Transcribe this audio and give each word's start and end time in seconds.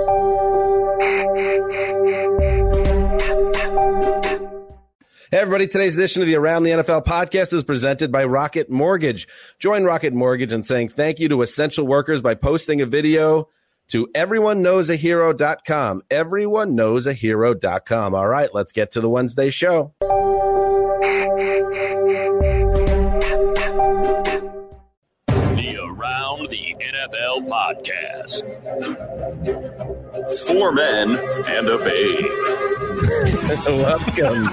Hey, 0.00 0.06
everybody. 5.30 5.68
Today's 5.68 5.96
edition 5.96 6.20
of 6.22 6.26
the 6.26 6.34
Around 6.34 6.64
the 6.64 6.72
NFL 6.72 7.04
podcast 7.04 7.52
is 7.52 7.62
presented 7.62 8.10
by 8.10 8.24
Rocket 8.24 8.68
Mortgage. 8.68 9.28
Join 9.60 9.84
Rocket 9.84 10.12
Mortgage 10.12 10.52
in 10.52 10.64
saying 10.64 10.88
thank 10.88 11.20
you 11.20 11.28
to 11.28 11.42
essential 11.42 11.86
workers 11.86 12.22
by 12.22 12.34
posting 12.34 12.80
a 12.80 12.86
video 12.86 13.48
to 13.90 14.08
everyoneknowsahero.com. 14.16 16.02
Everyoneknowsahero.com. 16.10 18.14
All 18.16 18.28
right, 18.28 18.48
let's 18.52 18.72
get 18.72 18.90
to 18.92 19.00
the 19.00 19.08
Wednesday 19.08 19.50
show. 19.50 19.94
The 25.28 25.76
Around 25.80 26.50
the 26.50 26.74
NFL 26.80 27.48
podcast. 27.48 28.42
Four 30.32 30.72
men 30.72 31.18
and 31.46 31.68
a 31.68 31.78
babe. 31.84 32.24
Welcome 33.66 34.44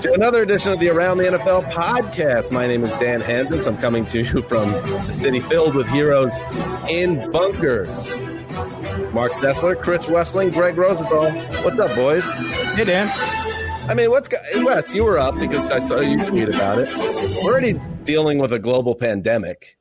to 0.00 0.12
another 0.14 0.42
edition 0.42 0.70
of 0.72 0.78
the 0.78 0.88
Around 0.88 1.18
the 1.18 1.24
NFL 1.24 1.64
podcast. 1.64 2.52
My 2.52 2.68
name 2.68 2.84
is 2.84 2.90
Dan 3.00 3.22
Hanzus. 3.22 3.66
I'm 3.66 3.76
coming 3.78 4.04
to 4.06 4.22
you 4.22 4.42
from 4.42 4.70
the 4.70 5.12
city 5.12 5.40
filled 5.40 5.74
with 5.74 5.88
heroes 5.88 6.36
in 6.88 7.28
bunkers. 7.32 8.20
Marc 9.12 9.32
Sessler, 9.32 9.80
Chris 9.80 10.06
Wesseling, 10.06 10.52
Gregg 10.52 10.76
Rosenthal. 10.76 11.32
What's 11.64 11.80
up, 11.80 11.92
boys? 11.96 12.28
Hey, 12.76 12.84
Dan. 12.84 13.08
I 13.90 13.94
mean, 13.94 14.10
what's 14.10 14.28
Wes? 14.54 14.94
You 14.94 15.06
were 15.06 15.18
up 15.18 15.34
because 15.40 15.72
I 15.72 15.80
saw 15.80 15.98
you 15.98 16.24
tweet 16.24 16.48
about 16.48 16.78
it. 16.78 16.88
We're 17.42 17.50
already 17.50 17.80
dealing 18.04 18.38
with 18.38 18.52
a 18.52 18.60
global 18.60 18.94
pandemic, 18.94 19.76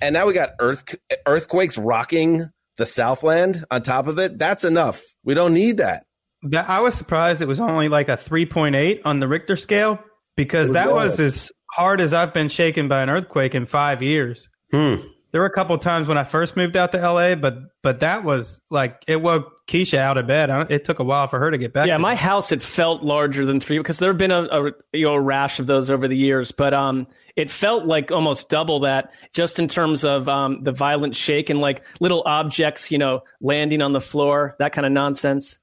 and 0.00 0.14
now 0.14 0.24
we 0.26 0.32
got 0.32 0.52
earth 0.60 0.94
earthquakes 1.26 1.76
rocking 1.76 2.50
the 2.78 2.86
Southland 2.86 3.64
on 3.70 3.82
top 3.82 4.06
of 4.06 4.18
it. 4.18 4.38
That's 4.38 4.64
enough. 4.64 5.02
We 5.24 5.34
don't 5.34 5.54
need 5.54 5.78
that. 5.78 6.04
That, 6.42 6.68
I 6.68 6.80
was 6.80 6.94
surprised 6.94 7.42
it 7.42 7.48
was 7.48 7.60
only 7.60 7.88
like 7.88 8.08
a 8.08 8.16
3.8 8.16 9.00
on 9.04 9.20
the 9.20 9.28
Richter 9.28 9.56
scale 9.56 9.98
because 10.36 10.72
that 10.72 10.92
was 10.92 11.18
as 11.18 11.50
hard 11.70 12.00
as 12.00 12.12
I've 12.12 12.34
been 12.34 12.48
shaken 12.48 12.88
by 12.88 13.02
an 13.02 13.10
earthquake 13.10 13.54
in 13.54 13.66
five 13.66 14.02
years. 14.02 14.48
Hmm. 14.70 14.96
There 15.32 15.40
were 15.40 15.46
a 15.46 15.52
couple 15.52 15.76
times 15.78 16.08
when 16.08 16.16
I 16.16 16.24
first 16.24 16.56
moved 16.56 16.76
out 16.76 16.92
to 16.92 16.98
LA, 16.98 17.34
but 17.34 17.58
but 17.82 18.00
that 18.00 18.24
was 18.24 18.60
like 18.70 19.04
it 19.06 19.20
woke 19.20 19.66
Keisha 19.66 19.98
out 19.98 20.16
of 20.16 20.26
bed. 20.26 20.50
It 20.70 20.84
took 20.84 20.98
a 20.98 21.04
while 21.04 21.26
for 21.28 21.38
her 21.38 21.50
to 21.50 21.58
get 21.58 21.72
back. 21.72 21.86
Yeah, 21.88 21.94
to 21.94 21.98
my 21.98 22.12
me. 22.12 22.16
house 22.16 22.52
it 22.52 22.62
felt 22.62 23.02
larger 23.02 23.44
than 23.44 23.60
three 23.60 23.76
because 23.78 23.98
there 23.98 24.10
have 24.10 24.18
been 24.18 24.30
a, 24.30 24.44
a 24.44 24.70
you 24.92 25.04
know 25.04 25.14
a 25.14 25.20
rash 25.20 25.58
of 25.58 25.66
those 25.66 25.90
over 25.90 26.08
the 26.08 26.16
years, 26.16 26.52
but 26.52 26.72
um, 26.72 27.06
it 27.34 27.50
felt 27.50 27.84
like 27.84 28.10
almost 28.10 28.48
double 28.48 28.80
that 28.80 29.12
just 29.32 29.58
in 29.58 29.68
terms 29.68 30.04
of 30.04 30.28
um 30.28 30.62
the 30.62 30.72
violent 30.72 31.14
shake 31.16 31.50
and 31.50 31.60
like 31.60 31.82
little 32.00 32.22
objects 32.24 32.90
you 32.90 32.96
know 32.98 33.22
landing 33.40 33.82
on 33.82 33.92
the 33.92 34.00
floor, 34.00 34.54
that 34.58 34.72
kind 34.72 34.86
of 34.86 34.92
nonsense. 34.92 35.58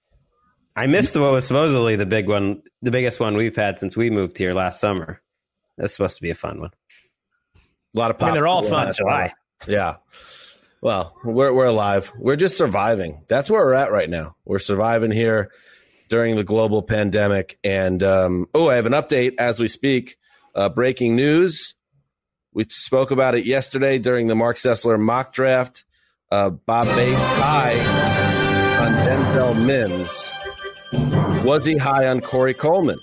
I 0.75 0.88
missed 0.88 1.16
what 1.16 1.31
was 1.31 1.47
supposedly 1.47 1.95
the 1.95 2.06
big 2.06 2.28
one, 2.28 2.61
the 2.81 2.91
biggest 2.91 3.19
one 3.19 3.38
we've 3.38 3.56
had 3.56 3.80
since 3.80 3.95
we 3.95 4.09
moved 4.09 4.38
here 4.38 4.53
last 4.53 4.80
summer. 4.80 5.22
That's 5.78 5.94
supposed 5.94 6.18
to 6.18 6.22
be 6.22 6.31
a 6.31 6.35
fun 6.35 6.59
one. 6.59 6.72
A 7.95 8.00
lot 8.00 8.12
of 8.12 8.18
I 8.18 8.19
pop. 8.19 8.28
mean, 8.28 8.34
they're 8.34 8.47
all 8.47 8.63
fun. 8.63 8.85
That's 8.88 8.97
July. 8.97 9.34
Yeah. 9.68 9.96
Well, 10.81 11.16
we're 11.24 11.53
we're 11.53 11.66
alive. 11.66 12.12
We're 12.18 12.35
just 12.35 12.57
surviving. 12.57 13.24
That's 13.29 13.50
where 13.50 13.66
we're 13.66 13.74
at 13.74 13.91
right 13.91 14.09
now. 14.09 14.35
We're 14.44 14.59
surviving 14.59 15.12
here 15.12 15.50
during 16.09 16.35
the 16.35 16.44
global 16.44 16.84
pandemic. 16.84 17.57
And 17.63 18.03
um, 18.03 18.47
oh, 18.53 18.69
I 18.69 18.75
have 18.75 18.85
an 18.85 18.94
update 18.94 19.35
as 19.40 19.59
we 19.59 19.68
speak. 19.68 20.18
Uh, 20.53 20.69
breaking 20.69 21.16
news. 21.16 21.74
We 22.53 22.66
spoke 22.69 23.09
about 23.09 23.34
it 23.34 23.46
yesterday 23.46 23.97
during 23.97 24.28
the 24.28 24.35
Marc 24.35 24.57
Sessler 24.57 25.00
mock 25.00 25.34
draft. 25.34 25.85
Uh, 26.30 26.51
Bob 26.51 26.85
Bates 26.95 27.19
high 27.19 27.80
on 28.85 28.94
Denzel 28.94 29.66
Mims. 29.66 31.44
Was 31.44 31.66
he 31.66 31.78
high 31.78 32.07
on 32.07 32.22
Corey 32.22 32.53
Coleman? 32.53 33.00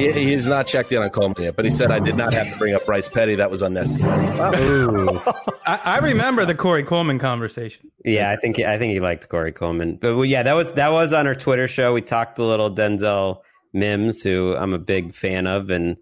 He, 0.00 0.12
he's 0.12 0.48
not 0.48 0.66
checked 0.66 0.92
in 0.92 1.02
on 1.02 1.10
Coleman 1.10 1.42
yet, 1.42 1.56
but 1.56 1.64
he 1.64 1.70
said 1.70 1.90
I 1.90 1.98
did 1.98 2.16
not 2.16 2.32
have 2.32 2.50
to 2.52 2.58
bring 2.58 2.74
up 2.74 2.86
Bryce 2.86 3.08
Petty. 3.08 3.34
That 3.36 3.50
was 3.50 3.62
unnecessary. 3.62 4.26
Ooh. 4.60 5.20
I, 5.66 5.80
I 5.84 5.98
remember 5.98 6.44
the 6.44 6.54
Corey 6.54 6.84
Coleman 6.84 7.18
conversation. 7.18 7.90
yeah, 8.04 8.30
I 8.30 8.36
think 8.36 8.58
I 8.60 8.78
think 8.78 8.92
he 8.92 9.00
liked 9.00 9.28
Corey 9.28 9.52
Coleman. 9.52 9.96
But 9.96 10.16
well, 10.16 10.24
yeah, 10.24 10.42
that 10.42 10.54
was 10.54 10.72
that 10.74 10.90
was 10.92 11.12
on 11.12 11.26
our 11.26 11.34
Twitter 11.34 11.68
show. 11.68 11.92
We 11.92 12.02
talked 12.02 12.38
a 12.38 12.44
little 12.44 12.74
Denzel 12.74 13.42
Mims, 13.72 14.22
who 14.22 14.56
I'm 14.56 14.74
a 14.74 14.78
big 14.78 15.14
fan 15.14 15.46
of, 15.46 15.70
and 15.70 15.96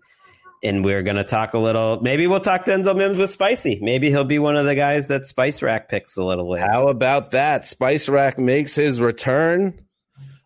and 0.63 0.85
we're 0.85 1.03
gonna 1.03 1.25
talk 1.25 1.55
a 1.55 1.59
little. 1.59 2.01
Maybe 2.01 2.27
we'll 2.27 2.41
talk 2.41 2.65
Denzel 2.65 2.97
Mims 2.97 3.19
with 3.19 3.31
Spicy. 3.31 3.79
Maybe 3.83 4.11
he'll 4.11 4.25
be 4.25 4.39
one 4.39 4.57
of 4.57 4.67
the 4.67 4.75
guys 4.75 5.09
that 5.09 5.27
Spice 5.27 5.63
Rack 5.63 5.89
picks 5.89 6.17
a 6.17 6.25
little 6.25 6.51
later. 6.51 6.67
How 6.67 6.89
about 6.89 7.33
that? 7.33 7.65
Spice 7.67 8.09
Rack 8.09 8.39
makes 8.39 8.75
his 8.75 9.01
return 9.01 9.81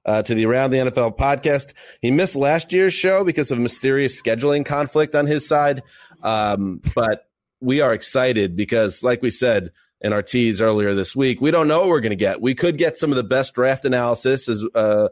uh, 0.04 0.22
to 0.22 0.34
the 0.34 0.46
Around 0.46 0.70
the 0.70 0.78
NFL 0.78 1.16
podcast. 1.16 1.72
He 2.00 2.10
missed 2.10 2.36
last 2.36 2.72
year's 2.72 2.94
show 2.94 3.24
because 3.24 3.50
of 3.50 3.58
mysterious 3.58 4.20
scheduling 4.20 4.64
conflict 4.64 5.14
on 5.14 5.26
his 5.26 5.46
side. 5.46 5.82
Um, 6.22 6.80
but 6.94 7.28
we 7.60 7.80
are 7.80 7.92
excited 7.92 8.56
because, 8.56 9.02
like 9.02 9.22
we 9.22 9.30
said 9.30 9.72
in 10.00 10.12
our 10.12 10.22
tease 10.22 10.60
earlier 10.60 10.94
this 10.94 11.14
week, 11.14 11.40
we 11.40 11.50
don't 11.50 11.68
know 11.68 11.80
what 11.80 11.88
we're 11.88 12.00
going 12.00 12.10
to 12.10 12.16
get. 12.16 12.40
We 12.40 12.54
could 12.54 12.76
get 12.78 12.98
some 12.98 13.10
of 13.10 13.16
the 13.16 13.24
best 13.24 13.54
draft 13.54 13.84
analysis 13.84 14.48
as, 14.48 14.64
uh, 14.74 15.08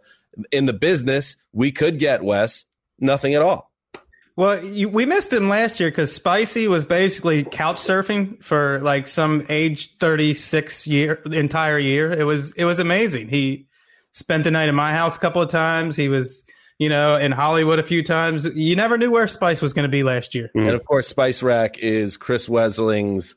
in 0.51 0.67
the 0.67 0.73
business. 0.73 1.37
We 1.53 1.71
could 1.71 1.99
get, 1.99 2.22
Wes, 2.22 2.65
nothing 2.99 3.34
at 3.34 3.43
all. 3.43 3.71
Well, 4.37 4.65
you, 4.65 4.89
we 4.89 5.07
missed 5.07 5.33
him 5.33 5.49
last 5.49 5.81
year 5.81 5.91
because 5.91 6.15
Spicy 6.15 6.67
was 6.67 6.84
basically 6.84 7.45
couch 7.45 7.77
surfing 7.77 8.43
for 8.43 8.81
like 8.81 9.07
some 9.07 9.45
age 9.49 9.97
thirty 9.99 10.34
six 10.34 10.87
year 10.87 11.21
entire 11.31 11.78
year. 11.78 12.11
It 12.11 12.25
was 12.25 12.53
it 12.53 12.65
was 12.65 12.78
amazing. 12.78 13.28
He 13.28 13.67
spent 14.12 14.44
the 14.44 14.50
night 14.50 14.69
in 14.69 14.75
my 14.75 14.93
house 14.93 15.16
a 15.16 15.19
couple 15.19 15.43
of 15.43 15.50
times. 15.50 15.97
He 15.97 16.09
was 16.09 16.44
you 16.78 16.88
know 16.88 17.16
in 17.16 17.32
Hollywood 17.32 17.78
a 17.78 17.82
few 17.82 18.03
times. 18.03 18.44
You 18.44 18.76
never 18.76 18.98
knew 18.98 19.10
where 19.10 19.26
Spice 19.26 19.60
was 19.60 19.72
going 19.72 19.84
to 19.84 19.91
be 19.91 20.03
last 20.03 20.34
year. 20.34 20.50
And 20.54 20.71
of 20.71 20.84
course, 20.84 21.09
Spice 21.09 21.43
Rack 21.43 21.78
is 21.78 22.16
Chris 22.16 22.48
Wesseling's, 22.48 23.34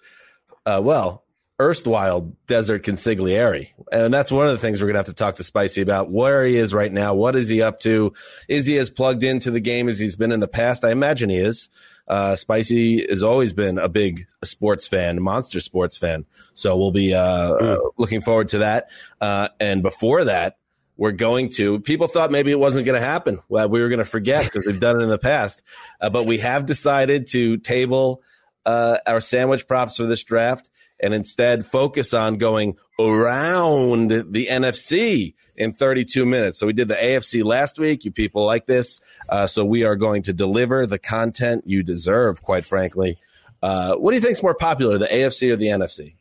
uh, 0.66 0.81
well, 0.84 1.23
erstwhile 1.61 2.34
desert 2.47 2.84
consigliere. 2.84 3.69
And 3.91 4.13
that's 4.13 4.31
one 4.31 4.47
of 4.47 4.51
the 4.51 4.57
things 4.57 4.81
we're 4.81 4.88
going 4.88 4.95
to 4.95 5.00
have 5.00 5.06
to 5.07 5.13
talk 5.13 5.35
to 5.35 5.44
Spicy 5.44 5.81
about 5.81 6.11
where 6.11 6.45
he 6.45 6.57
is 6.57 6.73
right 6.73 6.91
now. 6.91 7.13
What 7.13 7.35
is 7.35 7.47
he 7.47 7.61
up 7.61 7.79
to? 7.81 8.11
Is 8.47 8.66
he 8.66 8.78
as 8.78 8.90
plugged 8.90 9.23
into 9.23 9.51
the 9.51 9.59
game 9.59 9.88
as 9.88 10.00
he's 10.00 10.16
been 10.16 10.31
in 10.31 10.40
the 10.40 10.47
past? 10.47 10.84
I 10.84 10.91
imagine 10.91 11.29
he 11.29 11.38
is. 11.38 11.69
Uh, 12.05 12.35
Spicy 12.35 13.07
has 13.07 13.23
always 13.23 13.53
been 13.53 13.78
a 13.78 13.88
big 13.88 14.25
sports 14.44 14.88
fan, 14.88 15.22
monster 15.22 15.61
sports 15.61 15.97
fan. 15.97 16.25
So 16.53 16.75
we'll 16.75 16.91
be, 16.91 17.13
uh, 17.13 17.22
uh, 17.22 17.78
looking 17.97 18.22
forward 18.22 18.50
to 18.50 18.57
that. 18.59 18.90
Uh, 19.22 19.50
and 19.59 19.81
before 19.81 20.25
that, 20.25 20.57
we're 20.97 21.11
going 21.11 21.49
to. 21.49 21.79
People 21.79 22.07
thought 22.07 22.31
maybe 22.31 22.51
it 22.51 22.59
wasn't 22.59 22.85
going 22.85 22.99
to 22.99 23.05
happen. 23.05 23.39
Well, 23.49 23.69
we 23.69 23.81
were 23.81 23.89
going 23.89 23.99
to 23.99 24.05
forget 24.05 24.43
because 24.43 24.65
we've 24.65 24.79
done 24.79 24.99
it 24.99 25.03
in 25.03 25.09
the 25.09 25.17
past. 25.17 25.63
Uh, 25.99 26.09
but 26.09 26.25
we 26.25 26.39
have 26.39 26.65
decided 26.65 27.27
to 27.27 27.57
table 27.57 28.21
uh, 28.65 28.97
our 29.05 29.21
sandwich 29.21 29.67
props 29.67 29.97
for 29.97 30.05
this 30.05 30.23
draft 30.23 30.69
and 31.01 31.13
instead 31.13 31.66
focus 31.66 32.13
on 32.13 32.37
going 32.37 32.78
around 32.99 34.09
the 34.09 34.47
NFC 34.49 35.34
in 35.55 35.73
32 35.73 36.25
minutes. 36.25 36.57
So 36.57 36.67
we 36.67 36.73
did 36.73 36.87
the 36.87 36.96
AFC 36.96 37.43
last 37.43 37.78
week. 37.79 38.05
You 38.05 38.11
people 38.11 38.46
like 38.46 38.66
this. 38.66 38.99
Uh, 39.28 39.47
so 39.47 39.66
we 39.66 39.84
are 39.84 39.96
going 39.96 40.23
to 40.23 40.34
deliver 40.34 40.85
the 40.85 40.99
content 40.99 41.63
you 41.66 41.84
deserve, 41.84 42.41
quite 42.41 42.66
frankly. 42.66 43.17
Uh, 43.61 43.96
what 43.96 44.11
do 44.11 44.16
you 44.16 44.22
think 44.22 44.34
is 44.34 44.43
more 44.43 44.55
popular, 44.55 44.97
the 44.97 45.07
AFC 45.07 45.51
or 45.51 45.55
the 45.55 45.67
NFC? 45.67 46.16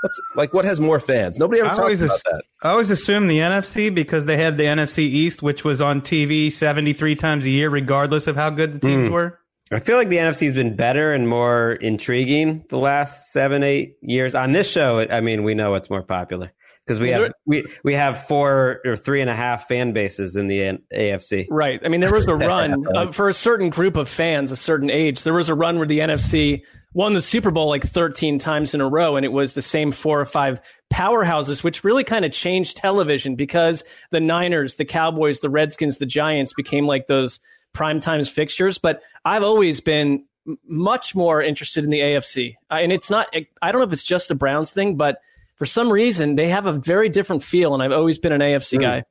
What's 0.00 0.20
like 0.36 0.54
what 0.54 0.64
has 0.64 0.80
more 0.80 1.00
fans? 1.00 1.38
Nobody 1.38 1.60
ever 1.60 1.66
I 1.68 1.70
talks 1.70 1.78
always, 1.80 2.02
about 2.02 2.14
ass- 2.14 2.22
that. 2.30 2.42
I 2.62 2.70
always 2.70 2.90
assumed 2.90 3.28
the 3.30 3.38
NFC 3.38 3.92
because 3.94 4.26
they 4.26 4.36
had 4.36 4.56
the 4.56 4.64
NFC 4.64 4.98
East, 5.00 5.42
which 5.42 5.64
was 5.64 5.80
on 5.80 6.00
TV 6.00 6.52
73 6.52 7.16
times 7.16 7.44
a 7.44 7.50
year, 7.50 7.68
regardless 7.70 8.26
of 8.26 8.36
how 8.36 8.50
good 8.50 8.72
the 8.72 8.78
teams 8.78 9.10
were. 9.10 9.38
I 9.70 9.80
feel 9.80 9.96
like 9.96 10.08
the 10.08 10.16
NFC's 10.16 10.54
been 10.54 10.76
better 10.76 11.12
and 11.12 11.28
more 11.28 11.72
intriguing 11.72 12.64
the 12.70 12.78
last 12.78 13.32
seven, 13.32 13.62
eight 13.62 13.96
years. 14.00 14.34
On 14.34 14.52
this 14.52 14.70
show, 14.70 15.00
I 15.10 15.20
mean, 15.20 15.42
we 15.42 15.54
know 15.54 15.72
what's 15.72 15.90
more 15.90 16.02
popular 16.02 16.52
because 16.86 16.98
we 17.00 17.10
Well, 17.10 17.24
have 17.24 17.32
we 17.44 17.66
we 17.84 17.92
have 17.92 18.24
four 18.26 18.80
or 18.86 18.96
three 18.96 19.20
and 19.20 19.28
a 19.28 19.34
half 19.34 19.68
fan 19.68 19.92
bases 19.92 20.36
in 20.36 20.48
the 20.48 20.62
N- 20.64 20.82
AFC. 20.94 21.48
Right. 21.50 21.80
I 21.84 21.88
mean, 21.88 22.00
there 22.00 22.12
was 22.12 22.26
a 22.28 22.34
run 22.36 22.86
uh, 22.96 23.12
for 23.12 23.28
a 23.28 23.34
certain 23.34 23.68
group 23.68 23.96
of 23.98 24.08
fans, 24.08 24.50
a 24.52 24.56
certain 24.56 24.88
age. 24.90 25.22
There 25.22 25.34
was 25.34 25.50
a 25.50 25.54
run 25.54 25.76
where 25.76 25.86
the 25.86 25.98
NFC 25.98 26.62
won 26.94 27.14
the 27.14 27.20
Super 27.20 27.50
Bowl 27.50 27.68
like 27.68 27.84
13 27.84 28.38
times 28.38 28.74
in 28.74 28.80
a 28.80 28.88
row, 28.88 29.16
and 29.16 29.24
it 29.24 29.32
was 29.32 29.54
the 29.54 29.62
same 29.62 29.92
four 29.92 30.20
or 30.20 30.24
five 30.24 30.60
powerhouses, 30.92 31.62
which 31.62 31.84
really 31.84 32.04
kind 32.04 32.24
of 32.24 32.32
changed 32.32 32.76
television 32.76 33.36
because 33.36 33.84
the 34.10 34.20
Niners, 34.20 34.76
the 34.76 34.84
Cowboys, 34.84 35.40
the 35.40 35.50
Redskins, 35.50 35.98
the 35.98 36.06
Giants 36.06 36.52
became 36.54 36.86
like 36.86 37.06
those 37.06 37.40
prime 37.72 38.00
times 38.00 38.28
fixtures. 38.28 38.78
But 38.78 39.02
I've 39.24 39.42
always 39.42 39.80
been 39.80 40.24
much 40.66 41.14
more 41.14 41.42
interested 41.42 41.84
in 41.84 41.90
the 41.90 42.00
AFC, 42.00 42.54
and 42.70 42.92
it's 42.92 43.10
not. 43.10 43.28
I 43.62 43.70
don't 43.70 43.80
know 43.80 43.86
if 43.86 43.92
it's 43.92 44.02
just 44.02 44.30
a 44.30 44.34
Browns 44.34 44.72
thing, 44.72 44.96
but 44.96 45.18
for 45.56 45.66
some 45.66 45.92
reason 45.92 46.36
they 46.36 46.48
have 46.48 46.66
a 46.66 46.72
very 46.72 47.08
different 47.08 47.42
feel, 47.42 47.74
and 47.74 47.82
I've 47.82 47.92
always 47.92 48.18
been 48.18 48.32
an 48.32 48.40
AFC 48.40 48.78
mm. 48.78 48.82
guy. 48.82 49.04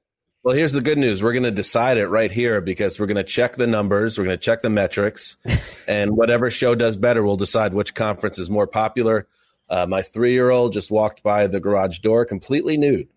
Well, 0.47 0.55
here's 0.55 0.71
the 0.71 0.79
good 0.79 0.97
news. 0.97 1.21
We're 1.21 1.33
going 1.33 1.43
to 1.43 1.51
decide 1.51 1.97
it 1.97 2.07
right 2.07 2.31
here 2.31 2.61
because 2.61 2.97
we're 2.97 3.05
going 3.05 3.17
to 3.17 3.23
check 3.25 3.57
the 3.57 3.67
numbers. 3.67 4.17
We're 4.17 4.23
going 4.23 4.37
to 4.37 4.41
check 4.41 4.61
the 4.61 4.69
metrics. 4.69 5.35
and 5.89 6.15
whatever 6.15 6.49
show 6.49 6.73
does 6.73 6.95
better, 6.95 7.21
we'll 7.21 7.35
decide 7.35 7.73
which 7.73 7.93
conference 7.93 8.39
is 8.39 8.49
more 8.49 8.65
popular. 8.65 9.27
Uh, 9.69 9.85
my 9.89 10.01
three 10.01 10.31
year 10.31 10.49
old 10.49 10.71
just 10.71 10.89
walked 10.89 11.21
by 11.21 11.47
the 11.47 11.59
garage 11.59 11.99
door 11.99 12.23
completely 12.23 12.77
nude. 12.77 13.09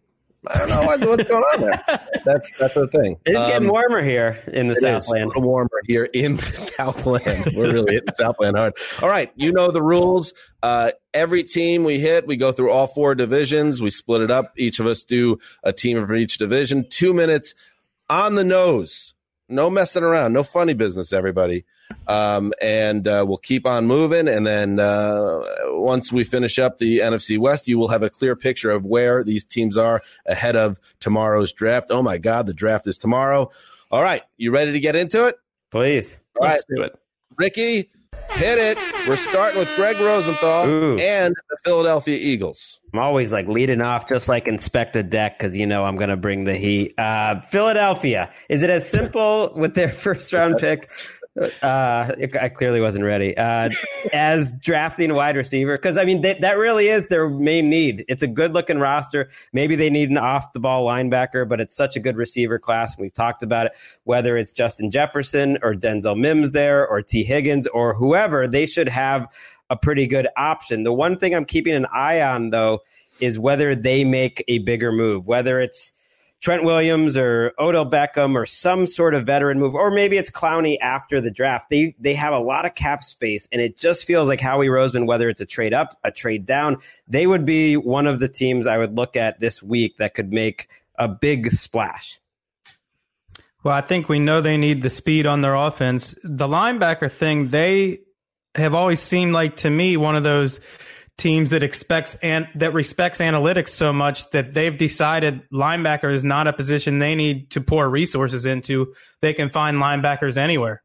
I 0.48 0.58
don't 0.58 0.68
know 0.70 0.82
what, 0.82 1.00
what's 1.00 1.24
going 1.24 1.42
on 1.42 1.60
there. 1.60 1.84
That's 2.24 2.58
that's 2.58 2.74
the 2.74 2.86
thing. 2.86 3.18
It's 3.24 3.38
um, 3.38 3.48
getting 3.48 3.68
warmer 3.68 4.02
here 4.02 4.42
in 4.52 4.68
the 4.68 4.76
Southland. 4.76 5.24
a 5.24 5.28
little 5.28 5.42
warmer 5.42 5.80
here 5.86 6.04
in 6.04 6.36
the 6.36 6.42
Southland. 6.76 7.52
We're 7.54 7.72
really 7.72 7.94
hitting 7.94 8.12
Southland 8.14 8.56
hard. 8.56 8.74
All 9.00 9.08
right, 9.08 9.32
you 9.36 9.52
know 9.52 9.70
the 9.70 9.82
rules. 9.82 10.34
Uh, 10.62 10.92
every 11.14 11.44
team 11.44 11.84
we 11.84 11.98
hit, 11.98 12.26
we 12.26 12.36
go 12.36 12.52
through 12.52 12.70
all 12.70 12.86
four 12.86 13.14
divisions. 13.14 13.80
We 13.80 13.90
split 13.90 14.20
it 14.20 14.30
up. 14.30 14.52
Each 14.56 14.80
of 14.80 14.86
us 14.86 15.04
do 15.04 15.38
a 15.62 15.72
team 15.72 16.04
for 16.06 16.14
each 16.14 16.36
division. 16.36 16.86
Two 16.88 17.14
minutes 17.14 17.54
on 18.10 18.34
the 18.34 18.44
nose. 18.44 19.14
No 19.48 19.70
messing 19.70 20.04
around. 20.04 20.32
No 20.32 20.42
funny 20.42 20.74
business, 20.74 21.12
everybody. 21.12 21.64
Um, 22.06 22.52
and 22.60 23.06
uh, 23.06 23.24
we'll 23.26 23.38
keep 23.38 23.66
on 23.66 23.86
moving. 23.86 24.28
And 24.28 24.46
then 24.46 24.80
uh, 24.80 25.42
once 25.66 26.12
we 26.12 26.24
finish 26.24 26.58
up 26.58 26.78
the 26.78 26.98
NFC 26.98 27.38
West, 27.38 27.68
you 27.68 27.78
will 27.78 27.88
have 27.88 28.02
a 28.02 28.10
clear 28.10 28.34
picture 28.34 28.70
of 28.70 28.84
where 28.84 29.22
these 29.22 29.44
teams 29.44 29.76
are 29.76 30.02
ahead 30.26 30.56
of 30.56 30.80
tomorrow's 30.98 31.52
draft. 31.52 31.88
Oh 31.90 32.02
my 32.02 32.18
God, 32.18 32.46
the 32.46 32.54
draft 32.54 32.86
is 32.86 32.98
tomorrow. 32.98 33.50
All 33.90 34.02
right, 34.02 34.22
you 34.36 34.50
ready 34.50 34.72
to 34.72 34.80
get 34.80 34.96
into 34.96 35.26
it? 35.26 35.36
Please. 35.70 36.18
All 36.40 36.48
Let's 36.48 36.64
do 36.64 36.82
it. 36.82 36.98
Ricky, 37.36 37.90
hit 38.30 38.58
it. 38.58 38.78
We're 39.08 39.16
starting 39.16 39.58
with 39.58 39.74
Gregg 39.76 39.98
Rosenthal 39.98 40.68
Ooh. 40.68 40.98
and 40.98 41.34
the 41.48 41.56
Philadelphia 41.64 42.16
Eagles. 42.16 42.80
I'm 42.92 43.00
always 43.00 43.32
like 43.32 43.46
leading 43.46 43.82
off, 43.82 44.08
just 44.08 44.28
like 44.28 44.46
inspect 44.46 44.94
the 44.94 45.02
deck, 45.02 45.38
because 45.38 45.56
you 45.56 45.66
know 45.66 45.84
I'm 45.84 45.96
going 45.96 46.10
to 46.10 46.16
bring 46.16 46.44
the 46.44 46.56
heat. 46.56 46.98
Uh, 46.98 47.40
Philadelphia. 47.40 48.32
Is 48.48 48.62
it 48.62 48.70
as 48.70 48.88
simple 48.88 49.52
with 49.54 49.74
their 49.74 49.88
first 49.90 50.32
round 50.32 50.58
pick 50.58 50.90
uh, 51.40 52.12
I 52.40 52.48
clearly 52.48 52.80
wasn't 52.80 53.04
ready. 53.04 53.36
Uh, 53.36 53.70
as 54.12 54.52
drafting 54.52 55.14
wide 55.14 55.36
receiver, 55.36 55.76
because 55.76 55.96
I 55.96 56.04
mean, 56.04 56.20
they, 56.20 56.34
that 56.34 56.58
really 56.58 56.88
is 56.88 57.06
their 57.06 57.28
main 57.28 57.70
need. 57.70 58.04
It's 58.08 58.22
a 58.22 58.28
good 58.28 58.54
looking 58.54 58.78
roster. 58.78 59.30
Maybe 59.52 59.76
they 59.76 59.90
need 59.90 60.10
an 60.10 60.18
off 60.18 60.52
the 60.52 60.60
ball 60.60 60.86
linebacker, 60.86 61.48
but 61.48 61.60
it's 61.60 61.74
such 61.74 61.96
a 61.96 62.00
good 62.00 62.16
receiver 62.16 62.58
class. 62.58 62.98
We've 62.98 63.14
talked 63.14 63.42
about 63.42 63.66
it. 63.66 63.72
Whether 64.04 64.36
it's 64.36 64.52
Justin 64.52 64.90
Jefferson 64.90 65.58
or 65.62 65.74
Denzel 65.74 66.18
Mims 66.18 66.52
there 66.52 66.86
or 66.86 67.02
Tee 67.02 67.24
Higgins 67.24 67.66
or 67.66 67.94
whoever, 67.94 68.46
they 68.46 68.66
should 68.66 68.88
have 68.88 69.26
a 69.70 69.76
pretty 69.76 70.06
good 70.06 70.28
option. 70.36 70.82
The 70.82 70.92
one 70.92 71.16
thing 71.16 71.34
I'm 71.34 71.44
keeping 71.44 71.74
an 71.74 71.86
eye 71.92 72.20
on, 72.20 72.50
though, 72.50 72.80
is 73.20 73.38
whether 73.38 73.74
they 73.74 74.04
make 74.04 74.44
a 74.48 74.58
bigger 74.58 74.92
move, 74.92 75.26
whether 75.26 75.60
it's 75.60 75.94
Trent 76.40 76.64
Williams 76.64 77.16
or 77.16 77.52
Odell 77.58 77.88
Beckham 77.88 78.34
or 78.34 78.46
some 78.46 78.86
sort 78.86 79.14
of 79.14 79.26
veteran 79.26 79.58
move, 79.58 79.74
or 79.74 79.90
maybe 79.90 80.16
it's 80.16 80.30
Clowney 80.30 80.78
after 80.80 81.20
the 81.20 81.30
draft. 81.30 81.68
They 81.68 81.94
they 81.98 82.14
have 82.14 82.32
a 82.32 82.38
lot 82.38 82.64
of 82.64 82.74
cap 82.74 83.04
space, 83.04 83.48
and 83.52 83.60
it 83.60 83.76
just 83.76 84.06
feels 84.06 84.28
like 84.28 84.40
Howie 84.40 84.68
Roseman, 84.68 85.06
whether 85.06 85.28
it's 85.28 85.42
a 85.42 85.46
trade 85.46 85.74
up, 85.74 85.98
a 86.02 86.10
trade 86.10 86.46
down, 86.46 86.78
they 87.06 87.26
would 87.26 87.44
be 87.44 87.76
one 87.76 88.06
of 88.06 88.20
the 88.20 88.28
teams 88.28 88.66
I 88.66 88.78
would 88.78 88.96
look 88.96 89.16
at 89.16 89.38
this 89.38 89.62
week 89.62 89.98
that 89.98 90.14
could 90.14 90.32
make 90.32 90.68
a 90.98 91.08
big 91.08 91.52
splash. 91.52 92.18
Well, 93.62 93.74
I 93.74 93.82
think 93.82 94.08
we 94.08 94.18
know 94.18 94.40
they 94.40 94.56
need 94.56 94.80
the 94.80 94.88
speed 94.88 95.26
on 95.26 95.42
their 95.42 95.54
offense. 95.54 96.14
The 96.24 96.46
linebacker 96.46 97.12
thing, 97.12 97.48
they 97.48 97.98
have 98.54 98.74
always 98.74 99.00
seemed 99.00 99.34
like 99.34 99.56
to 99.58 99.70
me 99.70 99.98
one 99.98 100.16
of 100.16 100.22
those 100.22 100.60
teams 101.16 101.50
that 101.50 101.62
expects 101.62 102.16
and 102.22 102.48
that 102.54 102.72
respects 102.72 103.18
analytics 103.18 103.68
so 103.68 103.92
much 103.92 104.28
that 104.30 104.54
they've 104.54 104.76
decided 104.76 105.42
linebacker 105.52 106.12
is 106.12 106.24
not 106.24 106.46
a 106.46 106.52
position 106.52 106.98
they 106.98 107.14
need 107.14 107.50
to 107.50 107.60
pour 107.60 107.88
resources 107.88 108.46
into. 108.46 108.94
They 109.20 109.34
can 109.34 109.50
find 109.50 109.76
linebackers 109.76 110.36
anywhere. 110.36 110.82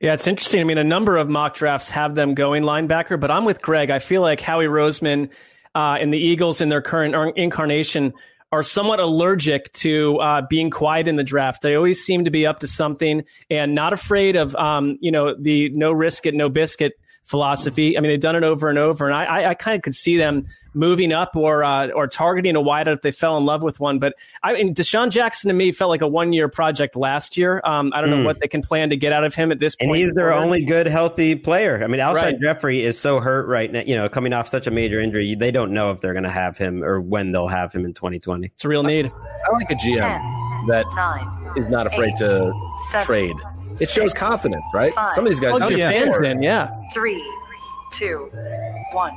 Yeah, 0.00 0.14
it's 0.14 0.26
interesting. 0.26 0.60
I 0.60 0.64
mean, 0.64 0.78
a 0.78 0.84
number 0.84 1.16
of 1.16 1.28
mock 1.28 1.54
drafts 1.54 1.90
have 1.90 2.14
them 2.14 2.34
going 2.34 2.64
linebacker, 2.64 3.18
but 3.20 3.30
I'm 3.30 3.44
with 3.44 3.62
Greg. 3.62 3.90
I 3.90 4.00
feel 4.00 4.20
like 4.20 4.40
Howie 4.40 4.66
Roseman 4.66 5.30
uh, 5.74 5.96
and 6.00 6.12
the 6.12 6.18
Eagles 6.18 6.60
in 6.60 6.68
their 6.68 6.82
current 6.82 7.36
incarnation 7.36 8.12
are 8.50 8.62
somewhat 8.62 9.00
allergic 9.00 9.72
to 9.72 10.18
uh, 10.18 10.42
being 10.50 10.70
quiet 10.70 11.08
in 11.08 11.16
the 11.16 11.24
draft. 11.24 11.62
They 11.62 11.74
always 11.74 12.04
seem 12.04 12.24
to 12.24 12.30
be 12.30 12.46
up 12.46 12.60
to 12.60 12.68
something 12.68 13.24
and 13.48 13.74
not 13.74 13.92
afraid 13.92 14.36
of, 14.36 14.54
um, 14.56 14.98
you 15.00 15.10
know, 15.10 15.34
the 15.34 15.70
no 15.70 15.90
risk 15.90 16.26
it, 16.26 16.34
no 16.34 16.48
biscuit 16.50 16.92
philosophy. 17.24 17.96
I 17.96 18.00
mean, 18.00 18.10
they've 18.10 18.20
done 18.20 18.36
it 18.36 18.44
over 18.44 18.68
and 18.68 18.78
over, 18.78 19.06
and 19.06 19.14
I, 19.14 19.24
I, 19.24 19.50
I 19.50 19.54
kind 19.54 19.76
of 19.76 19.82
could 19.82 19.94
see 19.94 20.16
them 20.16 20.46
moving 20.74 21.12
up 21.12 21.36
or 21.36 21.64
uh, 21.64 21.88
or 21.88 22.06
targeting 22.06 22.56
a 22.56 22.60
wideout 22.60 22.94
if 22.94 23.02
they 23.02 23.10
fell 23.10 23.36
in 23.36 23.44
love 23.44 23.62
with 23.62 23.80
one. 23.80 23.98
But 23.98 24.14
I 24.42 24.54
mean, 24.54 24.74
DeSean 24.74 25.10
Jackson 25.10 25.48
to 25.48 25.54
me 25.54 25.72
felt 25.72 25.90
like 25.90 26.02
a 26.02 26.06
one 26.06 26.32
year 26.32 26.48
project 26.48 26.96
last 26.96 27.36
year. 27.36 27.60
Um, 27.64 27.92
I 27.94 28.00
don't 28.00 28.08
mm. 28.08 28.12
know 28.12 28.18
hmm. 28.18 28.24
what 28.24 28.40
they 28.40 28.48
can 28.48 28.62
plan 28.62 28.90
to 28.90 28.96
get 28.96 29.12
out 29.12 29.24
of 29.24 29.34
him 29.34 29.52
at 29.52 29.58
this 29.58 29.76
point. 29.76 29.90
And 29.90 29.96
he's 29.96 30.12
their 30.12 30.32
only 30.32 30.64
good 30.64 30.86
healthy 30.86 31.34
player. 31.34 31.82
I 31.82 31.86
mean, 31.86 32.00
Alshon 32.00 32.14
right. 32.14 32.40
Jeffery 32.40 32.84
is 32.84 32.98
so 32.98 33.20
hurt 33.20 33.46
right 33.46 33.70
now. 33.70 33.82
You 33.84 33.96
know, 33.96 34.08
coming 34.08 34.32
off 34.32 34.48
such 34.48 34.66
a 34.66 34.70
major 34.70 35.00
injury, 35.00 35.34
they 35.34 35.50
don't 35.50 35.72
know 35.72 35.90
if 35.90 36.00
they're 36.00 36.14
going 36.14 36.24
to 36.24 36.30
have 36.30 36.58
him 36.58 36.82
or 36.82 37.00
when 37.00 37.32
they'll 37.32 37.48
have 37.48 37.72
him 37.72 37.84
in 37.84 37.94
2020. 37.94 38.46
It's 38.46 38.64
a 38.64 38.68
real 38.68 38.82
need. 38.82 39.06
I, 39.06 39.48
I 39.48 39.52
like 39.52 39.70
a 39.70 39.74
GM 39.74 39.98
Ten, 39.98 40.66
that 40.68 40.86
nine, 40.94 41.52
is 41.56 41.68
not 41.68 41.86
afraid 41.86 42.10
eight, 42.10 42.18
to 42.18 42.52
seven, 42.90 43.06
trade. 43.06 43.36
It 43.80 43.90
shows 43.90 44.12
confidence, 44.12 44.64
right? 44.74 44.94
Five, 44.94 45.12
Some 45.14 45.24
of 45.24 45.30
these 45.30 45.40
guys 45.40 45.52
oh, 45.54 45.70
just 45.70 45.82
fans 45.82 46.16
in, 46.18 46.42
yeah. 46.42 46.70
Three, 46.92 47.22
two, 47.92 48.30
one, 48.92 49.12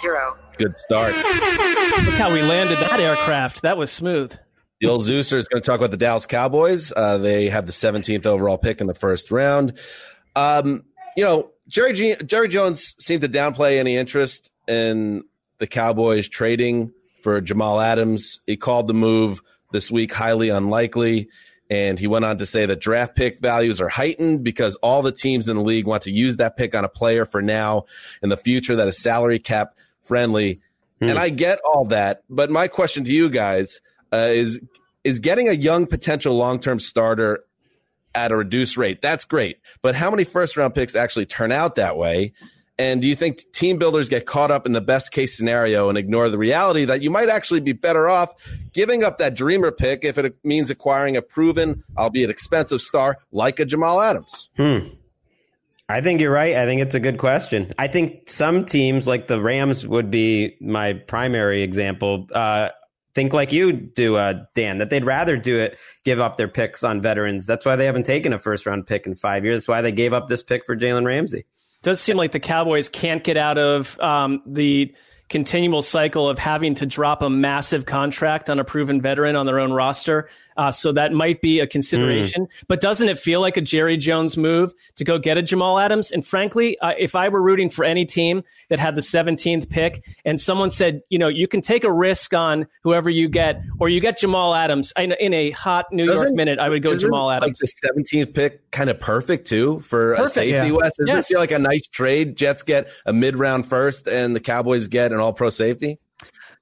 zero. 0.00 0.36
Good 0.56 0.76
start. 0.76 1.14
Look 1.14 2.14
how 2.14 2.32
we 2.32 2.42
landed 2.42 2.78
that 2.78 3.00
aircraft. 3.00 3.62
That 3.62 3.76
was 3.76 3.90
smooth. 3.90 4.36
The 4.80 4.88
old 4.88 5.02
Zeuser 5.02 5.34
is 5.34 5.48
going 5.48 5.60
to 5.62 5.66
talk 5.66 5.80
about 5.80 5.90
the 5.90 5.96
Dallas 5.96 6.26
Cowboys. 6.26 6.92
Uh, 6.96 7.18
they 7.18 7.48
have 7.48 7.66
the 7.66 7.72
17th 7.72 8.26
overall 8.26 8.58
pick 8.58 8.80
in 8.80 8.86
the 8.86 8.94
first 8.94 9.30
round. 9.30 9.76
Um, 10.36 10.84
you 11.16 11.24
know, 11.24 11.50
Jerry 11.66 11.92
G- 11.94 12.14
Jerry 12.24 12.48
Jones 12.48 12.94
seemed 12.98 13.22
to 13.22 13.28
downplay 13.28 13.78
any 13.78 13.96
interest 13.96 14.50
in 14.68 15.24
the 15.58 15.66
Cowboys 15.66 16.28
trading 16.28 16.92
for 17.22 17.40
Jamal 17.40 17.80
Adams. 17.80 18.40
He 18.46 18.56
called 18.56 18.86
the 18.86 18.94
move 18.94 19.42
this 19.72 19.90
week 19.90 20.12
highly 20.12 20.48
unlikely. 20.48 21.28
And 21.70 21.98
he 21.98 22.06
went 22.06 22.24
on 22.24 22.38
to 22.38 22.46
say 22.46 22.64
that 22.64 22.80
draft 22.80 23.14
pick 23.14 23.40
values 23.40 23.80
are 23.80 23.88
heightened 23.88 24.42
because 24.42 24.76
all 24.76 25.02
the 25.02 25.12
teams 25.12 25.48
in 25.48 25.56
the 25.56 25.62
league 25.62 25.86
want 25.86 26.04
to 26.04 26.10
use 26.10 26.38
that 26.38 26.56
pick 26.56 26.74
on 26.74 26.84
a 26.84 26.88
player 26.88 27.26
for 27.26 27.42
now 27.42 27.84
in 28.22 28.30
the 28.30 28.38
future 28.38 28.76
that 28.76 28.88
is 28.88 29.02
salary 29.02 29.38
cap 29.38 29.74
friendly. 30.00 30.60
Hmm. 31.00 31.10
And 31.10 31.18
I 31.18 31.28
get 31.28 31.60
all 31.64 31.84
that. 31.86 32.22
But 32.30 32.50
my 32.50 32.68
question 32.68 33.04
to 33.04 33.10
you 33.10 33.28
guys 33.28 33.80
uh, 34.12 34.28
is 34.30 34.60
is 35.04 35.20
getting 35.20 35.48
a 35.48 35.52
young 35.52 35.86
potential 35.86 36.34
long 36.34 36.58
term 36.58 36.78
starter 36.78 37.44
at 38.14 38.32
a 38.32 38.36
reduced 38.36 38.76
rate. 38.76 39.00
That's 39.02 39.24
great. 39.24 39.58
But 39.82 39.94
how 39.94 40.10
many 40.10 40.24
first 40.24 40.56
round 40.56 40.74
picks 40.74 40.96
actually 40.96 41.26
turn 41.26 41.52
out 41.52 41.76
that 41.76 41.96
way? 41.96 42.32
And 42.78 43.02
do 43.02 43.08
you 43.08 43.16
think 43.16 43.40
team 43.52 43.76
builders 43.76 44.08
get 44.08 44.24
caught 44.24 44.52
up 44.52 44.64
in 44.64 44.72
the 44.72 44.80
best 44.80 45.10
case 45.10 45.36
scenario 45.36 45.88
and 45.88 45.98
ignore 45.98 46.28
the 46.28 46.38
reality 46.38 46.84
that 46.84 47.02
you 47.02 47.10
might 47.10 47.28
actually 47.28 47.60
be 47.60 47.72
better 47.72 48.08
off 48.08 48.32
giving 48.72 49.02
up 49.02 49.18
that 49.18 49.34
dreamer 49.34 49.72
pick 49.72 50.04
if 50.04 50.16
it 50.16 50.36
means 50.44 50.70
acquiring 50.70 51.16
a 51.16 51.22
proven, 51.22 51.82
albeit 51.96 52.30
expensive 52.30 52.80
star 52.80 53.18
like 53.32 53.58
a 53.58 53.64
Jamal 53.64 54.00
Adams? 54.00 54.48
Hmm. 54.56 54.78
I 55.88 56.02
think 56.02 56.20
you're 56.20 56.30
right. 56.30 56.54
I 56.54 56.66
think 56.66 56.82
it's 56.82 56.94
a 56.94 57.00
good 57.00 57.18
question. 57.18 57.72
I 57.78 57.88
think 57.88 58.28
some 58.28 58.64
teams, 58.64 59.08
like 59.08 59.26
the 59.26 59.40
Rams, 59.40 59.86
would 59.86 60.10
be 60.10 60.56
my 60.60 60.92
primary 60.92 61.62
example. 61.62 62.28
Uh, 62.32 62.68
think 63.14 63.32
like 63.32 63.52
you 63.52 63.72
do, 63.72 64.16
uh, 64.16 64.44
Dan, 64.54 64.78
that 64.78 64.90
they'd 64.90 65.04
rather 65.04 65.36
do 65.36 65.58
it, 65.58 65.78
give 66.04 66.20
up 66.20 66.36
their 66.36 66.46
picks 66.46 66.84
on 66.84 67.00
veterans. 67.00 67.46
That's 67.46 67.64
why 67.64 67.74
they 67.74 67.86
haven't 67.86 68.04
taken 68.04 68.34
a 68.34 68.38
first 68.38 68.66
round 68.66 68.86
pick 68.86 69.06
in 69.06 69.16
five 69.16 69.44
years. 69.44 69.62
That's 69.62 69.68
why 69.68 69.80
they 69.80 69.90
gave 69.90 70.12
up 70.12 70.28
this 70.28 70.42
pick 70.42 70.66
for 70.66 70.76
Jalen 70.76 71.06
Ramsey 71.06 71.44
does 71.82 72.00
seem 72.00 72.16
like 72.16 72.32
the 72.32 72.40
Cowboys 72.40 72.88
can't 72.88 73.22
get 73.22 73.36
out 73.36 73.58
of 73.58 73.98
um, 74.00 74.42
the 74.46 74.94
continual 75.28 75.82
cycle 75.82 76.28
of 76.28 76.38
having 76.38 76.74
to 76.74 76.86
drop 76.86 77.22
a 77.22 77.28
massive 77.28 77.84
contract 77.84 78.48
on 78.48 78.58
a 78.58 78.64
proven 78.64 79.00
veteran 79.00 79.36
on 79.36 79.46
their 79.46 79.60
own 79.60 79.72
roster. 79.72 80.28
Uh, 80.58 80.70
so 80.72 80.90
that 80.92 81.12
might 81.12 81.40
be 81.40 81.60
a 81.60 81.66
consideration. 81.66 82.42
Hmm. 82.46 82.64
But 82.66 82.80
doesn't 82.80 83.08
it 83.08 83.18
feel 83.18 83.40
like 83.40 83.56
a 83.56 83.60
Jerry 83.60 83.96
Jones 83.96 84.36
move 84.36 84.74
to 84.96 85.04
go 85.04 85.16
get 85.18 85.38
a 85.38 85.42
Jamal 85.42 85.78
Adams? 85.78 86.10
And 86.10 86.26
frankly, 86.26 86.76
uh, 86.80 86.92
if 86.98 87.14
I 87.14 87.28
were 87.28 87.40
rooting 87.40 87.70
for 87.70 87.84
any 87.84 88.04
team 88.04 88.42
that 88.68 88.80
had 88.80 88.96
the 88.96 89.00
17th 89.00 89.70
pick 89.70 90.04
and 90.24 90.40
someone 90.40 90.68
said, 90.70 91.02
you 91.10 91.18
know, 91.18 91.28
you 91.28 91.46
can 91.46 91.60
take 91.60 91.84
a 91.84 91.92
risk 91.92 92.34
on 92.34 92.66
whoever 92.82 93.08
you 93.08 93.28
get, 93.28 93.62
or 93.78 93.88
you 93.88 94.00
get 94.00 94.18
Jamal 94.18 94.52
Adams 94.54 94.92
in, 94.98 95.12
in 95.12 95.32
a 95.32 95.52
hot 95.52 95.86
New 95.92 96.04
York 96.04 96.16
Doesn't- 96.16 96.34
minute, 96.34 96.58
I 96.58 96.68
would 96.68 96.82
go 96.82 96.94
Jamal 96.94 97.26
Like 97.26 97.42
Adams. 97.44 97.58
the 97.60 97.66
seventeenth 97.68 98.34
pick, 98.34 98.70
kind 98.72 98.90
of 98.90 98.98
perfect 98.98 99.46
too 99.46 99.78
for 99.80 100.14
a 100.14 100.28
safety. 100.28 100.50
yeah. 100.50 100.70
West, 100.72 100.96
doesn't 100.98 101.06
Yes. 101.06 101.30
it 101.30 101.34
feel 101.34 101.40
like 101.40 101.52
a 101.52 101.58
nice 101.60 101.86
trade? 101.86 102.36
Jets 102.36 102.64
get 102.64 102.88
a 103.06 103.12
mid 103.12 103.36
round 103.36 103.64
first, 103.64 104.08
and 104.08 104.34
the 104.34 104.40
Cowboys 104.40 104.88
get 104.88 105.12
an 105.12 105.20
All 105.20 105.32
Pro 105.32 105.50
safety. 105.50 106.00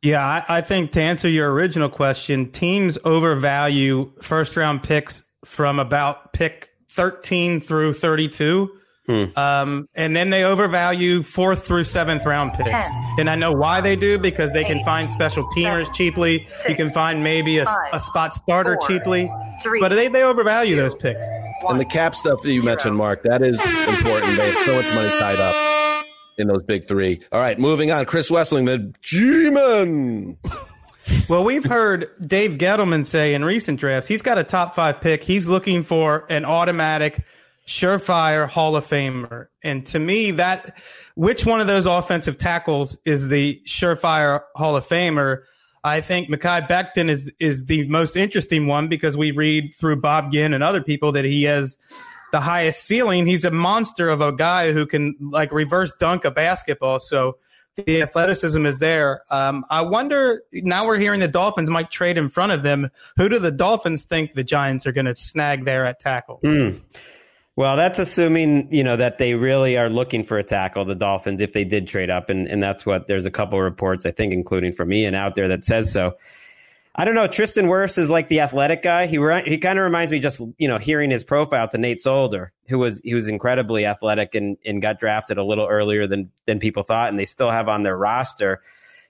Yeah, 0.07 0.25
I, 0.25 0.59
I 0.59 0.61
think 0.61 0.93
to 0.93 1.01
answer 1.03 1.29
your 1.29 1.53
original 1.53 1.89
question, 1.89 2.53
teams 2.53 2.97
overvalue 3.05 4.13
first 4.23 4.57
round 4.57 4.85
picks 4.85 5.25
from 5.45 5.81
about 5.81 6.33
pick 6.33 6.71
13 6.93 7.61
through 7.61 7.95
32. 7.95 8.71
Um, 9.37 9.89
and 9.95 10.15
then 10.17 10.31
they 10.31 10.45
overvalue 10.45 11.23
fourth 11.23 11.65
through 11.67 11.85
seventh 11.85 12.25
round 12.25 12.55
picks. 12.55 12.69
Ten. 12.71 12.87
And 13.19 13.31
I 13.31 13.35
know 13.35 13.51
why 13.53 13.81
they 13.81 13.97
do 13.97 14.17
because 14.19 14.53
they 14.53 14.65
can 14.65 14.83
find 14.85 15.11
special 15.11 15.45
teamers 15.51 15.83
Seven. 15.87 15.95
cheaply. 15.95 16.49
you 16.69 16.75
can 16.77 16.91
find 16.91 17.23
maybe 17.25 17.59
a, 17.59 17.65
Five. 17.65 17.77
a 17.93 18.01
spot 18.01 18.35
starter 18.35 18.77
Four. 18.81 18.89
cheaply. 18.89 19.31
Three. 19.63 19.81
But 19.81 19.91
they, 19.91 20.07
they 20.09 20.23
overvalue 20.23 20.77
those 20.77 20.95
picks. 20.95 21.27
And 21.69 21.81
the 21.81 21.85
cap 21.85 22.15
stuff 22.15 22.43
that 22.43 22.53
you 22.53 22.63
mentioned, 22.63 22.97
Mark, 22.97 23.23
that 23.25 23.43
is 23.43 23.61
important. 23.61 24.37
They 24.37 24.51
have 24.53 24.67
so 24.67 24.75
much 24.77 24.95
money 24.95 25.09
tied 25.21 25.39
up 25.41 25.66
in 26.39 26.49
those 26.49 26.63
big 26.63 26.87
three. 26.87 27.21
All 27.33 27.41
right, 27.41 27.59
moving 27.59 27.91
on. 27.91 28.05
Chris 28.05 28.31
Wesseling, 28.31 28.67
the 28.67 28.95
G-Man. 29.01 30.39
Well, 31.29 31.45
we've 31.45 31.65
heard 31.65 32.09
Dave 32.21 32.59
Gettleman 32.59 33.05
say 33.05 33.35
in 33.35 33.45
recent 33.45 33.79
drafts 33.79 34.09
he's 34.09 34.23
got 34.23 34.39
a 34.39 34.45
top 34.45 34.75
five 34.75 35.01
pick. 35.01 35.23
He's 35.23 35.47
looking 35.47 35.85
for 35.85 36.27
an 36.29 36.45
automatic, 36.45 37.25
surefire 37.67 38.49
Hall 38.49 38.75
of 38.75 38.85
Famer. 38.87 39.47
And 39.63 39.87
to 39.87 40.01
me, 40.01 40.33
that 40.33 40.77
which 41.15 41.47
one 41.47 41.61
of 41.61 41.69
those 41.69 41.87
offensive 41.87 42.39
tackles 42.39 42.99
is 43.05 43.29
the 43.29 43.61
surefire 43.67 44.41
Hall 44.57 44.77
of 44.77 44.87
Famer? 44.87 45.43
I 45.85 46.01
think 46.01 46.29
Mekhi 46.29 46.67
Becton 46.69 47.09
is 47.09 47.31
is 47.39 47.67
the 47.67 47.87
most 47.89 48.17
interesting 48.17 48.67
one 48.67 48.89
because 48.89 49.17
we 49.17 49.31
read 49.31 49.75
through 49.79 50.01
Bob 50.01 50.33
Ginn 50.33 50.55
and 50.55 50.65
other 50.65 50.83
people 50.83 51.13
that 51.13 51.25
he 51.25 51.45
has 51.45 51.79
the 52.33 52.41
highest 52.41 52.85
ceiling. 52.85 53.27
He's 53.27 53.45
a 53.45 53.51
monster 53.51 54.09
of 54.09 54.21
a 54.21 54.33
guy 54.33 54.73
who 54.73 54.87
can 54.87 55.17
like 55.21 55.53
reverse 55.53 55.95
dunk 55.95 56.25
a 56.25 56.31
basketball. 56.31 57.01
So 57.01 57.39
the 57.77 58.03
athleticism 58.03 58.65
is 58.65 58.79
there. 58.79 59.23
Um, 59.31 59.65
I 59.71 59.83
wonder 59.83 60.43
now 60.53 60.87
we're 60.87 60.99
hearing 60.99 61.21
the 61.21 61.29
Dolphins 61.29 61.71
might 61.71 61.91
trade 61.91 62.17
in 62.17 62.29
front 62.29 62.53
of 62.53 62.63
them. 62.63 62.91
Who 63.17 63.29
do 63.29 63.39
the 63.39 63.51
Dolphins 63.51 64.05
think 64.05 64.33
the 64.33 64.45
Giants 64.45 64.87
are 64.87 64.93
going 64.93 65.07
to 65.07 65.15
snag 65.15 65.65
there 65.65 65.85
at 65.85 66.01
tackle? 66.01 66.41
Well, 67.55 67.77
that's 67.77 67.99
assuming 67.99 68.73
you 68.73 68.85
know 68.85 68.97
that 68.97 69.17
they 69.19 69.35
really 69.35 69.79
are 69.79 69.89
looking 69.89 70.25
for 70.25 70.39
a 70.39 70.45
tackle, 70.45 70.85
the 70.85 70.95
Dolphins, 70.95 71.41
if 71.41 71.55
they 71.55 71.65
did 71.65 71.89
trade 71.89 72.11
up, 72.11 72.29
and 72.29 72.47
and 72.47 72.63
that's 72.63 72.85
what 72.85 73.07
there's 73.07 73.25
a 73.25 73.31
couple 73.31 73.61
reports 73.61 74.05
I 74.05 74.11
think, 74.11 74.35
including 74.35 74.73
from 74.73 74.93
Ian 74.93 75.15
out 75.15 75.37
there 75.37 75.49
that 75.49 75.65
says 75.65 75.93
so. 75.93 76.17
I 76.99 77.05
don't 77.05 77.15
know. 77.15 77.27
Tristan 77.27 77.67
Wirfs 77.67 77.99
is 77.99 78.09
like 78.09 78.29
the 78.29 78.41
athletic 78.41 78.83
guy. 78.83 79.07
He 79.07 79.19
re- 79.19 79.43
he 79.45 79.59
kind 79.59 79.79
of 79.79 79.85
reminds 79.85 80.11
me 80.11 80.19
just 80.19 80.41
you 80.57 80.67
know 80.67 80.79
hearing 80.79 81.11
his 81.11 81.23
profile 81.23 81.69
to 81.69 81.79
Nate 81.79 82.01
Solder, 82.01 82.53
who 82.69 82.79
was 82.79 83.03
he 83.05 83.15
was 83.15 83.29
incredibly 83.29 83.85
athletic 83.85 84.35
and 84.35 84.57
and 84.65 84.81
got 84.81 84.99
drafted 84.99 85.37
a 85.37 85.45
little 85.45 85.67
earlier 85.67 86.07
than 86.07 86.31
than 86.47 86.59
people 86.59 86.83
thought, 86.83 87.11
and 87.11 87.19
they 87.19 87.27
still 87.27 87.51
have 87.51 87.69
on 87.69 87.83
their 87.83 87.97
roster. 87.97 88.63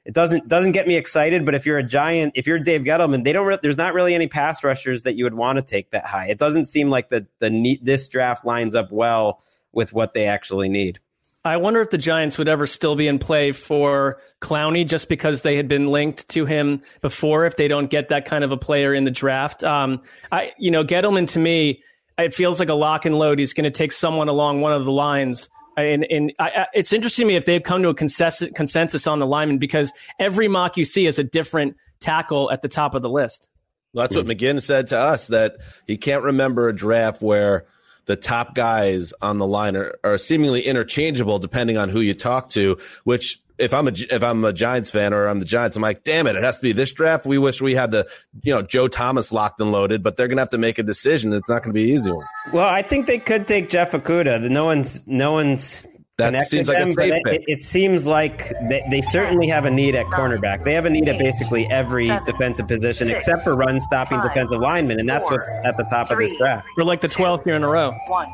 It 0.04 0.14
doesn't 0.14 0.48
doesn't 0.48 0.72
get 0.72 0.88
me 0.88 0.96
excited, 0.96 1.44
but 1.44 1.54
if 1.54 1.64
you're 1.64 1.78
a 1.78 1.82
giant, 1.84 2.32
if 2.34 2.48
you're 2.48 2.58
Dave 2.58 2.82
Gettleman, 2.82 3.22
they 3.22 3.32
don't. 3.32 3.46
Re- 3.46 3.58
there's 3.62 3.78
not 3.78 3.94
really 3.94 4.16
any 4.16 4.26
pass 4.26 4.64
rushers 4.64 5.02
that 5.02 5.14
you 5.16 5.22
would 5.22 5.34
want 5.34 5.56
to 5.56 5.62
take 5.62 5.90
that 5.90 6.06
high. 6.06 6.26
It 6.26 6.38
doesn't 6.38 6.64
seem 6.64 6.90
like 6.90 7.08
the 7.08 7.28
the 7.38 7.78
this 7.82 8.08
draft 8.08 8.44
lines 8.44 8.74
up 8.74 8.90
well 8.90 9.40
with 9.72 9.92
what 9.92 10.12
they 10.12 10.26
actually 10.26 10.68
need. 10.68 10.98
I 11.46 11.56
wonder 11.58 11.80
if 11.80 11.90
the 11.90 11.98
Giants 11.98 12.38
would 12.38 12.48
ever 12.48 12.66
still 12.66 12.96
be 12.96 13.06
in 13.06 13.18
play 13.18 13.52
for 13.52 14.18
Clowney 14.40 14.86
just 14.86 15.08
because 15.08 15.42
they 15.42 15.56
had 15.56 15.68
been 15.68 15.86
linked 15.86 16.28
to 16.30 16.44
him 16.44 16.82
before 17.00 17.46
if 17.46 17.56
they 17.56 17.68
don't 17.68 17.88
get 17.88 18.08
that 18.08 18.26
kind 18.26 18.44
of 18.44 18.52
a 18.52 18.56
player 18.56 18.94
in 18.94 19.04
the 19.04 19.10
draft. 19.10 19.62
Um, 19.62 20.02
I, 20.32 20.52
you 20.58 20.70
know, 20.70 20.84
Gettleman 20.84 21.28
to 21.30 21.38
me, 21.38 21.82
it 22.18 22.34
feels 22.34 22.58
like 22.58 22.68
a 22.68 22.74
lock 22.74 23.04
and 23.04 23.18
load. 23.18 23.38
He's 23.38 23.52
going 23.52 23.64
to 23.64 23.70
take 23.70 23.92
someone 23.92 24.28
along 24.28 24.60
one 24.60 24.72
of 24.72 24.84
the 24.84 24.92
lines. 24.92 25.48
And, 25.76 26.06
and 26.10 26.32
I, 26.38 26.66
it's 26.72 26.92
interesting 26.92 27.24
to 27.24 27.28
me 27.28 27.36
if 27.36 27.44
they've 27.44 27.62
come 27.62 27.82
to 27.82 27.90
a 27.90 27.94
consensus, 27.94 28.50
consensus 28.54 29.06
on 29.06 29.18
the 29.18 29.26
lineman 29.26 29.58
because 29.58 29.92
every 30.18 30.48
mock 30.48 30.76
you 30.76 30.84
see 30.84 31.06
is 31.06 31.18
a 31.18 31.24
different 31.24 31.76
tackle 32.00 32.50
at 32.50 32.62
the 32.62 32.68
top 32.68 32.94
of 32.94 33.02
the 33.02 33.10
list. 33.10 33.48
Well, 33.92 34.04
that's 34.04 34.16
what 34.16 34.26
McGinn 34.26 34.60
said 34.60 34.88
to 34.88 34.98
us 34.98 35.28
that 35.28 35.56
he 35.86 35.96
can't 35.96 36.22
remember 36.22 36.68
a 36.68 36.74
draft 36.74 37.22
where 37.22 37.66
the 38.06 38.16
top 38.16 38.54
guys 38.54 39.12
on 39.20 39.38
the 39.38 39.46
line 39.46 39.76
are, 39.76 39.94
are 40.02 40.18
seemingly 40.18 40.62
interchangeable 40.62 41.38
depending 41.38 41.76
on 41.76 41.88
who 41.88 42.00
you 42.00 42.14
talk 42.14 42.48
to. 42.50 42.78
Which, 43.04 43.40
if 43.58 43.72
I'm 43.72 43.88
a 43.88 43.92
if 43.92 44.22
I'm 44.22 44.44
a 44.44 44.52
Giants 44.52 44.90
fan 44.90 45.12
or 45.12 45.26
I'm 45.26 45.38
the 45.38 45.46
Giants, 45.46 45.76
I'm 45.76 45.82
like, 45.82 46.02
damn 46.02 46.26
it, 46.26 46.36
it 46.36 46.42
has 46.42 46.58
to 46.58 46.62
be 46.62 46.72
this 46.72 46.92
draft. 46.92 47.26
We 47.26 47.38
wish 47.38 47.60
we 47.60 47.74
had 47.74 47.90
the 47.90 48.08
you 48.42 48.54
know 48.54 48.62
Joe 48.62 48.88
Thomas 48.88 49.32
locked 49.32 49.60
and 49.60 49.72
loaded, 49.72 50.02
but 50.02 50.16
they're 50.16 50.28
gonna 50.28 50.42
have 50.42 50.50
to 50.50 50.58
make 50.58 50.78
a 50.78 50.82
decision. 50.82 51.32
It's 51.32 51.48
not 51.48 51.62
gonna 51.62 51.72
be 51.72 51.84
an 51.84 51.96
easy 51.96 52.10
one. 52.10 52.26
Well, 52.52 52.68
I 52.68 52.82
think 52.82 53.06
they 53.06 53.18
could 53.18 53.46
take 53.46 53.68
Jeff 53.68 53.92
Okudah. 53.92 54.48
No 54.50 54.64
one's 54.64 55.06
no 55.06 55.32
one's 55.32 55.86
That 56.18 56.28
connected 56.28 56.48
seems 56.48 56.68
like 56.68 56.78
a 56.78 56.80
them, 56.80 56.92
safe 56.92 57.14
but 57.24 57.30
pick. 57.30 57.42
it, 57.42 57.44
it 57.46 57.62
seems 57.62 58.06
like 58.06 58.48
they, 58.70 58.82
they 58.90 59.02
certainly 59.02 59.48
have 59.48 59.66
a 59.66 59.70
need 59.70 59.94
at 59.94 60.06
cornerback. 60.06 60.64
They 60.64 60.72
have 60.72 60.86
a 60.86 60.90
need 60.90 61.08
at 61.10 61.18
basically 61.18 61.66
every 61.66 62.06
Seven, 62.06 62.24
defensive 62.24 62.66
position 62.66 63.08
six, 63.08 63.16
except 63.28 63.44
for 63.44 63.54
run 63.54 63.80
stopping 63.80 64.18
five, 64.18 64.28
defensive 64.28 64.60
linemen, 64.60 64.98
and 64.98 65.06
that's 65.06 65.28
four, 65.28 65.36
what's 65.38 65.50
at 65.64 65.76
the 65.76 65.84
top 65.84 66.10
of 66.10 66.16
this 66.18 66.32
draft. 66.38 66.66
We're 66.76 66.84
like 66.84 67.02
the 67.02 67.08
12th 67.08 67.44
year 67.44 67.56
in 67.56 67.62
a 67.62 67.68
row. 67.68 67.92
One. 68.06 68.28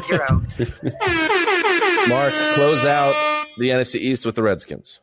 Zero. 0.00 0.26
Mark, 2.08 2.32
close 2.54 2.84
out 2.86 3.46
the 3.58 3.68
NFC 3.68 3.96
East 3.96 4.24
with 4.24 4.34
the 4.34 4.42
Redskins. 4.42 5.00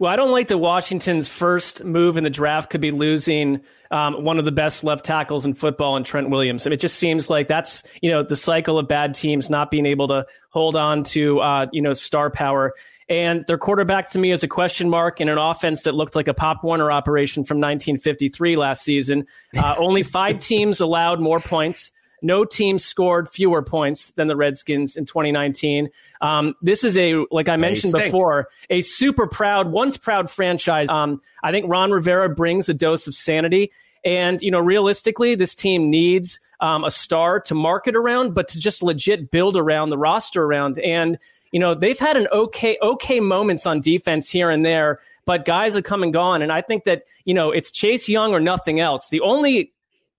Well, 0.00 0.10
I 0.10 0.16
don't 0.16 0.32
like 0.32 0.48
the 0.48 0.58
Washington's 0.58 1.28
first 1.28 1.84
move 1.84 2.16
in 2.16 2.24
the 2.24 2.30
draft 2.30 2.70
could 2.70 2.80
be 2.80 2.90
losing 2.90 3.60
um, 3.92 4.24
one 4.24 4.38
of 4.38 4.44
the 4.44 4.52
best 4.52 4.82
left 4.82 5.04
tackles 5.04 5.44
in 5.44 5.54
football 5.54 5.96
in 5.96 6.04
Trent 6.04 6.30
Williams. 6.30 6.66
I 6.66 6.70
mean, 6.70 6.74
it 6.74 6.80
just 6.80 6.96
seems 6.96 7.28
like 7.28 7.46
that's 7.46 7.84
you 8.00 8.10
know 8.10 8.22
the 8.22 8.36
cycle 8.36 8.78
of 8.78 8.88
bad 8.88 9.14
teams 9.14 9.50
not 9.50 9.70
being 9.70 9.86
able 9.86 10.08
to 10.08 10.26
hold 10.50 10.74
on 10.74 11.04
to 11.04 11.40
uh, 11.40 11.66
you 11.72 11.82
know 11.82 11.92
star 11.92 12.30
power. 12.30 12.74
And 13.08 13.44
their 13.46 13.58
quarterback 13.58 14.10
to 14.10 14.18
me 14.18 14.30
is 14.32 14.42
a 14.42 14.48
question 14.48 14.88
mark 14.88 15.20
in 15.20 15.28
an 15.28 15.36
offense 15.36 15.82
that 15.82 15.94
looked 15.94 16.16
like 16.16 16.28
a 16.28 16.34
Pop 16.34 16.64
Warner 16.64 16.90
operation 16.90 17.44
from 17.44 17.58
1953 17.58 18.56
last 18.56 18.82
season. 18.82 19.26
Uh, 19.56 19.74
only 19.76 20.02
five 20.02 20.38
teams 20.40 20.80
allowed 20.80 21.20
more 21.20 21.38
points. 21.38 21.92
No 22.22 22.44
team 22.44 22.78
scored 22.78 23.28
fewer 23.28 23.62
points 23.62 24.10
than 24.12 24.28
the 24.28 24.36
Redskins 24.36 24.96
in 24.96 25.04
2019. 25.04 25.90
Um, 26.20 26.54
this 26.62 26.84
is 26.84 26.96
a, 26.96 27.24
like 27.30 27.48
I 27.48 27.56
mentioned 27.56 27.92
before, 27.92 28.48
a 28.70 28.80
super 28.80 29.26
proud, 29.26 29.72
once 29.72 29.96
proud 29.96 30.30
franchise. 30.30 30.88
Um, 30.88 31.20
I 31.42 31.50
think 31.50 31.66
Ron 31.68 31.90
Rivera 31.90 32.28
brings 32.28 32.68
a 32.68 32.74
dose 32.74 33.06
of 33.06 33.14
sanity. 33.14 33.72
And, 34.04 34.40
you 34.42 34.50
know, 34.50 34.60
realistically, 34.60 35.34
this 35.34 35.54
team 35.54 35.90
needs 35.90 36.40
um, 36.60 36.84
a 36.84 36.90
star 36.90 37.40
to 37.40 37.54
market 37.54 37.96
around, 37.96 38.34
but 38.34 38.48
to 38.48 38.58
just 38.58 38.82
legit 38.82 39.30
build 39.30 39.56
around 39.56 39.90
the 39.90 39.98
roster 39.98 40.42
around. 40.42 40.78
And, 40.78 41.18
you 41.50 41.60
know, 41.60 41.74
they've 41.74 41.98
had 41.98 42.16
an 42.16 42.28
okay, 42.32 42.78
okay 42.80 43.20
moments 43.20 43.66
on 43.66 43.80
defense 43.80 44.30
here 44.30 44.48
and 44.48 44.64
there, 44.64 45.00
but 45.24 45.44
guys 45.44 45.76
are 45.76 45.82
come 45.82 46.02
and 46.02 46.12
gone. 46.12 46.42
And 46.42 46.50
I 46.50 46.62
think 46.62 46.84
that, 46.84 47.04
you 47.24 47.34
know, 47.34 47.50
it's 47.50 47.70
Chase 47.70 48.08
Young 48.08 48.32
or 48.32 48.40
nothing 48.40 48.80
else. 48.80 49.08
The 49.08 49.20
only 49.20 49.72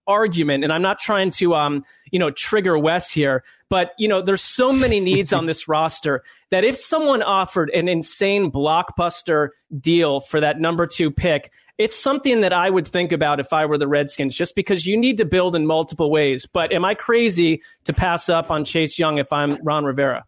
argument, 0.07 0.63
and 0.63 0.72
I'm 0.74 0.81
not 0.81 1.00
trying 1.00 1.29
to, 1.31 1.55
um, 1.55 1.83
you 2.12 2.19
know, 2.19 2.31
trigger 2.31 2.77
Wes 2.77 3.12
here, 3.12 3.43
but 3.69 3.91
you 3.98 4.07
know, 4.07 4.22
there's 4.22 4.41
so 4.41 4.72
many 4.74 5.00
needs 5.00 5.33
on 5.33 5.45
this 5.45 5.67
roster 5.67 6.24
that 6.51 6.63
if 6.63 6.77
someone 6.77 7.24
offered 7.24 7.69
an 7.72 7.88
insane 7.88 8.51
blockbuster 8.51 9.50
deal 9.79 10.19
for 10.19 10.39
that 10.39 10.60
number 10.60 10.86
two 10.86 11.10
pick, 11.10 11.51
it's 11.79 11.95
something 11.95 12.41
that 12.41 12.53
I 12.53 12.69
would 12.69 12.88
think 12.88 13.12
about 13.12 13.39
if 13.39 13.51
I 13.51 13.65
were 13.65 13.79
the 13.79 13.88
Redskins, 13.88 14.36
just 14.36 14.55
because 14.55 14.86
you 14.86 14.95
need 14.95 15.17
to 15.17 15.25
build 15.25 15.55
in 15.55 15.65
multiple 15.65 16.12
ways. 16.12 16.45
But 16.45 16.72
am 16.72 16.86
I 16.86 16.93
crazy 16.93 17.62
to 17.86 17.93
pass 17.93 18.29
up 18.29 18.51
on 18.51 18.63
Chase 18.63 19.00
Young 19.00 19.17
if 19.17 19.33
I'm 19.33 19.57
Ron 19.63 19.83
Rivera? 19.83 20.25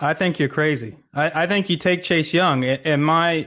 I 0.00 0.12
think 0.14 0.40
you're 0.40 0.48
crazy. 0.48 0.96
I, 1.14 1.44
I 1.44 1.46
think 1.46 1.70
you 1.70 1.76
take 1.76 2.02
Chase 2.02 2.34
Young. 2.34 2.64
A- 2.64 2.80
And 2.84 3.04
my 3.04 3.46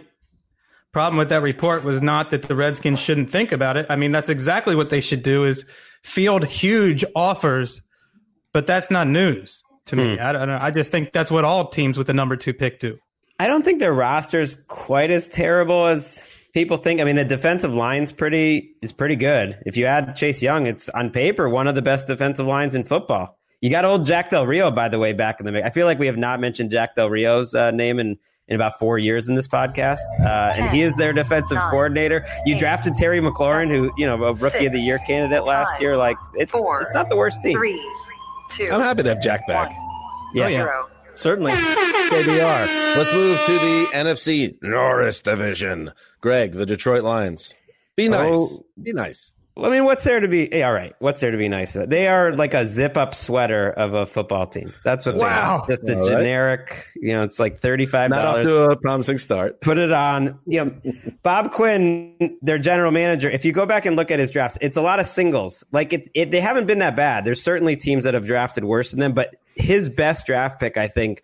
problem 0.91 1.17
with 1.17 1.29
that 1.29 1.41
report 1.41 1.83
was 1.83 2.01
not 2.01 2.31
that 2.31 2.43
the 2.43 2.55
Redskins 2.55 2.99
shouldn't 2.99 3.29
think 3.29 3.51
about 3.51 3.77
it. 3.77 3.85
I 3.89 3.95
mean, 3.95 4.11
that's 4.11 4.29
exactly 4.29 4.75
what 4.75 4.89
they 4.89 5.01
should 5.01 5.23
do 5.23 5.45
is 5.45 5.65
field 6.03 6.45
huge 6.45 7.03
offers, 7.15 7.81
but 8.53 8.67
that's 8.67 8.89
not 8.89 9.07
news 9.07 9.63
to 9.87 9.95
me. 9.95 10.19
I 10.19 10.31
don't 10.31 10.47
know. 10.47 10.57
I 10.59 10.71
just 10.71 10.91
think 10.91 11.13
that's 11.13 11.31
what 11.31 11.45
all 11.45 11.67
teams 11.67 11.97
with 11.97 12.07
the 12.07 12.13
number 12.13 12.35
two 12.35 12.53
pick 12.53 12.79
do. 12.79 12.97
I 13.39 13.47
don't 13.47 13.63
think 13.63 13.79
their 13.79 13.93
roster's 13.93 14.57
quite 14.67 15.11
as 15.11 15.27
terrible 15.27 15.85
as 15.85 16.23
people 16.53 16.77
think. 16.77 16.99
I 16.99 17.03
mean, 17.03 17.15
the 17.15 17.25
defensive 17.25 17.73
line's 17.73 18.11
pretty 18.11 18.75
is 18.81 18.91
pretty 18.91 19.15
good. 19.15 19.61
If 19.65 19.77
you 19.77 19.85
add 19.85 20.15
Chase 20.15 20.41
Young, 20.41 20.65
it's 20.65 20.89
on 20.89 21.11
paper 21.11 21.47
one 21.47 21.67
of 21.67 21.75
the 21.75 21.81
best 21.81 22.07
defensive 22.07 22.47
lines 22.47 22.73
in 22.73 22.83
football. 22.83 23.37
You 23.61 23.69
got 23.69 23.85
old 23.85 24.05
Jack 24.05 24.29
Del 24.29 24.45
Rio, 24.45 24.71
by 24.71 24.89
the 24.89 24.99
way, 24.99 25.13
back 25.13 25.39
in 25.39 25.45
the 25.45 25.51
mix. 25.51 25.65
I 25.65 25.69
feel 25.71 25.85
like 25.85 25.99
we 25.99 26.07
have 26.07 26.17
not 26.17 26.39
mentioned 26.39 26.71
Jack 26.71 26.95
Del 26.95 27.09
Rio's 27.09 27.55
uh, 27.55 27.71
name 27.71 27.99
in 27.99 28.17
in 28.47 28.55
about 28.55 28.79
four 28.79 28.97
years 28.97 29.27
in 29.29 29.35
this 29.35 29.47
podcast, 29.47 29.99
uh, 30.21 30.53
and 30.57 30.69
he 30.69 30.81
is 30.81 30.93
their 30.95 31.13
defensive 31.13 31.57
Nine, 31.57 31.69
coordinator. 31.69 32.25
You 32.45 32.55
eight, 32.55 32.59
drafted 32.59 32.95
Terry 32.95 33.19
McLaurin, 33.19 33.69
who 33.69 33.91
you 33.97 34.05
know 34.05 34.23
a 34.23 34.33
rookie 34.33 34.65
of 34.65 34.73
the 34.73 34.79
year 34.79 34.97
candidate 34.99 35.43
last 35.43 35.71
five, 35.73 35.81
year. 35.81 35.97
Like 35.97 36.17
it's 36.35 36.51
four, 36.53 36.81
it's 36.81 36.93
not 36.93 37.09
the 37.09 37.17
worst 37.17 37.41
team. 37.41 37.57
Three, 37.57 37.81
two, 38.51 38.67
I'm 38.71 38.81
happy 38.81 39.03
to 39.03 39.09
have 39.09 39.21
Jack 39.21 39.47
back. 39.47 39.69
one, 39.69 39.77
Yeah. 40.33 40.49
zero. 40.49 40.89
Certainly. 41.13 41.51
KBR. 41.51 42.95
Let's 42.95 43.13
move 43.13 43.39
to 43.45 43.51
the 43.53 43.87
NFC 43.91 44.57
Norris 44.61 45.21
division. 45.21 45.91
Greg, 46.21 46.51
the 46.53 46.65
Detroit 46.65 47.03
Lions. 47.03 47.53
Be 47.95 48.07
nice. 48.07 48.27
Oh. 48.29 48.65
Be 48.81 48.93
nice. 48.93 49.33
I 49.65 49.69
mean, 49.69 49.85
what's 49.85 50.03
there 50.03 50.19
to 50.19 50.27
be? 50.27 50.51
eh, 50.53 50.61
all 50.63 50.73
right, 50.73 50.93
what's 50.99 51.19
there 51.21 51.31
to 51.31 51.37
be 51.37 51.47
nice 51.49 51.75
about? 51.75 51.89
They 51.89 52.07
are 52.07 52.33
like 52.35 52.53
a 52.53 52.65
zip-up 52.65 53.15
sweater 53.15 53.71
of 53.71 53.93
a 53.93 54.05
football 54.05 54.45
team. 54.47 54.71
That's 54.83 55.05
what 55.05 55.15
Wow. 55.15 55.63
they 55.67 55.73
are. 55.73 55.75
Just 55.77 55.89
a 55.89 55.95
All 55.95 56.01
right. 56.01 56.09
generic. 56.11 56.85
You 56.95 57.09
know, 57.13 57.23
it's 57.23 57.39
like 57.39 57.57
thirty-five 57.57 58.09
Not 58.11 58.25
off 58.25 58.35
dollars. 58.35 58.47
to 58.47 58.71
a 58.71 58.75
promising 58.77 59.17
start. 59.17 59.59
put 59.61 59.77
it 59.77 59.91
on. 59.91 60.39
You 60.45 60.65
know, 60.65 60.91
Bob 61.23 61.51
Quinn, 61.51 62.37
their 62.41 62.59
general 62.59 62.91
manager. 62.91 63.29
If 63.29 63.45
you 63.45 63.51
go 63.51 63.65
back 63.65 63.85
and 63.85 63.95
look 63.95 64.11
at 64.11 64.19
his 64.19 64.31
drafts, 64.31 64.57
it's 64.61 64.77
a 64.77 64.81
lot 64.81 64.99
of 64.99 65.05
singles. 65.05 65.63
Like 65.71 65.93
it, 65.93 66.09
it, 66.13 66.31
they 66.31 66.39
haven't 66.39 66.67
been 66.67 66.79
that 66.79 66.95
bad. 66.95 67.25
There's 67.25 67.41
certainly 67.41 67.75
teams 67.75 68.03
that 68.03 68.13
have 68.13 68.25
drafted 68.27 68.63
worse 68.63 68.91
than 68.91 68.99
them, 68.99 69.13
but 69.13 69.35
his 69.55 69.89
best 69.89 70.25
draft 70.27 70.59
pick, 70.59 70.77
I 70.77 70.87
think, 70.87 71.23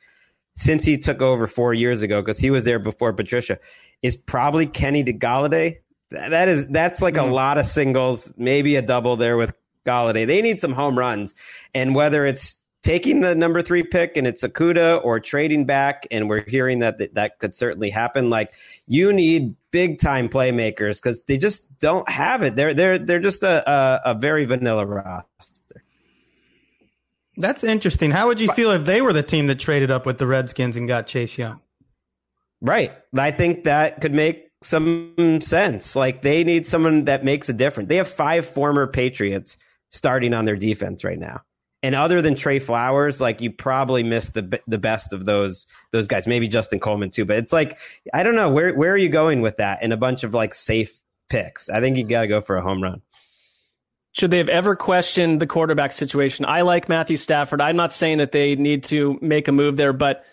since 0.56 0.86
he 0.86 0.98
took 0.98 1.22
over 1.22 1.48
four 1.48 1.74
years 1.74 2.02
ago, 2.02 2.22
because 2.22 2.38
he 2.40 2.50
was 2.52 2.64
there 2.66 2.80
before 2.80 3.14
Patricia, 3.14 3.58
is 4.02 4.16
probably 4.16 4.66
Kenny 4.68 5.04
Golladay. 5.04 5.78
That 6.14 6.48
is 6.48 6.66
that's 6.68 7.02
like 7.02 7.18
a 7.18 7.24
hmm. 7.24 7.32
lot 7.32 7.58
of 7.58 7.66
singles, 7.66 8.34
maybe 8.38 8.76
a 8.76 8.82
double 8.82 9.18
there 9.18 9.36
with 9.36 9.54
Golladay. 9.86 10.28
They 10.28 10.42
need 10.42 10.62
some 10.62 10.72
home 10.72 10.98
runs, 10.98 11.34
and 11.74 11.96
whether 11.96 12.26
it's 12.26 12.56
taking 12.84 13.22
the 13.22 13.34
number 13.34 13.62
three 13.62 13.82
pick 13.82 14.16
and 14.16 14.28
it's 14.28 14.44
Okudah 14.44 15.04
or 15.04 15.20
trading 15.20 15.66
back, 15.66 16.06
and 16.12 16.30
we're 16.30 16.44
hearing 16.44 16.80
that 16.80 17.00
that, 17.00 17.16
that 17.16 17.40
could 17.40 17.56
certainly 17.56 17.90
happen. 17.90 18.30
Like 18.30 18.54
you 18.86 19.12
need 19.12 19.56
big 19.72 20.00
time 20.00 20.30
playmakers 20.30 21.02
because 21.02 21.22
they 21.22 21.38
just 21.38 21.80
don't 21.80 22.08
have 22.08 22.44
it. 22.44 22.56
They're 22.56 22.76
they're 22.76 23.00
they're 23.00 23.20
just 23.20 23.42
a, 23.42 23.70
a, 23.70 24.02
a 24.12 24.14
very 24.14 24.46
vanilla 24.46 24.86
roster. 24.86 25.84
That's 27.38 27.64
interesting. 27.64 28.12
How 28.12 28.28
would 28.28 28.40
you 28.40 28.52
feel 28.52 28.70
if 28.70 28.86
they 28.86 29.02
were 29.02 29.14
the 29.14 29.24
team 29.24 29.48
that 29.48 29.60
traded 29.60 29.90
up 29.90 30.06
with 30.06 30.20
the 30.20 30.28
Redskins 30.28 30.78
and 30.78 30.88
got 30.88 31.08
Chase 31.08 31.36
Young? 31.40 31.60
Right. 32.62 32.94
I 33.18 33.32
think 33.32 33.64
that 33.64 34.00
could 34.00 34.14
make 34.14 34.43
some 34.64 35.42
sense. 35.42 35.96
Like 35.96 36.22
they 36.22 36.44
need 36.44 36.66
someone 36.66 37.06
that 37.06 37.24
makes 37.24 37.50
a 37.50 37.54
difference. 37.54 37.90
They 37.90 37.98
have 37.98 38.08
five 38.08 38.46
former 38.46 38.88
Patriots 38.88 39.58
starting 39.90 40.34
on 40.34 40.46
their 40.46 40.56
defense 40.56 41.04
right 41.04 41.20
now. 41.20 41.42
And 41.82 41.96
other 41.96 42.22
than 42.22 42.36
Trey 42.36 42.60
Flowers, 42.60 43.20
like 43.20 43.42
you 43.42 43.52
probably 43.52 44.04
missed 44.04 44.34
the 44.34 44.62
the 44.68 44.78
best 44.78 45.12
of 45.12 45.26
those 45.26 45.68
those 45.92 46.08
guys. 46.08 46.28
Maybe 46.28 46.48
Justin 46.48 46.80
Coleman 46.80 47.10
too, 47.10 47.26
but 47.26 47.38
it's 47.38 47.52
like 47.52 47.78
I 48.14 48.24
don't 48.24 48.36
know 48.36 48.50
where 48.50 48.74
where 48.74 48.92
are 48.92 48.98
you 48.98 49.10
going 49.10 49.42
with 49.42 49.58
that? 49.58 49.80
And 49.82 49.92
a 49.92 49.98
bunch 49.98 50.24
of 50.24 50.34
like 50.34 50.54
safe 50.54 51.02
picks. 51.30 51.70
I 51.70 51.82
think 51.82 51.98
you 51.98 52.06
got 52.06 52.22
to 52.22 52.28
go 52.28 52.40
for 52.40 52.56
a 52.56 52.62
home 52.62 52.82
run. 52.82 53.02
Should 54.14 54.32
they 54.32 54.38
have 54.38 54.50
ever 54.50 54.76
questioned 54.76 55.42
the 55.42 55.48
quarterback 55.48 55.92
situation? 55.92 56.46
I 56.46 56.62
like 56.62 56.88
Matthew 56.88 57.18
Stafford. 57.18 57.60
I'm 57.62 57.76
not 57.76 57.92
saying 57.92 58.20
that 58.20 58.32
they 58.32 58.56
need 58.56 58.84
to 58.86 59.18
make 59.22 59.48
a 59.48 59.52
move 59.52 59.76
there, 59.76 59.92
but 59.92 60.24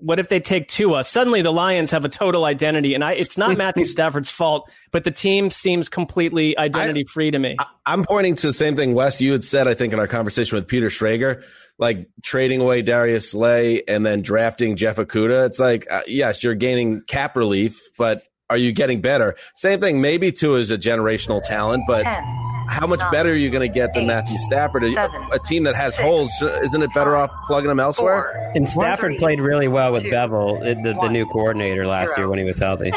what 0.00 0.18
if 0.18 0.28
they 0.28 0.40
take 0.40 0.68
Tua? 0.68 1.04
Suddenly 1.04 1.42
the 1.42 1.52
Lions 1.52 1.90
have 1.90 2.04
a 2.04 2.08
total 2.08 2.44
identity, 2.44 2.94
and 2.94 3.04
I, 3.04 3.12
it's 3.12 3.38
not 3.38 3.56
Matthew 3.56 3.84
Stafford's 3.86 4.30
fault, 4.30 4.70
but 4.90 5.04
the 5.04 5.10
team 5.10 5.50
seems 5.50 5.88
completely 5.88 6.56
identity 6.58 7.04
free 7.04 7.30
to 7.30 7.38
me. 7.38 7.56
I'm 7.86 8.04
pointing 8.04 8.34
to 8.36 8.46
the 8.48 8.52
same 8.52 8.76
thing, 8.76 8.94
Wes, 8.94 9.20
you 9.20 9.32
had 9.32 9.44
said, 9.44 9.68
I 9.68 9.74
think, 9.74 9.92
in 9.92 9.98
our 9.98 10.06
conversation 10.06 10.56
with 10.56 10.66
Peter 10.68 10.88
Schrager, 10.88 11.44
like 11.78 12.08
trading 12.22 12.60
away 12.60 12.82
Darius 12.82 13.30
Slay 13.30 13.82
and 13.86 14.04
then 14.04 14.22
drafting 14.22 14.76
Jeff 14.76 14.96
Okudah. 14.96 15.46
It's 15.46 15.60
like, 15.60 15.86
uh, 15.90 16.02
yes, 16.06 16.42
you're 16.42 16.54
gaining 16.54 17.02
cap 17.02 17.36
relief, 17.36 17.80
but 17.96 18.22
are 18.48 18.56
you 18.56 18.72
getting 18.72 19.00
better? 19.00 19.36
Same 19.54 19.80
thing. 19.80 20.00
Maybe 20.00 20.32
Tua 20.32 20.58
is 20.58 20.70
a 20.70 20.78
generational 20.78 21.42
talent, 21.42 21.84
but 21.86 22.02
Ten, 22.02 22.24
how 22.70 22.86
much 22.86 23.00
nine, 23.00 23.10
better 23.12 23.30
are 23.30 23.34
you 23.36 23.50
going 23.50 23.66
to 23.66 23.72
get 23.72 23.92
than 23.94 24.04
eight, 24.04 24.08
Matthew 24.08 24.38
Stafford? 24.38 24.84
A, 24.84 24.92
seven, 24.92 25.22
a 25.32 25.38
team 25.38 25.64
that 25.64 25.74
has 25.74 25.94
six, 25.96 26.04
holes, 26.04 26.30
isn't 26.40 26.82
it 26.82 26.92
better 26.94 27.16
off 27.16 27.30
plugging 27.46 27.68
them 27.68 27.80
elsewhere? 27.80 28.30
four, 28.32 28.52
And 28.54 28.68
Stafford 28.68 29.12
three, 29.12 29.18
played 29.18 29.40
really 29.40 29.68
well 29.68 29.92
with 29.92 30.02
two, 30.04 30.10
Bevell, 30.10 30.60
uh, 30.60 30.80
the, 30.82 30.94
the 31.00 31.08
new 31.08 31.26
coordinator 31.26 31.86
last 31.86 32.10
zero. 32.10 32.20
year 32.20 32.28
when 32.28 32.38
he 32.38 32.44
was 32.44 32.58
healthy. 32.58 32.90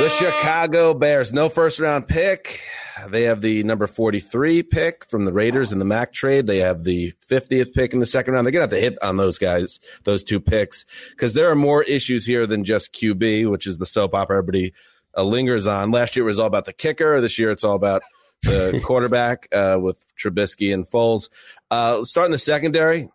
The 0.00 0.08
Chicago 0.08 0.94
Bears, 0.94 1.32
no 1.32 1.48
first 1.50 1.78
round 1.78 2.08
pick. 2.08 2.62
They 3.08 3.24
have 3.24 3.40
the 3.42 3.62
number 3.64 3.86
43 3.86 4.62
pick 4.62 5.04
from 5.06 5.24
the 5.26 5.32
Raiders 5.32 5.72
in 5.72 5.78
the 5.78 5.84
Mack 5.84 6.12
trade. 6.12 6.46
They 6.46 6.58
have 6.58 6.84
the 6.84 7.12
50th 7.30 7.72
pick 7.74 7.92
in 7.92 7.98
the 7.98 8.06
second 8.06 8.32
round. 8.34 8.46
They're 8.46 8.52
going 8.52 8.66
to 8.68 8.74
have 8.74 8.82
to 8.82 8.90
hit 8.90 8.98
on 9.02 9.16
those 9.16 9.38
guys, 9.38 9.78
those 10.04 10.22
two 10.24 10.40
picks, 10.40 10.84
because 11.10 11.34
there 11.34 11.50
are 11.50 11.54
more 11.56 11.82
issues 11.82 12.24
here 12.26 12.46
than 12.46 12.64
just 12.64 12.94
QB, 12.94 13.50
which 13.50 13.66
is 13.66 13.78
the 13.78 13.86
soap 13.86 14.14
opera 14.14 14.38
everybody 14.38 14.72
uh, 15.16 15.22
lingers 15.22 15.66
on. 15.66 15.90
Last 15.90 16.16
year 16.16 16.24
it 16.24 16.26
was 16.26 16.38
all 16.38 16.46
about 16.46 16.64
the 16.64 16.72
kicker. 16.72 17.20
This 17.20 17.38
year 17.38 17.50
it's 17.50 17.64
all 17.64 17.76
about 17.76 18.02
the 18.42 18.80
quarterback 18.84 19.48
uh, 19.52 19.78
with 19.80 20.04
Trubisky 20.16 20.72
and 20.72 20.86
Foles. 20.86 21.30
Uh, 21.70 22.04
starting 22.04 22.32
the 22.32 22.38
secondary, 22.38 23.08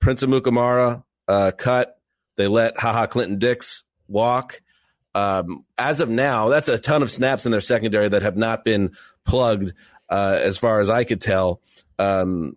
Prince 0.00 0.22
Amukamara 0.22 1.04
uh, 1.28 1.52
cut. 1.56 1.98
They 2.36 2.48
let 2.48 2.78
Haha 2.78 3.06
Clinton 3.06 3.38
Dix 3.38 3.84
walk. 4.08 4.60
Um, 5.14 5.64
as 5.76 6.00
of 6.00 6.08
now, 6.08 6.48
that's 6.48 6.68
a 6.68 6.78
ton 6.78 7.02
of 7.02 7.10
snaps 7.10 7.44
in 7.44 7.52
their 7.52 7.60
secondary 7.60 8.08
that 8.08 8.22
have 8.22 8.36
not 8.36 8.64
been 8.64 8.92
plugged, 9.26 9.74
uh, 10.08 10.38
as 10.40 10.56
far 10.56 10.80
as 10.80 10.88
I 10.88 11.04
could 11.04 11.20
tell. 11.20 11.60
Um, 11.98 12.56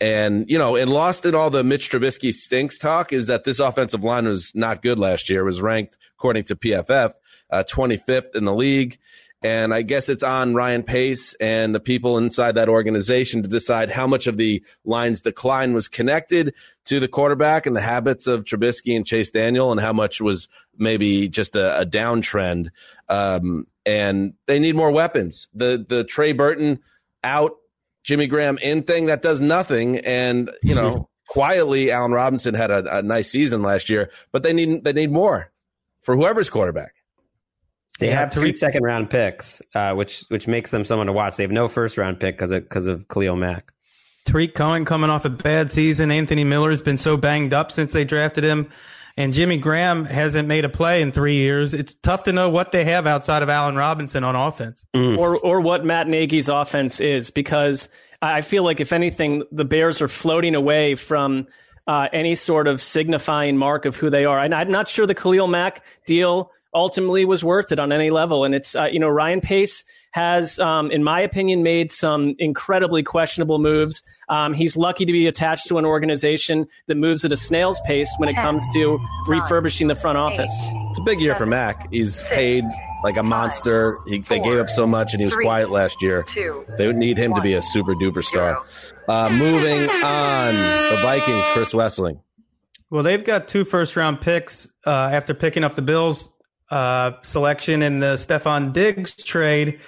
and 0.00 0.48
you 0.48 0.56
know, 0.56 0.76
and 0.76 0.90
lost 0.90 1.26
in 1.26 1.34
all 1.34 1.50
the 1.50 1.64
Mitch 1.64 1.90
Trubisky 1.90 2.32
stinks 2.32 2.78
talk 2.78 3.12
is 3.12 3.26
that 3.26 3.44
this 3.44 3.58
offensive 3.58 4.02
line 4.02 4.26
was 4.26 4.54
not 4.54 4.82
good 4.82 4.98
last 4.98 5.28
year. 5.28 5.40
It 5.42 5.44
was 5.44 5.60
ranked 5.60 5.98
according 6.16 6.44
to 6.44 6.56
PFF 6.56 7.12
uh, 7.50 7.64
25th 7.66 8.34
in 8.34 8.44
the 8.44 8.54
league. 8.54 8.98
And 9.42 9.72
I 9.72 9.80
guess 9.82 10.10
it's 10.10 10.22
on 10.22 10.54
Ryan 10.54 10.82
Pace 10.82 11.32
and 11.40 11.74
the 11.74 11.80
people 11.80 12.18
inside 12.18 12.56
that 12.56 12.68
organization 12.68 13.42
to 13.42 13.48
decide 13.48 13.90
how 13.90 14.06
much 14.06 14.26
of 14.26 14.36
the 14.36 14.62
line's 14.84 15.22
decline 15.22 15.72
was 15.72 15.88
connected 15.88 16.54
to 16.84 17.00
the 17.00 17.08
quarterback 17.08 17.64
and 17.64 17.74
the 17.74 17.80
habits 17.80 18.26
of 18.26 18.44
Trubisky 18.44 18.94
and 18.94 19.06
Chase 19.06 19.30
Daniel, 19.30 19.72
and 19.72 19.80
how 19.80 19.94
much 19.94 20.20
was 20.20 20.48
maybe 20.76 21.26
just 21.28 21.56
a, 21.56 21.80
a 21.80 21.86
downtrend. 21.86 22.68
Um, 23.08 23.66
and 23.86 24.34
they 24.46 24.58
need 24.58 24.76
more 24.76 24.90
weapons. 24.90 25.48
The 25.54 25.84
the 25.88 26.04
Trey 26.04 26.32
Burton 26.32 26.80
out, 27.24 27.52
Jimmy 28.02 28.26
Graham 28.26 28.58
in 28.58 28.82
thing 28.82 29.06
that 29.06 29.22
does 29.22 29.40
nothing. 29.40 29.98
And 29.98 30.50
you 30.62 30.74
know, 30.74 31.08
quietly, 31.28 31.90
Allen 31.90 32.12
Robinson 32.12 32.54
had 32.54 32.70
a, 32.70 32.98
a 32.98 33.02
nice 33.02 33.30
season 33.30 33.62
last 33.62 33.88
year, 33.88 34.10
but 34.32 34.42
they 34.42 34.52
need 34.52 34.84
they 34.84 34.92
need 34.92 35.10
more 35.10 35.50
for 36.00 36.14
whoever's 36.14 36.50
quarterback. 36.50 36.99
They 38.00 38.08
Yeah, 38.08 38.18
have 38.20 38.32
three 38.32 38.48
Tarik- 38.52 38.56
second 38.56 38.82
round 38.82 39.10
picks, 39.10 39.62
uh, 39.74 39.94
which 39.94 40.24
which 40.28 40.48
makes 40.48 40.70
them 40.70 40.84
someone 40.84 41.06
to 41.06 41.12
watch. 41.12 41.36
They 41.36 41.44
have 41.44 41.50
no 41.52 41.68
first 41.68 41.96
round 41.98 42.18
pick 42.18 42.36
because 42.36 42.50
of 42.50 42.62
because 42.64 42.86
of 42.86 43.06
Khalil 43.08 43.36
Mack. 43.36 43.70
Tarik 44.26 44.54
Cohen 44.54 44.84
coming 44.84 45.10
off 45.10 45.24
a 45.24 45.30
bad 45.30 45.70
season. 45.70 46.10
Anthony 46.10 46.44
Miller's 46.44 46.82
been 46.82 46.96
so 46.98 47.16
banged 47.16 47.54
up 47.54 47.70
since 47.72 47.92
they 47.92 48.04
drafted 48.04 48.44
him. 48.44 48.68
And 49.16 49.34
Jimmy 49.34 49.58
Graham 49.58 50.04
hasn't 50.04 50.46
made 50.48 50.64
a 50.64 50.68
play 50.68 51.02
in 51.02 51.10
three 51.12 51.34
years. 51.36 51.74
It's 51.74 51.94
tough 51.94 52.22
to 52.24 52.32
know 52.32 52.48
what 52.48 52.72
they 52.72 52.84
have 52.84 53.06
outside 53.06 53.42
of 53.42 53.48
Allen 53.48 53.76
Robinson 53.76 54.24
on 54.24 54.34
offense. 54.36 54.84
or 54.94 55.36
or 55.36 55.60
what 55.60 55.84
Matt 55.84 56.06
Nagy's 56.08 56.48
offense 56.48 57.00
is 57.00 57.30
because 57.30 57.88
I 58.22 58.40
feel 58.42 58.62
like 58.64 58.80
if 58.80 58.92
anything, 58.92 59.42
the 59.52 59.64
Bears 59.64 60.00
are 60.00 60.08
floating 60.08 60.54
away 60.54 60.94
from 60.94 61.48
uh, 61.86 62.08
any 62.12 62.34
sort 62.34 62.68
of 62.68 62.80
signifying 62.80 63.56
mark 63.56 63.84
of 63.84 63.96
who 63.96 64.10
they 64.10 64.24
are. 64.26 64.38
And 64.38 64.54
I'm 64.54 64.70
not 64.70 64.88
sure 64.88 65.06
the 65.06 65.14
Khalil 65.14 65.48
Mack 65.48 65.82
deal 66.06 66.52
ultimately 66.74 67.24
was 67.24 67.42
worth 67.42 67.72
it 67.72 67.78
on 67.78 67.92
any 67.92 68.10
level. 68.10 68.44
And 68.44 68.54
it's 68.54 68.74
uh, 68.74 68.84
you 68.84 68.98
know 68.98 69.08
Ryan 69.08 69.40
Pace 69.40 69.84
has, 70.12 70.58
um, 70.58 70.90
in 70.90 71.04
my 71.04 71.20
opinion, 71.20 71.62
made 71.62 71.90
some 71.90 72.34
incredibly 72.38 73.02
questionable 73.02 73.58
moves. 73.58 74.02
Um, 74.28 74.54
he's 74.54 74.76
lucky 74.76 75.04
to 75.04 75.12
be 75.12 75.26
attached 75.26 75.68
to 75.68 75.78
an 75.78 75.84
organization 75.84 76.66
that 76.88 76.96
moves 76.96 77.24
at 77.24 77.32
a 77.32 77.36
snail's 77.36 77.80
pace 77.82 78.12
when 78.18 78.28
it 78.28 78.34
comes 78.34 78.64
to 78.72 78.98
refurbishing 79.28 79.86
the 79.86 79.94
front 79.94 80.18
office. 80.18 80.50
It's 80.90 80.98
a 80.98 81.02
big 81.02 81.20
year 81.20 81.34
for 81.36 81.46
Mack. 81.46 81.92
He's 81.92 82.20
paid 82.28 82.64
like 83.04 83.16
a 83.16 83.22
monster. 83.22 83.98
He, 84.06 84.18
they 84.18 84.40
gave 84.40 84.58
up 84.58 84.68
so 84.68 84.86
much, 84.86 85.12
and 85.12 85.20
he 85.20 85.26
was 85.26 85.36
quiet 85.36 85.70
last 85.70 86.02
year. 86.02 86.24
They 86.76 86.86
would 86.86 86.96
need 86.96 87.16
him 87.16 87.34
to 87.34 87.40
be 87.40 87.54
a 87.54 87.62
super 87.62 87.94
duper 87.94 88.24
star. 88.24 88.62
Uh, 89.08 89.28
moving 89.32 89.88
on, 90.04 90.54
the 90.90 90.98
Vikings, 91.02 91.44
Chris 91.52 91.72
Wesseling. 91.72 92.20
Well, 92.90 93.04
they've 93.04 93.24
got 93.24 93.46
two 93.46 93.64
first 93.64 93.94
round 93.94 94.20
picks 94.20 94.68
uh, 94.84 94.90
after 94.90 95.34
picking 95.34 95.62
up 95.62 95.76
the 95.76 95.82
Bills 95.82 96.29
uh, 96.70 97.12
selection 97.22 97.82
in 97.82 98.00
the 98.00 98.14
Stefon 98.16 98.72
Diggs 98.72 99.14
trade. 99.14 99.80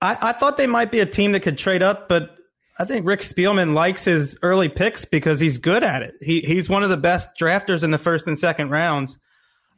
I, 0.00 0.16
I 0.20 0.32
thought 0.32 0.56
they 0.56 0.66
might 0.66 0.90
be 0.90 1.00
a 1.00 1.06
team 1.06 1.32
that 1.32 1.40
could 1.40 1.58
trade 1.58 1.82
up, 1.82 2.08
but 2.08 2.36
I 2.78 2.84
think 2.84 3.06
Rick 3.06 3.20
Spielman 3.20 3.74
likes 3.74 4.04
his 4.04 4.38
early 4.42 4.68
picks 4.68 5.04
because 5.04 5.40
he's 5.40 5.58
good 5.58 5.82
at 5.82 6.02
it. 6.02 6.14
He 6.20 6.40
he's 6.40 6.68
one 6.68 6.84
of 6.84 6.90
the 6.90 6.96
best 6.96 7.30
drafters 7.38 7.82
in 7.82 7.90
the 7.90 7.98
first 7.98 8.26
and 8.26 8.38
second 8.38 8.70
rounds. 8.70 9.18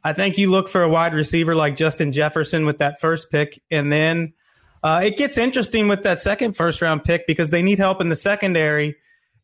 I 0.03 0.13
think 0.13 0.37
you 0.37 0.49
look 0.49 0.69
for 0.69 0.81
a 0.83 0.89
wide 0.89 1.13
receiver 1.13 1.55
like 1.55 1.75
Justin 1.75 2.11
Jefferson 2.11 2.65
with 2.65 2.79
that 2.79 2.99
first 2.99 3.31
pick, 3.31 3.61
and 3.71 3.91
then 3.91 4.33
uh, 4.83 5.01
it 5.03 5.17
gets 5.17 5.37
interesting 5.37 5.87
with 5.87 6.03
that 6.03 6.19
second 6.19 6.55
first 6.55 6.81
round 6.81 7.03
pick 7.03 7.25
because 7.25 7.49
they 7.49 7.63
need 7.63 7.79
help 7.79 8.01
in 8.01 8.09
the 8.09 8.15
secondary. 8.15 8.95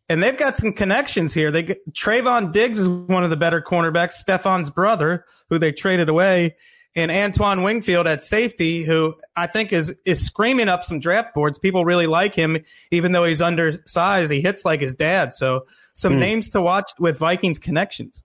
And 0.09 0.23
they've 0.23 0.37
got 0.37 0.55
some 0.57 0.71
connections 0.71 1.33
here. 1.33 1.51
They 1.51 1.63
get, 1.63 1.93
Trevon 1.93 2.53
Diggs 2.53 2.79
is 2.79 2.87
one 2.87 3.23
of 3.23 3.29
the 3.29 3.35
better 3.37 3.61
cornerbacks. 3.61 4.13
Stefon's 4.25 4.69
brother, 4.69 5.25
who 5.49 5.59
they 5.59 5.71
traded 5.73 6.07
away, 6.07 6.55
and 6.95 7.11
Antoine 7.11 7.61
Winfield 7.61 8.07
at 8.07 8.21
safety, 8.21 8.83
who 8.83 9.15
I 9.35 9.47
think 9.47 9.71
is 9.73 9.93
is 10.05 10.25
screaming 10.25 10.69
up 10.69 10.83
some 10.83 10.99
draft 10.99 11.35
boards. 11.35 11.59
People 11.59 11.83
really 11.85 12.07
like 12.07 12.33
him, 12.33 12.57
even 12.89 13.11
though 13.11 13.25
he's 13.25 13.41
undersized. 13.41 14.31
He 14.31 14.41
hits 14.41 14.63
like 14.65 14.79
his 14.81 14.95
dad. 14.95 15.33
So 15.33 15.65
some 15.93 16.13
Hmm. 16.13 16.19
names 16.19 16.49
to 16.51 16.61
watch 16.61 16.91
with 16.99 17.17
Vikings 17.17 17.59
connections. 17.59 18.23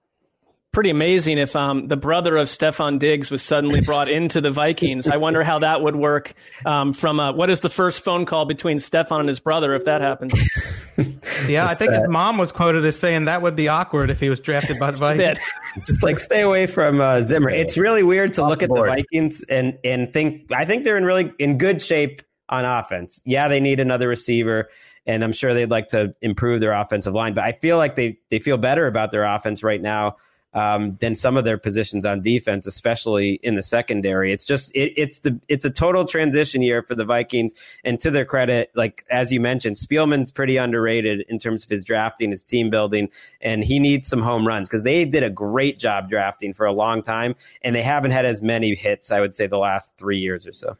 Pretty 0.72 0.88
amazing 0.90 1.36
if 1.36 1.54
um, 1.54 1.88
the 1.88 1.98
brother 1.98 2.36
of 2.36 2.48
Stefon 2.48 2.98
Diggs 2.98 3.30
was 3.30 3.42
suddenly 3.42 3.82
brought 3.82 4.08
into 4.08 4.40
the 4.40 4.50
Vikings. 4.50 5.06
I 5.06 5.18
wonder 5.18 5.44
how 5.44 5.58
that 5.58 5.82
would 5.82 5.94
work. 5.94 6.32
Um, 6.64 6.94
from 6.94 7.20
uh, 7.20 7.34
what 7.34 7.50
is 7.50 7.60
the 7.60 7.68
first 7.68 8.02
phone 8.02 8.24
call 8.24 8.46
between 8.46 8.78
Stefon 8.78 9.20
and 9.20 9.28
his 9.28 9.38
brother 9.38 9.74
if 9.74 9.84
that 9.84 10.00
happens? 10.00 10.32
Yeah, 11.48 11.66
I 11.66 11.74
think 11.74 11.92
his 11.92 12.06
mom 12.06 12.36
was 12.36 12.52
quoted 12.52 12.84
as 12.84 12.98
saying 12.98 13.24
that 13.24 13.42
would 13.42 13.56
be 13.56 13.66
awkward 13.68 14.10
if 14.10 14.20
he 14.20 14.28
was 14.28 14.40
drafted 14.40 14.78
by 14.78 14.90
the 14.90 14.96
Vikings. 14.98 15.38
Just 15.86 16.02
like 16.02 16.18
stay 16.18 16.42
away 16.42 16.66
from 16.66 17.00
uh, 17.00 17.22
Zimmer. 17.22 17.48
It's 17.50 17.76
really 17.76 18.02
weird 18.02 18.34
to 18.34 18.46
look 18.46 18.62
at 18.62 18.68
the. 18.68 18.82
Vikings 18.82 19.42
and 19.48 19.78
and 19.84 20.12
think. 20.12 20.52
I 20.52 20.64
think 20.64 20.84
they're 20.84 20.98
in 20.98 21.04
really 21.04 21.32
in 21.38 21.56
good 21.56 21.80
shape 21.80 22.22
on 22.48 22.64
offense. 22.64 23.22
Yeah, 23.24 23.48
they 23.48 23.60
need 23.60 23.80
another 23.80 24.06
receiver, 24.06 24.68
and 25.06 25.24
I'm 25.24 25.32
sure 25.32 25.54
they'd 25.54 25.70
like 25.70 25.88
to 25.88 26.12
improve 26.20 26.60
their 26.60 26.72
offensive 26.72 27.14
line. 27.14 27.34
But 27.34 27.44
I 27.44 27.52
feel 27.52 27.78
like 27.78 27.96
they 27.96 28.18
they 28.28 28.38
feel 28.38 28.58
better 28.58 28.86
about 28.86 29.12
their 29.12 29.24
offense 29.24 29.62
right 29.62 29.80
now 29.80 30.16
um, 30.54 30.96
than 31.00 31.14
some 31.14 31.36
of 31.36 31.44
their 31.44 31.58
positions 31.58 32.04
on 32.04 32.20
defense, 32.20 32.66
especially 32.66 33.40
in 33.42 33.54
the 33.54 33.62
secondary. 33.62 34.32
It's 34.32 34.44
just 34.44 34.70
it, 34.74 34.92
it's 34.96 35.20
the 35.20 35.38
it's 35.48 35.64
a 35.64 35.70
total 35.70 36.04
transition 36.04 36.62
year 36.62 36.82
for 36.82 36.94
the 36.94 37.04
Vikings. 37.04 37.54
And 37.84 37.98
to 38.00 38.10
their 38.10 38.24
credit, 38.24 38.70
like 38.74 39.04
as 39.10 39.32
you 39.32 39.40
mentioned, 39.40 39.76
Spielman's 39.76 40.30
pretty 40.30 40.56
underrated 40.56 41.24
in 41.28 41.38
terms 41.38 41.64
of 41.64 41.70
his 41.70 41.84
drafting, 41.84 42.30
his 42.30 42.42
team 42.42 42.70
building, 42.70 43.08
and 43.40 43.64
he 43.64 43.78
needs 43.78 44.08
some 44.08 44.22
home 44.22 44.46
runs 44.46 44.68
because 44.68 44.82
they 44.82 45.04
did 45.04 45.22
a 45.22 45.30
great 45.30 45.78
job 45.78 46.08
drafting 46.08 46.52
for 46.52 46.66
a 46.66 46.72
long 46.72 47.02
time, 47.02 47.34
and 47.62 47.74
they 47.74 47.82
haven't 47.82 48.10
had 48.10 48.26
as 48.26 48.42
many 48.42 48.74
hits. 48.74 49.10
I 49.10 49.20
would 49.20 49.34
say 49.34 49.46
the 49.46 49.58
last 49.58 49.96
three 49.96 50.18
years 50.18 50.46
or 50.46 50.52
so. 50.52 50.76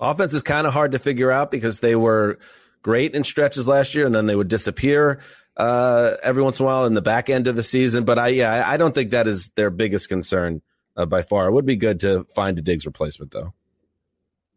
Offense 0.00 0.34
is 0.34 0.42
kind 0.42 0.66
of 0.66 0.72
hard 0.72 0.92
to 0.92 0.98
figure 0.98 1.30
out 1.30 1.52
because 1.52 1.78
they 1.78 1.94
were 1.94 2.38
great 2.82 3.14
in 3.14 3.24
stretches 3.24 3.66
last 3.66 3.94
year 3.94 4.04
and 4.04 4.14
then 4.14 4.26
they 4.26 4.36
would 4.36 4.48
disappear 4.48 5.20
uh, 5.56 6.14
every 6.22 6.42
once 6.42 6.58
in 6.60 6.64
a 6.64 6.66
while 6.66 6.84
in 6.86 6.94
the 6.94 7.02
back 7.02 7.28
end 7.30 7.46
of 7.46 7.56
the 7.56 7.62
season. 7.62 8.04
But 8.04 8.18
I, 8.18 8.28
yeah, 8.28 8.52
I- 8.66 8.74
I 8.74 8.76
don't 8.76 8.94
think 8.94 9.10
that 9.10 9.26
is 9.28 9.50
their 9.50 9.70
biggest 9.70 10.08
concern 10.08 10.62
uh, 10.96 11.06
by 11.06 11.22
far. 11.22 11.46
It 11.48 11.52
would 11.52 11.66
be 11.66 11.76
good 11.76 12.00
to 12.00 12.24
find 12.34 12.58
a 12.58 12.62
Diggs 12.62 12.86
replacement 12.86 13.30
though. 13.32 13.52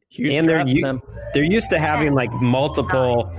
Huge 0.09 0.31
and 0.33 0.47
they're 0.47 0.65
u- 0.67 0.81
them. 0.81 1.01
they're 1.33 1.43
used 1.43 1.69
to 1.71 1.79
having 1.79 2.13
like 2.13 2.31
multiple 2.31 3.29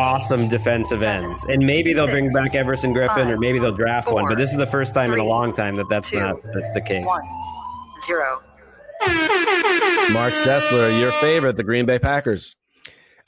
awesome 0.00 0.48
defensive 0.48 1.02
ends, 1.02 1.44
and 1.48 1.64
maybe 1.64 1.92
they'll 1.94 2.08
bring 2.08 2.30
back 2.32 2.54
Everson 2.54 2.92
Griffen, 2.92 3.28
or 3.28 3.38
maybe 3.38 3.58
they'll 3.60 3.72
draft 3.76 4.10
one. 4.10 4.26
But 4.28 4.36
this 4.36 4.50
is 4.50 4.56
the 4.58 4.66
first 4.66 4.92
time 4.92 5.12
in 5.12 5.20
a 5.20 5.24
long 5.24 5.54
time 5.54 5.76
that 5.76 5.88
that's 5.88 6.12
not 6.12 6.42
the, 6.42 6.70
the 6.74 6.80
case. 6.82 7.06
One. 7.06 7.22
Zero. 8.04 8.42
Mark 10.12 10.32
Sessler, 10.34 10.98
your 11.00 11.12
favorite, 11.12 11.56
the 11.56 11.62
Green 11.64 11.86
Bay 11.86 11.98
Packers. 11.98 12.56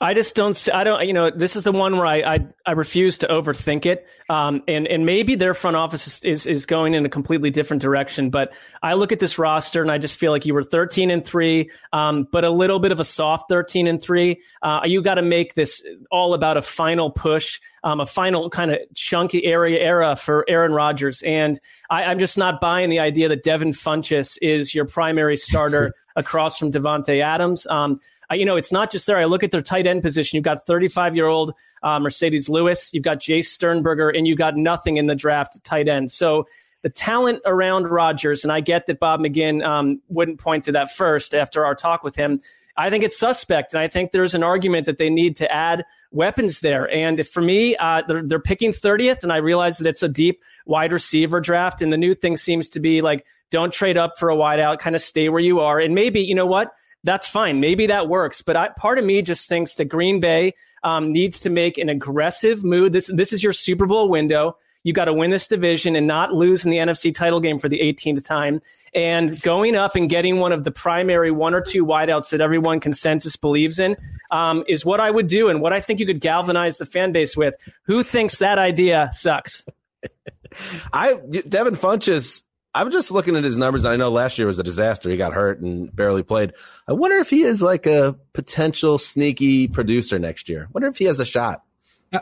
I 0.01 0.13
just 0.13 0.33
don't. 0.33 0.69
I 0.73 0.85
don't. 0.85 1.05
You 1.05 1.11
know, 1.11 1.29
this 1.29 1.57
is 1.57 1.63
the 1.63 1.73
one 1.73 1.97
where 1.97 2.05
I 2.05 2.21
I, 2.21 2.47
I 2.65 2.71
refuse 2.71 3.17
to 3.19 3.27
overthink 3.27 3.85
it. 3.85 4.07
Um, 4.29 4.63
and 4.65 4.87
and 4.87 5.05
maybe 5.05 5.35
their 5.35 5.53
front 5.53 5.75
office 5.75 6.07
is, 6.07 6.23
is 6.23 6.47
is 6.47 6.65
going 6.65 6.93
in 6.93 7.05
a 7.05 7.09
completely 7.09 7.49
different 7.49 7.81
direction. 7.81 8.29
But 8.29 8.53
I 8.81 8.93
look 8.93 9.11
at 9.11 9.19
this 9.19 9.37
roster 9.37 9.81
and 9.81 9.91
I 9.91 9.97
just 9.97 10.17
feel 10.17 10.31
like 10.31 10.45
you 10.45 10.53
were 10.53 10.63
thirteen 10.63 11.11
and 11.11 11.25
three, 11.25 11.69
um, 11.91 12.27
but 12.31 12.45
a 12.45 12.49
little 12.49 12.79
bit 12.79 12.93
of 12.93 13.01
a 13.01 13.03
soft 13.03 13.49
thirteen 13.49 13.87
and 13.87 14.01
three. 14.01 14.41
Uh, 14.61 14.81
you 14.85 15.01
got 15.01 15.15
to 15.15 15.21
make 15.21 15.55
this 15.55 15.83
all 16.11 16.33
about 16.33 16.55
a 16.55 16.61
final 16.61 17.09
push, 17.11 17.59
um, 17.83 17.99
a 17.99 18.05
final 18.05 18.49
kind 18.49 18.71
of 18.71 18.77
chunky 18.95 19.43
area 19.43 19.79
era 19.81 20.15
for 20.15 20.45
Aaron 20.47 20.71
Rodgers. 20.71 21.21
And 21.23 21.59
I, 21.89 22.05
I'm 22.05 22.19
just 22.19 22.37
not 22.37 22.61
buying 22.61 22.89
the 22.89 22.99
idea 22.99 23.27
that 23.27 23.43
Devin 23.43 23.71
Funchess 23.71 24.37
is 24.41 24.73
your 24.73 24.85
primary 24.85 25.35
starter 25.35 25.93
across 26.15 26.57
from 26.57 26.71
Davante 26.71 27.21
Adams. 27.21 27.67
Um, 27.67 27.99
you 28.31 28.45
know, 28.45 28.55
it's 28.55 28.71
not 28.71 28.91
just 28.91 29.07
there. 29.07 29.17
I 29.17 29.25
look 29.25 29.43
at 29.43 29.51
their 29.51 29.61
tight 29.61 29.87
end 29.87 30.03
position. 30.03 30.37
You've 30.37 30.43
got 30.43 30.65
35 30.65 31.15
year 31.15 31.27
old 31.27 31.53
uh, 31.83 31.99
Marcedes 31.99 32.49
Lewis. 32.49 32.93
You've 32.93 33.03
got 33.03 33.19
Jace 33.19 33.45
Sternberger, 33.45 34.09
and 34.09 34.27
you 34.27 34.35
got 34.35 34.55
nothing 34.55 34.97
in 34.97 35.07
the 35.07 35.15
draft 35.15 35.63
tight 35.63 35.87
end. 35.87 36.11
So 36.11 36.47
the 36.81 36.89
talent 36.89 37.41
around 37.45 37.87
Rodgers, 37.87 38.43
and 38.43 38.51
I 38.51 38.61
get 38.61 38.87
that 38.87 38.99
Bob 38.99 39.19
McGinn 39.19 39.65
um, 39.65 40.01
wouldn't 40.07 40.39
point 40.39 40.65
to 40.65 40.71
that 40.73 40.91
first 40.91 41.33
after 41.33 41.65
our 41.65 41.75
talk 41.75 42.03
with 42.03 42.15
him. 42.15 42.41
I 42.77 42.89
think 42.89 43.03
it's 43.03 43.19
suspect, 43.19 43.73
and 43.73 43.83
I 43.83 43.89
think 43.89 44.13
there's 44.13 44.35
an 44.35 44.43
argument 44.43 44.85
that 44.85 44.97
they 44.97 45.09
need 45.09 45.35
to 45.37 45.51
add 45.51 45.83
weapons 46.11 46.61
there. 46.61 46.89
And 46.89 47.27
for 47.27 47.41
me, 47.41 47.75
uh, 47.75 48.03
they're, 48.07 48.23
they're 48.23 48.39
picking 48.39 48.71
30th, 48.71 49.23
and 49.23 49.33
I 49.33 49.37
realize 49.37 49.79
that 49.79 49.87
it's 49.87 50.01
a 50.01 50.07
deep 50.07 50.41
wide 50.65 50.93
receiver 50.93 51.41
draft. 51.41 51.81
And 51.81 51.91
the 51.91 51.97
new 51.97 52.15
thing 52.15 52.37
seems 52.37 52.69
to 52.69 52.79
be 52.79 53.01
like, 53.01 53.25
don't 53.51 53.73
trade 53.73 53.97
up 53.97 54.17
for 54.17 54.29
a 54.29 54.35
wideout, 54.35 54.79
kind 54.79 54.95
of 54.95 55.01
stay 55.01 55.27
where 55.27 55.41
you 55.41 55.59
are. 55.59 55.77
And 55.79 55.93
maybe, 55.93 56.21
you 56.21 56.35
know 56.35 56.45
what? 56.45 56.71
That's 57.03 57.27
fine. 57.27 57.59
Maybe 57.59 57.87
that 57.87 58.07
works. 58.07 58.41
But 58.41 58.57
I, 58.57 58.69
part 58.69 58.99
of 58.99 59.05
me 59.05 59.21
just 59.21 59.47
thinks 59.47 59.75
that 59.75 59.85
Green 59.85 60.19
Bay 60.19 60.53
um, 60.83 61.11
needs 61.11 61.39
to 61.41 61.49
make 61.49 61.77
an 61.77 61.89
aggressive 61.89 62.63
move. 62.63 62.91
This, 62.91 63.09
this 63.13 63.33
is 63.33 63.43
your 63.43 63.53
Super 63.53 63.85
Bowl 63.85 64.09
window. 64.09 64.57
You 64.83 64.93
got 64.93 65.05
to 65.05 65.13
win 65.13 65.29
this 65.29 65.47
division 65.47 65.95
and 65.95 66.07
not 66.07 66.33
lose 66.33 66.63
in 66.63 66.71
the 66.71 66.77
NFC 66.77 67.13
title 67.13 67.39
game 67.39 67.59
for 67.59 67.67
the 67.67 67.79
18th 67.79 68.25
time. 68.25 68.61
And 68.93 69.39
going 69.41 69.75
up 69.75 69.95
and 69.95 70.09
getting 70.09 70.37
one 70.37 70.51
of 70.51 70.63
the 70.63 70.71
primary 70.71 71.31
one 71.31 71.53
or 71.53 71.61
two 71.61 71.85
wideouts 71.85 72.31
that 72.31 72.41
everyone 72.41 72.79
consensus 72.79 73.35
believes 73.35 73.77
in 73.77 73.95
um, 74.31 74.63
is 74.67 74.85
what 74.85 74.99
I 74.99 75.11
would 75.11 75.27
do 75.27 75.49
and 75.49 75.61
what 75.61 75.73
I 75.73 75.79
think 75.79 75.99
you 75.99 76.05
could 76.05 76.21
galvanize 76.21 76.77
the 76.77 76.85
fan 76.85 77.11
base 77.11 77.37
with. 77.37 77.55
Who 77.83 78.03
thinks 78.03 78.39
that 78.39 78.57
idea 78.57 79.09
sucks? 79.11 79.65
I 80.93 81.15
Devin 81.47 81.75
Funchess. 81.75 82.43
I'm 82.79 82.91
just 82.91 83.11
looking 83.11 83.35
at 83.35 83.43
his 83.43 83.57
numbers. 83.57 83.83
and 83.83 83.93
I 83.93 83.97
know 83.97 84.09
last 84.09 84.37
year 84.37 84.47
was 84.47 84.57
a 84.57 84.63
disaster. 84.63 85.09
He 85.09 85.17
got 85.17 85.33
hurt 85.33 85.59
and 85.59 85.93
barely 85.93 86.23
played. 86.23 86.53
I 86.87 86.93
wonder 86.93 87.17
if 87.17 87.29
he 87.29 87.41
is 87.41 87.61
like 87.61 87.85
a 87.85 88.15
potential 88.31 88.97
sneaky 88.97 89.67
producer 89.67 90.17
next 90.17 90.47
year. 90.47 90.69
wonder 90.73 90.87
if 90.87 90.97
he 90.97 91.03
has 91.05 91.19
a 91.19 91.25
shot. 91.25 91.61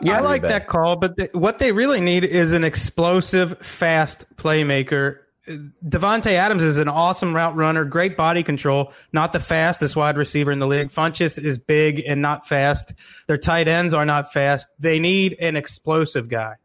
Yeah, 0.02 0.18
I 0.18 0.20
like 0.20 0.42
that 0.42 0.66
call, 0.66 0.96
but 0.96 1.16
what 1.32 1.60
they 1.60 1.70
really 1.70 2.00
need 2.00 2.24
is 2.24 2.52
an 2.52 2.64
explosive, 2.64 3.56
fast 3.60 4.26
playmaker. 4.34 5.20
Davante 5.48 6.32
Adams 6.32 6.62
is 6.62 6.76
an 6.76 6.88
awesome 6.88 7.34
route 7.34 7.54
runner, 7.54 7.84
great 7.84 8.16
body 8.16 8.42
control, 8.42 8.92
not 9.12 9.32
the 9.32 9.40
fastest 9.40 9.94
wide 9.94 10.18
receiver 10.18 10.50
in 10.50 10.58
the 10.58 10.66
league. 10.66 10.90
Funchess 10.90 11.42
is 11.42 11.56
big 11.56 12.02
and 12.06 12.20
not 12.20 12.46
fast. 12.46 12.92
Their 13.28 13.38
tight 13.38 13.68
ends 13.68 13.94
are 13.94 14.04
not 14.04 14.32
fast. 14.32 14.68
They 14.78 14.98
need 14.98 15.36
an 15.40 15.56
explosive 15.56 16.28
guy. 16.28 16.56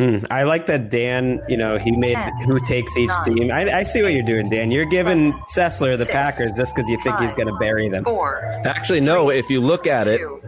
Hmm. 0.00 0.24
I 0.30 0.44
like 0.44 0.64
that 0.66 0.88
Dan. 0.88 1.42
You 1.46 1.58
know, 1.58 1.76
he 1.76 1.90
made 1.94 2.14
Ten, 2.14 2.32
who 2.46 2.58
takes 2.64 2.96
each 2.96 3.08
nine, 3.08 3.24
team. 3.24 3.50
I, 3.50 3.78
I 3.78 3.82
see 3.82 4.02
what 4.02 4.14
you're 4.14 4.22
doing, 4.22 4.48
Dan. 4.48 4.70
You're 4.70 4.86
giving 4.86 5.32
Sessler 5.54 5.98
the 5.98 6.04
six, 6.04 6.12
Packers 6.12 6.52
just 6.52 6.74
because 6.74 6.88
you 6.88 6.98
think 7.02 7.18
he's 7.20 7.34
going 7.34 7.48
to 7.48 7.56
bury 7.58 7.88
them. 7.88 8.04
Four. 8.04 8.40
Actually, 8.64 9.00
no. 9.02 9.28
If 9.30 9.50
you 9.50 9.60
look 9.60 9.86
at 9.86 10.08
it, 10.08 10.18
Two. 10.18 10.40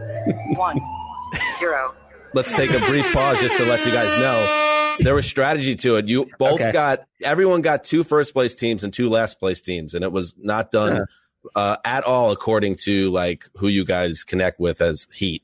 One. 0.55 0.79
Zero. 1.59 1.93
let's 2.33 2.53
take 2.55 2.71
a 2.71 2.79
brief 2.87 3.11
pause 3.13 3.39
just 3.41 3.55
to 3.57 3.65
let 3.65 3.85
you 3.85 3.91
guys 3.91 4.19
know 4.19 4.95
there 4.99 5.15
was 5.15 5.25
strategy 5.27 5.75
to 5.75 5.97
it. 5.97 6.07
You 6.07 6.27
both 6.37 6.53
Okay. 6.61 6.71
got 6.71 7.05
everyone 7.21 7.61
got 7.61 7.83
two 7.83 8.03
first 8.03 8.33
place 8.33 8.55
teams 8.55 8.83
and 8.83 8.93
two 8.93 9.09
last 9.09 9.39
place 9.39 9.61
teams, 9.61 9.93
and 9.93 10.03
it 10.03 10.11
was 10.11 10.33
not 10.37 10.71
done 10.71 11.05
uh, 11.55 11.77
at 11.85 12.03
all 12.03 12.31
according 12.31 12.75
to 12.77 13.11
like 13.11 13.45
who 13.57 13.67
you 13.67 13.85
guys 13.85 14.23
connect 14.23 14.59
with 14.59 14.81
as 14.81 15.07
Heat. 15.13 15.43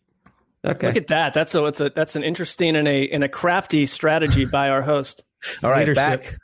Okay. 0.65 0.87
Look 0.87 0.97
at 0.97 1.07
that. 1.07 1.33
That's 1.33 1.55
a, 1.55 1.65
it's 1.65 1.79
a 1.79 1.89
that's 1.89 2.15
an 2.15 2.23
interesting 2.23 2.75
and 2.75 2.87
a 2.87 3.07
and 3.09 3.23
a 3.23 3.29
crafty 3.29 3.85
strategy 3.85 4.45
by 4.45 4.69
our 4.69 4.81
host. 4.81 5.23
All 5.63 5.69
right, 5.69 5.87
Leadership. 5.87 5.95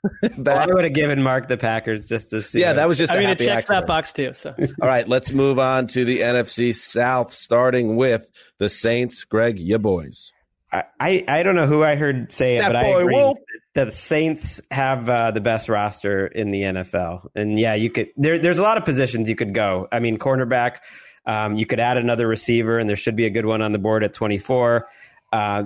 back, 0.21 0.31
Well. 0.37 0.57
I 0.57 0.73
would 0.73 0.85
have 0.85 0.93
given 0.93 1.21
Mark 1.21 1.49
the 1.49 1.57
Packers 1.57 2.05
just 2.05 2.29
to 2.29 2.41
see. 2.41 2.61
Yeah, 2.61 2.71
it. 2.71 2.75
that 2.75 2.87
was 2.87 2.97
just. 2.97 3.11
I 3.11 3.15
a 3.15 3.19
mean, 3.19 3.27
it 3.27 3.39
happy 3.39 3.45
checks 3.45 3.63
accident. 3.63 3.81
that 3.83 3.87
box 3.87 4.13
too. 4.13 4.33
So 4.33 4.55
All 4.81 4.87
right, 4.87 5.07
let's 5.07 5.33
move 5.33 5.59
on 5.59 5.87
to 5.87 6.05
the 6.05 6.19
NFC 6.19 6.73
South, 6.73 7.33
starting 7.33 7.97
with 7.97 8.29
the 8.57 8.69
Saints. 8.69 9.25
Greg, 9.25 9.59
you 9.59 9.79
boys. 9.79 10.31
I, 10.71 10.83
I, 10.99 11.25
I 11.27 11.43
don't 11.43 11.55
know 11.55 11.67
who 11.67 11.83
I 11.83 11.95
heard 11.95 12.31
say 12.31 12.57
it, 12.57 12.61
That 12.61 12.69
but 12.69 12.75
I 12.77 12.87
agree 12.87 13.15
Wolf. 13.15 13.37
that 13.75 13.85
the 13.85 13.91
Saints 13.91 14.61
have 14.71 15.07
uh, 15.09 15.31
the 15.31 15.39
best 15.41 15.69
roster 15.69 16.27
in 16.27 16.51
the 16.51 16.61
NFL. 16.63 17.27
And 17.35 17.59
yeah, 17.59 17.75
you 17.75 17.89
could 17.89 18.09
there. 18.15 18.39
There's 18.39 18.59
a 18.59 18.63
lot 18.63 18.77
of 18.77 18.85
positions 18.85 19.27
you 19.27 19.35
could 19.35 19.53
go. 19.53 19.87
I 19.91 19.99
mean, 19.99 20.17
cornerback. 20.17 20.77
Um, 21.25 21.55
you 21.55 21.65
could 21.65 21.79
add 21.79 21.97
another 21.97 22.27
receiver, 22.27 22.77
and 22.77 22.89
there 22.89 22.95
should 22.95 23.15
be 23.15 23.25
a 23.25 23.29
good 23.29 23.45
one 23.45 23.61
on 23.61 23.71
the 23.71 23.79
board 23.79 24.03
at 24.03 24.13
24. 24.13 24.87
Uh, 25.31 25.63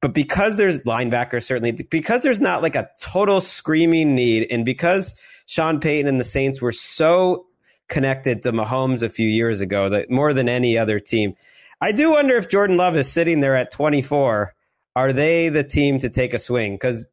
but 0.00 0.14
because 0.14 0.56
there's 0.56 0.80
linebacker, 0.80 1.42
certainly 1.42 1.72
because 1.72 2.22
there's 2.22 2.40
not 2.40 2.62
like 2.62 2.76
a 2.76 2.88
total 3.00 3.40
screaming 3.40 4.14
need, 4.14 4.46
and 4.50 4.64
because 4.64 5.14
Sean 5.46 5.80
Payton 5.80 6.06
and 6.06 6.20
the 6.20 6.24
Saints 6.24 6.60
were 6.60 6.72
so 6.72 7.46
connected 7.88 8.42
to 8.42 8.52
Mahomes 8.52 9.02
a 9.02 9.08
few 9.08 9.28
years 9.28 9.60
ago 9.60 9.88
that 9.88 10.10
more 10.10 10.32
than 10.32 10.48
any 10.48 10.76
other 10.76 11.00
team, 11.00 11.34
I 11.80 11.92
do 11.92 12.10
wonder 12.12 12.36
if 12.36 12.48
Jordan 12.48 12.76
Love 12.76 12.96
is 12.96 13.10
sitting 13.10 13.40
there 13.40 13.56
at 13.56 13.70
24. 13.70 14.54
Are 14.96 15.12
they 15.12 15.50
the 15.50 15.64
team 15.64 15.98
to 16.00 16.08
take 16.08 16.32
a 16.34 16.38
swing? 16.38 16.74
Because 16.74 17.06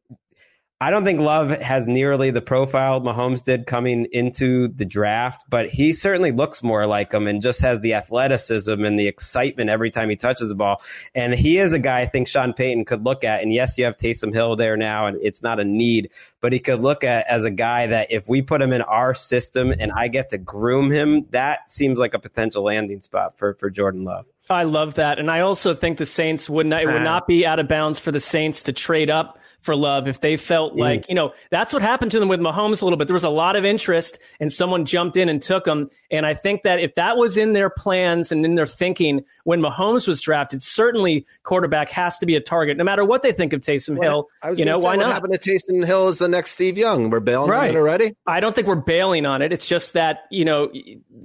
I 0.80 0.90
don't 0.90 1.04
think 1.04 1.20
Love 1.20 1.50
has 1.60 1.86
nearly 1.86 2.32
the 2.32 2.42
profile 2.42 3.00
Mahomes 3.00 3.44
did 3.44 3.64
coming 3.64 4.06
into 4.10 4.68
the 4.68 4.84
draft, 4.84 5.44
but 5.48 5.68
he 5.68 5.92
certainly 5.92 6.32
looks 6.32 6.64
more 6.64 6.86
like 6.86 7.12
him 7.12 7.28
and 7.28 7.40
just 7.40 7.60
has 7.62 7.78
the 7.80 7.94
athleticism 7.94 8.84
and 8.84 8.98
the 8.98 9.06
excitement 9.06 9.70
every 9.70 9.92
time 9.92 10.10
he 10.10 10.16
touches 10.16 10.48
the 10.48 10.54
ball. 10.56 10.82
And 11.14 11.32
he 11.32 11.58
is 11.58 11.72
a 11.72 11.78
guy 11.78 12.00
I 12.00 12.06
think 12.06 12.26
Sean 12.26 12.52
Payton 12.52 12.86
could 12.86 13.04
look 13.04 13.22
at. 13.22 13.40
And 13.40 13.52
yes, 13.52 13.78
you 13.78 13.84
have 13.84 13.96
Taysom 13.96 14.34
Hill 14.34 14.56
there 14.56 14.76
now, 14.76 15.06
and 15.06 15.16
it's 15.22 15.44
not 15.44 15.60
a 15.60 15.64
need, 15.64 16.10
but 16.40 16.52
he 16.52 16.58
could 16.58 16.80
look 16.80 17.04
at 17.04 17.26
as 17.28 17.44
a 17.44 17.52
guy 17.52 17.86
that 17.86 18.10
if 18.10 18.28
we 18.28 18.42
put 18.42 18.60
him 18.60 18.72
in 18.72 18.82
our 18.82 19.14
system 19.14 19.72
and 19.78 19.92
I 19.92 20.08
get 20.08 20.30
to 20.30 20.38
groom 20.38 20.90
him, 20.90 21.26
that 21.30 21.70
seems 21.70 22.00
like 22.00 22.14
a 22.14 22.18
potential 22.18 22.64
landing 22.64 23.00
spot 23.00 23.38
for, 23.38 23.54
for 23.54 23.70
Jordan 23.70 24.04
Love. 24.04 24.26
I 24.50 24.64
love 24.64 24.94
that, 24.94 25.18
and 25.18 25.30
I 25.30 25.40
also 25.40 25.72
think 25.72 25.96
the 25.96 26.04
Saints 26.04 26.50
would 26.50 26.66
not. 26.66 26.82
It 26.82 26.86
would 26.88 27.00
not 27.00 27.26
be 27.26 27.46
out 27.46 27.58
of 27.60 27.68
bounds 27.68 27.98
for 27.98 28.12
the 28.12 28.20
Saints 28.20 28.64
to 28.64 28.74
trade 28.74 29.08
up 29.08 29.38
for 29.64 29.74
Love 29.74 30.06
if 30.06 30.20
they 30.20 30.36
felt 30.36 30.76
like 30.76 31.08
you 31.08 31.14
know 31.14 31.32
that's 31.50 31.72
what 31.72 31.82
happened 31.82 32.10
to 32.12 32.20
them 32.20 32.28
with 32.28 32.38
Mahomes 32.40 32.82
a 32.82 32.84
little 32.84 32.96
bit. 32.96 33.08
There 33.08 33.14
was 33.14 33.24
a 33.24 33.28
lot 33.30 33.56
of 33.56 33.64
interest, 33.64 34.18
and 34.38 34.52
someone 34.52 34.84
jumped 34.84 35.16
in 35.16 35.28
and 35.28 35.40
took 35.42 35.66
him. 35.66 35.90
And 36.10 36.24
I 36.26 36.34
think 36.34 36.62
that 36.62 36.78
if 36.80 36.94
that 36.96 37.16
was 37.16 37.36
in 37.36 37.52
their 37.54 37.70
plans 37.70 38.30
and 38.30 38.44
in 38.44 38.54
their 38.54 38.66
thinking 38.66 39.24
when 39.44 39.60
Mahomes 39.60 40.06
was 40.06 40.20
drafted, 40.20 40.62
certainly 40.62 41.26
quarterback 41.42 41.88
has 41.90 42.18
to 42.18 42.26
be 42.26 42.36
a 42.36 42.40
target, 42.40 42.76
no 42.76 42.84
matter 42.84 43.04
what 43.04 43.22
they 43.22 43.32
think 43.32 43.52
of 43.52 43.60
Taysom 43.62 44.00
Hill. 44.02 44.28
I 44.42 44.50
was 44.50 44.58
You 44.58 44.64
know 44.66 44.72
gonna 44.72 44.80
say, 44.80 44.84
why 44.84 44.96
what 44.98 45.06
not? 45.06 45.12
happened 45.14 45.32
to 45.40 45.50
Taysom 45.50 45.84
Hill 45.84 46.08
is 46.08 46.18
the 46.18 46.28
next 46.28 46.52
Steve 46.52 46.76
Young. 46.78 47.10
We're 47.10 47.20
bailing 47.20 47.50
on 47.50 47.56
Right. 47.58 47.70
it 47.70 47.76
already. 47.76 48.14
I 48.26 48.40
don't 48.40 48.54
think 48.54 48.66
we're 48.66 48.76
bailing 48.76 49.24
on 49.26 49.40
it. 49.42 49.52
It's 49.52 49.66
just 49.66 49.94
that 49.94 50.24
you 50.30 50.44
know, 50.44 50.70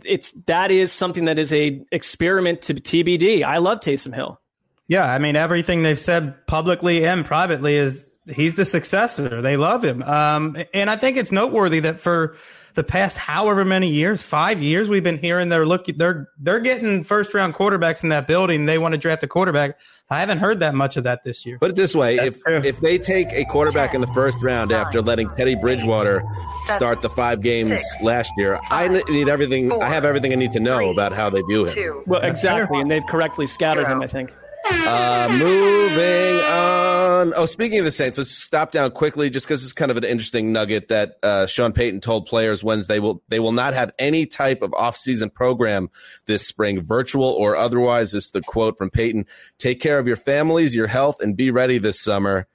it's 0.06 0.32
that 0.48 0.72
is 0.72 0.92
something 0.92 1.26
that 1.26 1.38
is 1.38 1.52
a 1.54 1.82
experiment 1.92 2.62
to 2.64 2.74
TBD. 2.74 3.44
I 3.44 3.58
love 3.58 3.80
Taysom 3.80 4.16
Hill. 4.16 4.40
Yeah, 4.88 5.06
I 5.06 5.20
mean 5.20 5.36
everything 5.36 5.84
they've 5.84 6.00
said 6.00 6.48
publicly 6.48 7.06
and 7.06 7.24
privately 7.24 7.76
is 7.76 8.09
he's 8.32 8.56
the 8.56 8.66
successor. 8.66 9.42
They 9.42 9.58
love 9.58 9.84
him, 9.84 10.04
um, 10.04 10.58
and 10.74 10.90
I 10.90 10.96
think 10.96 11.18
it's 11.18 11.32
noteworthy 11.32 11.82
that 11.82 12.00
for 12.00 12.36
the 12.76 12.84
past 12.84 13.18
however 13.18 13.66
many 13.66 13.90
years, 13.90 14.22
five 14.22 14.62
years, 14.62 14.90
we've 14.90 15.04
been 15.04 15.18
hearing 15.18 15.50
they're 15.50 15.66
looking 15.66 15.98
they're 15.98 16.30
they're 16.40 16.60
getting 16.60 17.04
first 17.04 17.34
round 17.34 17.54
quarterbacks 17.54 18.04
in 18.04 18.10
that 18.10 18.28
building. 18.28 18.66
They 18.66 18.78
want 18.78 18.94
to 18.94 18.98
draft 18.98 19.24
a 19.24 19.28
quarterback. 19.28 19.78
I 20.12 20.22
haven't 20.22 20.40
heard 20.40 20.62
that 20.62 20.74
much 20.74 20.98
of 20.98 21.04
that 21.04 21.24
this 21.24 21.46
year. 21.46 21.60
Put 21.60 21.72
it 21.72 21.76
this 21.76 21.94
way: 21.94 22.16
if 22.16 22.42
true. 22.42 22.62
if 22.64 22.80
they 22.80 22.98
take 22.98 23.28
a 23.32 23.46
quarterback 23.46 23.94
in 23.94 24.02
the 24.02 24.08
first 24.08 24.38
round 24.42 24.72
after 24.72 25.02
letting 25.02 25.30
Teddy 25.32 25.56
Bridgewater 25.56 26.24
start 26.66 27.02
the 27.02 27.10
five 27.10 27.42
games 27.42 27.84
last 28.02 28.32
year, 28.38 28.60
I 28.72 28.88
need 28.88 29.30
everything. 29.30 29.72
I 29.72 29.90
have 29.90 30.06
everything 30.06 30.32
I 30.32 30.36
need 30.36 30.54
to 30.54 30.60
know 30.60 30.90
about 30.90 31.14
how 31.14 31.30
they 31.30 31.42
view 31.42 31.66
him. 31.66 32.04
Well, 32.08 32.22
exactly, 32.22 32.80
and 32.80 32.90
they've 32.90 33.06
correctly 33.06 33.46
scouted 33.46 33.86
Zero. 33.86 33.98
him. 33.98 34.02
I 34.02 34.08
think. 34.08 34.34
Uh, 34.72 35.28
moving 35.32 36.42
on. 36.46 37.34
Oh, 37.36 37.46
speaking 37.46 37.80
of 37.80 37.86
the 37.86 37.92
Saints, 37.92 38.18
let's 38.18 38.32
stop 38.32 38.72
down 38.72 38.92
quickly, 38.92 39.30
just 39.30 39.48
because 39.48 39.64
it's 39.64 39.74
kind 39.74 39.92
of 39.92 39.98
an 39.98 40.04
interesting 40.04 40.52
nugget 40.52 40.88
that 40.90 41.18
uh, 41.24 41.46
Sean 41.48 41.74
Payton 41.74 42.02
told 42.02 42.26
players 42.26 42.64
Wednesday. 42.64 43.00
Will 43.00 43.22
they 43.28 43.40
will 43.40 43.52
not 43.52 43.74
have 43.74 43.92
any 44.00 44.26
type 44.26 44.62
of 44.62 44.74
off-season 44.74 45.30
program 45.30 45.90
this 46.26 46.48
spring, 46.48 46.82
virtual 46.82 47.30
or 47.30 47.56
otherwise. 47.56 48.12
This 48.12 48.26
is 48.26 48.32
the 48.32 48.42
quote 48.42 48.78
from 48.78 48.90
Payton: 48.90 49.26
"Take 49.58 49.80
care 49.80 50.00
of 50.00 50.08
your 50.08 50.18
families, 50.18 50.76
your 50.76 50.88
health, 50.88 51.20
and 51.22 51.36
be 51.36 51.52
ready 51.52 51.78
this 51.78 52.00
summer." 52.00 52.48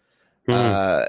Uh, 0.48 1.06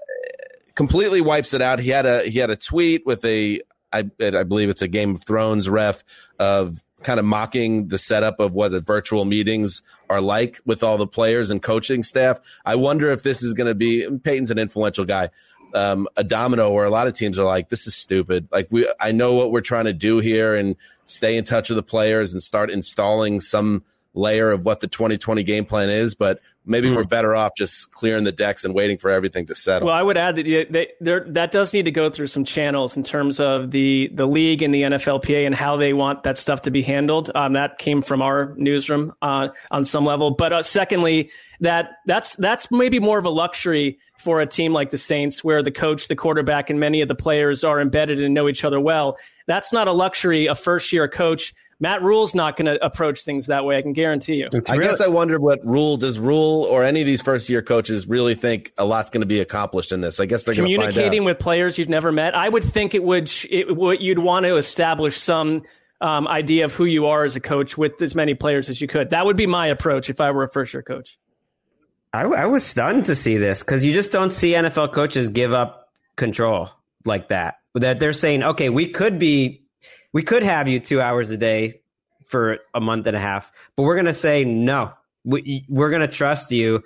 completely 0.76 1.22
wipes 1.22 1.54
it 1.54 1.62
out. 1.62 1.80
He 1.80 1.90
had 1.90 2.06
a 2.06 2.24
he 2.24 2.40
had 2.40 2.50
a 2.50 2.56
tweet 2.56 3.06
with 3.06 3.24
a 3.26 3.62
I 3.92 4.10
I 4.22 4.44
believe 4.44 4.70
it's 4.70 4.82
a 4.82 4.88
Game 4.88 5.16
of 5.16 5.24
Thrones 5.24 5.70
ref 5.70 6.04
of 6.40 6.85
kind 7.06 7.20
of 7.20 7.26
mocking 7.26 7.88
the 7.88 8.00
setup 8.00 8.40
of 8.40 8.56
what 8.56 8.72
the 8.72 8.82
virtual 8.82 9.24
meetings 9.24 9.84
are 10.10 10.20
like 10.20 10.60
with 10.66 10.84
all 10.84 10.98
the 10.98 11.08
players 11.08 11.52
and 11.52 11.62
coaching 11.62 12.04
staff. 12.04 12.40
I 12.66 12.76
wonder 12.76 13.12
if 13.12 13.24
this 13.24 13.44
is 13.44 13.54
going 13.54 13.68
to 13.68 13.76
be 13.76 14.10
Payton's 14.24 14.52
an 14.52 14.58
influential 14.58 15.06
guy. 15.06 15.30
Um, 15.74 16.08
a 16.16 16.24
domino 16.24 16.72
where 16.72 16.86
a 16.86 16.90
lot 16.90 17.08
of 17.08 17.14
teams 17.14 17.38
are 17.38 17.46
like, 17.46 17.70
this 17.70 17.86
is 17.86 17.96
stupid. 17.96 18.48
Like 18.52 18.68
we, 18.72 18.92
I 19.00 19.12
know 19.12 19.34
what 19.34 19.52
we're 19.52 19.62
trying 19.62 19.86
to 19.86 19.94
do 19.94 20.20
here 20.20 20.56
and 20.56 20.76
stay 21.06 21.38
in 21.38 21.44
touch 21.44 21.70
with 21.70 21.76
the 21.76 21.84
players 21.84 22.34
and 22.34 22.42
start 22.42 22.72
installing 22.72 23.40
some 23.42 23.84
layer 24.16 24.50
of 24.52 24.66
what 24.66 24.80
the 24.80 24.88
2020 24.88 25.44
game 25.44 25.66
plan 25.66 25.90
is, 25.90 26.16
but 26.16 26.40
maybe 26.66 26.90
we're 26.94 27.04
better 27.04 27.36
off 27.36 27.52
just 27.56 27.92
clearing 27.92 28.24
the 28.24 28.32
decks 28.32 28.66
and 28.66 28.74
waiting 28.74 28.98
for 28.98 29.12
everything 29.12 29.46
to 29.46 29.56
settle. 29.56 29.88
Well, 29.88 29.96
I 29.96 30.02
would 30.02 30.18
add 30.18 30.36
that 30.36 30.44
they, 30.72 30.92
they, 31.00 31.20
that 31.32 31.52
does 31.52 31.74
need 31.74 31.86
to 31.86 31.92
go 31.92 32.10
through 32.10 32.28
some 32.28 32.44
channels 32.44 32.98
in 32.98 33.04
terms 33.04 33.40
of 33.40 33.72
the 33.72 34.10
the 34.14 34.26
league 34.26 34.62
and 34.62 34.74
the 34.74 34.84
NFLPA 34.84 35.46
and 35.46 35.54
how 35.54 35.78
they 35.78 35.94
want 35.94 36.24
that 36.24 36.38
stuff 36.38 36.64
to 36.64 36.72
be 36.72 36.82
handled. 36.82 37.30
Um, 37.36 37.54
that 37.54 37.78
came 37.78 38.02
from 38.02 38.22
our 38.22 38.54
newsroom 38.58 39.14
uh, 39.22 39.50
on 39.72 39.84
some 39.84 40.06
level. 40.06 40.32
But 40.32 40.54
uh, 40.54 40.64
secondly, 40.64 41.32
that 41.60 41.98
that's 42.06 42.36
that's 42.36 42.72
maybe 42.72 43.00
more 43.00 43.20
of 43.20 43.26
a 43.26 43.30
luxury 43.30 44.00
for 44.18 44.42
a 44.42 44.48
team 44.48 44.74
like 44.74 44.90
the 44.90 44.98
Saints, 44.98 45.44
where 45.44 45.62
the 45.62 45.72
coach, 45.72 46.08
the 46.08 46.16
quarterback, 46.16 46.70
and 46.70 46.80
many 46.80 47.02
of 47.02 47.08
the 47.08 47.16
players 47.16 47.64
are 47.64 47.80
embedded 47.80 48.22
and 48.22 48.34
know 48.34 48.48
each 48.50 48.64
other 48.64 48.80
well. 48.80 49.18
That's 49.48 49.72
not 49.72 49.88
a 49.88 49.92
luxury 49.92 50.48
a 50.48 50.56
first 50.56 50.92
year 50.92 51.08
coach. 51.08 51.54
Matt 51.80 52.02
Rhule's 52.02 52.34
not 52.34 52.56
going 52.56 52.68
to 52.68 52.84
approach 52.84 53.24
things 53.24 53.48
that 53.48 53.66
way. 53.66 53.78
I 53.78 53.82
can 53.82 53.94
guarantee 53.94 54.36
you. 54.36 54.50
I 54.70 54.78
guess 54.78 55.02
I 55.02 55.10
wonder 55.10 55.40
what 55.40 55.66
Rhule 55.66 55.98
does 55.98 56.18
Rhule 56.18 56.64
or 56.64 56.84
any 56.84 57.02
of 57.02 57.06
these 57.06 57.22
first 57.22 57.50
year 57.50 57.62
coaches 57.62 58.08
really 58.08 58.34
think 58.34 58.72
a 58.78 58.86
lot's 58.86 59.10
going 59.10 59.22
to 59.22 59.28
be 59.28 59.42
accomplished 59.42 59.92
in 59.92 60.00
this. 60.00 60.20
I 60.20 60.26
guess 60.26 60.46
they're 60.46 60.56
going 60.56 60.70
to 60.70 60.78
find 60.78 60.94
communicating 60.94 61.24
out. 61.24 61.26
with 61.26 61.40
players 61.40 61.78
you've 61.78 61.90
never 61.90 62.12
met. 62.12 62.34
I 62.34 62.48
would 62.48 62.64
think 62.64 62.96
it 62.96 63.04
would 63.04 63.30
it 63.50 63.76
would 63.76 64.02
you'd 64.02 64.20
want 64.20 64.46
to 64.46 64.56
establish 64.56 65.18
some 65.18 65.64
um, 66.02 66.28
idea 66.28 66.66
of 66.66 66.74
who 66.74 66.86
you 66.86 67.08
are 67.08 67.26
as 67.26 67.36
a 67.36 67.40
coach 67.40 67.78
with 67.78 68.02
as 68.02 68.16
many 68.16 68.34
players 68.34 68.70
as 68.70 68.80
you 68.80 68.88
could. 68.88 69.10
That 69.10 69.26
would 69.26 69.38
be 69.38 69.48
my 69.48 69.68
approach 69.68 70.10
if 70.10 70.22
I 70.22 70.32
were 70.32 70.44
a 70.44 70.50
first 70.50 70.74
year 70.74 70.84
coach. 70.84 71.18
I, 72.14 72.24
I 72.24 72.46
was 72.46 72.66
stunned 72.66 73.06
to 73.06 73.16
see 73.16 73.38
this 73.38 73.62
because 73.62 73.86
you 73.86 73.92
just 73.92 74.14
don't 74.14 74.32
see 74.32 74.54
NFL 74.54 74.94
coaches 74.94 75.30
give 75.30 75.52
up 75.52 75.90
control 76.16 76.70
like 77.04 77.30
that. 77.30 77.56
That 77.74 78.00
they're 78.00 78.14
saying, 78.14 78.42
okay, 78.42 78.70
we 78.70 78.88
could 78.88 79.20
be, 79.20 79.65
we 80.16 80.24
could 80.24 80.44
have 80.44 80.70
you 80.70 80.80
two 80.80 81.02
hours 81.02 81.30
a 81.30 81.36
day 81.36 81.82
for 82.24 82.60
a 82.74 82.80
month 82.80 83.06
and 83.06 83.18
a 83.18 83.20
half, 83.20 83.52
but 83.76 83.84
we're 83.84 83.96
going 83.96 84.06
to 84.06 84.14
say 84.14 84.46
no. 84.46 84.94
We, 85.26 85.66
we're 85.68 85.90
going 85.90 86.08
to 86.08 86.08
trust 86.08 86.52
you 86.52 86.84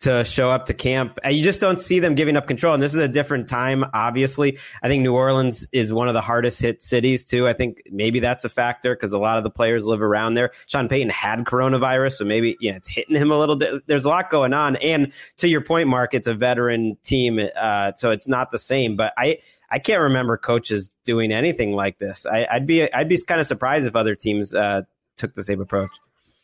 to 0.00 0.24
show 0.24 0.50
up 0.50 0.64
to 0.64 0.74
camp. 0.74 1.16
And 1.22 1.36
you 1.36 1.44
just 1.44 1.60
don't 1.60 1.78
see 1.78 2.00
them 2.00 2.16
giving 2.16 2.36
up 2.36 2.48
control. 2.48 2.74
And 2.74 2.82
this 2.82 2.92
is 2.92 2.98
a 2.98 3.06
different 3.06 3.46
time, 3.46 3.84
obviously. 3.94 4.58
I 4.82 4.88
think 4.88 5.04
New 5.04 5.14
Orleans 5.14 5.64
is 5.72 5.92
one 5.92 6.08
of 6.08 6.14
the 6.14 6.20
hardest 6.20 6.60
hit 6.60 6.82
cities, 6.82 7.24
too. 7.24 7.46
I 7.46 7.52
think 7.52 7.82
maybe 7.88 8.18
that's 8.18 8.44
a 8.44 8.48
factor 8.48 8.96
because 8.96 9.12
a 9.12 9.18
lot 9.18 9.38
of 9.38 9.44
the 9.44 9.50
players 9.50 9.86
live 9.86 10.02
around 10.02 10.34
there. 10.34 10.50
Sean 10.66 10.88
Payton 10.88 11.10
had 11.10 11.44
coronavirus, 11.44 12.14
so 12.14 12.24
maybe 12.24 12.56
you 12.58 12.72
know, 12.72 12.76
it's 12.78 12.88
hitting 12.88 13.14
him 13.14 13.30
a 13.30 13.38
little 13.38 13.54
bit. 13.54 13.86
There's 13.86 14.06
a 14.06 14.08
lot 14.08 14.28
going 14.28 14.54
on. 14.54 14.74
And 14.74 15.12
to 15.36 15.46
your 15.46 15.60
point, 15.60 15.86
Mark, 15.86 16.14
it's 16.14 16.26
a 16.26 16.34
veteran 16.34 16.96
team, 17.04 17.38
uh, 17.54 17.92
so 17.94 18.10
it's 18.10 18.26
not 18.26 18.50
the 18.50 18.58
same. 18.58 18.96
But 18.96 19.12
I, 19.16 19.38
I 19.72 19.78
can't 19.78 20.02
remember 20.02 20.36
coaches 20.36 20.92
doing 21.06 21.32
anything 21.32 21.72
like 21.72 21.98
this. 21.98 22.26
I, 22.26 22.46
I'd 22.50 22.66
be 22.66 22.92
I'd 22.92 23.08
be 23.08 23.18
kind 23.26 23.40
of 23.40 23.46
surprised 23.46 23.86
if 23.86 23.96
other 23.96 24.14
teams 24.14 24.52
uh, 24.54 24.82
took 25.16 25.32
the 25.34 25.42
same 25.42 25.60
approach. 25.62 25.90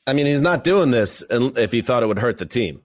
I 0.06 0.14
mean, 0.14 0.24
he's 0.24 0.40
not 0.40 0.64
doing 0.64 0.90
this 0.90 1.22
if 1.30 1.70
he 1.70 1.82
thought 1.82 2.02
it 2.02 2.06
would 2.06 2.18
hurt 2.18 2.38
the 2.38 2.46
team. 2.46 2.80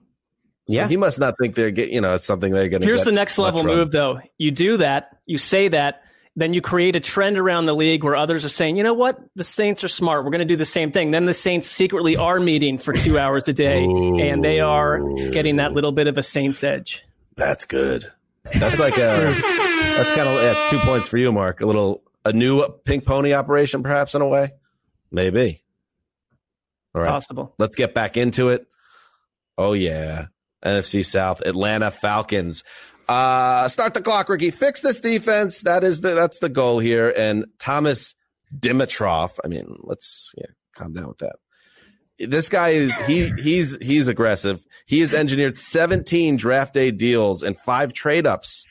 So 0.68 0.74
Yeah. 0.74 0.88
he 0.88 0.98
must 0.98 1.18
not 1.18 1.34
think 1.40 1.54
they're 1.54 1.70
getting. 1.70 1.94
You 1.94 2.02
know, 2.02 2.14
it's 2.14 2.26
something 2.26 2.52
they're 2.52 2.68
going 2.68 2.82
to. 2.82 2.86
Here's 2.86 3.04
the 3.04 3.12
next 3.12 3.38
level 3.38 3.64
move, 3.64 3.90
though. 3.90 4.20
You 4.36 4.50
do 4.50 4.76
that, 4.78 5.16
you 5.24 5.38
say 5.38 5.68
that, 5.68 6.02
then 6.36 6.52
you 6.52 6.60
create 6.60 6.96
a 6.96 7.00
trend 7.00 7.38
around 7.38 7.64
the 7.64 7.74
league 7.74 8.04
where 8.04 8.16
others 8.16 8.44
are 8.44 8.50
saying, 8.50 8.76
you 8.76 8.82
know 8.82 8.92
what, 8.92 9.18
the 9.36 9.44
Saints 9.44 9.82
are 9.84 9.88
smart. 9.88 10.24
We're 10.24 10.30
going 10.32 10.40
to 10.40 10.44
do 10.44 10.56
the 10.56 10.66
same 10.66 10.92
thing. 10.92 11.10
Then 11.12 11.24
the 11.24 11.32
Saints 11.34 11.66
secretly 11.66 12.16
are 12.16 12.40
meeting 12.40 12.76
for 12.76 12.92
two 12.92 13.18
hours 13.18 13.48
a 13.48 13.52
day, 13.54 13.84
and 13.84 14.44
they 14.44 14.60
are 14.60 15.00
getting 15.30 15.56
that 15.56 15.72
little 15.72 15.92
bit 15.92 16.06
of 16.06 16.18
a 16.18 16.22
Saints 16.22 16.62
edge. 16.64 17.02
That's 17.36 17.64
good. 17.64 18.10
That's 18.52 18.78
like 18.78 18.98
a. 18.98 19.73
that's 19.96 20.14
kind 20.14 20.28
of 20.28 20.40
that's 20.40 20.70
two 20.70 20.78
points 20.78 21.08
for 21.08 21.18
you, 21.18 21.32
Mark. 21.32 21.60
A 21.60 21.66
little 21.66 22.02
a 22.24 22.32
new 22.32 22.66
pink 22.84 23.04
pony 23.04 23.32
operation, 23.32 23.82
perhaps 23.82 24.14
in 24.14 24.22
a 24.22 24.28
way. 24.28 24.52
Maybe. 25.10 25.62
All 26.94 27.02
right. 27.02 27.08
Possible. 27.08 27.54
Let's 27.58 27.76
get 27.76 27.94
back 27.94 28.16
into 28.16 28.48
it. 28.48 28.66
Oh 29.56 29.72
yeah. 29.72 30.26
NFC 30.64 31.04
South, 31.04 31.40
Atlanta 31.42 31.90
Falcons. 31.90 32.64
Uh 33.08 33.68
start 33.68 33.94
the 33.94 34.00
clock, 34.00 34.28
Ricky. 34.28 34.50
Fix 34.50 34.80
this 34.82 35.00
defense. 35.00 35.60
That 35.62 35.84
is 35.84 36.00
the 36.00 36.14
that's 36.14 36.38
the 36.38 36.48
goal 36.48 36.78
here. 36.78 37.12
And 37.16 37.46
Thomas 37.58 38.14
Dimitroff. 38.56 39.38
I 39.44 39.48
mean, 39.48 39.76
let's 39.82 40.32
yeah, 40.36 40.46
calm 40.74 40.92
down 40.92 41.08
with 41.08 41.18
that. 41.18 41.36
This 42.18 42.48
guy 42.48 42.70
is 42.70 42.96
he 43.06 43.30
he's 43.42 43.76
he's 43.82 44.08
aggressive. 44.08 44.64
He 44.86 45.00
has 45.00 45.12
engineered 45.12 45.58
17 45.58 46.36
draft 46.36 46.72
day 46.72 46.90
deals 46.90 47.42
and 47.42 47.58
five 47.58 47.92
trade 47.92 48.26
ups 48.26 48.64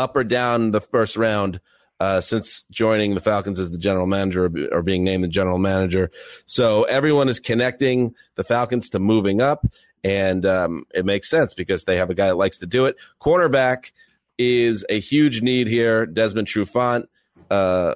up 0.00 0.16
or 0.16 0.24
down 0.24 0.70
the 0.70 0.80
first 0.80 1.16
round 1.16 1.60
uh, 2.00 2.20
since 2.20 2.64
joining 2.70 3.14
the 3.14 3.20
Falcons 3.20 3.58
as 3.58 3.70
the 3.70 3.78
general 3.78 4.06
manager 4.06 4.50
or, 4.72 4.82
being 4.82 5.04
named 5.04 5.22
the 5.22 5.28
general 5.28 5.58
manager. 5.58 6.10
So 6.46 6.84
everyone 6.84 7.28
is 7.28 7.38
connecting 7.38 8.14
the 8.36 8.44
Falcons 8.44 8.88
to 8.90 8.98
moving 8.98 9.42
up, 9.42 9.66
and 10.02 10.46
um, 10.46 10.84
it 10.94 11.04
makes 11.04 11.28
sense 11.28 11.52
because 11.52 11.84
they 11.84 11.96
have 11.96 12.08
a 12.08 12.14
guy 12.14 12.28
that 12.28 12.36
likes 12.36 12.58
to 12.58 12.66
do 12.66 12.86
it. 12.86 12.96
Quarterback 13.18 13.92
is 14.38 14.84
a 14.88 14.98
huge 14.98 15.42
need 15.42 15.66
here. 15.66 16.06
Desmond 16.06 16.48
Trufant 16.48 17.06
uh, 17.50 17.94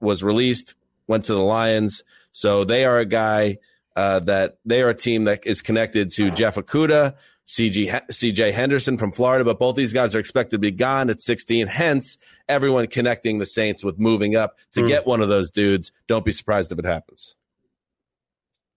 was 0.00 0.22
released, 0.22 0.76
went 1.08 1.24
to 1.24 1.34
the 1.34 1.42
Lions, 1.42 2.04
so 2.30 2.62
they 2.62 2.84
are 2.84 2.98
a 2.98 3.04
guy 3.04 3.58
uh, 3.96 4.20
that 4.20 4.58
they 4.64 4.82
are 4.82 4.90
a 4.90 4.94
team 4.94 5.24
that 5.24 5.44
is 5.44 5.62
connected 5.62 6.12
to 6.12 6.30
Jeff 6.30 6.54
Okudah, 6.54 7.16
CG, 7.46 7.90
CJ 8.10 8.52
Henderson 8.52 8.96
from 8.96 9.12
Florida, 9.12 9.44
but 9.44 9.58
both 9.58 9.76
these 9.76 9.92
guys 9.92 10.14
are 10.14 10.20
expected 10.20 10.56
to 10.56 10.58
be 10.58 10.70
gone 10.70 11.10
at 11.10 11.20
16. 11.20 11.66
Hence, 11.66 12.16
everyone 12.48 12.86
connecting 12.86 13.38
the 13.38 13.46
Saints 13.46 13.82
with 13.84 13.98
moving 13.98 14.36
up 14.36 14.56
to 14.74 14.82
Hmm. 14.82 14.86
get 14.88 15.06
one 15.06 15.20
of 15.20 15.28
those 15.28 15.50
dudes. 15.50 15.92
Don't 16.06 16.24
be 16.24 16.32
surprised 16.32 16.70
if 16.72 16.78
it 16.78 16.84
happens. 16.86 17.34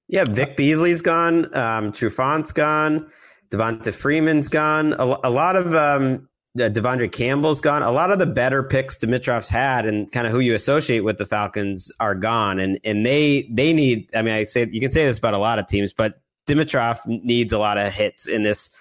Yeah, 0.08 0.25
Vic 0.25 0.56
Beasley's 0.58 1.01
gone. 1.01 1.45
Um, 1.56 1.91
Trufant's 1.91 2.51
gone. 2.51 3.10
Devonta 3.49 3.93
Freeman's 3.93 4.49
gone. 4.49 4.93
A, 4.93 5.04
a 5.23 5.30
lot 5.32 5.56
of 5.56 5.73
um, 5.73 6.28
uh, 6.58 6.63
De'Vondre 6.69 7.12
Campbell's 7.12 7.62
gone. 7.62 7.82
A 7.82 7.91
lot 7.91 8.12
of 8.12 8.19
the 8.19 8.25
better 8.28 8.63
picks 8.63 8.97
Dimitroff's 8.97 9.49
had 9.49 9.86
and 9.86 10.12
kind 10.12 10.28
of 10.28 10.34
who 10.34 10.39
you 10.39 10.54
associate 10.54 11.01
with 11.01 11.17
the 11.17 11.25
Falcons 11.25 11.91
are 11.99 12.15
gone. 12.15 12.60
And 12.60 12.80
and 12.84 13.06
they 13.06 13.49
they 13.51 13.73
need. 13.73 14.10
I 14.15 14.21
mean, 14.21 14.34
I 14.34 14.43
say 14.43 14.67
you 14.71 14.80
can 14.82 14.91
say 14.91 15.06
this 15.06 15.17
about 15.17 15.34
a 15.34 15.39
lot 15.39 15.60
of 15.60 15.67
teams, 15.67 15.93
but 15.93 16.19
Dimitroff 16.45 16.99
needs 17.05 17.53
a 17.53 17.60
lot 17.60 17.77
of 17.77 17.93
hits 17.93 18.27
in 18.27 18.43
this 18.43 18.71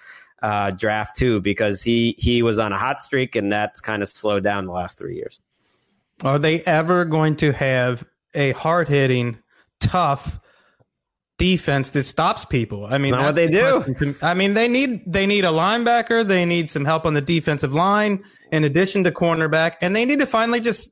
uh, 0.41 0.71
draft 0.71 1.15
too 1.15 1.41
because 1.41 1.81
he 1.81 2.15
he 2.17 2.43
was 2.43 2.59
on 2.59 2.71
a 2.71 2.77
hot 2.77 3.01
streak 3.01 3.35
and 3.35 3.51
that's 3.51 3.81
kind 3.81 4.03
of 4.03 4.09
slowed 4.09 4.43
down 4.43 4.65
the 4.65 4.71
last 4.71 4.97
three 4.97 5.15
years. 5.15 5.39
Are 6.23 6.39
they 6.39 6.61
ever 6.61 7.05
going 7.05 7.37
to 7.37 7.51
have 7.51 8.05
a 8.33 8.51
hard 8.51 8.87
hitting, 8.87 9.39
tough 9.79 10.39
defense 11.37 11.89
that 11.91 12.03
stops 12.03 12.45
people? 12.45 12.85
I 12.85 12.97
mean, 12.97 13.11
not 13.11 13.23
what 13.23 13.35
they 13.35 13.47
the 13.47 13.51
do. 13.51 13.81
question 13.83 13.95
to 13.95 14.05
me. 14.05 14.15
I 14.21 14.33
mean, 14.33 14.53
they 14.53 14.67
need 14.67 15.01
they 15.11 15.25
need 15.25 15.45
a 15.45 15.49
linebacker. 15.49 16.25
They 16.25 16.45
need 16.45 16.69
some 16.69 16.85
help 16.85 17.05
on 17.05 17.13
the 17.13 17.21
defensive 17.21 17.73
line 17.73 18.23
in 18.51 18.63
addition 18.63 19.03
to 19.05 19.11
cornerback, 19.11 19.75
and 19.81 19.95
they 19.95 20.05
need 20.05 20.19
to 20.19 20.25
finally 20.25 20.59
just 20.59 20.91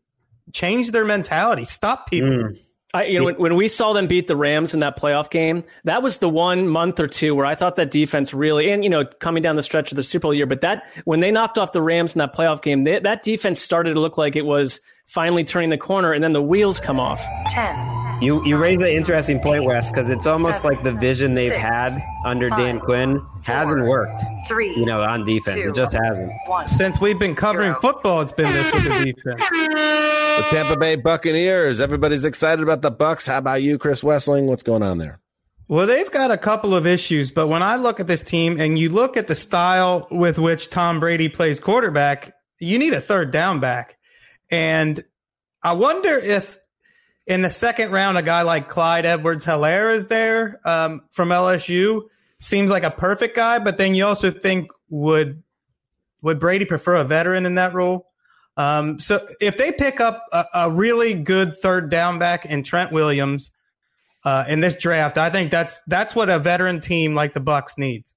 change 0.52 0.92
their 0.92 1.06
mentality, 1.06 1.66
stop 1.66 2.10
people. 2.10 2.30
Mm. 2.30 2.60
I, 2.94 3.06
you 3.06 3.18
know, 3.18 3.26
when, 3.26 3.36
when 3.36 3.56
we 3.56 3.68
saw 3.68 3.94
them 3.94 4.06
beat 4.06 4.28
the 4.28 4.36
Rams 4.36 4.76
in 4.76 4.82
that 4.82 5.00
playoff 5.00 5.32
game, 5.32 5.64
that 5.84 6.04
was 6.04 6.18
the 6.18 6.30
one 6.30 6.68
month 6.68 7.00
or 7.00 7.08
two 7.08 7.34
where 7.34 7.46
I 7.46 7.56
thought 7.56 7.76
that 7.78 7.90
defense 7.90 8.34
really, 8.34 8.70
and 8.70 8.84
you 8.84 8.90
know, 8.90 9.04
coming 9.04 9.42
down 9.42 9.56
the 9.56 9.64
stretch 9.64 9.92
of 9.92 9.96
the 9.96 10.04
Super 10.04 10.24
Bowl 10.24 10.34
year, 10.34 10.46
but 10.46 10.62
that 10.62 10.88
when 11.04 11.20
they 11.20 11.32
knocked 11.32 11.58
off 11.58 11.72
the 11.72 11.82
Rams 11.82 12.14
in 12.14 12.20
that 12.20 12.36
playoff 12.36 12.62
game, 12.62 12.84
they, 12.84 13.00
that 13.00 13.24
defense 13.24 13.60
started 13.60 13.96
to 13.96 14.00
look 14.00 14.18
like 14.18 14.36
it 14.36 14.46
was 14.46 14.80
finally 15.06 15.44
turning 15.44 15.70
the 15.70 15.78
corner, 15.78 16.12
and 16.14 16.24
then 16.24 16.34
the 16.34 16.42
wheels 16.42 16.80
come 16.80 17.00
off. 17.00 17.24
10, 17.48 18.22
You 18.22 18.44
you 18.46 18.58
raise 18.58 18.78
an 18.82 18.88
interesting 18.90 19.40
point, 19.40 19.64
Wes, 19.64 19.90
because 19.92 20.10
it's 20.10 20.26
almost 20.26 20.62
Seven, 20.62 20.76
like 20.78 20.84
the 20.84 20.94
vision 20.94 21.34
they've 21.34 21.52
six, 21.52 21.62
had 21.62 21.98
under 22.26 22.50
Dan 22.50 22.80
Quinn 22.80 23.22
hasn't 23.44 23.80
four, 23.82 23.90
worked. 23.90 24.22
3, 24.48 24.76
You 24.76 24.86
know, 24.86 25.02
on 25.04 25.24
defense, 25.26 25.64
two, 25.64 25.70
it 25.70 25.76
just 25.76 25.96
hasn't. 25.96 26.32
1. 26.48 26.68
Since 26.70 27.00
we've 27.00 27.20
been 27.20 27.36
covering 27.36 27.72
Zero. 27.72 27.82
football, 27.82 28.22
it's 28.22 28.32
been 28.32 28.52
this 28.52 28.74
with 28.74 28.84
the 28.84 28.90
defense. 29.14 29.50
The 30.38 30.46
Tampa 30.50 30.78
Bay 30.80 30.96
Buccaneers. 30.96 31.80
Everybody's 31.80 32.26
excited 32.26 32.64
about 32.64 32.82
the 32.82 32.90
Bucks. 32.92 33.28
How 33.28 33.38
about 33.38 33.62
you, 33.62 33.78
Chris 33.78 34.02
Wesseling? 34.02 34.46
What's 34.46 34.64
going 34.64 34.82
on 34.82 34.98
there? 34.98 35.16
Well, 35.68 35.86
they've 35.88 36.10
got 36.12 36.32
a 36.32 36.38
couple 36.38 36.74
of 36.76 36.86
issues, 36.88 37.32
but 37.32 37.48
when 37.48 37.62
I 37.64 37.76
look 37.78 38.00
at 38.00 38.08
this 38.08 38.22
team 38.24 38.60
and 38.60 38.78
you 38.78 38.90
look 38.90 39.16
at 39.16 39.28
the 39.28 39.36
style 39.36 40.08
with 40.12 40.38
which 40.40 40.70
Tom 40.70 41.00
Brady 41.00 41.30
plays 41.30 41.60
quarterback, 41.60 42.34
you 42.60 42.78
need 42.80 42.94
a 42.94 43.02
third 43.02 43.32
down 43.32 43.60
back. 43.60 43.98
And 44.54 45.04
I 45.64 45.74
wonder 45.74 46.16
if 46.16 46.60
in 47.26 47.42
the 47.42 47.50
second 47.50 47.92
round, 47.92 48.20
a 48.20 48.22
guy 48.22 48.44
like 48.44 48.70
Clyde 48.70 49.08
Edwards 49.08 49.46
Helaire 49.46 49.92
is 49.92 50.06
there 50.08 50.60
um, 50.64 51.02
from 51.10 51.30
LSU. 51.30 52.04
Seems 52.40 52.70
like 52.70 52.84
a 52.84 52.92
perfect 52.92 53.36
guy, 53.36 53.58
but 53.58 53.78
then 53.78 53.96
you 53.96 54.06
also 54.06 54.30
think 54.30 54.70
would 54.90 55.42
would 56.22 56.40
Brady 56.40 56.66
prefer 56.66 56.96
a 56.96 57.04
veteran 57.04 57.48
in 57.48 57.56
that 57.56 57.74
role? 57.74 58.08
Um, 58.56 59.00
so 59.00 59.26
if 59.42 59.58
they 59.58 59.72
pick 59.72 60.00
up 60.00 60.24
a, 60.32 60.46
a 60.54 60.70
really 60.70 61.16
good 61.16 61.58
third 61.58 61.90
down 61.90 62.20
back 62.20 62.46
in 62.46 62.62
Trent 62.64 62.92
Williams, 62.92 63.52
uh, 64.24 64.46
in 64.48 64.60
this 64.62 64.76
draft. 64.76 65.18
I 65.18 65.30
think 65.30 65.52
that's 65.52 65.82
that's 65.88 66.16
what 66.16 66.30
a 66.30 66.40
veteran 66.40 66.80
team 66.80 67.14
like 67.16 67.34
the 67.34 67.40
Bucks 67.40 67.78
needs. 67.78 68.14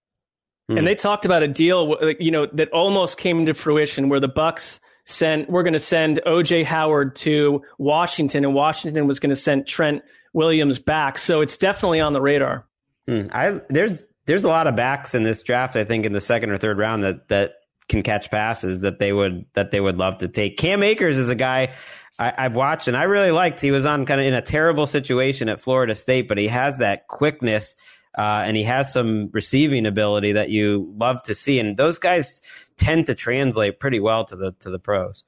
And 0.68 0.84
they 0.84 0.96
talked 0.96 1.24
about 1.24 1.44
a 1.44 1.48
deal, 1.48 1.96
you 2.18 2.32
know, 2.32 2.46
that 2.54 2.70
almost 2.70 3.18
came 3.18 3.38
into 3.38 3.54
fruition 3.54 4.08
where 4.08 4.18
the 4.18 4.28
Bucks 4.28 4.80
sent, 5.06 5.48
we're 5.48 5.62
going 5.62 5.72
to 5.72 5.78
send 5.78 6.20
OJ 6.26 6.64
Howard 6.64 7.16
to 7.16 7.62
Washington, 7.78 8.44
and 8.44 8.54
Washington 8.54 9.06
was 9.06 9.18
going 9.18 9.30
to 9.30 9.36
send 9.36 9.66
Trent 9.66 10.02
Williams 10.32 10.78
back. 10.78 11.18
So 11.18 11.40
it's 11.40 11.56
definitely 11.56 12.00
on 12.00 12.12
the 12.12 12.20
radar. 12.20 12.66
Hmm. 13.08 13.26
I 13.32 13.60
there's 13.70 14.02
there's 14.26 14.44
a 14.44 14.48
lot 14.48 14.66
of 14.66 14.76
backs 14.76 15.14
in 15.14 15.22
this 15.22 15.42
draft. 15.42 15.76
I 15.76 15.84
think 15.84 16.04
in 16.04 16.12
the 16.12 16.20
second 16.20 16.50
or 16.50 16.58
third 16.58 16.78
round 16.78 17.04
that 17.04 17.28
that 17.28 17.54
can 17.88 18.02
catch 18.02 18.30
passes 18.30 18.80
that 18.80 18.98
they 18.98 19.12
would 19.12 19.46
that 19.54 19.70
they 19.70 19.80
would 19.80 19.96
love 19.96 20.18
to 20.18 20.28
take. 20.28 20.56
Cam 20.56 20.82
Akers 20.82 21.16
is 21.16 21.30
a 21.30 21.36
guy 21.36 21.74
I, 22.18 22.32
I've 22.36 22.56
watched 22.56 22.88
and 22.88 22.96
I 22.96 23.04
really 23.04 23.30
liked. 23.30 23.60
He 23.60 23.70
was 23.70 23.86
on 23.86 24.06
kind 24.06 24.20
of 24.20 24.26
in 24.26 24.34
a 24.34 24.42
terrible 24.42 24.86
situation 24.86 25.48
at 25.48 25.60
Florida 25.60 25.94
State, 25.94 26.28
but 26.28 26.38
he 26.38 26.48
has 26.48 26.78
that 26.78 27.06
quickness 27.06 27.76
uh, 28.16 28.42
and 28.44 28.56
he 28.56 28.64
has 28.64 28.92
some 28.92 29.30
receiving 29.32 29.86
ability 29.86 30.32
that 30.32 30.48
you 30.48 30.92
love 30.96 31.22
to 31.24 31.34
see. 31.34 31.58
And 31.58 31.76
those 31.76 31.98
guys 31.98 32.40
tend 32.76 33.06
to 33.06 33.14
translate 33.14 33.80
pretty 33.80 34.00
well 34.00 34.24
to 34.26 34.36
the 34.36 34.52
to 34.60 34.70
the 34.70 34.78
pros. 34.78 35.24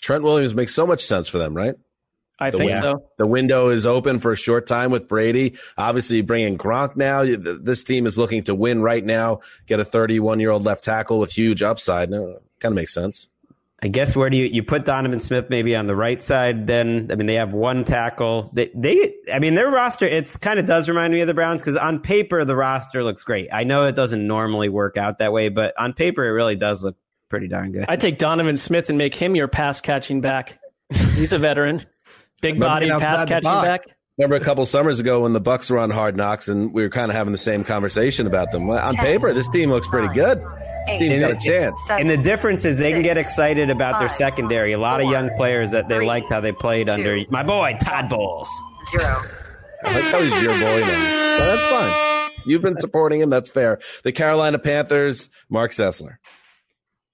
Trent 0.00 0.24
Williams 0.24 0.54
makes 0.54 0.74
so 0.74 0.86
much 0.86 1.04
sense 1.04 1.28
for 1.28 1.38
them, 1.38 1.54
right? 1.54 1.74
I 2.38 2.50
The 2.50 2.56
think 2.58 2.70
way- 2.70 2.80
so. 2.80 3.04
The 3.18 3.26
window 3.26 3.68
is 3.68 3.84
open 3.84 4.18
for 4.18 4.32
a 4.32 4.36
short 4.36 4.66
time 4.66 4.90
with 4.90 5.06
Brady. 5.06 5.56
Obviously, 5.76 6.22
bringing 6.22 6.56
Gronk 6.56 6.96
now. 6.96 7.22
This 7.24 7.84
team 7.84 8.06
is 8.06 8.16
looking 8.16 8.42
to 8.44 8.54
win 8.54 8.80
right 8.80 9.04
now. 9.04 9.40
Get 9.66 9.78
a 9.78 9.84
31 9.84 10.40
year 10.40 10.50
old 10.50 10.64
left 10.64 10.82
tackle 10.82 11.18
with 11.18 11.32
huge 11.36 11.62
upside. 11.62 12.08
No, 12.08 12.38
kind 12.58 12.72
of 12.72 12.76
makes 12.76 12.94
sense. 12.94 13.28
I 13.82 13.88
guess 13.88 14.14
where 14.14 14.28
do 14.28 14.36
you, 14.36 14.44
you 14.46 14.62
put 14.62 14.84
Donovan 14.84 15.20
Smith 15.20 15.48
maybe 15.48 15.74
on 15.74 15.86
the 15.86 15.96
right 15.96 16.22
side? 16.22 16.66
Then 16.66 17.08
I 17.10 17.14
mean 17.14 17.26
they 17.26 17.34
have 17.34 17.54
one 17.54 17.84
tackle. 17.84 18.50
They, 18.52 18.70
they 18.74 19.14
I 19.32 19.38
mean 19.38 19.54
their 19.54 19.70
roster 19.70 20.06
it's 20.06 20.36
kind 20.36 20.58
of 20.58 20.66
does 20.66 20.88
remind 20.88 21.14
me 21.14 21.20
of 21.22 21.26
the 21.26 21.34
Browns 21.34 21.62
because 21.62 21.76
on 21.76 22.00
paper 22.00 22.44
the 22.44 22.56
roster 22.56 23.02
looks 23.02 23.24
great. 23.24 23.48
I 23.52 23.64
know 23.64 23.86
it 23.86 23.96
doesn't 23.96 24.26
normally 24.26 24.68
work 24.68 24.96
out 24.98 25.18
that 25.18 25.32
way, 25.32 25.48
but 25.48 25.72
on 25.78 25.94
paper 25.94 26.24
it 26.24 26.30
really 26.30 26.56
does 26.56 26.84
look 26.84 26.96
pretty 27.30 27.48
darn 27.48 27.72
good. 27.72 27.86
I 27.88 27.96
take 27.96 28.18
Donovan 28.18 28.58
Smith 28.58 28.90
and 28.90 28.98
make 28.98 29.14
him 29.14 29.34
your 29.34 29.48
pass 29.48 29.80
catching 29.80 30.20
back. 30.20 30.58
He's 30.92 31.32
a 31.32 31.38
veteran, 31.38 31.82
big 32.42 32.60
body 32.60 32.90
pass 32.90 33.24
catching 33.24 33.50
back. 33.50 33.82
Remember 34.18 34.36
a 34.36 34.40
couple 34.40 34.66
summers 34.66 35.00
ago 35.00 35.22
when 35.22 35.32
the 35.32 35.40
Bucks 35.40 35.70
were 35.70 35.78
on 35.78 35.88
Hard 35.88 36.14
Knocks 36.14 36.48
and 36.48 36.74
we 36.74 36.82
were 36.82 36.90
kind 36.90 37.10
of 37.10 37.16
having 37.16 37.32
the 37.32 37.38
same 37.38 37.64
conversation 37.64 38.26
about 38.26 38.50
them. 38.50 38.68
On 38.68 38.94
paper, 38.96 39.32
this 39.32 39.48
team 39.48 39.70
looks 39.70 39.86
pretty 39.86 40.12
good. 40.12 40.44
This 40.86 40.98
team's 40.98 41.20
got 41.20 41.30
a 41.32 41.36
chance. 41.36 41.78
and 41.90 42.08
the 42.10 42.16
difference 42.16 42.64
is 42.64 42.78
they 42.78 42.92
can 42.92 43.02
get 43.02 43.16
excited 43.16 43.70
about 43.70 43.98
their 43.98 44.08
secondary. 44.08 44.72
A 44.72 44.78
lot 44.78 45.00
of 45.00 45.10
young 45.10 45.30
players 45.36 45.70
that 45.72 45.88
they 45.88 45.96
three, 45.96 46.06
liked 46.06 46.30
how 46.30 46.40
they 46.40 46.52
played 46.52 46.86
two, 46.86 46.92
under 46.92 47.18
my 47.30 47.42
boy 47.42 47.76
Todd 47.80 48.08
Bowles. 48.08 48.48
0. 48.96 49.04
I 49.84 49.92
like 49.94 50.04
how 50.04 50.20
he's 50.20 50.42
your 50.42 50.52
boy 50.52 50.80
now. 50.80 51.38
But 51.38 51.56
that's 51.56 51.70
fine. 51.70 52.30
You've 52.46 52.62
been 52.62 52.76
supporting 52.78 53.20
him. 53.20 53.30
That's 53.30 53.48
fair. 53.48 53.78
The 54.02 54.12
Carolina 54.12 54.58
Panthers, 54.58 55.30
Marc 55.48 55.72
Sessler. 55.72 56.16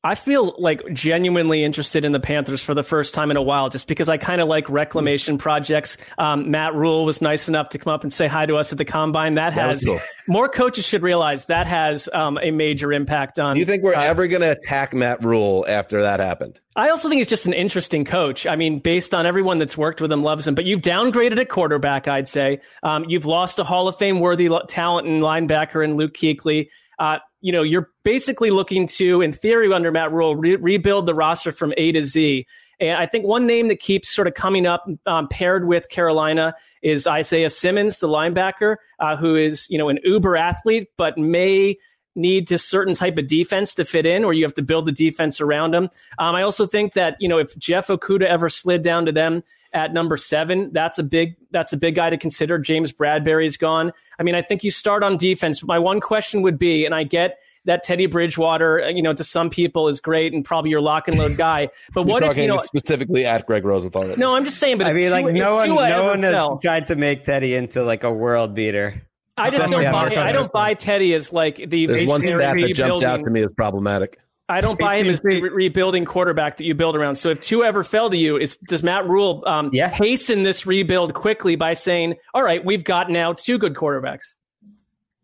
I 0.06 0.14
feel 0.14 0.54
like 0.58 0.82
genuinely 0.92 1.64
interested 1.64 2.04
in 2.04 2.12
the 2.12 2.20
Panthers 2.20 2.62
for 2.62 2.74
the 2.74 2.84
first 2.84 3.12
time 3.12 3.32
in 3.32 3.36
a 3.36 3.42
while, 3.42 3.70
just 3.70 3.88
because 3.88 4.08
I 4.08 4.18
kind 4.18 4.40
of 4.40 4.46
like 4.46 4.70
reclamation 4.70 5.36
projects. 5.36 5.96
Um, 6.16 6.52
Matt 6.52 6.74
Rhule 6.76 7.04
was 7.04 7.20
nice 7.20 7.48
enough 7.48 7.70
to 7.70 7.78
come 7.78 7.92
up 7.92 8.04
and 8.04 8.12
say 8.12 8.28
hi 8.28 8.46
to 8.46 8.54
us 8.54 8.70
at 8.70 8.78
the 8.78 8.84
combine. 8.84 9.34
That 9.34 9.56
That 9.56 9.66
has 9.66 9.84
cool. 9.84 9.98
more 10.28 10.48
coaches 10.48 10.84
should 10.86 11.02
realize 11.02 11.46
that 11.46 11.66
has 11.66 12.08
um, 12.12 12.38
a 12.40 12.52
major 12.52 12.92
impact 12.92 13.40
on. 13.40 13.54
Do 13.54 13.60
you 13.60 13.66
think 13.66 13.82
we're 13.82 13.96
uh, 13.96 14.04
ever 14.04 14.28
going 14.28 14.42
to 14.42 14.52
attack 14.52 14.94
Matt 14.94 15.24
Rhule 15.24 15.64
after 15.66 16.02
that 16.02 16.20
happened? 16.20 16.60
I 16.76 16.90
also 16.90 17.08
think 17.08 17.18
he's 17.18 17.28
just 17.28 17.46
an 17.46 17.54
interesting 17.54 18.04
coach. 18.04 18.46
I 18.46 18.54
mean, 18.54 18.78
based 18.78 19.12
on 19.12 19.26
everyone 19.26 19.58
that's 19.58 19.76
worked 19.76 20.00
with 20.00 20.12
him, 20.12 20.22
loves 20.22 20.46
him. 20.46 20.54
But 20.54 20.66
you've 20.66 20.82
downgraded 20.82 21.40
at 21.40 21.48
quarterback, 21.48 22.06
I'd 22.06 22.28
say. 22.28 22.60
Um, 22.84 23.06
you've 23.08 23.26
lost 23.26 23.58
a 23.58 23.64
Hall 23.64 23.88
of 23.88 23.96
Fame 23.96 24.20
worthy 24.20 24.48
talent 24.68 25.08
in 25.08 25.20
linebacker 25.20 25.82
and 25.82 25.96
Luke 25.96 26.14
Kuechly. 26.14 26.68
Uh, 26.96 27.18
you 27.46 27.52
know, 27.52 27.62
you're 27.62 27.92
basically 28.02 28.50
looking 28.50 28.88
to, 28.88 29.22
in 29.22 29.30
theory, 29.30 29.72
under 29.72 29.92
Matt 29.92 30.10
Rhule, 30.10 30.34
re- 30.34 30.56
rebuild 30.56 31.06
the 31.06 31.14
roster 31.14 31.52
from 31.52 31.72
A 31.76 31.92
to 31.92 32.04
Z. 32.04 32.44
And 32.80 32.98
I 32.98 33.06
think 33.06 33.24
one 33.24 33.46
name 33.46 33.68
that 33.68 33.78
keeps 33.78 34.12
sort 34.12 34.26
of 34.26 34.34
coming 34.34 34.66
up 34.66 34.84
um, 35.06 35.28
paired 35.28 35.68
with 35.68 35.88
Carolina 35.88 36.56
is 36.82 37.06
Isaiah 37.06 37.48
Simmons, 37.48 38.00
the 38.00 38.08
linebacker, 38.08 38.78
uh, 38.98 39.16
who 39.16 39.36
is, 39.36 39.68
you 39.70 39.78
know, 39.78 39.88
an 39.88 40.00
uber 40.02 40.36
athlete, 40.36 40.88
but 40.98 41.16
may 41.16 41.76
need 42.16 42.48
to 42.48 42.58
certain 42.58 42.94
type 42.94 43.16
of 43.16 43.28
defense 43.28 43.74
to 43.74 43.84
fit 43.84 44.06
in, 44.06 44.24
or 44.24 44.32
you 44.32 44.42
have 44.42 44.54
to 44.54 44.62
build 44.62 44.86
the 44.86 44.92
defense 44.92 45.40
around 45.40 45.72
him. 45.72 45.84
Um, 46.18 46.34
I 46.34 46.42
also 46.42 46.66
think 46.66 46.94
that 46.94 47.16
you 47.20 47.28
know 47.28 47.38
if 47.38 47.56
Jeff 47.58 47.86
Okudah 47.86 48.26
ever 48.26 48.48
slid 48.48 48.82
down 48.82 49.06
to 49.06 49.12
them 49.12 49.44
at 49.76 49.92
number 49.92 50.16
seven, 50.16 50.70
that's 50.72 50.98
a 50.98 51.02
big 51.02 51.36
that's 51.50 51.72
a 51.72 51.76
big 51.76 51.94
guy 51.94 52.08
to 52.10 52.16
consider. 52.16 52.58
James 52.58 52.92
Bradberry's 52.92 53.56
gone. 53.58 53.92
I 54.18 54.22
mean, 54.22 54.34
I 54.34 54.40
think 54.42 54.64
you 54.64 54.70
start 54.70 55.02
on 55.04 55.16
defense. 55.18 55.62
My 55.62 55.78
one 55.78 56.00
question 56.00 56.40
would 56.42 56.58
be, 56.58 56.86
and 56.86 56.94
I 56.94 57.04
get 57.04 57.38
that 57.66 57.82
Teddy 57.82 58.06
Bridgewater, 58.06 58.82
uh, 58.84 58.88
you 58.88 59.02
know, 59.02 59.12
to 59.12 59.22
some 59.24 59.50
people 59.50 59.88
is 59.88 60.00
great 60.00 60.32
and 60.32 60.44
probably 60.44 60.70
your 60.70 60.80
lock 60.80 61.08
and 61.08 61.18
load 61.18 61.36
guy, 61.36 61.68
but 61.92 62.04
what 62.06 62.22
if 62.22 62.36
you 62.36 62.46
know? 62.46 62.56
specifically 62.58 63.26
at 63.26 63.44
Gregg 63.46 63.64
Rosenthal? 63.64 64.08
right 64.08 64.16
No, 64.18 64.34
I'm 64.34 64.44
just 64.44 64.58
saying. 64.58 64.78
But 64.78 64.86
I 64.86 64.90
if 64.90 64.96
mean, 64.96 65.10
like 65.10 65.24
Tua- 65.26 65.32
no 65.34 65.54
one, 65.54 65.66
Tua 65.68 65.88
no 65.88 66.04
one 66.04 66.22
has 66.22 66.32
fell- 66.32 66.58
tried 66.58 66.86
to 66.86 66.96
make 66.96 67.24
Teddy 67.24 67.54
into 67.54 67.84
like 67.84 68.02
a 68.02 68.12
world 68.12 68.54
beater. 68.54 69.02
I 69.36 69.50
just 69.50 69.62
Some 69.64 69.72
don't 69.72 69.92
buy. 69.92 70.14
I 70.16 70.32
don't 70.32 70.50
buy 70.50 70.72
Teddy 70.72 71.12
as 71.12 71.30
like 71.30 71.56
the 71.56 71.86
There's 71.86 72.08
one 72.08 72.22
stat 72.22 72.38
that 72.38 72.54
rebuilding- 72.54 72.74
jumps 72.74 73.02
out 73.02 73.22
to 73.22 73.30
me 73.30 73.42
as 73.42 73.52
problematic. 73.52 74.18
I 74.48 74.60
don't 74.60 74.78
buy 74.78 74.98
him 74.98 75.08
as 75.08 75.20
the 75.20 75.40
re- 75.40 75.48
rebuilding 75.48 76.04
quarterback 76.04 76.58
that 76.58 76.64
you 76.64 76.74
build 76.74 76.94
around. 76.96 77.16
So 77.16 77.30
if 77.30 77.40
two 77.40 77.64
ever 77.64 77.82
fell 77.82 78.10
to 78.10 78.16
you, 78.16 78.36
is 78.36 78.56
does 78.56 78.82
Matt 78.82 79.06
Rhule 79.08 79.42
um, 79.46 79.70
Yeah. 79.72 79.88
hasten 79.88 80.44
this 80.44 80.66
rebuild 80.66 81.14
quickly 81.14 81.56
by 81.56 81.72
saying, 81.72 82.14
"All 82.32 82.42
right, 82.44 82.64
we've 82.64 82.84
got 82.84 83.10
now 83.10 83.32
two 83.32 83.58
good 83.58 83.74
quarterbacks"? 83.74 84.34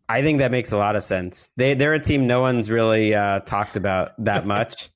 I 0.09 0.21
think 0.21 0.39
that 0.39 0.51
makes 0.51 0.73
a 0.73 0.77
lot 0.77 0.97
of 0.97 1.03
sense. 1.03 1.51
They 1.55 1.73
they're 1.73 1.93
a 1.93 1.99
team 1.99 2.27
no 2.27 2.41
one's 2.41 2.69
really 2.69 3.15
uh, 3.15 3.39
talked 3.39 3.77
about 3.77 4.11
that 4.25 4.45
much. 4.45 4.89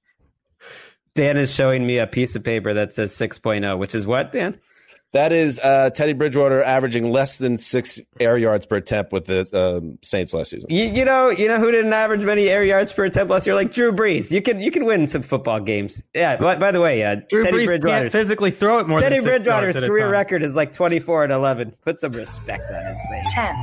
Dan 1.15 1.37
is 1.37 1.53
showing 1.53 1.85
me 1.87 1.97
a 1.99 2.05
piece 2.05 2.35
of 2.35 2.43
paper 2.43 2.73
that 2.75 2.93
says 2.93 3.11
6.0, 3.13 3.79
which 3.79 3.95
is 3.95 4.05
what, 4.05 4.31
Dan? 4.31 4.59
That 5.13 5.31
is 5.31 5.57
uh, 5.59 5.89
Teddy 5.91 6.11
Bridgewater 6.13 6.61
averaging 6.61 7.11
less 7.11 7.37
than 7.37 7.57
six 7.57 7.97
air 8.19 8.37
yards 8.37 8.65
per 8.65 8.75
attempt 8.75 9.13
with 9.13 9.25
the 9.25 9.77
um, 9.77 9.97
Saints 10.03 10.33
last 10.33 10.49
season. 10.51 10.69
You, 10.69 10.83
you 10.89 11.05
know, 11.05 11.29
you 11.29 11.47
know 11.47 11.59
who 11.59 11.71
didn't 11.71 11.93
average 11.93 12.21
many 12.25 12.49
air 12.49 12.63
yards 12.63 12.91
per 12.91 13.05
attempt 13.05 13.31
last 13.31 13.47
year? 13.47 13.55
Like 13.55 13.71
Drew 13.73 13.93
Brees. 13.93 14.31
You 14.31 14.41
can 14.41 14.59
you 14.59 14.69
can 14.69 14.85
win 14.85 15.07
some 15.07 15.21
football 15.21 15.61
games. 15.61 16.03
Yeah. 16.13 16.35
By, 16.35 16.57
by 16.57 16.71
the 16.71 16.81
way, 16.81 17.03
uh, 17.03 17.17
Drew 17.29 17.45
Teddy 17.45 17.65
Brees 17.65 17.85
can't 17.85 18.11
physically 18.11 18.51
throw 18.51 18.79
it 18.79 18.87
more 18.87 18.99
Teddy 18.99 19.15
than 19.15 19.23
six 19.23 19.29
Bridgewater's 19.37 19.75
yards 19.75 19.77
at 19.77 19.83
a 19.85 19.87
career 19.87 20.03
time. 20.03 20.11
record 20.11 20.43
is 20.43 20.55
like 20.57 20.73
24 20.73 21.23
and 21.23 21.33
11. 21.33 21.73
Put 21.85 22.01
some 22.01 22.11
respect 22.11 22.69
on 22.69 22.85
his 22.85 22.97
name. 23.09 23.23
10, 23.31 23.55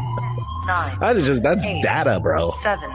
9, 0.66 0.98
That 1.00 1.16
is 1.16 1.26
just 1.26 1.42
that's 1.42 1.66
Eight. 1.66 1.82
data, 1.82 2.20
bro. 2.20 2.52
7, 2.52 2.90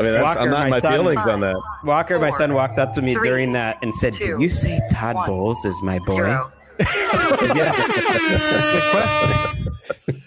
I 0.00 0.02
mean, 0.02 0.20
Walker, 0.22 0.40
I'm 0.40 0.48
not 0.50 0.60
my 0.60 0.70
my 0.70 0.80
son. 0.80 0.92
feelings 0.92 1.24
on 1.26 1.40
that. 1.40 1.56
Walker, 1.84 2.18
my 2.18 2.30
son, 2.30 2.54
walked 2.54 2.78
up 2.78 2.94
to 2.94 3.02
me 3.02 3.12
three, 3.12 3.22
during 3.28 3.52
that 3.52 3.76
and 3.82 3.94
said, 3.94 4.14
two, 4.14 4.38
"Did 4.38 4.40
you 4.40 4.48
say 4.48 4.80
Todd 4.90 5.14
one, 5.16 5.26
Bowles 5.28 5.62
is 5.66 5.78
my 5.82 5.98
boy?" 5.98 6.40
0. 6.84 7.68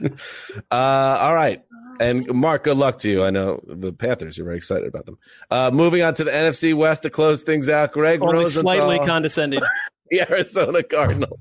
Uh, 0.71 1.17
all 1.21 1.33
right. 1.33 1.63
And 1.99 2.27
Marc, 2.33 2.63
good 2.63 2.77
luck 2.77 2.99
to 2.99 3.09
you. 3.09 3.23
I 3.23 3.29
know 3.29 3.61
the 3.63 3.93
Panthers. 3.93 4.37
You're 4.37 4.45
very 4.45 4.57
excited 4.57 4.87
about 4.87 5.05
them. 5.05 5.17
Uh, 5.49 5.71
moving 5.73 6.01
on 6.01 6.13
to 6.15 6.23
the 6.23 6.31
NFC 6.31 6.73
West 6.73 7.03
to 7.03 7.09
close 7.09 7.41
things 7.43 7.69
out. 7.69 7.93
Gregg 7.93 8.21
Only 8.21 8.37
Rosenthal, 8.37 8.61
slightly 8.61 9.05
condescending. 9.05 9.59
the 10.09 10.21
Arizona 10.29 10.83
Cardinal. 10.83 11.39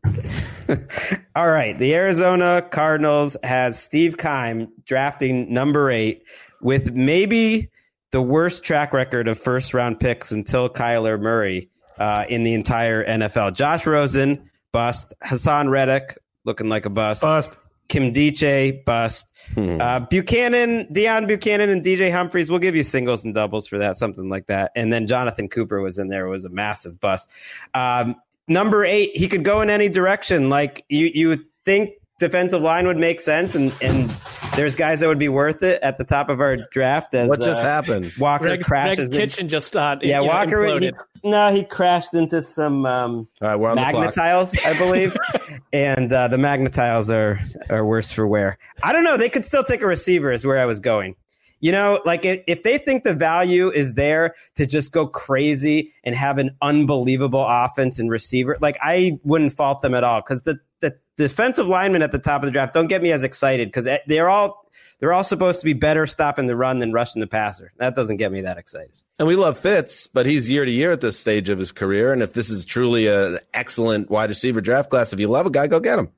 All 1.36 1.50
right. 1.50 1.76
The 1.78 1.94
Arizona 1.94 2.66
Cardinals 2.70 3.36
has 3.42 3.78
Steve 3.78 4.16
Keim 4.16 4.68
drafting 4.84 5.52
number 5.52 5.90
eight 5.90 6.24
with 6.60 6.92
maybe 6.92 7.70
the 8.12 8.22
worst 8.22 8.62
track 8.62 8.92
record 8.92 9.28
of 9.28 9.38
first 9.38 9.74
round 9.74 9.98
picks 10.00 10.30
until 10.30 10.68
Kyler 10.68 11.20
Murray 11.20 11.68
uh, 11.98 12.24
in 12.28 12.44
the 12.44 12.54
entire 12.54 13.04
NFL. 13.04 13.54
Josh 13.54 13.86
Rosen, 13.86 14.50
bust. 14.74 15.14
Haason 15.22 15.70
Reddick, 15.70 16.18
looking 16.44 16.68
like 16.68 16.84
a 16.84 16.90
bust. 16.90 17.22
Bust. 17.22 17.56
Nkemdiche, 17.88 18.84
bust. 18.84 19.32
Hmm. 19.54 19.80
Uh, 19.80 20.00
Bucannon, 20.00 20.92
Deone 20.92 21.28
Bucannon, 21.30 21.70
and 21.70 21.84
DJ 21.84 22.10
Humphries. 22.10 22.50
We'll 22.50 22.58
give 22.58 22.74
you 22.74 22.82
singles 22.82 23.24
and 23.24 23.32
doubles 23.32 23.68
for 23.68 23.78
that, 23.78 23.96
something 23.96 24.28
like 24.28 24.48
that. 24.48 24.72
And 24.74 24.92
then 24.92 25.06
Jonathan 25.06 25.48
Cooper 25.48 25.80
was 25.80 25.96
in 25.96 26.08
there. 26.08 26.26
It 26.26 26.30
was 26.30 26.44
a 26.44 26.48
massive 26.48 26.98
bust. 26.98 27.30
Um, 27.72 28.16
number 28.48 28.84
eight, 28.84 29.16
he 29.16 29.28
could 29.28 29.44
go 29.44 29.60
in 29.60 29.70
any 29.70 29.88
direction. 29.88 30.48
Like 30.48 30.84
you, 30.88 31.08
you 31.14 31.28
would 31.28 31.44
think 31.64 31.90
defensive 32.18 32.60
line 32.60 32.88
would 32.88 32.98
make 32.98 33.20
sense, 33.20 33.54
and 33.54 33.72
and 33.80 34.10
there's 34.56 34.76
guys 34.76 35.00
that 35.00 35.08
would 35.08 35.18
be 35.18 35.28
worth 35.28 35.62
it 35.62 35.82
at 35.82 35.98
the 35.98 36.04
top 36.04 36.28
of 36.28 36.40
our 36.40 36.56
draft. 36.56 37.14
As 37.14 37.28
What 37.28 37.40
just 37.40 37.60
uh, 37.60 37.64
happened? 37.64 38.12
Walker 38.18 38.44
Gregg's, 38.44 38.66
crashes. 38.66 38.96
Gregg's 38.96 39.08
in- 39.08 39.20
kitchen 39.20 39.48
just 39.48 39.76
uh, 39.76 39.96
yeah, 40.02 40.20
you 40.20 40.26
know, 40.26 40.32
Walker. 40.32 40.78
He, 40.78 40.92
no, 41.22 41.52
he 41.52 41.64
crashed 41.64 42.14
into 42.14 42.42
some. 42.42 42.86
Um, 42.86 43.28
All 43.40 43.48
right, 43.48 43.56
we're 43.56 43.70
on 43.70 43.76
the 43.76 43.82
clock. 43.84 44.14
magnetiles, 44.14 44.58
I 44.64 44.78
believe, 44.78 45.16
and 45.72 46.12
uh, 46.12 46.28
the 46.28 46.36
magnetiles 46.36 47.10
are 47.10 47.40
are 47.70 47.84
worse 47.84 48.10
for 48.10 48.26
wear. 48.26 48.58
I 48.82 48.92
don't 48.92 49.04
know. 49.04 49.16
They 49.16 49.28
could 49.28 49.44
still 49.44 49.64
take 49.64 49.80
a 49.80 49.86
receiver. 49.86 50.30
Is 50.30 50.44
where 50.46 50.58
I 50.58 50.66
was 50.66 50.80
going. 50.80 51.16
You 51.60 51.72
know, 51.72 52.02
like 52.04 52.26
if, 52.26 52.42
if 52.46 52.62
they 52.62 52.76
think 52.76 53.04
the 53.04 53.14
value 53.14 53.70
is 53.70 53.94
there 53.94 54.34
to 54.56 54.66
just 54.66 54.92
go 54.92 55.06
crazy 55.06 55.94
and 56.04 56.14
have 56.14 56.36
an 56.36 56.54
unbelievable 56.60 57.42
offense 57.48 57.98
and 57.98 58.10
receiver, 58.10 58.58
like 58.60 58.76
I 58.82 59.18
wouldn't 59.24 59.54
fault 59.54 59.80
them 59.80 59.94
at 59.94 60.04
all 60.04 60.20
because 60.20 60.42
the 60.42 60.58
the 60.80 60.94
defensive 61.16 61.66
linemen 61.66 62.02
at 62.02 62.12
the 62.12 62.18
top 62.18 62.42
of 62.42 62.46
the 62.46 62.50
draft 62.52 62.74
don't 62.74 62.86
get 62.88 63.02
me 63.02 63.12
as 63.12 63.22
excited 63.22 63.68
because 63.68 63.88
they're 64.06 64.28
all 64.28 64.66
they're 65.00 65.12
all 65.12 65.24
supposed 65.24 65.60
to 65.60 65.64
be 65.64 65.72
better 65.72 66.06
stopping 66.06 66.46
the 66.46 66.56
run 66.56 66.78
than 66.78 66.92
rushing 66.92 67.20
the 67.20 67.26
passer. 67.26 67.72
That 67.78 67.94
doesn't 67.94 68.16
get 68.16 68.32
me 68.32 68.42
that 68.42 68.58
excited. 68.58 68.92
And 69.18 69.28
we 69.28 69.36
love 69.36 69.58
Fitz, 69.58 70.06
but 70.08 70.26
he's 70.26 70.50
year 70.50 70.64
to 70.64 70.70
year 70.70 70.90
at 70.90 71.00
this 71.00 71.18
stage 71.18 71.48
of 71.48 71.58
his 71.58 71.70
career. 71.70 72.12
And 72.12 72.20
if 72.22 72.32
this 72.32 72.50
is 72.50 72.64
truly 72.64 73.06
an 73.06 73.38
excellent 73.52 74.10
wide 74.10 74.30
receiver 74.30 74.60
draft 74.60 74.90
class, 74.90 75.12
if 75.12 75.20
you 75.20 75.28
love 75.28 75.46
a 75.46 75.50
guy, 75.50 75.66
go 75.68 75.78
get 75.78 75.98
him. 76.00 76.08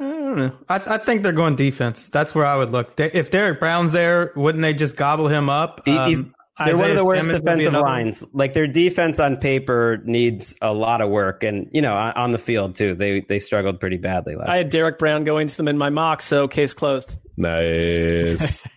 I 0.00 0.04
don't 0.04 0.36
know. 0.36 0.52
I, 0.68 0.76
I 0.76 0.98
think 0.98 1.22
they're 1.22 1.32
going 1.32 1.54
defense. 1.54 2.08
That's 2.08 2.34
where 2.34 2.46
I 2.46 2.56
would 2.56 2.70
look. 2.70 2.96
They- 2.96 3.12
If 3.12 3.30
Derrick 3.30 3.60
Brown's 3.60 3.92
there, 3.92 4.32
wouldn't 4.34 4.62
they 4.62 4.74
just 4.74 4.96
gobble 4.96 5.28
him 5.28 5.48
up? 5.50 5.82
He- 5.84 5.92
he's- 5.92 6.18
Um, 6.18 6.34
They're 6.58 6.76
one 6.76 6.90
of 6.90 6.96
the 6.96 7.04
worst 7.04 7.22
Simmons 7.22 7.40
defensive 7.40 7.72
lines. 7.72 8.24
Like 8.32 8.52
their 8.52 8.66
defense 8.66 9.18
on 9.18 9.38
paper 9.38 10.02
needs 10.04 10.54
a 10.60 10.72
lot 10.72 11.00
of 11.00 11.08
work, 11.08 11.42
and 11.42 11.68
you 11.72 11.80
know 11.80 11.96
on, 11.96 12.12
on 12.12 12.32
the 12.32 12.38
field 12.38 12.74
too. 12.74 12.94
They 12.94 13.20
they 13.20 13.38
struggled 13.38 13.80
pretty 13.80 13.96
badly 13.96 14.36
last. 14.36 14.50
I 14.50 14.58
had 14.58 14.68
Derrick 14.68 14.98
Brown 14.98 15.24
going 15.24 15.48
to 15.48 15.56
them 15.56 15.68
in 15.68 15.78
my 15.78 15.88
mock, 15.88 16.20
so 16.20 16.48
case 16.48 16.74
closed. 16.74 17.16
Nice. 17.36 18.64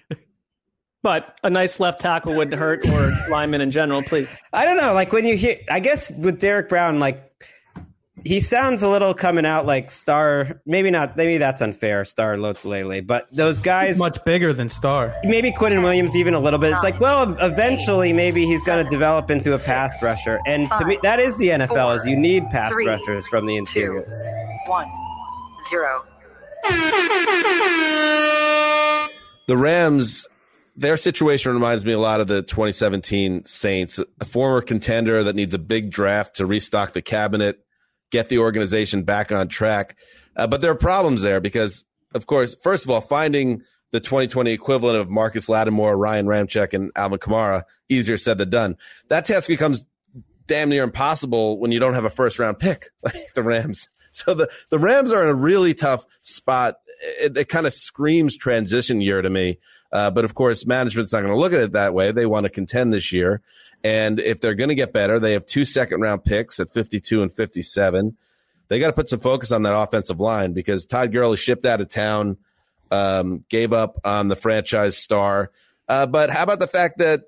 But 1.05 1.37
a 1.43 1.51
nice 1.51 1.79
left 1.79 2.01
tackle 2.01 2.35
wouldn't 2.35 2.57
hurt, 2.57 2.83
or 2.89 3.11
lineman 3.29 3.61
in 3.61 3.69
general, 3.69 4.01
please. 4.01 4.27
I 4.51 4.65
don't 4.65 4.75
know. 4.75 4.95
Like 4.95 5.13
when 5.13 5.23
you 5.23 5.37
hear, 5.37 5.57
I 5.69 5.79
guess 5.79 6.09
with 6.09 6.39
Derrick 6.39 6.67
Brown, 6.67 6.99
like 6.99 7.31
he 8.25 8.39
sounds 8.39 8.81
a 8.81 8.89
little 8.89 9.13
coming 9.13 9.45
out 9.45 9.67
like 9.67 9.91
Star. 9.91 10.59
Maybe 10.65 10.89
not. 10.89 11.15
Maybe 11.15 11.37
that's 11.37 11.61
unfair. 11.61 12.03
Star 12.05 12.35
Lotulelei, 12.37 13.05
but 13.05 13.27
those 13.31 13.61
guys. 13.61 13.89
He's 13.89 13.99
much 13.99 14.23
bigger 14.25 14.51
than 14.51 14.67
Star. 14.67 15.15
Maybe 15.23 15.51
Quinnen 15.51 15.83
Williams 15.83 16.15
even 16.15 16.33
a 16.33 16.39
little 16.39 16.57
bit. 16.57 16.73
It's 16.73 16.83
like, 16.83 16.99
well, 16.99 17.37
eventually 17.39 18.13
maybe 18.13 18.45
he's 18.45 18.63
going 18.63 18.83
to 18.83 18.89
develop 18.89 19.29
into 19.29 19.53
a 19.53 19.59
pass 19.59 20.01
rusher, 20.01 20.39
and 20.47 20.67
to 20.77 20.85
me, 20.85 20.97
that 21.03 21.19
is 21.19 21.37
the 21.37 21.49
NFL. 21.49 21.95
Is 21.95 22.07
you 22.07 22.17
need 22.17 22.49
pass 22.49 22.73
Three, 22.73 22.87
rushers 22.87 23.27
from 23.27 23.45
the 23.45 23.57
interior. 23.57 24.01
1, 24.65 24.87
0. 25.69 26.03
the 29.47 29.55
Rams, 29.55 30.27
their 30.75 30.97
situation 30.97 31.53
reminds 31.53 31.85
me 31.85 31.93
a 31.93 31.99
lot 31.99 32.21
of 32.21 32.27
the 32.27 32.41
2017 32.41 33.45
Saints, 33.45 33.99
a 34.19 34.25
former 34.25 34.61
contender 34.61 35.23
that 35.23 35.35
needs 35.35 35.53
a 35.53 35.59
big 35.59 35.91
draft 35.91 36.37
to 36.37 36.45
restock 36.47 36.93
the 36.93 37.03
cabinet, 37.03 37.64
get 38.15 38.29
the 38.29 38.37
organization 38.37 39.03
back 39.03 39.33
on 39.33 39.49
track. 39.49 39.97
Uh, 40.37 40.47
but 40.47 40.61
there 40.61 40.71
are 40.71 40.75
problems 40.75 41.21
there 41.21 41.41
because, 41.41 41.83
of 42.13 42.25
course, 42.25 42.55
first 42.55 42.85
of 42.85 42.89
all, 42.89 43.01
finding 43.01 43.61
the 43.91 43.99
2020 43.99 44.51
equivalent 44.51 44.97
of 44.97 45.09
Marcus 45.09 45.49
Lattimore, 45.49 45.97
Ryan 45.97 46.25
Ramczyk, 46.25 46.73
and 46.73 46.91
Alvin 46.95 47.19
Kamara, 47.19 47.63
easier 47.89 48.15
said 48.15 48.37
than 48.37 48.49
done. 48.49 48.77
That 49.09 49.25
task 49.25 49.49
becomes 49.49 49.85
damn 50.47 50.69
near 50.69 50.83
impossible 50.83 51.59
when 51.59 51.73
you 51.73 51.79
don't 51.79 51.93
have 51.93 52.05
a 52.05 52.09
first 52.09 52.39
round 52.39 52.57
pick 52.57 52.87
like 53.03 53.33
the 53.33 53.43
Rams. 53.43 53.89
So 54.13 54.33
the, 54.33 54.49
the 54.69 54.79
Rams 54.79 55.11
are 55.11 55.23
in 55.23 55.29
a 55.29 55.35
really 55.35 55.73
tough 55.73 56.05
spot. 56.21 56.75
It, 57.19 57.37
it 57.37 57.49
kind 57.49 57.67
of 57.67 57.73
screams 57.73 58.37
transition 58.37 59.01
year 59.01 59.21
to 59.21 59.29
me. 59.29 59.59
Uh, 59.91 60.09
but 60.09 60.23
of 60.23 60.35
course, 60.35 60.65
management's 60.65 61.11
not 61.11 61.19
going 61.19 61.33
to 61.33 61.39
look 61.39 61.51
at 61.51 61.59
it 61.59 61.73
that 61.73 61.93
way. 61.93 62.13
They 62.13 62.25
want 62.25 62.45
to 62.45 62.49
contend 62.49 62.93
this 62.93 63.11
year. 63.11 63.41
And 63.85 64.19
if 64.19 64.41
they're 64.41 64.55
going 64.55 64.69
to 64.69 64.75
get 64.75 64.93
better, 64.93 65.19
they 65.19 65.33
have 65.33 65.45
two 65.45 65.63
second 65.63 66.01
round 66.01 66.25
picks 66.25 66.59
at 66.59 66.71
52 66.71 67.21
and 67.21 67.31
57. 67.31 68.17
They 68.67 68.79
got 68.79 68.87
to 68.87 68.93
put 68.93 69.07
some 69.09 69.19
focus 69.19 69.51
on 69.51 69.61
that 69.61 69.77
offensive 69.77 70.19
line 70.19 70.53
because 70.53 70.87
Todd 70.87 71.11
Gurley 71.11 71.37
shipped 71.37 71.65
out 71.65 71.81
of 71.81 71.87
town, 71.87 72.37
um, 72.89 73.45
gave 73.47 73.73
up 73.73 73.99
on 74.03 74.27
the 74.27 74.35
franchise 74.35 74.97
star. 74.97 75.51
Uh, 75.87 76.07
but 76.07 76.31
how 76.31 76.41
about 76.41 76.57
the 76.57 76.65
fact 76.65 76.97
that 76.97 77.25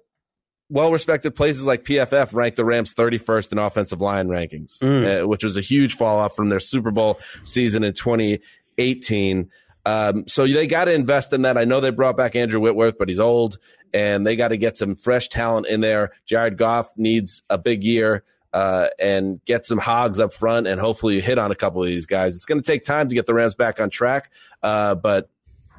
well 0.68 0.92
respected 0.92 1.36
places 1.36 1.68
like 1.68 1.84
PFF 1.84 2.34
ranked 2.34 2.58
the 2.58 2.66
Rams 2.66 2.96
31st 2.96 3.52
in 3.52 3.60
offensive 3.60 4.02
line 4.02 4.28
rankings, 4.28 4.80
Mm. 4.80 5.24
uh, 5.24 5.28
which 5.28 5.44
was 5.44 5.58
a 5.58 5.62
huge 5.62 5.94
fall 5.96 6.18
off 6.18 6.36
from 6.36 6.50
their 6.50 6.60
Super 6.60 6.90
Bowl 6.90 7.20
season 7.44 7.84
in 7.84 7.94
2018. 7.94 9.50
Um, 9.88 10.28
so 10.28 10.46
they 10.46 10.68
got 10.68 10.86
to 10.86 10.94
invest 10.94 11.32
in 11.32 11.44
that. 11.44 11.58
I 11.58 11.64
know 11.64 11.80
they 11.80 11.92
brought 11.92 12.18
back 12.18 12.36
Andrew 12.36 12.60
Whitworth, 12.60 12.98
but 12.98 13.08
he's 13.08 13.22
old, 13.22 13.58
and 13.94 14.28
they 14.28 14.36
got 14.36 14.50
to 14.50 14.58
get 14.58 14.76
some 14.76 14.96
fresh 14.98 15.30
talent 15.30 15.68
in 15.68 15.80
there. 15.80 16.12
Jared 16.26 16.58
Goff 16.58 16.92
needs 16.98 17.42
a 17.50 17.58
big 17.58 17.86
year 17.86 18.26
uh, 18.52 18.88
and 19.00 19.40
get 19.46 19.64
some 19.64 19.78
hogs 19.78 20.20
up 20.20 20.34
front, 20.34 20.68
and 20.68 20.78
hopefully 20.78 21.16
you 21.16 21.22
hit 21.22 21.38
on 21.38 21.52
a 21.52 21.56
couple 21.56 21.82
of 21.82 21.88
these 21.88 22.06
guys. 22.06 22.36
It's 22.36 22.44
going 22.44 22.62
to 22.62 22.70
take 22.70 22.84
time 22.84 23.08
to 23.08 23.16
get 23.16 23.28
the 23.28 23.34
Rams 23.34 23.56
back 23.56 23.80
on 23.80 23.90
track, 23.90 24.30
uh, 24.62 24.96
but 24.96 25.30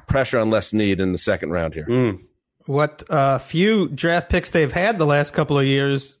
pressure 0.07 0.39
on 0.39 0.49
less 0.49 0.73
need 0.73 0.99
in 0.99 1.11
the 1.11 1.19
second 1.19 1.51
round 1.51 1.75
here. 1.75 1.85
Mm. 1.85 2.19
What 2.65 3.03
uh, 3.11 3.37
few 3.37 3.89
draft 3.89 4.31
picks 4.31 4.49
they've 4.49 4.71
had 4.71 4.97
the 4.97 5.05
last 5.05 5.33
couple 5.33 5.59
of 5.59 5.67
years, 5.67 6.17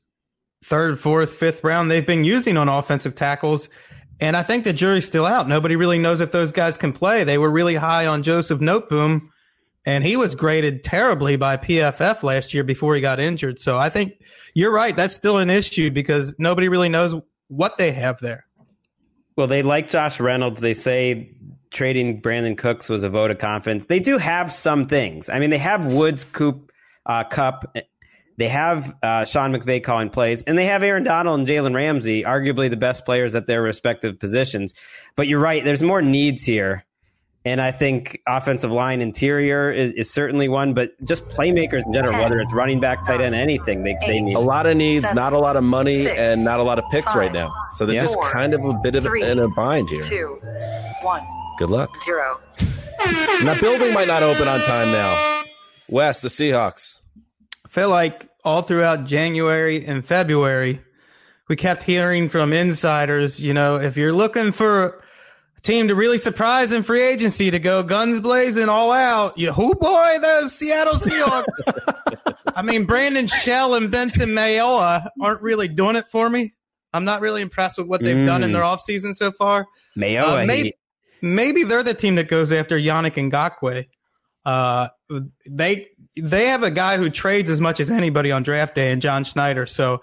third, 0.63 0.99
fourth, 0.99 1.33
fifth 1.33 1.63
round, 1.63 1.89
they've 1.89 2.05
been 2.05 2.23
using 2.23 2.55
on 2.55 2.69
offensive 2.69 3.15
tackles. 3.15 3.67
And 4.21 4.35
I 4.35 4.43
think 4.43 4.63
the 4.63 4.73
jury's 4.73 5.05
still 5.05 5.25
out. 5.25 5.47
Nobody 5.47 5.75
really 5.75 5.97
knows 5.97 6.19
if 6.19 6.31
those 6.31 6.51
guys 6.51 6.77
can 6.77 6.91
play. 6.91 7.23
They 7.23 7.37
were 7.37 7.49
really 7.49 7.75
high 7.75 8.05
on 8.05 8.23
Joseph 8.23 8.59
Noteboom, 8.59 9.29
and 9.85 10.03
he 10.03 10.17
was 10.17 10.35
graded 10.35 10.83
terribly 10.83 11.37
by 11.37 11.57
PFF 11.57 12.21
last 12.23 12.53
year 12.53 12.63
before 12.63 12.95
he 12.95 13.01
got 13.01 13.19
injured. 13.19 13.59
So 13.59 13.77
I 13.77 13.89
think 13.89 14.21
you're 14.53 14.73
right. 14.73 14.95
That's 14.95 15.15
still 15.15 15.37
an 15.37 15.49
issue 15.49 15.89
because 15.89 16.35
nobody 16.37 16.67
really 16.67 16.89
knows 16.89 17.15
what 17.47 17.77
they 17.77 17.91
have 17.93 18.19
there. 18.19 18.45
Well, 19.37 19.47
they 19.47 19.61
like 19.61 19.89
Josh 19.89 20.19
Reynolds. 20.19 20.59
They 20.59 20.73
say 20.73 21.33
trading 21.71 22.21
Brandin 22.21 22.57
Cooks 22.57 22.89
was 22.89 23.03
a 23.03 23.09
vote 23.09 23.31
of 23.31 23.37
confidence. 23.37 23.85
They 23.85 23.99
do 23.99 24.17
have 24.17 24.51
some 24.51 24.85
things. 24.85 25.29
I 25.29 25.39
mean, 25.39 25.49
they 25.49 25.57
have 25.57 25.93
Woods, 25.93 26.25
Coop, 26.25 26.71
uh, 27.05 27.23
Kupp. 27.23 27.73
They 28.39 28.47
have 28.47 28.95
uh, 29.03 29.25
Sean 29.25 29.53
McVay 29.53 29.83
calling 29.83 30.09
plays, 30.09 30.43
and 30.43 30.57
they 30.57 30.65
have 30.65 30.81
Aaron 30.81 31.03
Donald 31.03 31.39
and 31.39 31.47
Jalen 31.47 31.75
Ramsey, 31.75 32.23
arguably 32.23 32.69
the 32.69 32.77
best 32.77 33.03
players 33.03 33.35
at 33.35 33.47
their 33.47 33.61
respective 33.61 34.17
positions. 34.17 34.73
But 35.17 35.27
you're 35.27 35.41
right. 35.41 35.63
There's 35.63 35.83
more 35.83 36.01
needs 36.01 36.43
here 36.43 36.85
And 37.45 37.61
I 37.61 37.71
think 37.71 38.21
offensive 38.27 38.69
line 38.71 39.01
interior 39.01 39.71
is, 39.71 39.91
is 39.91 40.09
certainly 40.09 40.47
one, 40.49 40.73
but 40.73 40.91
just 41.03 41.25
playmakers 41.29 41.85
in 41.85 41.93
general, 41.93 42.21
whether 42.21 42.39
it's 42.39 42.53
running 42.53 42.79
back, 42.79 43.01
tight 43.03 43.21
end, 43.21 43.33
anything, 43.35 43.83
they, 43.83 43.95
they 44.05 44.21
need. 44.21 44.35
A 44.35 44.39
lot 44.39 44.65
of 44.65 44.75
needs, 44.77 45.03
Seven, 45.03 45.15
not 45.15 45.33
a 45.33 45.39
lot 45.39 45.55
of 45.55 45.63
money, 45.63 46.03
six, 46.03 46.17
and 46.19 46.43
not 46.45 46.59
a 46.59 46.63
lot 46.63 46.79
of 46.79 46.85
picks 46.91 47.07
five, 47.07 47.15
right 47.15 47.33
now. 47.33 47.51
So 47.75 47.85
they're 47.85 47.95
Yeah. 47.95 48.01
just 48.03 48.15
four, 48.15 48.29
kind 48.31 48.53
of 48.53 48.63
a 48.63 48.73
bit 48.83 48.95
of 48.95 49.03
three, 49.05 49.23
in 49.23 49.39
a 49.39 49.47
bind 49.49 49.89
here. 49.89 50.01
Two, 50.01 50.39
one, 51.01 51.23
Good 51.57 51.69
luck. 51.69 51.89
zero. 52.03 52.39
Now, 53.43 53.59
building 53.59 53.93
might 53.93 54.07
not 54.07 54.21
open 54.21 54.47
on 54.47 54.59
time 54.61 54.91
now. 54.91 55.43
Wes, 55.89 56.21
the 56.21 56.27
Seahawks. 56.27 56.98
I 57.69 57.71
feel 57.71 57.89
like 57.89 58.27
all 58.43 58.61
throughout 58.63 59.05
January 59.05 59.85
and 59.85 60.03
February, 60.03 60.81
we 61.47 61.55
kept 61.55 61.83
hearing 61.83 62.29
from 62.29 62.51
insiders, 62.51 63.39
you 63.39 63.53
know, 63.53 63.75
if 63.77 63.95
you're 63.95 64.13
looking 64.13 64.51
for 64.51 64.85
a 65.55 65.61
team 65.61 65.87
to 65.89 65.95
really 65.95 66.17
surprise 66.17 66.71
in 66.71 66.81
free 66.81 67.03
agency 67.03 67.51
to 67.51 67.59
go 67.59 67.83
guns 67.83 68.21
blazing 68.21 68.69
all 68.69 68.91
out, 68.91 69.37
you 69.37 69.51
who 69.53 69.75
boy, 69.75 70.17
those 70.19 70.55
Seattle 70.55 70.95
Seahawks. 70.95 72.35
I 72.55 72.63
mean, 72.63 72.85
Brandon 72.85 73.27
Shell 73.27 73.75
and 73.75 73.91
Benson 73.91 74.29
Mayowa 74.29 75.07
aren't 75.21 75.41
really 75.43 75.67
doing 75.67 75.95
it 75.95 76.07
for 76.09 76.27
me. 76.27 76.53
I'm 76.91 77.05
not 77.05 77.21
really 77.21 77.43
impressed 77.43 77.77
with 77.77 77.85
what 77.85 78.03
they've 78.03 78.25
done 78.25 78.41
in 78.41 78.49
Mm. 78.49 78.53
their 78.53 78.63
offseason 78.63 79.15
so 79.15 79.31
far. 79.31 79.67
Mayo, 79.95 80.37
Uh, 80.39 80.45
maybe- 80.45 80.73
maybe 81.21 81.63
they're 81.63 81.83
the 81.83 81.93
team 81.93 82.15
that 82.15 82.27
goes 82.29 82.51
after 82.51 82.77
Yannick 82.79 83.13
Ngakoue. 83.13 83.85
Uh, 84.43 84.87
they 85.47 85.87
they 86.15 86.47
have 86.47 86.63
a 86.63 86.71
guy 86.71 86.97
who 86.97 87.09
trades 87.09 87.49
as 87.49 87.61
much 87.61 87.79
as 87.79 87.89
anybody 87.89 88.31
on 88.31 88.43
draft 88.43 88.75
day, 88.75 88.91
and 88.91 89.01
John 89.01 89.23
Schneider. 89.23 89.65
So 89.67 90.01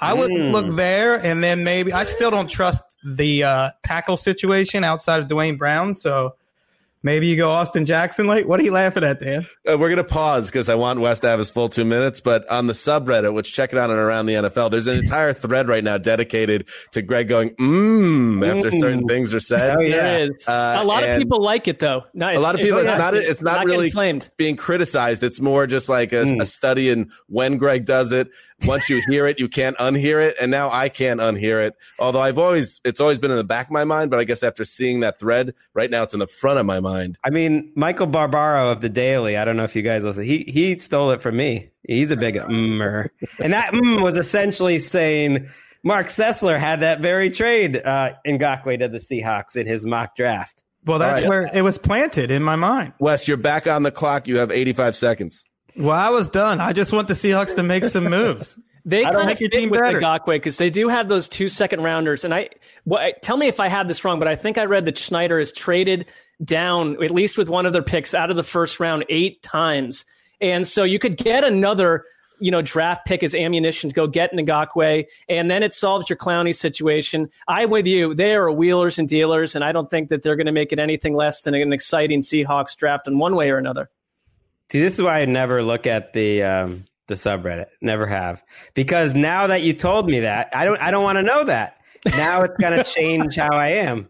I 0.00 0.12
would 0.12 0.30
Mm. 0.30 0.52
look 0.52 0.76
there, 0.76 1.14
and 1.14 1.42
then 1.42 1.64
maybe 1.64 1.92
I 1.92 2.04
still 2.04 2.30
don't 2.30 2.48
trust 2.48 2.82
the 3.04 3.44
uh, 3.44 3.70
tackle 3.82 4.16
situation 4.16 4.84
outside 4.84 5.20
of 5.20 5.28
Duane 5.28 5.56
Brown. 5.56 5.94
So 5.94 6.34
maybe 7.06 7.28
you 7.28 7.36
go 7.36 7.48
Austin 7.50 7.86
Jackson 7.86 8.26
late. 8.26 8.46
What 8.48 8.58
are 8.60 8.64
you 8.64 8.72
laughing 8.72 9.04
at, 9.04 9.20
Dan? 9.20 9.42
Uh, 9.66 9.78
we're 9.78 9.88
going 9.88 9.96
to 9.96 10.04
pause 10.04 10.48
because 10.50 10.68
I 10.68 10.74
want 10.74 11.00
West 11.00 11.22
to 11.22 11.28
have 11.28 11.38
his 11.38 11.48
full 11.48 11.68
two 11.68 11.84
minutes. 11.84 12.20
But 12.20 12.46
on 12.50 12.66
the 12.66 12.72
subreddit, 12.74 13.32
which 13.32 13.54
check 13.54 13.72
it 13.72 13.78
out 13.78 13.88
and 13.90 13.98
around 13.98 14.26
the 14.26 14.34
NFL, 14.34 14.70
there's 14.72 14.88
an 14.88 14.98
entire 14.98 15.32
thread 15.32 15.68
right 15.68 15.82
now 15.84 15.96
dedicated 15.98 16.68
to 16.92 17.00
Gregg 17.02 17.28
going, 17.28 17.50
mmm, 17.50 18.44
after 18.46 18.70
Mm. 18.70 18.80
certain 18.80 19.06
things 19.06 19.32
are 19.32 19.40
said. 19.40 19.76
Oh, 19.78 19.80
yeah. 19.80 19.96
There 19.96 20.22
is. 20.24 20.48
Uh, 20.48 20.78
a 20.80 20.84
lot 20.84 21.04
of 21.04 21.18
people 21.18 21.42
like 21.42 21.68
it 21.68 21.78
though. 21.78 22.04
No, 22.12 22.30
a 22.30 22.38
lot 22.38 22.54
of 22.54 22.60
people, 22.60 22.78
it's 22.80 22.86
not, 22.98 23.14
it's 23.14 23.42
not, 23.42 23.66
getting 23.66 23.92
really 23.92 24.20
being 24.36 24.56
criticized. 24.56 25.22
It's 25.22 25.40
more 25.40 25.66
just 25.66 25.88
like 25.88 26.12
a, 26.12 26.24
Mm. 26.26 26.40
a 26.42 26.46
study 26.46 26.90
in 26.90 27.10
when 27.28 27.56
Gregg 27.56 27.84
does 27.84 28.10
it. 28.12 28.28
Once 28.64 28.88
you 28.88 29.02
hear 29.08 29.26
it, 29.26 29.38
you 29.38 29.48
can't 29.48 29.76
unhear 29.76 30.26
it. 30.26 30.36
And 30.40 30.50
now 30.50 30.70
I 30.70 30.88
can't 30.88 31.20
unhear 31.20 31.64
it. 31.66 31.74
Although 31.98 32.22
I've 32.22 32.38
always, 32.38 32.80
it's 32.84 33.00
always 33.00 33.18
been 33.18 33.30
in 33.30 33.36
the 33.36 33.44
back 33.44 33.66
of 33.66 33.72
my 33.72 33.84
mind. 33.84 34.10
But 34.10 34.18
I 34.18 34.24
guess 34.24 34.42
after 34.42 34.64
seeing 34.64 35.00
that 35.00 35.18
thread, 35.18 35.54
right 35.74 35.90
now 35.90 36.02
it's 36.02 36.14
in 36.14 36.20
the 36.20 36.26
front 36.26 36.58
of 36.58 36.66
my 36.66 36.80
mind. 36.80 37.18
I 37.22 37.30
mean, 37.30 37.72
Michael 37.74 38.06
Barbaro 38.06 38.70
of 38.70 38.80
the 38.80 38.88
Daily. 38.88 39.36
I 39.36 39.44
don't 39.44 39.56
know 39.56 39.64
if 39.64 39.76
you 39.76 39.82
guys 39.82 40.04
listen. 40.04 40.24
He 40.24 40.44
he 40.48 40.78
stole 40.78 41.10
it 41.10 41.20
from 41.20 41.36
me. 41.36 41.70
He's 41.86 42.10
a 42.10 42.16
big 42.16 42.34
mmer, 42.34 43.10
and 43.38 43.52
that 43.52 43.72
mm 43.72 44.02
was 44.02 44.16
essentially 44.16 44.80
saying 44.80 45.48
Marc 45.82 46.08
Sessler 46.08 46.58
had 46.58 46.80
that 46.80 47.00
very 47.00 47.30
trade 47.30 47.76
uh, 47.76 48.14
in 48.24 48.38
Ngakoue 48.38 48.80
to 48.80 48.88
the 48.88 48.98
Seahawks 48.98 49.56
in 49.56 49.66
his 49.66 49.84
mock 49.84 50.16
draft. 50.16 50.64
Well, 50.84 50.98
that's 50.98 51.22
right. 51.22 51.28
where 51.28 51.50
it 51.52 51.62
was 51.62 51.78
planted 51.78 52.30
in 52.30 52.42
my 52.42 52.56
mind. 52.56 52.92
Wes, 53.00 53.26
you're 53.26 53.36
back 53.36 53.66
on 53.66 53.82
the 53.82 53.90
clock. 53.90 54.28
You 54.28 54.38
have 54.38 54.50
85 54.50 54.96
seconds. 54.96 55.44
Well, 55.76 55.96
I 55.96 56.10
was 56.10 56.28
done. 56.28 56.60
I 56.60 56.72
just 56.72 56.92
want 56.92 57.08
the 57.08 57.14
Seahawks 57.14 57.54
to 57.56 57.62
make 57.62 57.84
some 57.84 58.04
moves. 58.04 58.58
They 58.88 59.02
don't 59.02 59.14
kind 59.14 59.22
of 59.22 59.26
make 59.26 59.40
your 59.40 59.50
fit 59.50 59.58
team 59.58 59.70
with 59.70 59.80
better. 59.80 60.00
Ngakoue 60.00 60.36
because 60.36 60.58
they 60.58 60.70
do 60.70 60.88
have 60.88 61.08
those 61.08 61.28
two 61.28 61.48
second 61.48 61.82
rounders. 61.82 62.24
And 62.24 62.32
I, 62.32 62.50
what, 62.84 63.20
tell 63.20 63.36
me 63.36 63.48
if 63.48 63.58
I 63.58 63.66
had 63.66 63.88
this 63.88 64.04
wrong, 64.04 64.20
but 64.20 64.28
I 64.28 64.36
think 64.36 64.58
I 64.58 64.64
read 64.66 64.84
that 64.84 64.96
Schneider 64.96 65.40
is 65.40 65.50
traded 65.50 66.06
down 66.44 67.02
at 67.02 67.10
least 67.10 67.36
with 67.36 67.48
one 67.48 67.66
of 67.66 67.72
their 67.72 67.82
picks 67.82 68.14
out 68.14 68.30
of 68.30 68.36
the 68.36 68.44
first 68.44 68.78
round 68.78 69.04
eight 69.08 69.42
times. 69.42 70.04
And 70.40 70.68
so 70.68 70.84
you 70.84 71.00
could 71.00 71.16
get 71.16 71.42
another, 71.42 72.04
you 72.38 72.52
know, 72.52 72.62
draft 72.62 73.06
pick 73.06 73.24
as 73.24 73.34
ammunition 73.34 73.90
to 73.90 73.94
go 73.94 74.06
get 74.06 74.32
Ngakoue, 74.32 75.06
and 75.28 75.50
then 75.50 75.64
it 75.64 75.72
solves 75.72 76.08
your 76.08 76.16
Clowney 76.16 76.54
situation. 76.54 77.28
I'm 77.48 77.70
with 77.70 77.86
you. 77.86 78.14
They 78.14 78.34
are 78.34 78.52
wheelers 78.52 79.00
and 79.00 79.08
dealers, 79.08 79.56
and 79.56 79.64
I 79.64 79.72
don't 79.72 79.90
think 79.90 80.10
that 80.10 80.22
they're 80.22 80.36
going 80.36 80.46
to 80.46 80.52
make 80.52 80.72
it 80.72 80.78
anything 80.78 81.14
less 81.16 81.42
than 81.42 81.54
an 81.54 81.72
exciting 81.72 82.20
Seahawks 82.20 82.76
draft 82.76 83.08
in 83.08 83.18
one 83.18 83.34
way 83.34 83.50
or 83.50 83.56
another. 83.56 83.90
See, 84.70 84.80
this 84.80 84.94
is 84.94 85.02
why 85.02 85.20
I 85.20 85.24
never 85.26 85.62
look 85.62 85.86
at 85.86 86.12
the 86.12 86.42
um, 86.42 86.84
the 87.06 87.14
subreddit. 87.14 87.66
Never 87.80 88.06
have 88.06 88.42
because 88.74 89.14
now 89.14 89.46
that 89.46 89.62
you 89.62 89.72
told 89.72 90.08
me 90.08 90.20
that, 90.20 90.50
I 90.54 90.64
don't 90.64 90.80
I 90.80 90.90
don't 90.90 91.04
want 91.04 91.16
to 91.16 91.22
know 91.22 91.44
that. 91.44 91.78
Now 92.04 92.42
it's 92.42 92.56
gonna 92.58 92.84
change 92.96 93.36
how 93.36 93.52
I 93.52 93.68
am. 93.68 94.08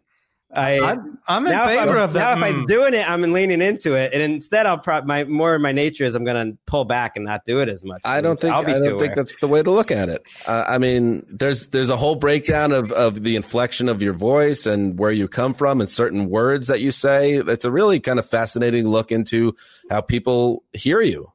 I 0.55 0.78
I'm, 0.80 1.18
I'm 1.26 1.44
in 1.47 1.53
now 1.53 1.66
favor 1.66 1.99
I'm, 1.99 2.05
of 2.05 2.12
that. 2.14 2.38
now 2.38 2.47
if 2.47 2.55
Mm. 2.55 2.59
I'm 2.61 2.66
doing 2.66 2.94
it, 2.94 3.09
I'm 3.09 3.20
leaning 3.22 3.61
into 3.61 3.94
it, 3.94 4.12
and 4.14 4.22
instead 4.22 4.64
I'll 4.64 4.78
pro- 4.78 5.03
my 5.03 5.24
more 5.24 5.55
of 5.57 5.61
my 5.61 5.72
nature 5.72 6.05
is 6.05 6.14
I'm 6.14 6.24
going 6.24 6.53
to 6.53 6.59
pull 6.66 6.84
back 6.84 7.16
and 7.16 7.24
not 7.24 7.44
do 7.44 7.59
it 7.61 7.68
as 7.68 7.84
much. 7.84 8.01
I 8.05 8.20
don't 8.20 8.40
think 8.40 8.55
I'll 8.55 8.62
be 8.64 8.70
I 8.72 8.74
don't 8.78 8.82
think 8.82 8.94
aware. 9.12 9.14
that's 9.16 9.38
the 9.40 9.49
way 9.49 9.62
to 9.62 9.70
look 9.70 9.90
at 9.90 10.09
it. 10.09 10.22
Uh, 10.47 10.64
I 10.66 10.78
mean, 10.78 11.26
there's 11.28 11.68
there's 11.68 11.90
a 11.90 11.97
whole 11.97 12.14
breakdown 12.14 12.70
of 12.72 12.92
of 12.92 13.22
the 13.24 13.34
inflection 13.36 13.88
of 13.88 14.01
your 14.03 14.12
voice 14.12 14.66
and 14.66 14.99
where 14.99 15.11
you 15.11 15.26
come 15.28 15.53
from 15.53 15.80
and 15.80 15.90
certain 15.90 16.30
words 16.30 16.68
that 16.68 16.80
you 16.80 16.92
say. 16.92 17.32
It's 17.34 17.64
a 17.64 17.70
really 17.70 17.99
kind 18.01 18.18
of 18.20 18.26
fascinating 18.26 18.86
look 18.86 19.11
into 19.11 19.57
how 19.90 20.01
people 20.01 20.62
hear 20.72 21.01
you. 21.03 21.32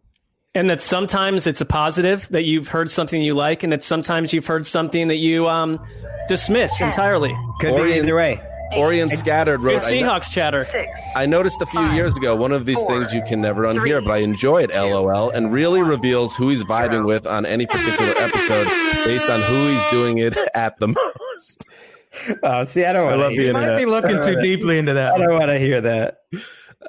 And 0.56 0.70
that 0.70 0.82
sometimes 0.82 1.48
it's 1.48 1.62
a 1.62 1.66
positive 1.66 2.28
that 2.30 2.44
you've 2.44 2.68
heard 2.70 2.92
something 2.92 3.22
you 3.22 3.34
like, 3.36 3.64
and 3.64 3.72
that 3.72 3.84
sometimes 3.84 4.34
you've 4.34 4.46
heard 4.48 4.66
something 4.66 5.08
that 5.10 5.16
you 5.18 5.48
um, 5.48 5.80
dismiss 6.28 6.82
entirely. 6.82 7.34
Could 7.60 7.72
Or 7.74 7.84
be 7.84 7.92
in- 7.94 8.04
either 8.06 8.16
way. 8.16 8.42
Orion 8.74 9.10
Scattered 9.10 9.60
Good 9.60 9.66
wrote. 9.66 9.84
I, 9.84 9.92
Seahawks 9.94 10.32
chatter. 10.32 10.66
I 11.16 11.26
noticed 11.26 11.62
a 11.62 11.66
few 11.66 11.82
years 11.94 12.16
ago 12.16 12.36
one 12.36 12.52
of 12.52 12.66
these 12.66 12.84
things 12.86 13.14
you 13.14 13.22
can 13.24 13.42
never 13.42 13.64
unhear, 13.64 14.04
but 14.04 14.12
I 14.12 14.18
enjoy 14.18 14.64
it. 14.64 14.74
LOL, 14.74 15.30
and 15.30 15.52
really 15.52 15.82
reveals 15.82 16.36
who 16.36 16.50
he's 16.50 16.64
vibing 16.64 17.06
with 17.06 17.26
on 17.28 17.46
any 17.46 17.66
particular 17.66 18.14
episode 18.18 18.68
based 19.06 19.30
on 19.30 19.42
who 19.42 19.68
he's 19.72 19.92
doing 19.92 20.18
it 20.20 20.38
at 20.54 20.78
the 20.80 20.88
most. 21.38 21.66
Oh, 22.44 22.66
see, 22.66 22.84
I 22.86 22.94
don't 22.94 23.06
want 23.06 23.20
love 23.20 23.32
to 23.32 23.38
being 23.38 23.56
hear. 23.56 23.62
in 23.62 23.68
might 23.70 23.78
be 23.78 23.86
looking 23.86 24.22
too 24.24 24.42
deeply 24.42 24.78
into 24.78 24.94
that. 24.94 25.14
I 25.14 25.18
don't 25.18 25.32
want 25.34 25.46
to 25.46 25.58
hear 25.58 25.82
that. 25.82 26.18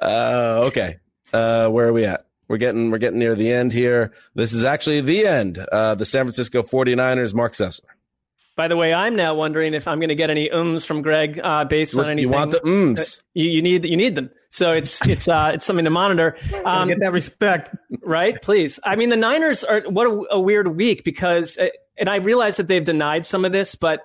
Uh, 0.01 0.63
okay. 0.65 0.97
Uh, 1.31 1.69
where 1.69 1.87
are 1.87 1.93
we 1.93 2.05
at? 2.05 2.25
We're 2.47 2.57
getting 2.57 2.91
we're 2.91 2.97
getting 2.97 3.19
near 3.19 3.33
the 3.35 3.51
end 3.51 3.71
here. 3.71 4.11
This 4.35 4.53
is 4.53 4.63
actually 4.63 5.01
the 5.01 5.25
end. 5.25 5.57
Uh, 5.57 5.95
the 5.95 6.05
San 6.05 6.25
Francisco 6.25 6.61
49ers, 6.61 7.33
Marc 7.33 7.53
Sessler. 7.53 7.81
By 8.55 8.67
the 8.67 8.75
way, 8.77 8.93
I'm 8.93 9.15
now 9.15 9.33
wondering 9.33 9.73
if 9.73 9.87
I'm 9.87 9.99
going 9.99 10.09
to 10.09 10.15
get 10.15 10.29
any 10.29 10.51
ums 10.51 10.85
from 10.85 11.01
Gregg 11.01 11.39
uh, 11.43 11.65
based 11.65 11.97
on 11.97 12.09
anything. 12.09 12.31
You 12.31 12.37
want 12.37 12.51
the 12.51 12.63
ums? 12.63 13.23
you, 13.33 13.49
you 13.49 13.61
need 13.63 13.83
you 13.83 13.97
need 13.97 14.13
them. 14.13 14.29
So 14.49 14.73
it's 14.73 15.05
it's 15.07 15.27
uh, 15.27 15.51
it's 15.55 15.65
something 15.65 15.85
to 15.85 15.91
monitor. 15.91 16.37
Um, 16.63 16.87
Get 16.87 16.99
that 17.01 17.11
respect. 17.11 17.75
right? 18.03 18.41
Please. 18.41 18.79
I 18.85 18.95
mean, 18.95 19.09
the 19.09 19.17
Niners 19.17 19.65
are 19.65 19.81
what 19.81 20.07
a, 20.07 20.35
a 20.35 20.39
weird 20.39 20.77
week 20.77 21.03
because, 21.03 21.57
uh, 21.57 21.65
and 21.97 22.07
I 22.07 22.17
realize 22.17 22.55
that 22.57 22.67
they've 22.67 22.83
denied 22.83 23.25
some 23.25 23.43
of 23.43 23.51
this, 23.51 23.75
but 23.75 23.99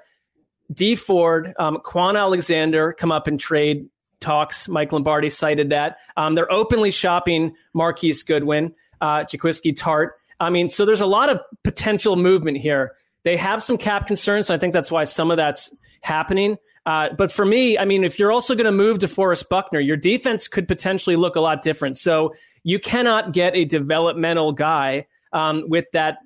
Dee 0.73 0.97
Ford, 0.97 1.55
um, 1.59 1.79
Kwon 1.85 2.19
Alexander 2.19 2.93
come 2.95 3.13
up 3.13 3.29
in 3.29 3.39
trade 3.39 3.89
talks. 4.21 4.67
Mike 4.67 4.93
Lombardi 4.93 5.31
cited 5.31 5.71
that. 5.71 5.99
Um, 6.17 6.35
they're 6.35 6.51
openly 6.51 6.91
shopping 6.91 7.55
Marquise 7.75 8.23
Goodwin, 8.25 8.75
uh, 9.01 9.19
Jaquiski 9.21 9.77
Tartt. 9.77 10.11
I 10.41 10.51
mean, 10.51 10.69
so 10.69 10.85
there's 10.85 11.01
a 11.01 11.07
lot 11.07 11.31
of 11.31 11.41
potential 11.63 12.17
movement 12.17 12.59
here. 12.59 12.95
They 13.25 13.37
have 13.37 13.63
some 13.63 13.79
cap 13.79 14.07
concerns, 14.07 14.47
so 14.47 14.55
I 14.55 14.59
think 14.59 14.73
that's 14.73 14.91
why 14.91 15.05
some 15.05 15.31
of 15.31 15.37
that's 15.37 15.75
happening. 16.01 16.57
Uh, 16.87 17.11
but 17.17 17.31
for 17.31 17.45
me, 17.45 17.77
I 17.77 17.85
mean, 17.85 18.05
if 18.05 18.19
you're 18.19 18.33
also 18.33 18.55
going 18.55 18.65
to 18.65 18.73
move 18.73 18.99
to 19.01 19.07
DeForest 19.07 19.49
Buckner, 19.49 19.81
your 19.81 19.97
defense 19.97 20.49
could 20.49 20.67
potentially 20.67 21.17
look 21.17 21.37
a 21.37 21.41
lot 21.41 21.61
different. 21.61 21.97
So 21.99 22.35
you 22.63 22.79
cannot 22.79 23.33
get 23.33 23.55
a 23.55 23.65
developmental 23.65 24.53
guy 24.53 25.07
um, 25.33 25.65
with 25.69 25.85
that 25.93 26.19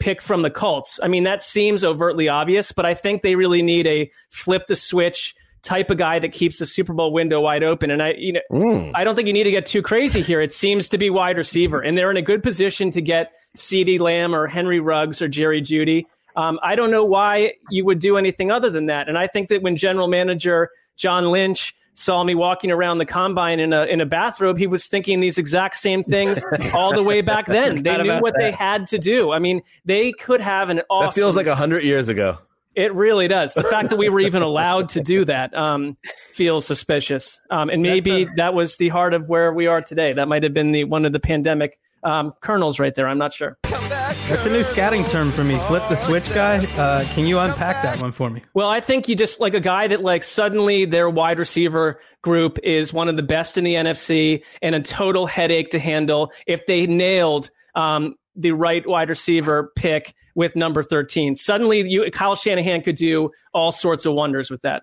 pick 0.00 0.20
from 0.20 0.42
the 0.42 0.50
Colts. 0.50 0.98
I 1.02 1.08
mean, 1.08 1.24
that 1.24 1.42
seems 1.42 1.84
overtly 1.84 2.28
obvious, 2.28 2.72
but 2.72 2.84
I 2.84 2.94
think 2.94 3.22
they 3.22 3.36
really 3.36 3.62
need 3.62 3.86
a 3.86 4.10
flip 4.30 4.66
the 4.66 4.76
switch 4.76 5.34
type 5.64 5.90
of 5.90 5.96
guy 5.98 6.18
that 6.18 6.32
keeps 6.32 6.58
the 6.58 6.66
Super 6.66 6.92
Bowl 6.92 7.12
window 7.12 7.40
wide 7.40 7.64
open. 7.64 7.90
And 7.90 8.02
I, 8.02 8.12
you 8.16 8.34
know, 8.34 8.40
Mm. 8.52 8.92
I 8.94 9.02
don't 9.02 9.16
think 9.16 9.26
you 9.26 9.32
need 9.32 9.44
to 9.44 9.50
get 9.50 9.66
too 9.66 9.82
crazy 9.82 10.20
here. 10.20 10.40
It 10.40 10.52
seems 10.52 10.88
to 10.88 10.98
be 10.98 11.10
wide 11.10 11.36
receiver, 11.38 11.80
and 11.80 11.96
they're 11.98 12.10
in 12.10 12.16
a 12.16 12.22
good 12.22 12.42
position 12.42 12.90
to 12.92 13.00
get 13.00 13.32
CeeDee 13.56 13.98
Lamb 13.98 14.34
or 14.34 14.46
Henry 14.46 14.78
Ruggs 14.80 15.20
or 15.22 15.28
Jerry 15.28 15.60
Jeudy. 15.62 16.04
Um, 16.36 16.58
I 16.62 16.74
don't 16.74 16.90
know 16.90 17.04
why 17.04 17.54
you 17.70 17.84
would 17.84 17.98
do 18.00 18.16
anything 18.16 18.50
other 18.50 18.68
than 18.68 18.86
that. 18.86 19.08
And 19.08 19.16
I 19.16 19.26
think 19.26 19.48
that 19.48 19.62
when 19.62 19.76
General 19.76 20.08
Manager 20.08 20.68
John 20.96 21.30
Lynch 21.30 21.74
saw 21.94 22.24
me 22.24 22.34
walking 22.34 22.72
around 22.72 22.98
the 22.98 23.06
combine 23.06 23.60
in 23.60 23.72
a 23.72 23.84
in 23.84 24.00
a 24.00 24.06
bathrobe, 24.06 24.58
he 24.58 24.66
was 24.66 24.86
thinking 24.86 25.20
these 25.20 25.38
exact 25.38 25.76
same 25.76 26.02
things 26.02 26.44
all 26.74 26.92
the 26.92 27.02
way 27.04 27.20
back 27.20 27.46
then. 27.46 27.82
They 27.84 27.96
knew 27.98 28.18
what 28.20 28.34
they 28.36 28.50
had 28.50 28.88
to 28.88 28.98
do. 28.98 29.32
I 29.32 29.38
mean, 29.38 29.62
they 29.84 30.10
could 30.12 30.40
have 30.40 30.70
an 30.70 30.82
awesome. 30.90 31.06
That 31.08 31.14
feels 31.14 31.36
like 31.36 31.46
a 31.46 31.54
hundred 31.54 31.84
years 31.84 32.08
ago. 32.08 32.38
It 32.76 32.94
really 32.94 33.28
does. 33.28 33.54
The 33.54 33.62
fact 33.62 33.90
that 33.90 33.98
we 33.98 34.08
were 34.08 34.20
even 34.20 34.42
allowed 34.42 34.90
to 34.90 35.00
do 35.00 35.24
that 35.26 35.54
um, 35.56 35.96
feels 36.32 36.66
suspicious. 36.66 37.40
Um, 37.50 37.70
and 37.70 37.82
maybe 37.82 38.26
that 38.36 38.54
was 38.54 38.76
the 38.76 38.88
heart 38.88 39.14
of 39.14 39.28
where 39.28 39.52
we 39.52 39.66
are 39.66 39.80
today. 39.80 40.12
That 40.12 40.28
might 40.28 40.42
have 40.42 40.54
been 40.54 40.72
the 40.72 40.84
one 40.84 41.04
of 41.04 41.12
the 41.12 41.20
pandemic 41.20 41.78
um, 42.02 42.34
kernels 42.40 42.78
right 42.78 42.94
there. 42.94 43.08
I'm 43.08 43.18
not 43.18 43.32
sure. 43.32 43.58
Come. 43.62 43.84
That's 44.28 44.46
a 44.46 44.50
new 44.50 44.64
scouting 44.64 45.04
term 45.04 45.30
for 45.30 45.44
me. 45.44 45.58
Flip 45.66 45.82
the 45.88 45.96
switch 45.96 46.32
guy. 46.34 46.56
Uh, 46.78 47.04
can 47.14 47.26
you 47.26 47.38
unpack 47.38 47.82
that 47.82 48.00
one 48.00 48.12
for 48.12 48.30
me? 48.30 48.42
Well, 48.54 48.68
I 48.68 48.80
think 48.80 49.08
you 49.08 49.16
just 49.16 49.40
like 49.40 49.54
a 49.54 49.60
guy 49.60 49.88
that 49.88 50.02
like 50.02 50.22
suddenly 50.22 50.84
their 50.84 51.10
wide 51.10 51.38
receiver 51.38 52.00
group 52.22 52.58
is 52.62 52.92
one 52.92 53.08
of 53.08 53.16
the 53.16 53.22
best 53.22 53.58
in 53.58 53.64
the 53.64 53.74
NFC 53.74 54.42
and 54.62 54.74
a 54.74 54.80
total 54.80 55.26
headache 55.26 55.70
to 55.70 55.78
handle 55.78 56.32
if 56.46 56.64
they 56.66 56.86
nailed 56.86 57.50
um, 57.74 58.14
the 58.34 58.52
right 58.52 58.86
wide 58.86 59.10
receiver 59.10 59.72
pick 59.76 60.14
with 60.34 60.56
number 60.56 60.82
13. 60.82 61.36
Suddenly 61.36 61.88
you 61.88 62.10
Kyle 62.10 62.34
Shanahan 62.36 62.82
could 62.82 62.96
do 62.96 63.30
all 63.52 63.72
sorts 63.72 64.06
of 64.06 64.14
wonders 64.14 64.50
with 64.50 64.62
that. 64.62 64.82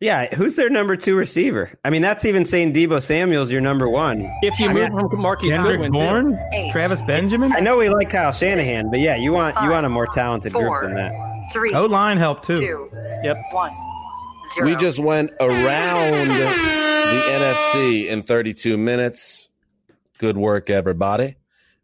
Yeah, 0.00 0.34
who's 0.34 0.56
their 0.56 0.68
number 0.68 0.96
two 0.96 1.16
receiver? 1.16 1.70
I 1.84 1.88
mean, 1.88 2.02
that's 2.02 2.24
even 2.26 2.44
saying 2.44 2.74
Deebo 2.74 3.00
Samuel's 3.00 3.50
your 3.50 3.60
number 3.62 3.88
one. 3.88 4.28
If 4.42 4.58
you 4.60 4.68
move 4.68 4.88
from 4.90 5.20
Marquise 5.20 5.52
Kendrick 5.54 5.80
Goodwin. 5.80 5.92
Bourne, 5.92 6.38
Eight. 6.52 6.72
Travis 6.72 7.00
Benjamin. 7.02 7.52
I 7.54 7.60
know 7.60 7.78
we 7.78 7.88
like 7.88 8.10
Kyle 8.10 8.32
Shanahan, 8.32 8.90
but 8.90 9.00
yeah, 9.00 9.14
you 9.16 9.32
want 9.32 9.56
you 9.62 9.70
want 9.70 9.86
a 9.86 9.88
more 9.88 10.06
talented 10.08 10.52
group 10.52 10.66
Four, 10.66 10.82
than 10.84 10.94
that. 10.96 11.12
three, 11.52 11.72
O 11.72 11.86
line 11.86 12.18
help 12.18 12.42
too. 12.42 12.60
two, 12.60 12.90
Yep. 13.22 13.36
one, 13.52 13.72
zero. 14.52 14.66
We 14.66 14.76
just 14.76 14.98
went 14.98 15.30
around 15.40 16.28
the 16.28 17.22
NFC 17.30 18.08
in 18.08 18.22
32 18.22 18.76
minutes. 18.76 19.48
Good 20.18 20.36
work, 20.36 20.68
everybody. 20.70 21.36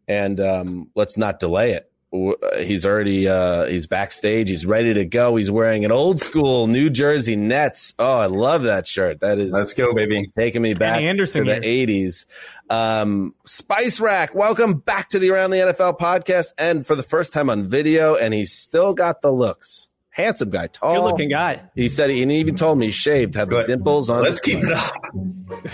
And 0.07 0.39
um, 0.39 0.91
let's 0.95 1.17
not 1.17 1.39
delay 1.39 1.71
it. 1.73 1.90
W- 2.11 2.33
uh, 2.43 2.57
He's 2.57 2.85
already 2.85 3.27
uh, 3.27 3.65
he's 3.67 3.87
backstage. 3.87 4.49
He's 4.49 4.65
ready 4.65 4.93
to 4.93 5.05
go. 5.05 5.35
He's 5.37 5.49
wearing 5.51 5.85
an 5.85 5.91
old 5.91 6.19
school 6.19 6.67
New 6.67 6.89
Jersey 6.89 7.35
Nets. 7.35 7.93
Oh, 7.99 8.17
I 8.19 8.25
love 8.25 8.63
that 8.63 8.85
shirt. 8.87 9.19
That 9.21 9.37
is 9.39 9.51
Let's 9.53 9.73
go, 9.73 9.93
baby. 9.93 10.31
taking 10.37 10.61
me 10.61 10.73
back 10.73 11.01
Anderson 11.01 11.45
to 11.45 11.53
the 11.53 11.59
80s. 11.61 12.25
Um, 12.69 13.35
Spice 13.45 13.99
Rack, 13.99 14.33
welcome 14.33 14.79
back 14.79 15.09
to 15.09 15.19
the 15.19 15.29
Around 15.31 15.51
the 15.51 15.57
NFL 15.57 15.99
podcast. 15.99 16.53
And 16.57 16.85
for 16.85 16.95
the 16.95 17.03
first 17.03 17.33
time 17.33 17.49
on 17.49 17.65
video, 17.67 18.15
and 18.15 18.33
he's 18.33 18.51
still 18.51 18.93
got 18.93 19.21
the 19.21 19.31
looks. 19.31 19.89
Handsome 20.21 20.49
guy, 20.49 20.67
tall. 20.67 20.95
Good 20.95 21.03
looking 21.11 21.29
guy. 21.29 21.63
He 21.75 21.89
said 21.89 22.09
he, 22.09 22.21
and 22.21 22.31
he 22.31 22.37
even 22.37 22.55
told 22.55 22.77
me 22.77 22.87
he 22.87 22.91
shaved, 22.91 23.35
have 23.35 23.49
the 23.49 23.63
dimples 23.63 24.09
on. 24.09 24.23
Let's 24.23 24.39
his 24.45 24.55
keep 24.55 24.63
it 24.63 24.71
up. 24.71 24.93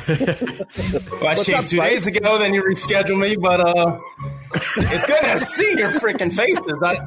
well, 0.10 1.28
I 1.28 1.34
What's 1.36 1.44
shaved 1.46 1.60
up, 1.60 1.66
two 1.66 1.78
Spike? 1.78 1.92
days 1.92 2.08
ago, 2.08 2.38
then 2.40 2.54
you 2.54 2.64
reschedule 2.64 3.20
me, 3.20 3.36
but 3.36 3.60
uh, 3.60 4.00
it's 4.78 5.06
good 5.06 5.22
to 5.22 5.46
see 5.46 5.76
your 5.78 5.92
freaking 5.92 6.32
faces. 6.34 6.82
I, 6.84 7.00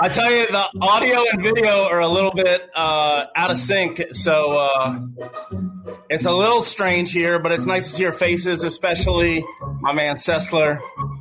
I 0.00 0.08
tell 0.08 0.30
you, 0.30 0.46
the 0.48 0.68
audio 0.82 1.24
and 1.32 1.42
video 1.42 1.84
are 1.84 2.00
a 2.00 2.08
little 2.08 2.32
bit 2.32 2.62
uh, 2.74 3.24
out 3.34 3.50
of 3.50 3.58
sync, 3.58 4.02
so 4.12 4.56
uh, 4.58 4.98
it's 6.10 6.24
a 6.24 6.32
little 6.32 6.62
strange 6.62 7.12
here, 7.12 7.38
but 7.38 7.52
it's 7.52 7.66
nice 7.66 7.84
to 7.88 7.90
see 7.94 8.02
your 8.02 8.12
faces, 8.12 8.62
especially 8.64 9.44
my 9.80 9.92
man 9.92 10.16
Sessler. 10.16 10.78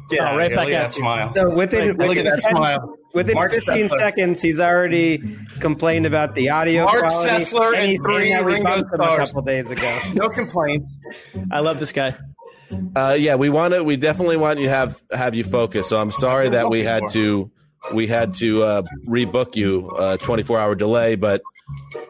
Get 0.10 0.20
Oh, 0.22 0.26
out 0.26 0.38
right 0.38 0.56
back 0.56 0.68
Look 0.68 0.76
at 0.76 0.86
at 0.86 0.90
that 0.92 0.96
you. 0.98 1.02
smile. 1.02 1.34
So 1.34 1.50
within, 1.50 1.88
Look 1.98 2.02
at 2.02 2.10
within 2.10 2.26
that 2.26 2.40
10 2.42 2.56
smile. 2.56 2.96
Within 3.16 3.34
Marc 3.36 3.54
15 3.54 3.88
Sessler. 3.88 3.98
seconds, 3.98 4.42
he's 4.42 4.60
already 4.60 5.24
complained 5.60 6.06
about 6.06 6.36
the 6.36 6.50
audio 6.50 6.84
Marc 6.84 7.00
quality. 7.00 7.32
Sessler 7.32 7.68
and 7.70 7.76
and 7.78 7.90
he's 7.90 8.00
three 8.02 8.20
saying 8.20 8.34
how 8.34 8.44
we 8.44 8.54
Ringo 8.54 8.64
bumped 8.66 8.94
him 8.94 9.02
a 9.02 9.18
couple 9.18 9.42
days 9.42 9.72
ago. 9.72 10.00
No 10.14 10.30
complaints. 10.30 11.00
I 11.52 11.62
love 11.62 11.80
this 11.80 11.92
guy. 11.92 12.16
Uh, 12.96 13.16
yeah, 13.18 13.36
we 13.36 13.50
want 13.50 13.74
to. 13.74 13.84
We 13.84 13.96
definitely 13.96 14.38
want 14.38 14.60
you 14.60 14.70
have 14.70 15.02
have 15.12 15.34
you 15.34 15.44
focus. 15.44 15.88
So 15.88 16.00
I'm 16.00 16.12
sorry 16.12 16.50
that 16.50 16.70
we 16.70 16.84
had 16.84 17.08
to 17.12 17.52
we 17.94 18.08
had 18.08 18.34
to 18.36 18.64
uh, 18.64 18.82
rebook 19.08 19.56
you 19.56 19.90
uh, 19.98 20.18
24 20.18 20.60
hour 20.60 20.76
delay, 20.76 21.16
but 21.16 21.42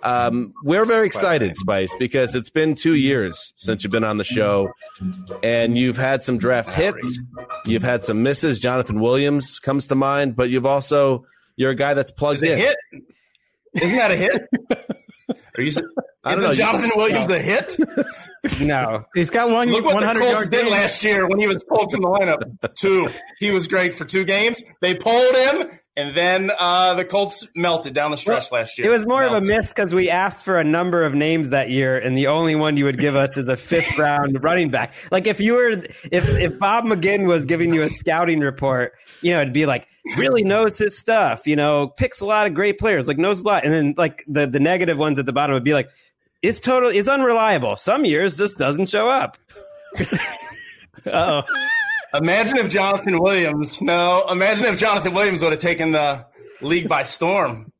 um, 0.03 0.53
we're 0.64 0.86
very 0.86 1.06
excited, 1.08 1.56
Spice, 1.56 1.95
because 1.97 2.36
it's 2.36 2.49
been 2.49 2.76
two 2.76 2.95
years 2.95 3.53
since 3.56 3.84
you've 3.84 3.91
been 3.91 4.03
on 4.03 4.18
the 4.18 4.24
show, 4.24 4.72
and 5.43 5.78
you've 5.78 5.97
had 5.97 6.24
some 6.24 6.38
draft 6.38 6.74
hits, 6.74 7.20
you've 7.66 7.84
had 7.84 8.03
some 8.03 8.24
misses. 8.24 8.60
Jonathan 8.60 8.99
Williams 8.99 9.60
comes 9.60 9.88
to 9.88 9.95
mind, 9.95 10.36
but 10.36 10.49
you've 10.49 10.66
also 10.66 11.24
you're 11.56 11.72
a 11.72 11.76
guy 11.76 11.93
that's 11.93 12.12
plugged 12.12 12.38
Is 12.38 12.43
it 12.43 12.51
in. 12.51 12.58
hit? 12.58 12.76
Isn't 13.84 13.97
that 13.97 14.12
a 14.12 14.16
hit? 14.18 14.41
Are 15.58 15.62
you? 15.62 15.72
I 16.24 16.32
don't 16.32 16.38
Isn't 16.39 16.49
know. 16.49 16.53
Jonathan 16.53 16.91
Williams 16.95 17.30
a 17.30 17.39
hit? 17.39 17.76
No. 18.62 19.03
He's 19.16 19.32
got 19.32 19.49
one 19.49 19.72
Look 19.72 19.86
what 19.86 19.99
the 19.99 20.06
100 20.06 20.20
Colts 20.20 20.32
yard 20.34 20.51
did 20.51 20.62
game. 20.66 20.72
last 20.72 21.03
year 21.03 21.26
when 21.28 21.39
he 21.39 21.47
was 21.47 21.64
pulled 21.64 21.89
from 21.91 22.01
the 22.03 22.08
lineup. 22.08 22.76
Two. 22.76 23.10
He 23.39 23.49
was 23.49 23.68
great 23.68 23.95
for 23.95 24.06
two 24.06 24.24
games. 24.24 24.62
They 24.82 24.93
pulled 24.93 25.36
him, 25.36 25.80
and 25.97 26.15
then 26.15 26.51
uh, 26.59 26.95
the 26.95 27.05
Colts 27.05 27.47
melted 27.55 27.93
down 27.93 28.11
the 28.11 28.17
stretch 28.17 28.51
last 28.51 28.77
year. 28.77 28.87
It 28.87 28.89
was 28.91 29.05
more 29.05 29.25
of 29.25 29.31
a 29.31 29.41
miss 29.41 29.69
because 29.69 29.93
we 29.93 30.09
asked 30.09 30.43
for 30.43 30.57
a 30.57 30.63
number 30.63 31.03
of 31.03 31.13
names 31.15 31.51
that 31.51 31.69
year, 31.69 31.97
and 31.97 32.17
the 32.17 32.27
only 32.27 32.53
one 32.53 32.75
you 32.75 32.83
would 32.83 32.97
give 32.97 33.15
us 33.15 33.37
is 33.37 33.47
a 33.47 33.55
fifth 33.55 33.97
round 33.97 34.43
running 34.43 34.69
back. 34.69 34.93
Like 35.09 35.25
if 35.25 35.39
you 35.39 35.53
were, 35.53 35.69
if 35.69 36.37
if 36.37 36.59
Bob 36.59 36.83
McGinn 36.83 37.27
was 37.27 37.45
giving 37.45 37.73
you 37.73 37.83
a 37.83 37.89
scouting 37.89 38.41
report, 38.41 38.93
you 39.21 39.31
know, 39.31 39.41
it'd 39.41 39.53
be 39.53 39.65
like 39.65 39.87
really 40.17 40.43
knows 40.43 40.77
his 40.77 40.97
stuff. 40.97 41.47
You 41.47 41.55
know, 41.55 41.87
picks 41.87 42.19
a 42.19 42.25
lot 42.25 42.45
of 42.45 42.53
great 42.53 42.77
players, 42.77 43.07
like 43.07 43.17
knows 43.17 43.39
a 43.39 43.43
lot, 43.43 43.63
and 43.63 43.73
then 43.73 43.93
like 43.97 44.25
the 44.27 44.47
the 44.47 44.59
negative 44.59 44.97
ones 44.97 45.17
at 45.17 45.25
the 45.25 45.33
bottom 45.33 45.53
would 45.53 45.63
be 45.63 45.73
like, 45.73 45.89
it's 46.41 46.59
total, 46.59 46.89
is 46.89 47.07
unreliable. 47.07 47.77
Some 47.77 48.03
years 48.03 48.35
just 48.37 48.57
doesn't 48.57 48.89
show 48.89 49.09
up. 49.09 49.37
Uh 51.07 51.43
oh. 51.43 51.69
Imagine 52.18 52.57
if 52.57 52.70
Jonathan 52.70 53.20
Williams. 53.20 53.82
No, 53.82 54.26
imagine 54.30 54.66
if 54.66 54.80
Jonathan 54.80 55.13
Williams 55.13 55.41
would 55.41 55.51
have 55.51 55.61
taken 55.61 55.91
the 55.91 56.26
league 56.61 56.89
by 56.89 57.03
storm. 57.03 57.72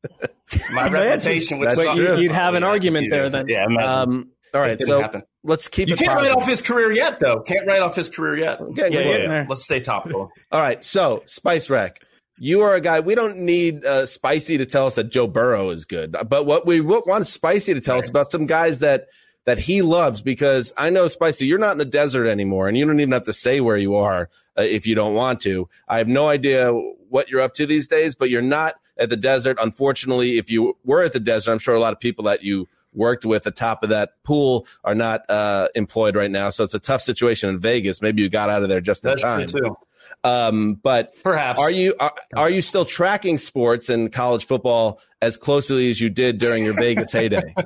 My 0.72 0.88
reputation 0.88 1.58
would. 1.58 1.70
That's 1.70 1.82
suck. 1.82 1.96
true. 1.96 2.18
You'd 2.18 2.32
have 2.32 2.54
an 2.54 2.64
argument 2.64 3.08
there 3.10 3.28
then. 3.28 3.48
Yeah. 3.48 3.64
imagine. 3.64 3.88
Um, 3.88 4.30
all 4.54 4.60
right, 4.60 4.80
so 4.80 5.02
happen. 5.02 5.22
let's 5.42 5.68
keep 5.68 5.88
you 5.88 5.94
it. 5.94 5.98
can't 5.98 6.18
write 6.18 6.30
off 6.30 6.46
his 6.46 6.62
career 6.62 6.90
yet, 6.90 7.20
though. 7.20 7.40
Can't 7.40 7.66
write 7.66 7.82
off 7.82 7.94
his 7.94 8.08
career 8.08 8.38
yet. 8.38 8.58
Getting 8.74 8.94
yeah, 8.94 9.00
yeah, 9.00 9.16
yeah. 9.18 9.46
Let's 9.48 9.64
stay 9.64 9.80
topical. 9.80 10.30
All 10.52 10.60
right, 10.60 10.82
so 10.82 11.22
Spice 11.26 11.68
Rack, 11.68 12.00
you 12.38 12.62
are 12.62 12.74
a 12.74 12.80
guy. 12.80 13.00
We 13.00 13.14
don't 13.14 13.38
need 13.38 13.84
uh, 13.84 14.06
Spicy 14.06 14.56
to 14.58 14.64
tell 14.64 14.86
us 14.86 14.94
that 14.94 15.10
Joe 15.10 15.26
Burrow 15.26 15.70
is 15.70 15.84
good, 15.84 16.16
but 16.28 16.46
what 16.46 16.64
we 16.64 16.80
want 16.80 17.26
Spicy 17.26 17.74
to 17.74 17.80
tell 17.80 17.98
us 17.98 18.08
about 18.08 18.30
some 18.30 18.46
guys 18.46 18.78
that 18.80 19.08
that 19.46 19.58
he 19.58 19.80
loves 19.80 20.20
because 20.20 20.72
I 20.76 20.90
know 20.90 21.08
Spicy, 21.08 21.46
you're 21.46 21.58
not 21.58 21.72
in 21.72 21.78
the 21.78 21.84
desert 21.84 22.26
anymore, 22.26 22.68
and 22.68 22.76
you 22.76 22.84
don't 22.84 23.00
even 23.00 23.12
have 23.12 23.24
to 23.24 23.32
say 23.32 23.60
where 23.60 23.76
you 23.76 23.94
are 23.94 24.28
uh, 24.58 24.62
if 24.62 24.86
you 24.86 24.94
don't 24.94 25.14
want 25.14 25.40
to. 25.42 25.68
I 25.88 25.98
have 25.98 26.08
no 26.08 26.28
idea 26.28 26.72
what 26.72 27.30
you're 27.30 27.40
up 27.40 27.54
to 27.54 27.66
these 27.66 27.86
days, 27.86 28.14
but 28.14 28.28
you're 28.28 28.42
not 28.42 28.74
at 28.98 29.08
the 29.08 29.16
desert. 29.16 29.56
Unfortunately, 29.60 30.36
if 30.36 30.50
you 30.50 30.76
were 30.84 31.02
at 31.02 31.12
the 31.12 31.20
desert, 31.20 31.52
I'm 31.52 31.58
sure 31.58 31.74
a 31.74 31.80
lot 31.80 31.92
of 31.92 32.00
people 32.00 32.24
that 32.24 32.42
you 32.42 32.68
worked 32.92 33.24
with 33.24 33.46
atop 33.46 33.82
of 33.82 33.90
that 33.90 34.10
pool 34.24 34.66
are 34.82 34.94
not 34.94 35.22
uh, 35.28 35.68
employed 35.74 36.16
right 36.16 36.30
now. 36.30 36.50
So 36.50 36.64
it's 36.64 36.74
a 36.74 36.80
tough 36.80 37.02
situation 37.02 37.48
in 37.50 37.58
Vegas. 37.58 38.02
Maybe 38.02 38.22
you 38.22 38.28
got 38.28 38.50
out 38.50 38.62
of 38.62 38.68
there 38.68 38.80
just 38.80 39.04
in 39.04 39.10
That's 39.10 39.22
time. 39.22 39.46
true 39.46 39.60
too. 39.60 39.76
Um, 40.24 40.74
but 40.74 41.14
Perhaps. 41.22 41.60
are 41.60 41.70
you 41.70 41.94
are, 42.00 42.14
are 42.34 42.50
you 42.50 42.62
still 42.62 42.84
tracking 42.84 43.38
sports 43.38 43.88
and 43.88 44.12
college 44.12 44.46
football 44.46 44.98
as 45.22 45.36
closely 45.36 45.90
as 45.90 46.00
you 46.00 46.10
did 46.10 46.38
during 46.38 46.64
your 46.64 46.74
Vegas 46.74 47.12
heyday? 47.12 47.54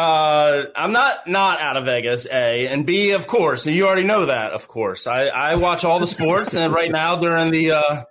Uh, 0.00 0.64
I'm 0.74 0.92
not 0.92 1.26
not 1.26 1.60
out 1.60 1.76
of 1.76 1.84
Vegas. 1.84 2.26
A 2.26 2.68
and 2.68 2.86
B, 2.86 3.10
of 3.10 3.26
course. 3.26 3.66
And 3.66 3.76
you 3.76 3.86
already 3.86 4.06
know 4.06 4.26
that. 4.26 4.52
Of 4.52 4.66
course, 4.66 5.06
I, 5.06 5.24
I 5.26 5.56
watch 5.56 5.84
all 5.84 5.98
the 5.98 6.06
sports, 6.06 6.54
and 6.54 6.72
right 6.72 6.90
now 6.90 7.16
during 7.16 7.52
the, 7.52 7.72
uh, 7.72 8.02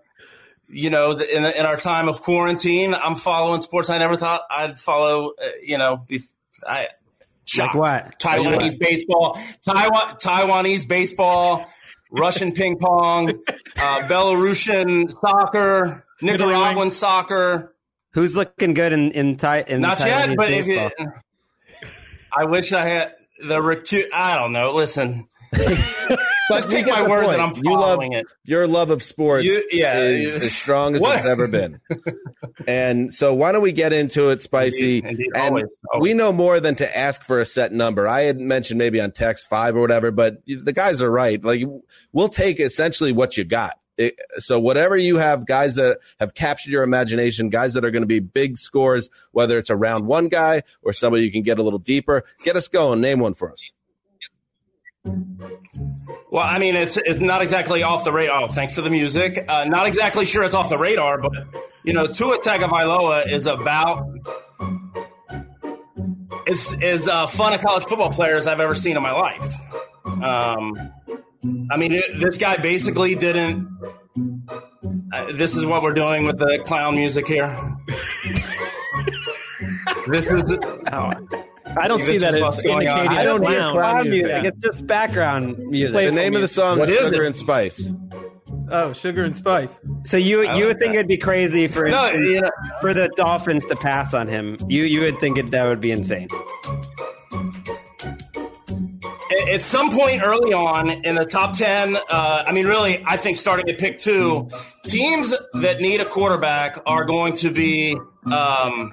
you 0.68 0.92
know, 0.92 1.16
the, 1.16 1.28
in, 1.28 1.44
in 1.44 1.66
our 1.66 1.78
time 1.78 2.08
of 2.08 2.22
quarantine, 2.22 2.94
I'm 2.94 3.16
following 3.16 3.62
sports 3.62 3.90
I 3.90 3.98
never 3.98 4.18
thought 4.18 4.42
I'd 4.52 4.78
follow. 4.78 5.30
Uh, 5.30 5.48
you 5.64 5.80
know, 5.80 6.06
bef- 6.08 6.30
I 6.68 6.90
shocked. 7.46 7.76
what? 7.76 8.20
Taiwanese 8.20 8.78
baseball, 8.78 9.40
Taiwan 9.66 10.18
Taiwanese 10.18 10.88
baseball, 10.88 11.66
Russian 12.12 12.52
ping 12.52 12.78
pong, 12.78 13.30
uh, 13.30 14.02
Belarusian 14.08 15.10
soccer, 15.10 16.06
Nicaraguan 16.22 16.92
soccer. 16.92 17.74
Who's 18.14 18.36
looking 18.36 18.76
good 18.76 18.94
in 18.94 19.12
in, 19.12 19.38
Thai, 19.38 19.62
in 19.68 19.82
Not 19.82 20.00
yet, 20.02 20.36
but 20.38 20.52
if 20.52 20.68
baseball? 20.68 20.92
I 22.36 22.46
wish 22.46 22.72
I 22.74 22.88
had 22.88 23.14
the 23.40 23.58
recu- 23.58 24.08
I 24.14 24.36
don't 24.38 24.52
know. 24.52 24.74
Listen, 24.74 25.28
But 25.52 26.20
just 26.52 26.72
take 26.72 26.88
my 26.88 27.08
word 27.08 27.26
point. 27.26 27.38
that 27.38 27.40
I'm 27.40 27.54
You 27.64 27.74
love 27.74 27.82
following 27.98 28.14
it. 28.14 28.26
your 28.44 28.68
love 28.68 28.90
of 28.90 29.02
sports 29.04 29.46
You- 29.46 29.64
yeah, 29.72 30.00
is 30.00 30.34
you- 30.34 30.40
as 30.42 30.54
strong 30.56 30.96
as 30.96 31.02
What? 31.02 31.18
it's 31.18 31.26
ever 31.26 31.48
been. 31.48 31.80
and 32.68 33.14
so 33.14 33.34
why 33.34 33.52
don't 33.52 33.62
we 33.62 33.72
get 33.72 33.94
into 33.94 34.30
it, 34.30 34.42
Spicy? 34.42 34.98
Indeed, 34.98 35.06
indeed, 35.12 35.28
and 35.36 35.44
always, 35.44 35.66
always. 35.94 36.10
we 36.10 36.14
know 36.14 36.32
more 36.34 36.60
than 36.60 36.76
to 36.76 36.98
ask 36.98 37.24
for 37.24 37.40
a 37.40 37.46
set 37.46 37.72
number. 37.72 38.08
I 38.08 38.22
had 38.22 38.40
mentioned 38.40 38.78
maybe 38.78 39.00
on 39.02 39.12
text 39.12 39.48
five 39.50 39.76
or 39.76 39.80
whatever, 39.82 40.12
but 40.12 40.38
the 40.46 40.74
guys 40.74 41.02
are 41.02 41.12
right. 41.12 41.44
Like 41.44 41.62
we'll 42.14 42.30
take 42.30 42.60
essentially 42.60 43.12
what 43.12 43.38
you 43.38 43.44
got. 43.44 43.78
It- 44.00 44.20
so 44.38 44.60
whatever 44.60 44.96
you 44.98 45.18
have, 45.18 45.46
guys 45.46 45.76
that 45.76 46.00
have 46.20 46.34
captured 46.34 46.72
your 46.72 46.84
imagination, 46.84 47.50
guys 47.50 47.74
that 47.76 47.84
are 47.86 47.92
going 47.92 48.02
to 48.02 48.08
be 48.08 48.20
big 48.20 48.58
scores, 48.58 49.10
whether 49.34 49.58
it's 49.58 49.70
a 49.70 49.76
round 49.76 50.08
one 50.08 50.30
guy 50.30 50.64
or 50.82 50.94
somebody 50.94 51.24
you 51.24 51.32
can 51.32 51.44
get 51.44 51.60
a 51.60 51.64
little 51.64 51.78
deeper, 51.80 52.24
get 52.44 52.56
us 52.56 52.68
going. 52.68 53.02
Name 53.02 53.20
one 53.20 53.34
for 53.34 53.52
us. 53.52 53.72
Well, 56.32 56.44
I 56.44 56.60
mean, 56.60 56.76
it's 56.76 56.98
it's 56.98 57.20
not 57.20 57.42
exactly 57.42 57.84
off 57.84 58.04
the 58.04 58.12
radar. 58.12 58.44
Oh, 58.44 58.48
thanks 58.48 58.74
for 58.76 58.82
the 58.82 58.90
music. 58.90 59.44
Uh, 59.48 59.64
not 59.66 59.88
exactly 59.88 60.26
sure 60.26 60.44
it's 60.44 60.54
off 60.54 60.70
the 60.70 60.78
radar, 60.78 61.20
but 61.20 61.32
you 61.84 61.94
know, 61.94 62.08
Tua 62.08 62.38
Tagovailoa 62.40 63.32
is 63.32 63.48
about 63.48 64.06
is 66.48 66.74
is 66.82 67.08
uh, 67.08 67.28
fun 67.28 67.54
of 67.54 67.62
college 67.62 67.86
football 67.86 68.12
players 68.12 68.46
I've 68.48 68.60
ever 68.60 68.76
seen 68.76 68.98
in 68.98 69.04
my 69.04 69.12
life. 69.12 69.54
Um, 70.06 70.92
I 71.72 71.78
mean, 71.78 71.94
it, 71.94 72.04
this 72.20 72.38
guy 72.38 72.58
basically 72.58 73.16
didn't 73.16 73.68
uh, 75.14 75.32
this 75.34 75.56
is 75.56 75.66
what 75.66 75.82
we're 75.82 75.94
doing 75.94 76.26
with 76.26 76.38
the 76.38 76.60
clown 76.66 76.96
music 76.96 77.28
here. 77.28 77.48
this 80.08 80.30
is 80.30 80.58
Oh, 80.92 81.12
I 81.80 81.88
don't 81.88 82.02
see 82.04 82.18
that 82.18 82.30
is 82.30 82.36
as 82.36 82.42
what's 82.42 82.62
going 82.62 82.88
on. 82.88 83.06
indicating 83.06 83.18
I 83.18 83.22
I 83.22 83.24
don't 83.24 83.46
a 83.46 83.50
need 83.50 83.58
clown. 83.58 83.72
clown 83.74 84.10
music. 84.10 84.28
Yeah. 84.30 84.44
It's 84.46 84.58
just 84.58 84.88
background 84.88 85.58
music. 85.60 85.94
Play- 85.94 86.06
The 86.08 86.12
name 86.12 86.36
of 86.36 86.42
the 86.42 86.48
song 86.48 86.80
What 86.80 86.90
is 86.90 86.98
is 86.98 87.06
Sugar 87.10 87.24
it? 87.24 87.28
and 87.28 87.36
Spice. 87.36 87.94
Oh, 88.72 88.94
sugar 88.94 89.24
and 89.24 89.36
spice. 89.36 89.80
So 90.04 90.16
you 90.18 90.46
I 90.48 90.56
you 90.56 90.66
would 90.68 90.78
think 90.78 90.94
that. 90.94 91.00
it'd 91.00 91.08
be 91.08 91.18
crazy 91.18 91.68
for 91.68 91.90
no, 91.90 92.06
instance, 92.06 92.26
you 92.28 92.42
know, 92.42 92.52
for 92.82 92.94
the 92.94 93.10
Dolphins 93.16 93.66
to 93.66 93.76
pass 93.76 94.14
on 94.14 94.28
him. 94.28 94.58
You 94.68 94.84
you 94.84 95.02
would 95.02 95.18
think 95.20 95.40
it, 95.40 95.50
that 95.50 95.66
would 95.66 95.82
be 95.82 95.90
insane. 95.92 96.28
At 99.48 99.64
some 99.64 99.92
point 99.92 100.22
early 100.24 100.54
on 100.54 100.90
in 100.90 101.16
the 101.16 101.26
top 101.26 101.56
10 101.56 101.96
uh, 101.96 102.44
i 102.48 102.52
mean 102.52 102.66
really 102.66 103.04
i 103.06 103.18
think 103.18 103.38
starting 103.38 103.70
at 103.70 103.78
pick 103.78 104.00
two 104.00 104.50
teams 104.86 105.34
that 105.54 105.80
need 105.80 106.02
a 106.02 106.06
quarterback 106.06 106.78
are 106.86 107.06
going 107.06 107.34
to 107.34 107.52
be 107.52 107.98
um, 108.32 108.92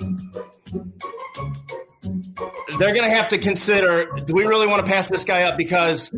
they're 2.79 2.95
going 2.95 3.09
to 3.09 3.15
have 3.15 3.29
to 3.29 3.39
consider 3.39 4.07
do 4.25 4.35
we 4.35 4.45
really 4.45 4.67
want 4.67 4.85
to 4.85 4.91
pass 4.91 5.09
this 5.09 5.25
guy 5.25 5.43
up? 5.45 5.57
Because 5.57 6.13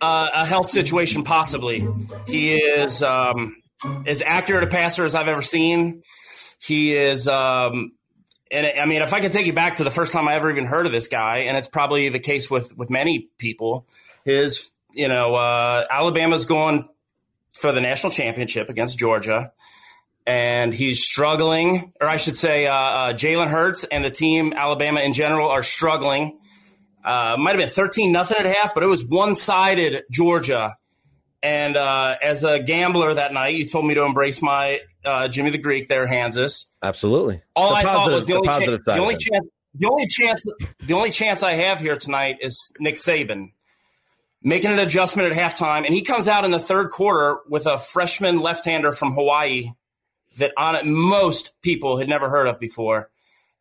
uh, 0.00 0.28
a 0.34 0.46
health 0.46 0.70
situation 0.70 1.22
possibly. 1.24 1.86
He 2.26 2.54
is 2.54 3.02
um, 3.02 3.56
as 4.06 4.22
accurate 4.22 4.64
a 4.64 4.68
passer 4.68 5.04
as 5.04 5.14
i've 5.14 5.28
ever 5.28 5.42
seen. 5.42 6.02
He 6.60 6.94
is 6.94 7.28
um, 7.28 7.92
and 8.50 8.66
I 8.80 8.86
mean, 8.86 9.02
if 9.02 9.12
I 9.12 9.20
can 9.20 9.30
take 9.30 9.46
you 9.46 9.52
back 9.52 9.76
to 9.76 9.84
the 9.84 9.90
first 9.90 10.12
time 10.12 10.28
I 10.28 10.34
ever 10.34 10.50
even 10.50 10.66
heard 10.66 10.86
of 10.86 10.92
this 10.92 11.08
guy, 11.08 11.38
and 11.38 11.56
it's 11.56 11.68
probably 11.68 12.08
the 12.08 12.20
case 12.20 12.50
with 12.50 12.76
with 12.76 12.90
many 12.90 13.28
people, 13.38 13.86
his 14.24 14.72
you 14.92 15.08
know 15.08 15.34
uh, 15.34 15.84
Alabama's 15.90 16.46
going 16.46 16.88
for 17.50 17.72
the 17.72 17.80
national 17.80 18.12
championship 18.12 18.68
against 18.68 18.98
Georgia, 18.98 19.52
and 20.26 20.72
he's 20.72 21.04
struggling, 21.04 21.92
or 22.00 22.06
I 22.06 22.18
should 22.18 22.36
say, 22.36 22.66
uh, 22.66 22.74
uh, 22.74 23.12
Jalen 23.12 23.48
Hurts 23.48 23.84
and 23.84 24.04
the 24.04 24.10
team 24.10 24.52
Alabama 24.54 25.00
in 25.00 25.12
general 25.12 25.48
are 25.48 25.62
struggling. 25.62 26.38
Uh, 27.04 27.36
might 27.38 27.50
have 27.50 27.58
been 27.58 27.68
thirteen 27.68 28.12
nothing 28.12 28.36
at 28.38 28.46
half, 28.46 28.74
but 28.74 28.82
it 28.82 28.88
was 28.88 29.04
one 29.04 29.34
sided 29.34 30.04
Georgia. 30.10 30.76
And 31.42 31.76
uh, 31.76 32.16
as 32.22 32.44
a 32.44 32.58
gambler 32.58 33.14
that 33.14 33.32
night, 33.32 33.54
you 33.54 33.66
told 33.66 33.86
me 33.86 33.94
to 33.94 34.02
embrace 34.02 34.42
my 34.42 34.80
uh, 35.04 35.28
Jimmy 35.28 35.50
the 35.50 35.58
Greek 35.58 35.88
there, 35.88 36.06
Hanzus 36.06 36.70
Absolutely. 36.82 37.42
all 37.54 37.70
The 37.70 37.76
I 37.76 37.82
thought 37.82 38.10
was 38.10 38.26
the, 38.26 38.32
the 38.32 38.38
only, 38.38 38.48
positive 38.48 38.84
chance, 38.84 38.86
side 38.86 38.96
the 38.96 39.02
only 39.02 39.16
chance 39.16 39.46
the 39.74 39.88
only 39.88 40.06
chance 40.06 40.42
the 40.86 40.94
only 40.94 41.10
chance 41.10 41.42
I 41.42 41.54
have 41.54 41.80
here 41.80 41.96
tonight 41.96 42.38
is 42.40 42.72
Nick 42.78 42.96
Saban 42.96 43.52
making 44.42 44.70
an 44.70 44.78
adjustment 44.78 45.32
at 45.32 45.36
halftime, 45.36 45.84
and 45.84 45.94
he 45.94 46.02
comes 46.02 46.28
out 46.28 46.44
in 46.44 46.50
the 46.52 46.58
third 46.58 46.90
quarter 46.90 47.38
with 47.48 47.66
a 47.66 47.78
freshman 47.78 48.40
left-hander 48.40 48.92
from 48.92 49.12
Hawaii 49.12 49.72
that 50.38 50.52
on 50.56 50.78
most 50.88 51.60
people 51.62 51.98
had 51.98 52.08
never 52.08 52.28
heard 52.28 52.46
of 52.46 52.58
before, 52.58 53.10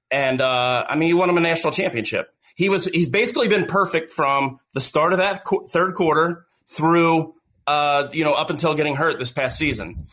and 0.09 0.41
uh, 0.41 0.85
I 0.87 0.95
mean 0.95 1.07
he 1.07 1.13
won 1.13 1.29
him 1.29 1.37
a 1.37 1.41
national 1.41 1.73
championship. 1.73 2.33
He 2.55 2.69
was 2.69 2.85
he's 2.85 3.09
basically 3.09 3.47
been 3.47 3.65
perfect 3.65 4.11
from 4.11 4.59
the 4.73 4.81
start 4.81 5.11
of 5.11 5.19
that 5.19 5.43
qu- 5.43 5.65
third 5.65 5.93
quarter 5.93 6.45
through 6.67 7.34
uh, 7.67 8.07
you 8.11 8.23
know 8.23 8.33
up 8.33 8.49
until 8.49 8.75
getting 8.75 8.95
hurt 8.95 9.19
this 9.19 9.31
past 9.31 9.57
season. 9.57 10.07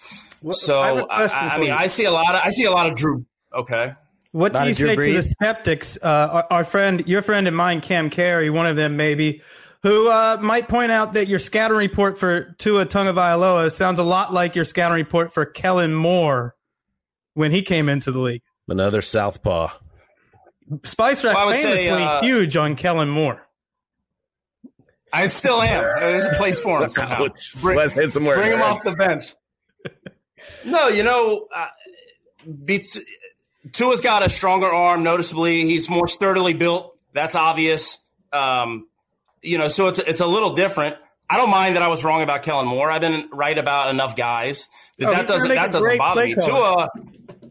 So 0.51 0.81
I 0.81 0.89
have 0.89 0.99
a 0.99 1.03
I, 1.03 1.17
question 1.17 1.39
I 1.39 1.59
mean 1.59 1.69
you. 1.69 1.75
I 1.75 1.87
see 1.87 2.05
a 2.05 2.11
lot 2.11 2.35
of 2.35 2.41
I 2.45 2.51
see 2.51 2.65
a 2.65 2.71
lot 2.71 2.89
of 2.89 2.97
Drew. 2.97 3.25
Okay. 3.55 3.95
What 4.33 4.55
do 4.55 4.61
you 4.61 4.71
of 4.71 4.77
Drew 4.77 4.87
say 4.89 4.97
to 4.97 5.03
the 5.03 5.09
Brees. 5.09 5.31
skeptics? 5.31 5.99
Uh, 6.03 6.29
our, 6.33 6.47
our 6.51 6.65
friend, 6.65 7.07
your 7.07 7.21
friend 7.21 7.47
and 7.47 7.55
mine, 7.55 7.83
Cam 7.83 8.09
Carey, 8.09 8.49
one 8.49 8.67
of 8.67 8.77
them 8.77 8.97
maybe, 8.97 9.43
who 9.83 10.09
uh, 10.09 10.39
might 10.41 10.69
point 10.69 10.91
out 10.91 11.13
that 11.13 11.29
your 11.29 11.39
scouting 11.39 11.77
report 11.77 12.19
for 12.19 12.55
Tua 12.59 12.87
Tagovailoa 12.87 13.71
sounds 13.71 13.99
a 13.99 14.03
lot 14.03 14.33
like 14.33 14.57
your 14.57 14.65
scouting 14.65 14.97
report 14.97 15.35
for 15.35 15.45
Kellen 15.45 15.95
Moore 15.95 16.57
when 17.35 17.51
he 17.51 17.63
came 17.63 17.91
into 17.91 18.11
the 18.11 18.21
league. 18.21 18.43
Another 18.69 19.03
Southpaw. 19.03 19.69
Spice 20.85 21.25
Rack 21.25 21.35
Well, 21.35 21.49
I 21.49 21.53
would 21.53 21.61
say, 21.61 21.89
uh, 21.89 22.23
huge 22.23 22.57
on 22.57 22.75
Kellen 22.75 23.11
Moore. 23.11 23.47
I 25.13 25.27
still 25.29 25.61
am. 25.61 25.83
There's 26.01 26.25
a 26.25 26.35
place 26.37 26.59
for 26.59 26.83
him 26.83 26.89
somehow. 26.91 27.27
Bring, 27.61 27.77
Let's 27.77 27.95
hit 27.95 28.13
some 28.13 28.25
words. 28.25 28.41
bring 28.41 28.53
him 28.53 28.61
man. 28.61 28.73
off 28.73 28.83
the 28.83 28.93
bench. 28.93 29.35
No, 30.65 30.89
you 30.89 31.03
know, 31.03 31.49
uh, 31.55 31.67
beats, 32.65 32.97
Tua's 33.73 34.01
got 34.01 34.25
a 34.25 34.31
stronger 34.31 34.67
arm. 34.73 35.03
Noticeably, 35.03 35.65
he's 35.67 35.91
more 35.91 36.09
sturdily 36.09 36.55
built. 36.55 36.97
That's 37.13 37.35
obvious. 37.35 38.05
Um, 38.33 38.89
you 39.43 39.59
know, 39.59 39.69
so 39.69 39.89
it's 39.89 39.99
it's 39.99 40.21
a 40.21 40.27
little 40.27 40.55
different. 40.55 40.97
I 41.29 41.37
don't 41.37 41.51
mind 41.51 41.77
that 41.77 41.83
I 41.83 41.89
was 41.89 42.05
wrong 42.05 42.23
about 42.23 42.43
Kellen 42.43 42.67
Moore. 42.67 42.91
I've 42.91 43.01
been 43.01 43.29
right 43.33 43.57
about 43.59 43.91
enough 43.91 44.17
guys 44.17 44.69
that 44.99 45.09
Oh, 45.09 45.13
that 45.13 45.27
doesn't 45.27 45.49
that 45.49 45.73
doesn't 45.73 45.99
bother 45.99 46.25
me. 46.27 46.35
caller. 46.37 46.89
Tua, 46.89 47.43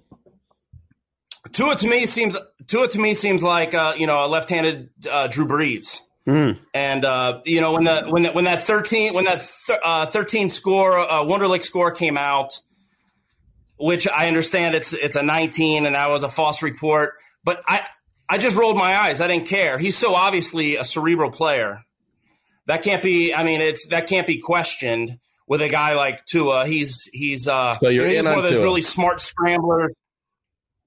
Tua 1.51 1.75
to 1.75 1.87
me 1.87 2.05
seems 2.05 2.35
Tua 2.67 2.87
to 2.87 2.99
me 2.99 3.13
seems 3.13 3.43
like 3.43 3.73
uh, 3.73 3.93
you 3.97 4.07
know 4.07 4.25
a 4.25 4.27
left-handed 4.27 4.89
uh, 5.09 5.27
Drew 5.27 5.45
Brees. 5.47 6.01
And 6.27 7.03
uh, 7.05 7.41
you 7.45 7.61
know 7.61 7.73
when 7.73 7.83
the 7.83 8.03
when 8.09 8.23
that 8.23 8.35
when 8.35 8.45
that 8.45 8.61
thirteen 8.61 9.13
when 9.13 9.25
that 9.25 9.45
th- 9.67 9.79
uh, 9.83 10.05
thirteen 10.05 10.49
score 10.49 10.99
uh, 10.99 11.23
Wonderlic 11.23 11.63
score 11.63 11.91
came 11.91 12.17
out, 12.17 12.49
which 13.77 14.07
I 14.07 14.27
understand 14.27 14.75
it's 14.75 14.93
it's 14.93 15.15
a 15.15 15.23
nineteen 15.23 15.85
and 15.85 15.95
that 15.95 16.09
was 16.09 16.23
a 16.23 16.29
false 16.29 16.61
report, 16.61 17.13
but 17.43 17.61
I 17.67 17.85
I 18.29 18.37
just 18.37 18.55
rolled 18.55 18.77
my 18.77 18.95
eyes. 18.95 19.19
I 19.19 19.27
didn't 19.27 19.47
care. 19.47 19.77
He's 19.77 19.97
so 19.97 20.13
obviously 20.13 20.75
a 20.77 20.83
cerebral 20.83 21.31
player. 21.31 21.81
That 22.67 22.83
can't 22.83 23.01
be. 23.01 23.33
I 23.33 23.43
mean, 23.43 23.59
it's 23.61 23.87
that 23.87 24.07
can't 24.07 24.27
be 24.27 24.39
questioned 24.39 25.17
with 25.47 25.61
a 25.61 25.69
guy 25.69 25.95
like 25.95 26.23
Tua. 26.25 26.67
He's 26.67 27.09
he's 27.11 27.47
uh 27.47 27.73
So 27.79 27.89
you're 27.89 28.07
he's 28.07 28.19
in 28.19 28.25
one 28.25 28.33
on 28.33 28.39
of 28.39 28.43
those 28.45 28.53
Tua. 28.57 28.63
really 28.63 28.81
smart 28.83 29.19
scramblers. 29.19 29.93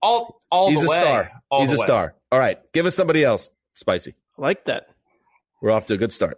All 0.00 0.40
all 0.50 0.70
He's 0.70 0.80
the 0.80 0.86
a 0.86 0.90
way. 0.90 1.00
star. 1.00 1.30
All 1.50 1.60
He's 1.62 1.72
a 1.72 1.76
way. 1.78 1.84
star. 1.86 2.14
All 2.30 2.38
right. 2.38 2.58
Give 2.72 2.86
us 2.86 2.94
somebody 2.94 3.24
else. 3.24 3.50
Spicy. 3.74 4.14
like 4.38 4.64
that. 4.66 4.84
We're 5.64 5.70
off 5.70 5.86
to 5.86 5.94
a 5.94 5.96
good 5.96 6.12
start. 6.12 6.36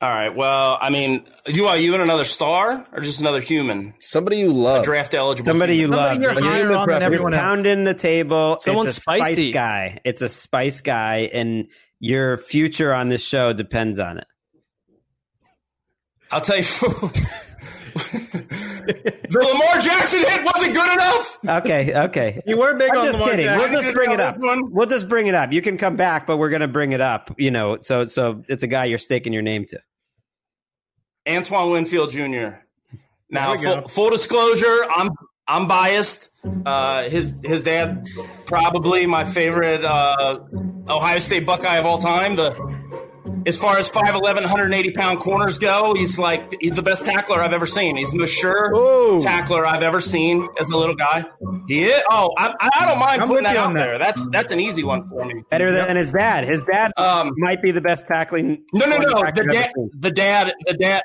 All 0.00 0.08
right. 0.08 0.28
Well, 0.28 0.78
I 0.80 0.88
mean, 0.90 1.26
you 1.46 1.66
are 1.66 1.76
you 1.76 1.96
in 1.96 2.00
another 2.00 2.22
star 2.22 2.86
or 2.92 3.00
just 3.00 3.20
another 3.20 3.40
human? 3.40 3.94
Somebody 3.98 4.38
you 4.38 4.52
love. 4.52 4.84
Draft 4.84 5.14
eligible. 5.14 5.46
Somebody 5.50 5.74
you 5.74 5.86
human. 5.86 5.98
love. 5.98 6.12
Somebody 6.14 6.24
you're 6.26 6.34
But 6.34 6.44
you 6.44 6.48
higher 6.48 6.72
on 6.76 6.88
than 6.88 6.96
him. 6.98 7.02
everyone 7.02 7.34
else. 7.34 7.40
Pounding 7.40 7.82
the 7.82 7.94
table. 7.94 8.58
Someone 8.60 8.86
it's 8.86 8.98
a 8.98 9.00
spicy. 9.00 9.50
spice 9.50 9.52
guy. 9.52 9.98
It's 10.04 10.22
a 10.22 10.28
spice 10.28 10.80
guy, 10.80 11.28
and 11.32 11.66
your 11.98 12.36
future 12.36 12.94
on 12.94 13.08
this 13.08 13.24
show 13.24 13.52
depends 13.52 13.98
on 13.98 14.18
it. 14.18 14.26
I'll 16.30 16.40
tell 16.40 16.58
you. 16.58 16.64
the 19.30 19.38
Lamar 19.38 19.80
Jackson 19.82 20.20
hit 20.20 20.44
wasn't 20.44 20.74
good 20.74 20.92
enough. 20.92 21.38
Okay, 21.62 21.94
okay. 22.04 22.40
You 22.46 22.58
were 22.58 22.74
big 22.74 22.90
I'm 22.90 22.98
on 22.98 23.04
just 23.04 23.18
Lamar 23.18 23.30
kidding. 23.30 23.46
Jackson. 23.46 23.70
We'll 23.72 23.82
just 23.82 23.94
bring 23.94 24.10
it 24.12 24.20
up. 24.20 24.36
We'll 24.38 24.86
just 24.86 25.08
bring 25.08 25.26
it 25.26 25.34
up. 25.34 25.52
You 25.52 25.60
can 25.62 25.76
come 25.76 25.96
back, 25.96 26.26
but 26.26 26.38
we're 26.38 26.48
gonna 26.48 26.68
bring 26.68 26.92
it 26.92 27.00
up. 27.00 27.34
You 27.38 27.50
know, 27.50 27.78
so 27.80 28.06
so 28.06 28.42
it's 28.48 28.62
a 28.62 28.66
guy 28.66 28.86
you're 28.86 28.98
staking 28.98 29.32
your 29.32 29.42
name 29.42 29.66
to. 29.66 29.80
Antoine 31.28 31.70
Winfield 31.70 32.10
Jr. 32.10 32.60
Now, 33.30 33.52
There 33.54 33.58
we 33.58 33.62
go. 33.62 33.80
full, 33.82 33.88
full 33.88 34.10
disclosure, 34.10 34.86
I'm 34.94 35.10
I'm 35.46 35.68
biased. 35.68 36.30
Uh, 36.64 37.08
his 37.08 37.38
his 37.44 37.64
dad, 37.64 38.06
probably 38.46 39.06
my 39.06 39.24
favorite 39.24 39.84
uh, 39.84 40.40
Ohio 40.88 41.18
State 41.18 41.44
Buckeye 41.44 41.76
of 41.76 41.84
all 41.84 41.98
time. 41.98 42.36
The 42.36 42.52
as 43.46 43.56
far 43.58 43.78
as 43.78 43.90
5'11", 43.90 44.22
180 44.22 44.90
pound 44.92 45.18
corners 45.20 45.58
go, 45.58 45.94
he's 45.94 46.18
like 46.18 46.54
he's 46.60 46.74
the 46.74 46.82
best 46.82 47.04
tackler 47.04 47.42
I've 47.42 47.52
ever 47.52 47.66
seen. 47.66 47.96
He's 47.96 48.10
the 48.10 48.18
most 48.18 48.32
sure 48.34 48.70
Whoa. 48.72 49.20
tackler 49.20 49.66
I've 49.66 49.82
ever 49.82 50.00
seen 50.00 50.46
as 50.60 50.68
a 50.68 50.76
little 50.76 50.94
guy. 50.94 51.24
He 51.66 51.82
is. 51.84 52.02
Oh, 52.10 52.30
I, 52.38 52.54
I 52.60 52.86
don't 52.86 52.98
mind 52.98 53.22
I'm 53.22 53.28
putting 53.28 53.44
that 53.44 53.56
out 53.56 53.66
on 53.68 53.74
that. 53.74 53.84
there. 53.84 53.98
That's 53.98 54.28
that's 54.30 54.52
an 54.52 54.60
easy 54.60 54.84
one 54.84 55.08
for 55.08 55.24
me. 55.24 55.42
Better 55.50 55.70
than 55.72 55.96
his 55.96 56.10
dad. 56.12 56.44
His 56.44 56.62
dad 56.64 56.92
Um, 56.96 57.32
might 57.36 57.62
be 57.62 57.70
the 57.70 57.80
best 57.80 58.06
tackling. 58.06 58.64
No, 58.72 58.86
no, 58.86 58.96
no. 58.98 59.08
The 59.08 59.26
I've 59.26 59.34
dad, 59.34 59.70
the 59.98 60.10
dad, 60.10 60.52
the 60.66 60.74
dad, 60.74 61.02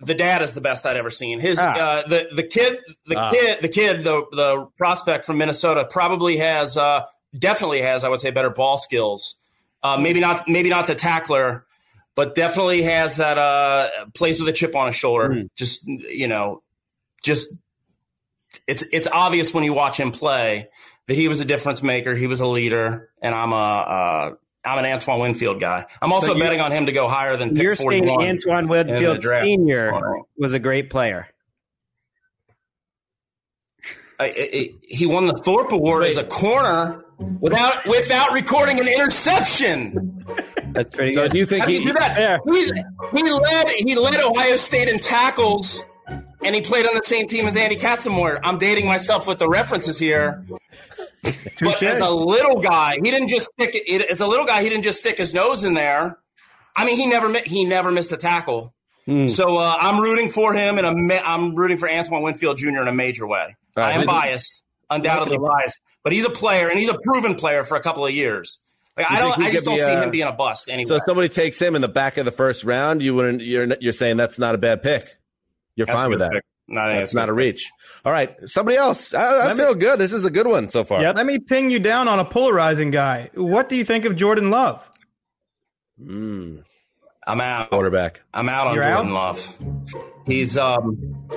the 0.00 0.14
dad 0.14 0.42
is 0.42 0.54
the 0.54 0.60
best 0.60 0.86
I'd 0.86 0.96
ever 0.96 1.10
seen. 1.10 1.40
His 1.40 1.58
Ah. 1.60 1.72
uh, 1.74 2.08
the 2.08 2.28
the 2.34 2.42
kid, 2.42 2.78
the 3.06 3.16
Ah. 3.16 3.30
kid, 3.30 3.60
the 3.62 3.68
kid, 3.68 4.02
the 4.02 4.24
the 4.32 4.66
prospect 4.78 5.24
from 5.24 5.38
Minnesota 5.38 5.86
probably 5.90 6.38
has 6.38 6.76
uh, 6.76 7.04
definitely 7.38 7.82
has 7.82 8.02
I 8.04 8.08
would 8.08 8.20
say 8.20 8.30
better 8.30 8.50
ball 8.50 8.78
skills. 8.78 9.36
Uh, 9.82 9.96
maybe 9.96 10.20
not 10.20 10.46
maybe 10.48 10.68
not 10.68 10.86
the 10.86 10.94
tackler, 10.94 11.64
but 12.14 12.34
definitely 12.34 12.82
has 12.82 13.16
that 13.16 13.38
uh, 13.38 13.88
plays 14.14 14.40
with 14.40 14.48
a 14.48 14.52
chip 14.52 14.74
on 14.74 14.88
his 14.88 14.96
shoulder. 14.96 15.32
Hmm. 15.32 15.40
Just 15.56 15.86
you 15.86 16.28
know, 16.28 16.62
just 17.22 17.54
it's 18.66 18.82
it's 18.92 19.08
obvious 19.08 19.54
when 19.54 19.64
you 19.64 19.72
watch 19.72 19.98
him 19.98 20.10
play 20.12 20.68
that 21.06 21.14
he 21.14 21.28
was 21.28 21.40
a 21.40 21.44
difference 21.44 21.82
maker. 21.82 22.14
He 22.14 22.26
was 22.26 22.40
a 22.40 22.46
leader, 22.46 23.10
and 23.22 23.34
I'm 23.34 23.52
a 23.52 23.56
uh, 23.56 24.34
I'm 24.64 24.78
an 24.78 24.86
Antoine 24.86 25.20
Winfield 25.20 25.60
guy. 25.60 25.86
I'm 26.02 26.12
also 26.12 26.34
So 26.34 26.38
betting 26.38 26.60
on 26.60 26.72
him 26.72 26.86
to 26.86 26.92
go 26.92 27.08
higher 27.08 27.36
than 27.36 27.50
pick 27.50 27.62
You're 27.62 27.76
saying 27.76 28.08
Antoine 28.08 28.68
Winfield. 28.68 29.22
Senior 29.24 29.90
right. 29.90 30.22
was 30.36 30.52
a 30.52 30.58
great 30.58 30.90
player. 30.90 31.28
I- 34.18 34.24
I- 34.24 34.50
I- 34.54 34.70
he 34.82 35.06
won 35.06 35.26
the 35.26 35.32
Thorpe 35.32 35.72
Award 35.72 36.04
as 36.04 36.18
a 36.18 36.24
corner 36.24 37.04
without 37.40 37.86
without 37.86 38.32
recording 38.32 38.78
an 38.78 38.86
interception. 38.86 40.24
That's 40.72 40.94
pretty 40.94 41.12
So 41.12 41.22
good. 41.22 41.32
do 41.32 41.38
you 41.38 41.46
think 41.46 41.60
How 41.60 41.66
do 41.66 41.72
you 41.72 41.80
he? 41.80 41.86
do 41.86 41.92
that? 41.94 42.40
He, 43.12 43.20
he 43.22 43.30
led 43.30 43.68
he 43.78 43.94
led 43.94 44.20
Ohio 44.20 44.56
State 44.56 44.88
in 44.88 44.98
tackles 44.98 45.84
and 46.42 46.54
he 46.54 46.60
played 46.60 46.86
on 46.86 46.94
the 46.94 47.02
same 47.02 47.26
team 47.26 47.46
as 47.46 47.56
Andy 47.56 47.76
Katzenmoyer. 47.76 48.40
I'm 48.42 48.58
dating 48.58 48.86
myself 48.86 49.26
with 49.26 49.38
the 49.38 49.48
references 49.48 49.98
here. 49.98 50.44
But 51.22 51.82
as 51.82 52.00
a 52.00 52.08
little 52.10 52.60
guy, 52.62 52.94
he 53.02 53.10
didn't 53.10 53.28
just 53.28 53.50
stick 53.52 53.70
it. 53.74 54.10
As 54.10 54.20
a 54.20 54.26
little 54.26 54.46
guy, 54.46 54.62
he 54.62 54.68
didn't 54.68 54.84
just 54.84 54.98
stick 55.00 55.18
his 55.18 55.34
nose 55.34 55.64
in 55.64 55.74
there. 55.74 56.18
I 56.74 56.84
mean, 56.86 56.96
he 56.96 57.06
never 57.06 57.36
he 57.40 57.64
never 57.64 57.90
missed 57.90 58.12
a 58.12 58.16
tackle. 58.16 58.72
So 59.26 59.58
uh, 59.58 59.76
I'm 59.80 60.00
rooting 60.00 60.28
for 60.28 60.54
him, 60.54 60.78
and 60.78 60.86
I'm, 60.86 61.10
I'm 61.10 61.54
rooting 61.56 61.78
for 61.78 61.90
Antoine 61.90 62.22
Winfield 62.22 62.58
Jr. 62.58 62.68
in 62.82 62.86
a 62.86 62.92
major 62.94 63.26
way. 63.26 63.56
All 63.76 63.82
right, 63.82 63.96
I 63.96 63.98
am 64.00 64.06
biased, 64.06 64.62
undoubtedly 64.88 65.36
biased, 65.36 65.76
but 66.04 66.12
he's 66.12 66.24
a 66.24 66.30
player, 66.30 66.68
and 66.68 66.78
he's 66.78 66.90
a 66.90 66.96
proven 67.02 67.34
player 67.34 67.64
for 67.64 67.76
a 67.76 67.82
couple 67.82 68.06
of 68.06 68.12
years. 68.14 68.60
Like, 68.96 69.10
I 69.10 69.18
don't, 69.20 69.38
I 69.38 69.50
just 69.52 69.64
don't 69.64 69.76
be, 69.76 69.82
see 69.82 69.90
him 69.90 70.10
being 70.10 70.26
a 70.26 70.32
bust 70.32 70.68
anyway. 70.68 70.86
So 70.86 70.96
if 70.96 71.02
somebody 71.06 71.28
takes 71.28 71.60
him 71.60 71.74
in 71.74 71.80
the 71.82 71.88
back 71.88 72.16
of 72.18 72.24
the 72.24 72.32
first 72.32 72.64
round, 72.64 73.02
you 73.02 73.14
wouldn't. 73.14 73.40
You're 73.42 73.66
you're 73.80 73.92
saying 73.92 74.16
that's 74.18 74.38
not 74.38 74.54
a 74.54 74.58
bad 74.58 74.82
pick. 74.82 75.16
You're 75.76 75.86
That's 75.86 75.96
fine 75.96 76.10
with 76.10 76.18
that. 76.18 76.32
pick. 76.32 76.44
No, 76.68 76.80
I 76.82 76.92
That's 76.94 77.04
it's 77.04 77.14
not 77.14 77.28
a 77.28 77.32
reach. 77.32 77.70
All 78.04 78.12
right, 78.12 78.36
somebody 78.44 78.76
else. 78.76 79.14
I, 79.14 79.22
I 79.24 79.46
Let 79.46 79.56
me- 79.56 79.62
feel 79.64 79.74
good. 79.74 79.98
This 79.98 80.12
is 80.12 80.24
a 80.24 80.30
good 80.30 80.46
one 80.46 80.68
so 80.68 80.84
far. 80.84 81.00
Yep. 81.02 81.16
Let 81.16 81.26
me 81.26 81.38
ping 81.38 81.70
you 81.70 81.78
down 81.78 82.06
on 82.08 82.18
a 82.20 82.24
polarizing 82.24 82.90
guy. 82.90 83.30
What 83.34 83.68
do 83.68 83.76
you 83.76 83.84
think 83.84 84.04
of 84.04 84.14
Jordan 84.16 84.50
Love? 84.50 84.86
Mm, 86.00 86.62
I'm 87.26 87.40
out. 87.40 87.70
quarterback. 87.70 88.22
I'm 88.34 88.48
out 88.48 88.66
on 88.68 88.74
You're 88.74 88.84
Jordan 88.84 89.08
out? 89.08 89.14
Love. 89.14 89.56
He's 90.26 90.56
um 90.58 91.28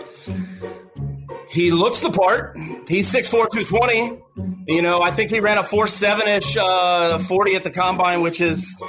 he 1.49 1.71
looks 1.71 1.99
the 1.99 2.11
part. 2.11 2.57
He's 2.87 3.11
6'4", 3.13 3.49
220. 3.51 4.21
You 4.67 4.81
know, 4.81 5.01
I 5.01 5.11
think 5.11 5.29
he 5.29 5.39
ran 5.39 5.57
a 5.57 5.63
four 5.63 5.87
seven 5.87 6.27
ish 6.27 6.57
uh, 6.57 7.19
forty 7.19 7.55
at 7.55 7.63
the 7.63 7.69
combine, 7.69 8.21
which 8.21 8.41
is, 8.41 8.81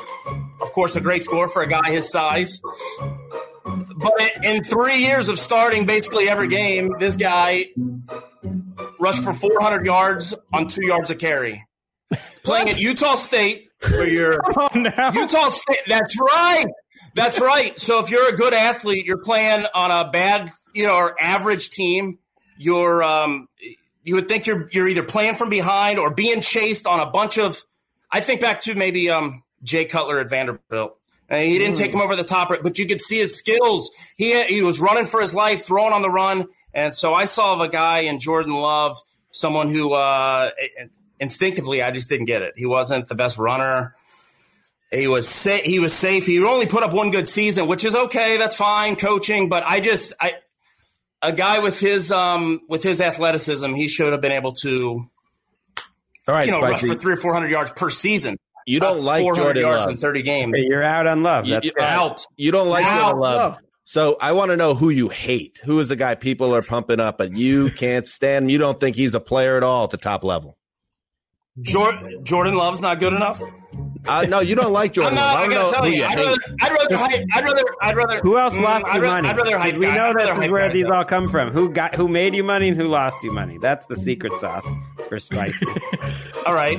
of 0.61 0.72
course, 0.72 0.96
a 0.96 1.00
great 1.00 1.24
score 1.24 1.48
for 1.48 1.62
a 1.62 1.68
guy 1.68 1.90
his 1.90 2.11
size. 2.11 2.61
But 3.64 4.12
in 4.42 4.62
three 4.62 4.98
years 4.98 5.28
of 5.28 5.38
starting 5.38 5.86
basically 5.86 6.28
every 6.28 6.48
game, 6.48 6.90
this 6.98 7.16
guy 7.16 7.66
rushed 9.00 9.22
for 9.22 9.32
400 9.32 9.84
yards 9.84 10.34
on 10.52 10.66
two 10.66 10.86
yards 10.86 11.11
of 11.11 11.18
carry. 11.18 11.66
Playing 12.42 12.70
at 12.70 12.78
Utah 12.78 13.16
State, 13.16 13.68
where 13.80 14.09
you're 14.09 14.40
Oh 14.57 14.68
no! 14.74 14.90
Utah 15.14 15.48
State. 15.50 15.82
That's 15.86 16.18
right. 16.20 16.66
That's 17.14 17.40
right. 17.40 17.78
So 17.78 18.00
if 18.00 18.11
you're 18.11 18.28
a 18.28 18.36
good 18.36 18.55
athlete, 18.55 19.07
you're 19.07 19.18
playing 19.22 19.66
on 19.74 19.90
a 19.90 20.11
bad, 20.11 20.50
you 20.74 20.86
know, 20.86 20.96
or 20.96 21.16
average 21.20 21.70
team. 21.70 22.18
You're, 22.57 23.02
um, 23.02 23.48
you 24.02 24.14
would 24.16 24.28
think 24.28 24.46
you're 24.46 24.68
you're 24.70 24.88
either 24.88 25.02
playing 25.02 25.34
from 25.34 25.48
behind 25.48 25.98
or 25.98 26.11
being 26.11 26.40
chased 26.40 26.86
on 26.86 27.00
a 27.00 27.07
bunch 27.07 27.38
of. 27.38 27.62
I 28.11 28.20
think 28.20 28.40
back 28.40 28.61
to 28.62 28.74
maybe 28.74 29.11
um, 29.11 29.42
Jay 29.62 29.86
Cutler 29.86 30.20
at 30.20 30.30
Vanderbilt. 30.30 30.98
And 31.28 31.42
he 31.42 31.59
didn't 31.59 31.76
take 31.76 31.92
him 31.92 32.02
over 32.02 32.14
the 32.14 32.22
top, 32.22 32.50
but 32.62 32.78
you 32.78 32.86
could 32.86 33.00
see 33.00 33.18
his 33.18 33.36
skills. 33.36 33.90
He 34.16 34.40
he 34.44 34.62
was 34.62 34.78
running 34.78 35.07
for 35.07 35.20
his 35.20 35.32
life, 35.32 35.64
throwing 35.64 35.92
on 35.94 36.02
the 36.02 36.11
run, 36.11 36.46
and 36.74 36.94
so 36.94 37.14
I 37.14 37.24
saw 37.24 37.61
a 37.61 37.68
guy 37.68 38.00
in 38.00 38.20
Jordan 38.20 38.52
Love, 38.55 38.98
someone 39.30 39.68
who 39.68 39.94
uh, 39.94 40.50
instinctively 41.18 41.82
I 41.82 41.90
just 41.90 42.11
didn't 42.11 42.26
get 42.26 42.42
it. 42.42 42.55
He 42.57 42.66
wasn't 42.66 43.09
the 43.09 43.14
best 43.14 43.38
runner. 43.38 43.94
He 44.90 45.09
was 45.09 45.26
sa- 45.26 45.62
he 45.64 45.78
was 45.78 45.92
safe. 45.92 46.26
He 46.26 46.44
only 46.44 46.66
put 46.66 46.82
up 46.82 46.92
one 46.92 47.11
good 47.11 47.28
season, 47.28 47.66
which 47.68 47.84
is 47.84 47.94
okay. 47.94 48.36
That's 48.36 48.57
fine, 48.57 48.94
coaching. 48.94 49.48
But 49.48 49.64
I 49.64 49.80
just 49.80 50.12
I 50.20 50.34
a 51.29 51.33
guy 51.33 51.59
with 51.61 51.79
his 51.81 52.11
um 52.12 52.61
with 52.68 52.83
his 52.83 53.01
athleticism, 53.01 53.72
he 53.75 53.89
should 53.89 54.12
have 54.12 54.20
been 54.20 54.33
able 54.33 54.53
to 54.62 55.09
All 56.29 56.35
right, 56.35 56.47
you 56.47 56.53
know 56.53 56.61
rush 56.61 56.81
for 56.81 56.95
three 56.97 57.14
or 57.14 57.16
four 57.16 57.33
hundred 57.35 57.51
yards 57.51 57.70
per 57.72 57.91
season. 57.91 58.37
You 58.66 58.81
don't 58.81 58.97
Not 58.99 59.05
like 59.05 59.20
400 59.22 59.43
Jordan 59.45 59.62
yards 59.62 59.81
Love. 59.81 59.91
in 59.91 59.97
thirty 59.97 60.22
games. 60.22 60.55
Hey, 60.57 60.64
you're 60.66 60.83
out 60.83 61.07
on 61.07 61.22
love. 61.22 61.47
You- 61.47 61.55
That's 61.55 61.66
you- 61.66 61.72
good. 61.72 61.85
Out. 61.85 62.25
You 62.37 62.51
don't 62.53 62.68
like 62.68 62.85
Out. 62.87 63.01
Jordan 63.01 63.20
Love. 63.20 63.37
Love. 63.53 63.59
So 63.87 64.16
I 64.20 64.33
want 64.33 64.51
to 64.51 64.57
know 64.57 64.75
who 64.75 64.89
you 64.89 65.11
hate. 65.11 65.61
Who 65.64 65.79
is 65.79 65.91
the 65.91 65.97
guy 65.97 66.14
people 66.14 66.55
are 66.55 66.62
pumping 66.62 67.01
up, 67.01 67.18
but 67.18 67.33
you 67.33 67.70
can't 67.70 68.07
stand? 68.09 68.51
You 68.51 68.57
don't 68.57 68.81
think 68.81 68.97
he's 68.97 69.14
a 69.14 69.20
player 69.20 69.59
at 69.59 69.62
all 69.62 69.85
at 69.85 69.91
the 69.91 69.99
top 69.99 70.25
level. 70.25 70.57
Jor- 71.62 71.98
Jordan 72.22 72.55
Love's 72.55 72.80
not 72.80 72.98
good 73.00 73.12
enough. 73.12 73.40
Uh, 74.07 74.26
no, 74.28 74.40
you 74.40 74.55
don't 74.55 74.72
like 74.72 74.90
I'm 74.90 74.94
Jordan 74.94 75.14
not. 75.14 75.34
Love. 75.34 75.36
I 75.36 75.38
I 75.38 75.46
don't 75.46 75.50
gotta 75.55 75.64
know 75.64 75.72
tell 75.72 75.84
who 75.84 75.90
you, 75.90 75.96
you 75.96 76.05
I'd 76.05 76.16
rather, 76.18 76.36
I'd 76.61 76.72
rather, 76.72 76.96
hype, 76.96 77.24
I'd 77.32 77.44
rather, 77.44 77.64
I'd 77.80 77.96
rather. 77.96 78.20
Who 78.20 78.36
else 78.38 78.55
mm, 78.55 78.61
lost 78.62 78.84
I'd 78.84 78.96
you 78.96 79.02
money? 79.02 79.28
I'd 79.28 79.36
rather 79.38 79.59
hype. 79.59 79.78
we 79.78 79.86
guys. 79.86 79.96
know 79.96 80.09
I'd 80.11 80.16
this 80.36 80.44
is 80.44 80.50
where 80.50 80.66
guys 80.66 80.72
these 80.74 80.84
up. 80.84 80.92
all 80.92 81.05
come 81.07 81.28
from. 81.30 81.50
Who 81.52 81.70
got 81.70 81.94
who 81.94 82.07
made 82.07 82.34
you 82.34 82.44
money 82.44 82.68
and 82.68 82.76
who 82.76 82.86
lost 82.86 83.22
you 83.22 83.32
money? 83.32 83.57
That's 83.57 83.86
the 83.86 83.96
secret 83.96 84.34
sauce 84.34 84.68
for 85.09 85.18
spicy. 85.18 85.64
All 86.46 86.52
right, 86.52 86.78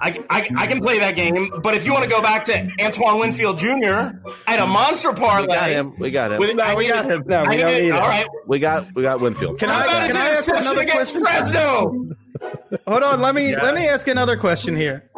I, 0.00 0.24
I, 0.30 0.48
I 0.56 0.66
can 0.66 0.80
play 0.80 0.98
that 1.00 1.14
game, 1.14 1.50
but 1.62 1.74
if 1.74 1.84
you 1.84 1.92
want 1.92 2.04
to 2.04 2.10
go 2.10 2.22
back 2.22 2.46
to 2.46 2.70
Antoine 2.82 3.18
Winfield 3.20 3.58
Jr., 3.58 3.66
I 4.46 4.52
had 4.52 4.60
a 4.60 4.66
monster 4.66 5.12
parlay. 5.12 5.48
We 5.48 5.52
got 5.54 5.68
him. 5.70 5.94
We 5.98 6.10
got 6.10 6.32
him. 6.32 6.38
With, 6.38 6.58
I 6.58 6.74
we 6.74 6.88
got 6.88 7.04
him. 7.04 7.24
No, 7.26 7.42
we 7.42 7.48
I 7.48 7.56
don't 7.58 7.72
need 7.74 7.88
it. 7.88 7.92
All 7.92 8.00
right. 8.00 8.26
we 8.46 8.58
got 8.58 8.94
we 8.94 9.02
got 9.02 9.20
Winfield. 9.20 9.58
Can 9.58 9.68
How 9.68 9.80
I- 9.80 9.84
about 9.84 10.06
can 10.06 10.16
I 10.16 10.28
ask 10.30 10.48
another 10.48 10.80
against 10.80 11.12
question? 11.12 11.20
Fresno? 11.20 12.08
Hold 12.86 13.02
on. 13.02 13.20
Let 13.20 13.34
me 13.34 13.54
let 13.54 13.74
me 13.74 13.88
ask 13.88 14.06
another 14.08 14.36
question 14.36 14.76
here. 14.76 15.10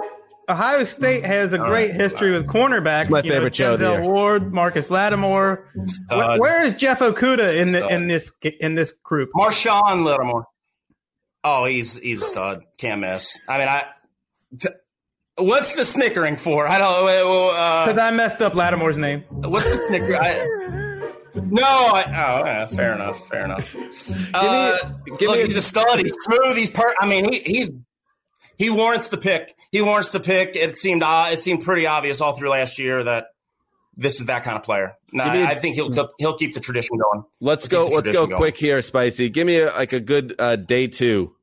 Ohio 0.50 0.84
State 0.84 1.24
has 1.24 1.52
a 1.52 1.58
great 1.58 1.92
history 1.92 2.32
with 2.32 2.46
cornerbacks. 2.46 3.08
my 3.08 3.20
you 3.20 3.28
know, 3.28 3.36
favorite 3.36 3.54
show 3.54 3.74
of 3.74 3.78
the 3.78 3.84
Denzel 3.84 4.02
year. 4.02 4.10
Ward, 4.10 4.52
Marcus 4.52 4.90
Lattimore. 4.90 5.64
Uh, 6.10 6.16
where, 6.16 6.38
where 6.38 6.62
is 6.64 6.74
Jeff 6.74 6.98
Okudah 6.98 7.56
in 7.56 7.72
the, 7.72 7.86
in 7.86 8.08
this 8.08 8.32
in 8.60 8.74
this 8.74 8.92
group? 8.92 9.30
Marshon 9.34 10.04
Lattimore. 10.04 10.46
Oh, 11.44 11.64
he's 11.66 11.96
he's 11.96 12.20
a 12.20 12.24
stud. 12.24 12.64
Can't 12.78 13.00
miss. 13.00 13.38
I 13.48 13.58
mean, 13.58 13.68
I. 13.68 13.84
T- 14.58 14.68
what's 15.36 15.72
the 15.72 15.84
snickering 15.84 16.36
for? 16.36 16.66
I 16.66 16.78
don't. 16.78 16.92
Uh, 16.92 17.06
uh, 17.06 17.46
uh 17.46 17.86
Because 17.86 18.00
I 18.00 18.10
messed 18.10 18.42
up 18.42 18.54
Lattimore's 18.54 18.98
name. 18.98 19.24
What's 19.30 19.70
the 19.70 19.82
snicker? 19.88 20.16
I, 20.16 20.86
no, 21.34 21.62
I, 21.62 22.04
oh, 22.08 22.44
yeah, 22.44 22.66
fair 22.66 22.94
enough, 22.94 23.28
fair 23.28 23.44
enough. 23.44 23.74
Uh, 24.34 24.76
give 25.18 25.28
look, 25.28 25.36
me 25.36 25.42
a- 25.42 25.46
he's 25.46 25.56
a 25.56 25.62
stud. 25.62 25.98
He's 25.98 26.12
smooth. 26.22 26.56
He's 26.56 26.70
per. 26.70 26.94
I 27.00 27.06
mean, 27.06 27.32
he 27.32 27.40
he 27.40 27.70
he 28.56 28.70
warrants 28.70 29.08
the 29.08 29.18
pick. 29.18 29.54
He 29.70 29.80
warrants 29.80 30.10
the 30.10 30.20
pick. 30.20 30.56
It 30.56 30.76
seemed 30.78 31.02
uh, 31.02 31.28
it 31.30 31.40
seemed 31.40 31.62
pretty 31.62 31.86
obvious 31.86 32.20
all 32.20 32.32
through 32.32 32.50
last 32.50 32.78
year 32.78 33.04
that 33.04 33.26
this 33.96 34.20
is 34.20 34.26
that 34.26 34.42
kind 34.42 34.56
of 34.56 34.64
player. 34.64 34.96
No, 35.12 35.24
Give 35.24 35.48
me 35.48 35.54
think 35.56 35.74
he'll 35.74 36.08
he'll 36.18 36.36
keep 36.36 36.54
the 36.54 36.60
tradition 36.60 36.96
going. 36.96 37.24
Let's 37.40 37.70
We'll 37.70 37.88
go. 37.88 37.94
Let's 37.96 38.08
go 38.10 38.26
going. 38.26 38.36
quick 38.38 38.56
here, 38.56 38.80
Spicy. 38.82 39.28
Give 39.28 39.46
me 39.46 39.60
a, 39.60 39.66
like 39.66 39.92
a 39.92 40.00
good 40.00 40.34
uh, 40.38 40.56
day 40.56 40.86
two 40.86 41.34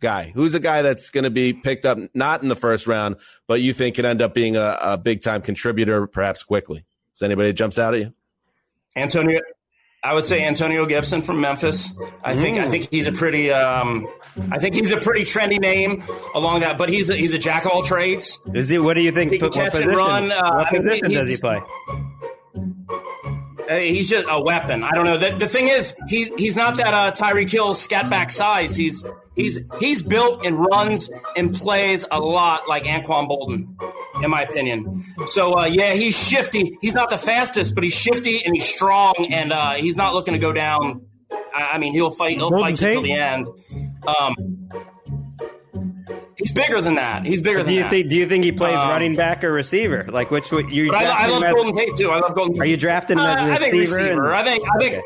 guy. 0.00 0.32
Who's 0.34 0.54
a 0.54 0.60
guy 0.60 0.82
that's 0.82 1.10
going 1.10 1.24
to 1.24 1.30
be 1.30 1.52
picked 1.52 1.84
up 1.84 1.98
not 2.14 2.42
in 2.42 2.48
the 2.48 2.56
first 2.56 2.86
round, 2.86 3.16
but 3.46 3.60
you 3.60 3.72
think 3.72 3.96
could 3.96 4.04
end 4.04 4.22
up 4.22 4.34
being 4.34 4.56
a, 4.56 4.78
a 4.80 4.98
big 4.98 5.20
time 5.22 5.42
contributor, 5.42 6.06
perhaps 6.06 6.42
quickly? 6.42 6.84
Is 7.14 7.22
anybody 7.22 7.48
that 7.48 7.54
jumps 7.54 7.78
out 7.78 7.94
at 7.94 8.00
you? 8.00 8.14
Antonio, 8.96 9.40
I 10.02 10.14
would 10.14 10.24
say 10.24 10.42
Antonio 10.44 10.86
Gibson 10.86 11.22
from 11.22 11.40
Memphis. 11.40 11.92
I 12.24 12.34
think 12.34 12.58
I 12.58 12.68
think 12.68 12.88
he's 12.90 13.06
a 13.06 13.12
pretty 13.12 13.50
um, 13.50 14.08
I 14.50 14.58
think 14.58 14.74
he's 14.74 14.92
a 14.92 15.00
pretty 15.00 15.22
trendy 15.22 15.60
name 15.60 16.02
along 16.34 16.60
that. 16.60 16.78
But 16.78 16.88
he's 16.88 17.10
a, 17.10 17.16
he's 17.16 17.34
a 17.34 17.38
jack 17.38 17.66
of 17.66 17.72
all 17.72 17.82
trades. 17.82 18.38
Is 18.54 18.68
he? 18.68 18.78
What 18.78 18.94
do 18.94 19.02
you 19.02 19.12
think? 19.12 19.32
He 19.32 19.38
can 19.38 19.48
what 19.48 19.54
catch 19.54 19.74
and 19.74 19.94
run, 19.94 20.32
uh, 20.32 20.54
what 20.54 20.68
I 20.68 20.72
mean, 20.72 20.82
position 20.82 21.10
does 21.10 21.28
he 21.28 21.36
play? 21.36 21.60
Uh, 23.70 23.76
he's 23.76 24.08
just 24.08 24.26
a 24.28 24.42
weapon. 24.42 24.82
I 24.82 24.90
don't 24.90 25.04
know. 25.04 25.16
The, 25.16 25.36
the 25.36 25.46
thing 25.46 25.68
is, 25.68 25.94
he 26.08 26.32
he's 26.36 26.56
not 26.56 26.76
that 26.78 26.92
uh, 26.92 27.12
Tyreek 27.12 27.50
Hill 27.50 27.74
scat 27.74 28.10
back 28.10 28.30
size. 28.32 28.74
He's 28.74 29.06
he's 29.40 29.58
he's 29.78 30.02
built 30.02 30.44
and 30.44 30.58
runs 30.58 31.10
and 31.36 31.54
plays 31.54 32.06
a 32.10 32.20
lot 32.20 32.68
like 32.68 32.84
Anquan 32.84 33.28
Boldin, 33.28 34.22
in 34.22 34.30
my 34.30 34.42
opinion. 34.42 35.02
So 35.26 35.58
uh, 35.58 35.66
yeah, 35.66 35.94
he's 35.94 36.16
shifty. 36.16 36.76
He's 36.80 36.94
not 36.94 37.10
the 37.10 37.18
fastest, 37.18 37.74
but 37.74 37.84
he's 37.84 37.94
shifty 37.94 38.44
and 38.44 38.54
he's 38.54 38.66
strong, 38.68 39.14
and 39.30 39.52
uh, 39.52 39.74
he's 39.74 39.96
not 39.96 40.14
looking 40.14 40.32
to 40.34 40.38
go 40.40 40.52
down. 40.52 41.06
I, 41.32 41.70
I 41.72 41.78
mean, 41.78 41.92
he'll 41.92 42.10
fight. 42.10 42.36
He'll 42.36 42.50
Golden 42.50 42.76
fight 42.76 42.92
till 42.92 43.02
the 43.02 43.12
end. 43.12 43.46
Um, 44.06 44.68
he's 46.36 46.52
bigger 46.52 46.80
than 46.80 46.94
that. 46.94 47.26
He's 47.26 47.40
bigger 47.40 47.58
Do 47.58 47.64
than 47.64 47.74
you 47.74 47.82
that. 47.82 47.90
think? 47.90 48.08
Do 48.08 48.16
you 48.16 48.26
think 48.26 48.44
he 48.44 48.52
plays 48.52 48.74
Um, 48.76 48.88
running 48.88 49.14
back 49.16 49.44
or 49.44 49.52
receiver? 49.52 50.04
Like 50.10 50.30
which? 50.30 50.50
would- 50.52 50.70
You 50.70 50.92
I, 50.94 51.04
I 51.04 51.26
love 51.26 51.42
as- 51.44 51.54
Golden 51.54 51.76
Tate 51.76 51.96
too. 51.96 52.10
I 52.10 52.18
love 52.20 52.34
Golden. 52.34 52.60
Are 52.60 52.64
you 52.66 52.76
drafting 52.76 53.18
him 53.18 53.26
as 53.26 53.36
a 53.36 53.42
Uh, 53.42 53.46
I 53.48 53.56
think 53.58 53.72
receiver? 53.74 53.96
receiver. 53.96 54.32
and- 54.32 54.36
I 54.36 54.42
think. 54.50 54.64
I 54.64 54.78
think. 54.78 55.04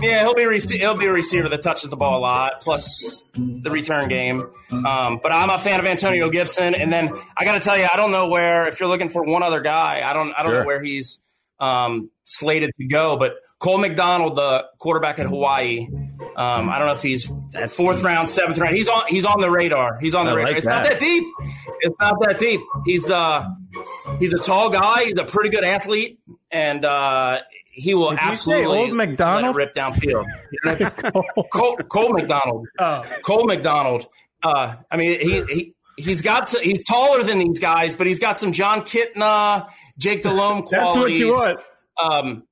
Yeah, 0.00 0.20
he'll 0.22 0.34
be 0.34 0.44
rec- 0.46 0.70
he'll 0.70 0.96
be 0.96 1.06
a 1.06 1.12
receiver 1.12 1.48
that 1.48 1.62
touches 1.62 1.90
the 1.90 1.96
ball 1.96 2.18
a 2.18 2.20
lot, 2.20 2.60
plus 2.60 3.28
the 3.34 3.68
return 3.70 4.08
game. 4.08 4.48
Um, 4.72 5.18
but 5.22 5.32
I'm 5.32 5.50
a 5.50 5.58
fan 5.58 5.80
of 5.80 5.86
Antonio 5.86 6.30
Gibson, 6.30 6.74
and 6.74 6.92
then 6.92 7.10
I 7.36 7.44
got 7.44 7.54
to 7.54 7.60
tell 7.60 7.76
you, 7.76 7.86
I 7.92 7.96
don't 7.96 8.12
know 8.12 8.28
where. 8.28 8.66
If 8.68 8.78
you're 8.80 8.88
looking 8.88 9.08
for 9.08 9.24
one 9.24 9.42
other 9.42 9.60
guy, 9.60 10.02
I 10.08 10.12
don't 10.12 10.32
I 10.32 10.42
don't 10.42 10.52
Sure. 10.52 10.60
know 10.60 10.66
where 10.66 10.82
he's 10.82 11.22
um, 11.60 12.10
slated 12.22 12.70
to 12.78 12.86
go. 12.86 13.16
But 13.16 13.34
Cole 13.58 13.78
McDonald, 13.78 14.36
the 14.36 14.66
quarterback 14.78 15.18
at 15.18 15.26
Hawaii, 15.26 15.88
um, 16.36 16.68
I 16.68 16.78
don't 16.78 16.86
know 16.86 16.94
if 16.94 17.02
he's 17.02 17.30
at 17.54 17.70
fourth 17.70 18.02
round, 18.04 18.28
seventh 18.28 18.58
round. 18.58 18.76
He's 18.76 18.86
on 18.88 19.02
he's 19.08 19.24
on 19.24 19.40
the 19.40 19.50
radar. 19.50 19.98
He's 20.00 20.14
on 20.14 20.26
the 20.26 20.32
I 20.32 20.34
radar. 20.34 20.48
like 20.50 20.58
it's 20.58 20.66
not 20.66 20.84
that. 20.84 20.92
that 20.92 21.00
deep. 21.00 21.24
It's 21.80 21.96
not 22.00 22.14
that 22.20 22.38
deep. 22.38 22.60
He's 22.86 23.10
uh 23.10 23.46
he's 24.20 24.32
a 24.32 24.38
tall 24.38 24.70
guy. 24.70 25.04
He's 25.06 25.18
a 25.18 25.24
pretty 25.24 25.50
good 25.50 25.64
athlete, 25.64 26.20
and 26.52 26.84
uh, 26.84 27.40
he 27.78 27.94
will 27.94 28.10
Did 28.10 28.18
absolutely 28.20 28.66
old 28.78 28.96
McDonald? 28.96 29.56
let 29.56 29.62
it 29.62 29.66
rip 29.66 29.74
downfield. 29.74 30.26
Cole, 31.52 31.76
Cole 31.76 32.12
McDonald. 32.12 32.66
Oh. 32.78 33.04
Cole 33.22 33.44
McDonald. 33.46 34.06
Uh, 34.42 34.76
I 34.90 34.96
mean, 34.96 35.18
he 35.20 35.42
he 35.54 35.74
he's 35.96 36.22
got 36.22 36.48
to, 36.48 36.60
he's 36.60 36.84
taller 36.84 37.22
than 37.22 37.38
these 37.38 37.58
guys, 37.58 37.94
but 37.94 38.06
he's 38.06 38.18
got 38.20 38.38
some 38.38 38.52
Jon 38.52 38.82
Kitna, 38.82 39.68
Jake 39.98 40.22
Delhomme 40.22 40.62
qualities. 40.62 40.70
That's 40.70 40.96
what 40.96 41.12
you 41.12 41.28
want. 41.28 41.60
Um, 42.00 42.44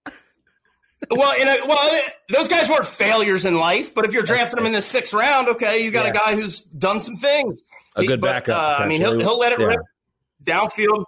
well, 1.10 1.40
in 1.40 1.46
a, 1.46 1.66
well, 1.68 2.00
those 2.30 2.48
guys 2.48 2.68
weren't 2.68 2.86
failures 2.86 3.44
in 3.44 3.56
life, 3.58 3.94
but 3.94 4.04
if 4.04 4.12
you're 4.12 4.24
drafting 4.24 4.56
them 4.56 4.66
in 4.66 4.72
the 4.72 4.80
sixth 4.80 5.14
round, 5.14 5.48
okay, 5.50 5.84
you 5.84 5.90
got 5.92 6.06
Yeah. 6.06 6.10
a 6.10 6.14
guy 6.14 6.34
who's 6.34 6.62
done 6.62 6.98
some 7.00 7.16
things. 7.16 7.62
A 7.94 8.04
good 8.04 8.20
But, 8.20 8.44
backup, 8.46 8.80
Uh, 8.80 8.82
I 8.82 8.88
mean, 8.88 9.00
he'll, 9.00 9.18
he'll 9.18 9.38
let 9.38 9.52
it 9.52 9.60
Yeah. 9.60 9.66
rip 9.66 9.80
downfield. 10.42 11.04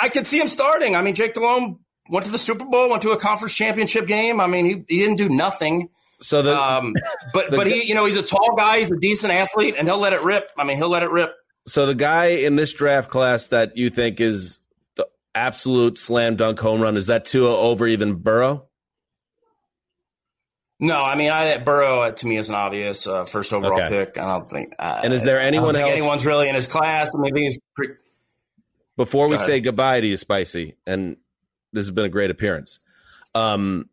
I 0.00 0.08
could 0.08 0.26
see 0.26 0.40
him 0.40 0.48
starting. 0.48 0.96
I 0.96 1.02
mean, 1.02 1.14
Jake 1.14 1.34
Delhomme 1.34 1.78
went 2.12 2.26
to 2.26 2.30
the 2.32 2.38
Super 2.38 2.64
Bowl, 2.64 2.90
went 2.90 3.02
to 3.02 3.10
a 3.10 3.18
conference 3.18 3.56
championship 3.56 4.06
game. 4.06 4.40
I 4.40 4.46
mean, 4.46 4.64
he, 4.64 4.84
he 4.94 5.00
didn't 5.00 5.16
do 5.16 5.28
nothing. 5.28 5.88
So 6.20 6.42
the 6.42 6.56
Um, 6.56 6.94
but 7.32 7.50
the 7.50 7.56
but 7.56 7.66
he, 7.66 7.88
you 7.88 7.94
know, 7.96 8.06
he's 8.06 8.16
a 8.16 8.22
tall 8.22 8.54
guy. 8.56 8.78
He's 8.78 8.92
a 8.92 8.96
decent 8.96 9.32
athlete, 9.32 9.74
and 9.76 9.88
he'll 9.88 9.98
let 9.98 10.12
it 10.12 10.22
rip. 10.22 10.50
I 10.56 10.62
mean, 10.64 10.76
he'll 10.76 10.88
let 10.90 11.02
it 11.02 11.10
rip. 11.10 11.34
so 11.66 11.86
the 11.86 11.94
guy 11.96 12.26
in 12.26 12.54
this 12.56 12.72
draft 12.72 13.10
class 13.10 13.48
that 13.48 13.76
you 13.76 13.90
think 13.90 14.20
is 14.20 14.60
the 14.94 15.08
absolute 15.34 15.98
slam 15.98 16.36
dunk 16.36 16.60
home 16.60 16.80
run 16.80 16.96
is 16.96 17.08
that 17.08 17.24
Tua 17.24 17.56
over 17.58 17.88
even 17.88 18.14
Burrow? 18.14 18.66
No, 20.80 21.02
I 21.04 21.14
mean, 21.14 21.30
I, 21.30 21.58
Burrow 21.58 22.02
uh, 22.02 22.10
to 22.10 22.26
me 22.26 22.36
is 22.36 22.48
an 22.48 22.56
obvious 22.56 23.06
uh, 23.06 23.24
first 23.24 23.52
overall 23.52 23.80
Okay. 23.80 23.88
pick. 24.06 24.18
I 24.18 24.26
don't 24.38 24.50
think. 24.50 24.74
Uh, 24.78 25.00
And 25.04 25.12
is 25.12 25.22
there 25.22 25.36
I 25.38 25.42
don't 25.42 25.48
anyone 25.48 25.74
think 25.74 25.82
else 25.84 25.92
anyone's 25.92 26.26
really 26.26 26.48
in 26.48 26.56
his 26.56 26.66
class? 26.66 27.10
I 27.14 27.18
mean, 27.20 27.36
he's 27.36 27.58
pretty, 27.76 27.94
before 28.96 29.28
we 29.28 29.36
ahead. 29.36 29.46
say 29.46 29.60
goodbye 29.60 30.00
to 30.00 30.06
you, 30.06 30.16
Spicy? 30.16 30.74
And 30.84 31.18
this 31.72 31.86
has 31.86 31.90
been 31.90 32.04
a 32.04 32.10
great 32.10 32.30
appearance. 32.30 32.78
Um, 33.34 33.88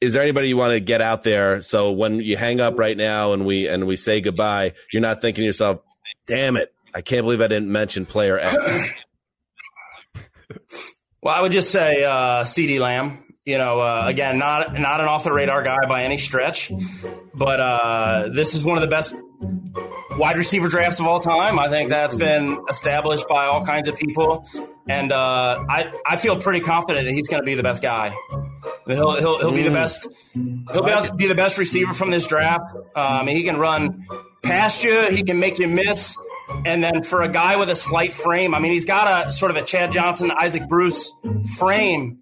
is 0.00 0.14
there 0.14 0.22
anybody 0.22 0.48
you 0.48 0.56
want 0.56 0.72
to 0.72 0.80
get 0.80 1.02
out 1.02 1.22
there 1.22 1.60
so 1.60 1.92
when 1.92 2.20
you 2.20 2.36
hang 2.36 2.60
up 2.60 2.78
right 2.78 2.96
now 2.96 3.32
and 3.32 3.44
we 3.44 3.68
and 3.68 3.86
we 3.86 3.96
say 3.96 4.20
goodbye, 4.20 4.72
you're 4.92 5.02
not 5.02 5.20
thinking 5.20 5.42
to 5.42 5.46
yourself, 5.46 5.80
"Damn 6.26 6.56
it, 6.56 6.72
I 6.94 7.02
can't 7.02 7.24
believe 7.24 7.40
I 7.40 7.48
didn't 7.48 7.70
mention 7.70 8.06
player 8.06 8.38
X." 8.38 8.56
Well, 11.22 11.34
I 11.34 11.42
would 11.42 11.52
just 11.52 11.70
say 11.70 12.02
uh, 12.02 12.44
CeeDee 12.44 12.80
Lamb. 12.80 13.24
You 13.44 13.58
know, 13.58 13.80
uh, 13.80 14.04
again, 14.06 14.38
not 14.38 14.72
not 14.78 15.00
an 15.00 15.06
off 15.06 15.24
the 15.24 15.32
radar 15.32 15.62
guy 15.62 15.76
by 15.88 16.04
any 16.04 16.16
stretch, 16.16 16.70
but 17.34 17.60
uh, 17.60 18.28
this 18.32 18.54
is 18.54 18.64
one 18.64 18.78
of 18.78 18.82
the 18.82 18.88
best 18.88 19.14
wide 20.16 20.36
receiver 20.36 20.68
drafts 20.68 21.00
of 21.00 21.06
all 21.06 21.20
time. 21.20 21.58
I 21.58 21.68
think 21.68 21.90
that's 21.90 22.16
been 22.16 22.62
established 22.68 23.28
by 23.28 23.46
all 23.46 23.64
kinds 23.64 23.88
of 23.88 23.96
people, 23.96 24.46
and 24.88 25.12
uh, 25.12 25.64
I 25.68 25.92
I 26.06 26.16
feel 26.16 26.36
pretty 26.38 26.60
confident 26.60 27.06
that 27.06 27.12
he's 27.12 27.28
going 27.28 27.42
to 27.42 27.46
be 27.46 27.54
the 27.54 27.62
best 27.62 27.82
guy. 27.82 28.14
He'll 28.86 29.16
he'll, 29.16 29.38
he'll 29.38 29.52
be 29.52 29.62
the 29.62 29.70
best. 29.70 30.06
He'll 30.34 30.84
be, 30.84 31.16
be 31.16 31.26
the 31.26 31.34
best 31.34 31.58
receiver 31.58 31.92
from 31.92 32.10
this 32.10 32.26
draft. 32.26 32.70
Um, 32.94 33.26
he 33.26 33.42
can 33.44 33.56
run 33.58 34.06
past 34.42 34.84
you. 34.84 35.10
He 35.10 35.22
can 35.22 35.38
make 35.38 35.58
you 35.58 35.68
miss. 35.68 36.16
And 36.64 36.82
then 36.82 37.04
for 37.04 37.22
a 37.22 37.28
guy 37.28 37.56
with 37.56 37.70
a 37.70 37.76
slight 37.76 38.12
frame, 38.12 38.54
I 38.54 38.58
mean, 38.58 38.72
he's 38.72 38.84
got 38.84 39.28
a 39.28 39.32
sort 39.32 39.50
of 39.52 39.56
a 39.56 39.62
Chad 39.62 39.92
Johnson, 39.92 40.32
Isaac 40.36 40.66
Bruce 40.68 41.12
frame. 41.56 42.18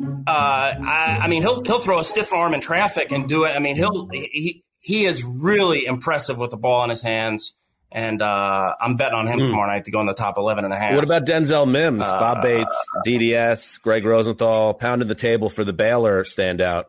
Uh, 0.00 0.04
I, 0.26 1.20
I 1.22 1.28
mean, 1.28 1.40
he'll 1.42 1.62
he'll 1.64 1.78
throw 1.78 1.98
a 1.98 2.04
stiff 2.04 2.32
arm 2.32 2.52
in 2.52 2.60
traffic 2.60 3.12
and 3.12 3.28
do 3.28 3.44
it. 3.44 3.50
I 3.50 3.58
mean, 3.58 3.76
he'll 3.76 4.08
he 4.12 4.62
he 4.82 5.06
is 5.06 5.24
really 5.24 5.86
impressive 5.86 6.36
with 6.36 6.50
the 6.50 6.56
ball 6.58 6.84
in 6.84 6.90
his 6.90 7.02
hands. 7.02 7.54
And 7.96 8.20
uh, 8.20 8.74
I'm 8.78 8.96
betting 8.96 9.14
on 9.14 9.26
him 9.26 9.38
tomorrow 9.38 9.68
night 9.68 9.86
to 9.86 9.90
go 9.90 10.00
in 10.02 10.06
the 10.06 10.12
top 10.12 10.36
11 10.36 10.64
and 10.66 10.74
a 10.74 10.76
half. 10.76 10.94
What 10.94 11.02
about 11.04 11.24
Denzel 11.24 11.66
Mims, 11.66 12.02
Uh, 12.02 12.20
Bob 12.20 12.42
Bates, 12.42 12.86
DDS, 13.06 13.80
Gregg 13.80 14.04
Rosenthal, 14.04 14.74
pounding 14.74 15.08
the 15.08 15.14
table 15.14 15.48
for 15.48 15.64
the 15.64 15.72
Baylor 15.72 16.22
standout? 16.22 16.84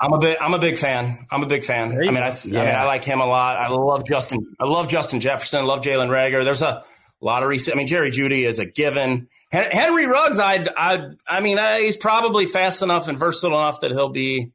I'm 0.00 0.14
a 0.14 0.18
big 0.18 0.38
I'm 0.40 0.54
a 0.54 0.58
big 0.58 0.78
fan. 0.78 1.26
I'm 1.30 1.42
a 1.42 1.46
big 1.46 1.62
fan. 1.64 1.92
I 1.92 1.96
mean, 2.10 2.16
I, 2.16 2.28
I 2.30 2.46
mean, 2.46 2.56
I 2.56 2.84
like 2.86 3.04
him 3.04 3.20
a 3.20 3.26
lot. 3.26 3.56
I 3.56 3.68
love 3.68 4.06
Justin. 4.06 4.40
I 4.58 4.64
love 4.64 4.88
Justin 4.88 5.20
Jefferson. 5.20 5.60
I 5.60 5.64
Love 5.64 5.80
Jalen 5.82 6.08
Reagor. 6.08 6.42
There's 6.44 6.62
a 6.62 6.82
lot 7.20 7.42
of 7.42 7.48
recent. 7.50 7.76
I 7.76 7.78
mean, 7.78 7.86
Jerry 7.86 8.10
Jeudy 8.10 8.46
is 8.46 8.58
a 8.58 8.64
given. 8.66 9.28
Henry 9.52 10.06
Ruggs, 10.06 10.38
I 10.38 10.66
I 10.74 11.10
I 11.28 11.40
mean, 11.40 11.58
uh, 11.58 11.76
he's 11.76 11.96
probably 11.96 12.46
fast 12.46 12.82
enough 12.82 13.08
and 13.08 13.18
versatile 13.18 13.58
enough 13.58 13.80
that 13.82 13.90
he'll 13.90 14.08
be, 14.08 14.52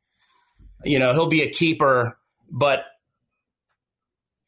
you 0.84 0.98
know, 0.98 1.14
he'll 1.14 1.30
be 1.30 1.42
a 1.44 1.50
keeper. 1.50 2.18
But 2.50 2.86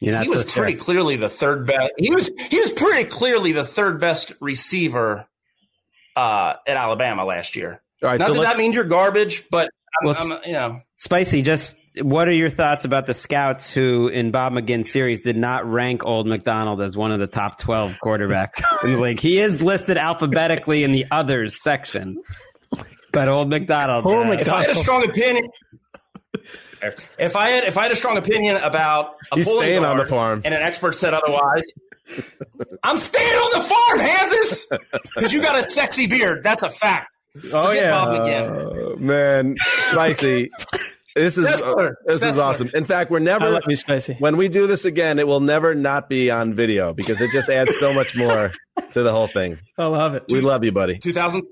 You're 0.03 0.19
he 0.19 0.29
was 0.29 0.41
so 0.41 0.47
sure. 0.47 0.63
pretty 0.63 0.77
clearly 0.77 1.15
the 1.15 1.29
third 1.29 1.65
best. 1.65 1.93
He 1.97 2.13
was 2.13 2.29
he 2.49 2.59
was 2.59 2.71
pretty 2.71 3.09
clearly 3.09 3.53
the 3.53 3.65
third 3.65 4.01
best 4.01 4.33
receiver 4.41 5.25
uh, 6.15 6.53
at 6.67 6.75
Alabama 6.75 7.23
last 7.23 7.55
year. 7.55 7.81
All 8.03 8.09
right, 8.09 8.19
Not 8.19 8.27
so 8.27 8.33
that 8.33 8.41
that 8.41 8.57
means 8.57 8.75
you're 8.75 8.83
garbage, 8.83 9.45
but 9.49 9.69
I'm, 10.01 10.05
Well, 10.05 10.15
I'm, 10.19 10.39
you 10.45 10.53
know. 10.53 10.81
Spicy, 10.97 11.41
just 11.41 11.77
what 12.01 12.27
are 12.27 12.33
your 12.33 12.49
thoughts 12.49 12.83
about 12.83 13.05
the 13.05 13.13
scouts 13.13 13.69
who, 13.71 14.09
in 14.09 14.31
Bob 14.31 14.53
McGinn's 14.53 14.91
series, 14.91 15.23
did 15.23 15.37
not 15.37 15.65
rank 15.65 16.05
Old 16.05 16.27
McDonald 16.27 16.81
as 16.81 16.97
one 16.97 17.13
of 17.13 17.19
the 17.19 17.27
top 17.27 17.59
12 17.59 17.99
quarterbacks 18.03 18.61
in 18.83 18.93
the 18.93 18.99
league? 18.99 19.19
He 19.19 19.39
is 19.39 19.61
listed 19.61 19.97
alphabetically 19.97 20.83
in 20.83 20.91
the 20.91 21.05
others 21.11 21.61
section, 21.61 22.21
but 23.13 23.29
Old 23.29 23.49
McDonald. 23.49 24.05
Oh 24.05 24.23
uh, 24.23 24.25
my 24.25 24.35
if 24.35 24.49
I 24.49 24.61
had 24.61 24.69
a 24.71 24.75
strong 24.75 25.07
opinion, 25.07 25.47
if 27.17 27.35
I 27.35 27.49
had 27.49 27.63
if 27.63 27.77
I 27.77 27.83
had 27.83 27.91
a 27.91 27.95
strong 27.95 28.17
opinion 28.17 28.57
about 28.57 29.15
a 29.31 29.35
He's 29.35 29.45
pulling 29.47 29.61
staying 29.61 29.85
on 29.85 29.97
the 29.97 30.05
farm. 30.05 30.41
and 30.45 30.53
an 30.53 30.61
expert 30.61 30.93
said 30.95 31.13
otherwise, 31.13 31.63
I'm 32.83 32.97
staying 32.97 33.33
on 33.35 33.61
the 33.61 33.67
farm, 33.67 33.99
Hanzus, 33.99 35.11
because 35.15 35.33
you 35.33 35.41
got 35.41 35.59
a 35.59 35.63
sexy 35.69 36.07
beard. 36.07 36.43
That's 36.43 36.63
a 36.63 36.69
fact. 36.69 37.09
Oh 37.51 37.67
Forget 37.67 37.83
yeah. 37.83 37.89
Bob 37.91 38.09
McGinn. 38.09 38.93
Uh, 38.93 38.95
man, 38.97 39.55
Spicy. 39.91 40.49
This 41.15 41.37
is 41.37 41.45
Sessler. 41.45 41.93
this 42.07 42.23
is 42.23 42.39
awesome. 42.39 42.71
In 42.73 42.85
fact, 42.85 43.11
we're 43.11 43.19
never 43.19 43.51
love 43.51 43.61
you, 43.67 43.75
spicy. 43.75 44.15
when 44.17 44.35
we 44.35 44.47
do 44.49 44.65
this 44.65 44.83
again, 44.83 45.19
it 45.19 45.27
will 45.27 45.41
never 45.41 45.75
not 45.75 46.09
be 46.09 46.31
on 46.31 46.55
video 46.55 46.91
because 46.91 47.21
it 47.21 47.31
just 47.31 47.49
adds 47.49 47.77
so 47.77 47.93
much 47.93 48.15
more 48.15 48.51
to 48.93 49.03
the 49.03 49.11
whole 49.11 49.27
thing. 49.27 49.59
I 49.77 49.85
love 49.85 50.15
it. 50.15 50.23
We 50.29 50.41
love 50.41 50.63
you, 50.63 50.71
buddy. 50.71 50.97
2000, 50.97 51.43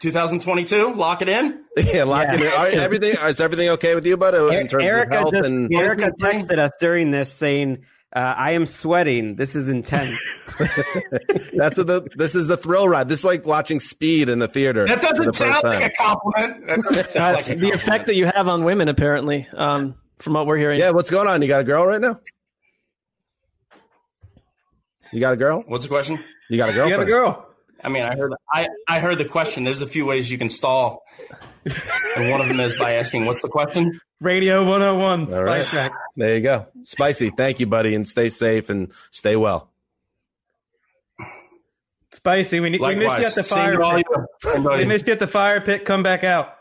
2022, 0.00 0.94
lock 0.94 1.22
it 1.22 1.28
in. 1.28 1.62
Yeah, 1.76 2.04
lock 2.04 2.26
it 2.28 2.40
in. 2.40 2.46
Are, 2.46 2.68
everything 2.68 3.14
is 3.26 3.40
everything 3.40 3.68
okay 3.70 3.94
with 3.94 4.06
you, 4.06 4.16
bud? 4.16 4.34
In 4.34 4.66
terms 4.66 4.72
of 4.74 4.80
Erica 4.80 5.16
health 5.16 5.32
just 5.32 5.50
and 5.50 5.72
Erica 5.74 6.10
texted 6.18 6.58
us 6.58 6.72
during 6.80 7.10
this 7.10 7.30
saying, 7.30 7.84
uh, 8.14 8.34
"I 8.36 8.52
am 8.52 8.64
sweating. 8.64 9.36
This 9.36 9.54
is 9.54 9.68
intense." 9.68 10.18
that's 11.52 11.78
a, 11.78 11.84
the 11.84 12.08
this 12.16 12.34
is 12.34 12.48
a 12.48 12.56
thrill 12.56 12.88
ride. 12.88 13.08
This 13.08 13.18
is 13.20 13.24
like 13.26 13.46
watching 13.46 13.78
Speed 13.78 14.30
in 14.30 14.38
the 14.38 14.48
theater. 14.48 14.86
That 14.88 15.02
the 15.02 15.08
doesn't 15.08 15.24
first 15.26 15.38
sound 15.38 15.62
time. 15.62 15.80
like 15.80 15.92
a 15.92 16.02
compliment. 16.02 16.66
That 16.66 17.12
That's 17.12 17.14
like 17.14 17.24
a 17.24 17.24
the 17.26 17.40
compliment. 17.40 17.74
effect 17.74 18.06
that 18.06 18.14
you 18.14 18.24
have 18.26 18.48
on 18.48 18.64
women, 18.64 18.88
apparently, 18.88 19.46
um, 19.52 19.96
from 20.18 20.32
what 20.32 20.46
we're 20.46 20.56
hearing. 20.56 20.80
Yeah, 20.80 20.90
what's 20.90 21.10
going 21.10 21.28
on? 21.28 21.42
You 21.42 21.48
got 21.48 21.60
a 21.60 21.64
girl 21.64 21.86
right 21.86 22.00
now? 22.00 22.20
You 25.12 25.20
got 25.20 25.34
a 25.34 25.36
girl? 25.36 25.62
What's 25.66 25.84
the 25.84 25.90
question? 25.90 26.18
You 26.48 26.56
got 26.56 26.70
a 26.70 26.72
girl? 26.72 26.88
You 26.88 26.96
got 26.96 27.02
a 27.02 27.06
girl. 27.06 27.46
I 27.82 27.88
mean, 27.88 28.02
I 28.02 28.16
heard 28.16 28.32
I, 28.52 28.68
I 28.88 28.98
heard 29.00 29.18
the 29.18 29.24
question. 29.24 29.64
There's 29.64 29.82
a 29.82 29.86
few 29.86 30.06
ways 30.06 30.30
you 30.30 30.38
can 30.38 30.48
stall, 30.48 31.04
and 32.16 32.30
one 32.30 32.40
of 32.40 32.48
them 32.48 32.60
is 32.60 32.76
by 32.76 32.94
asking, 32.94 33.26
"What's 33.26 33.42
the 33.42 33.48
question?" 33.48 34.00
Radio 34.20 34.64
101. 34.64 35.34
All 35.34 35.44
right. 35.44 35.62
Spice 35.62 35.74
Rack. 35.74 35.92
There 36.16 36.34
you 36.36 36.40
go. 36.40 36.66
Spicy. 36.82 37.30
Thank 37.30 37.60
you, 37.60 37.66
buddy, 37.66 37.94
and 37.94 38.08
stay 38.08 38.30
safe 38.30 38.70
and 38.70 38.92
stay 39.10 39.36
well. 39.36 39.70
Spicy. 42.12 42.60
We, 42.60 42.70
need, 42.70 42.80
we 42.80 42.94
missed 42.94 43.18
you 43.18 43.26
at 43.26 43.34
the 43.34 43.42
fire 43.44 43.78
pit. 43.78 44.06
you. 44.54 44.62
We 44.70 44.84
missed 44.86 45.06
you 45.06 45.12
at 45.12 45.18
the 45.18 45.26
fire 45.26 45.60
pit. 45.60 45.84
Come 45.84 46.02
back 46.02 46.24
out. 46.24 46.54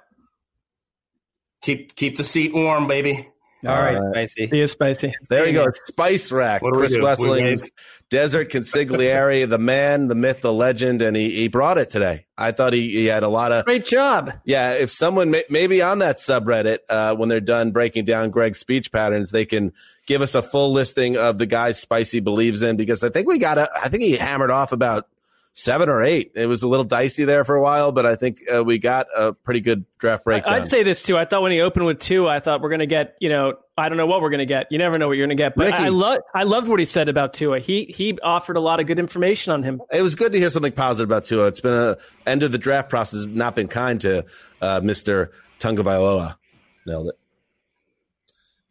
Keep 1.62 1.96
keep 1.96 2.18
the 2.18 2.24
seat 2.24 2.54
warm, 2.54 2.88
baby. 2.88 3.30
All 3.68 3.80
right. 3.80 3.98
Spicy. 4.12 4.48
He 4.48 4.62
is 4.62 4.72
spicy. 4.72 5.14
There 5.30 5.48
you 5.48 5.54
go. 5.54 5.68
Spice 5.72 6.32
Rack. 6.32 6.62
What 6.62 6.74
do 6.74 6.80
we 6.80 6.88
Chris 6.88 6.94
do? 6.96 7.02
Wesseling's 7.02 7.62
wave? 7.64 7.72
Desert 8.10 8.52
Consigliere, 8.52 9.50
the 9.50 9.58
man, 9.58 10.08
the 10.08 10.16
myth, 10.16 10.42
the 10.42 10.54
legend, 10.54 11.02
and 11.02 11.18
he, 11.18 11.32
he 11.32 11.48
brought 11.48 11.78
it 11.78 11.90
today. 11.90 12.28
I 12.38 12.52
thought 12.52 12.74
he, 12.74 12.92
he 12.92 13.06
had 13.06 13.24
a 13.24 13.28
lot 13.28 13.52
of 13.52 13.66
Great 13.66 13.86
job. 13.86 14.32
Yeah, 14.46 14.74
if 14.74 14.92
someone 14.92 15.32
may, 15.32 15.44
maybe 15.50 15.82
on 15.82 16.00
that 16.00 16.18
subreddit, 16.18 16.80
uh, 16.88 17.16
when 17.16 17.30
they're 17.30 17.40
done 17.40 17.72
breaking 17.72 18.06
down 18.06 18.30
Greg's 18.30 18.60
speech 18.60 18.92
patterns, 18.92 19.32
they 19.32 19.46
can 19.46 19.74
give 20.06 20.22
us 20.22 20.36
a 20.36 20.44
full 20.44 20.72
listing 20.72 21.18
of 21.18 21.40
the 21.40 21.48
guys 21.48 21.80
Spicy 21.80 22.20
believes 22.20 22.62
in 22.62 22.78
because 22.78 23.04
I 23.04 23.10
think 23.10 23.28
we 23.28 23.40
got 23.40 23.58
a, 23.58 23.70
I 23.76 23.90
think 23.90 24.04
he 24.04 24.18
hammered 24.18 24.52
off 24.52 24.72
about 24.72 25.08
seven 25.56 25.88
or 25.88 26.04
eight. 26.04 26.34
It 26.36 26.48
was 26.48 26.64
a 26.64 26.68
little 26.68 26.84
dicey 26.84 27.24
there 27.24 27.44
for 27.46 27.56
a 27.56 27.62
while, 27.62 27.92
but 27.94 28.06
I 28.06 28.16
think 28.16 28.42
uh, 28.54 28.64
we 28.64 28.78
got 28.78 29.08
a 29.16 29.34
pretty 29.34 29.62
good 29.62 29.86
draft 29.98 30.26
break. 30.26 30.46
I'd 30.46 30.68
say 30.68 30.84
this 30.84 31.02
too. 31.02 31.18
I 31.18 31.26
thought 31.26 31.42
when 31.42 31.54
he 31.54 31.62
opened 31.62 31.86
with 31.86 32.00
two, 32.00 32.28
I 32.28 32.42
thought 32.42 32.62
we're 32.62 32.70
going 32.70 32.80
to 32.80 32.86
get, 32.86 33.16
you 33.22 33.30
know, 33.30 33.56
I 33.78 33.88
don't 33.88 33.98
know 33.98 34.06
what 34.06 34.22
we're 34.22 34.30
going 34.30 34.40
to 34.40 34.46
get. 34.46 34.68
You 34.70 34.78
never 34.78 35.00
know 35.00 35.08
what 35.08 35.18
you're 35.18 35.26
going 35.26 35.36
to 35.38 35.42
get. 35.42 35.56
But 35.56 35.68
Ricky. 35.68 35.78
I 35.78 35.90
love, 35.90 36.20
I 36.36 36.44
loved 36.44 36.68
what 36.68 36.80
he 36.80 36.86
said 36.86 37.08
about 37.10 37.34
Tua. 37.34 37.60
He 37.60 37.86
he 37.86 38.18
offered 38.22 38.58
a 38.58 38.60
lot 38.60 38.80
of 38.80 38.88
good 38.88 39.00
information 39.00 39.54
on 39.54 39.64
him. 39.64 39.82
it 39.92 40.02
was 40.02 40.16
good 40.16 40.34
to 40.34 40.38
hear 40.38 40.50
something 40.50 40.74
positive 40.74 41.10
about 41.10 41.26
Tua. 41.26 41.48
It's 41.48 41.62
been 41.62 41.74
a 41.74 41.98
end 42.26 42.44
of 42.44 42.52
the 42.52 42.58
draft 42.58 42.90
process, 42.90 43.26
not 43.26 43.56
been 43.56 43.68
kind 43.68 44.00
to 44.02 44.26
uh, 44.62 44.82
Mr. 44.82 45.30
Tagovailoa. 45.60 46.36
Nailed 46.86 47.08
it. 47.08 47.16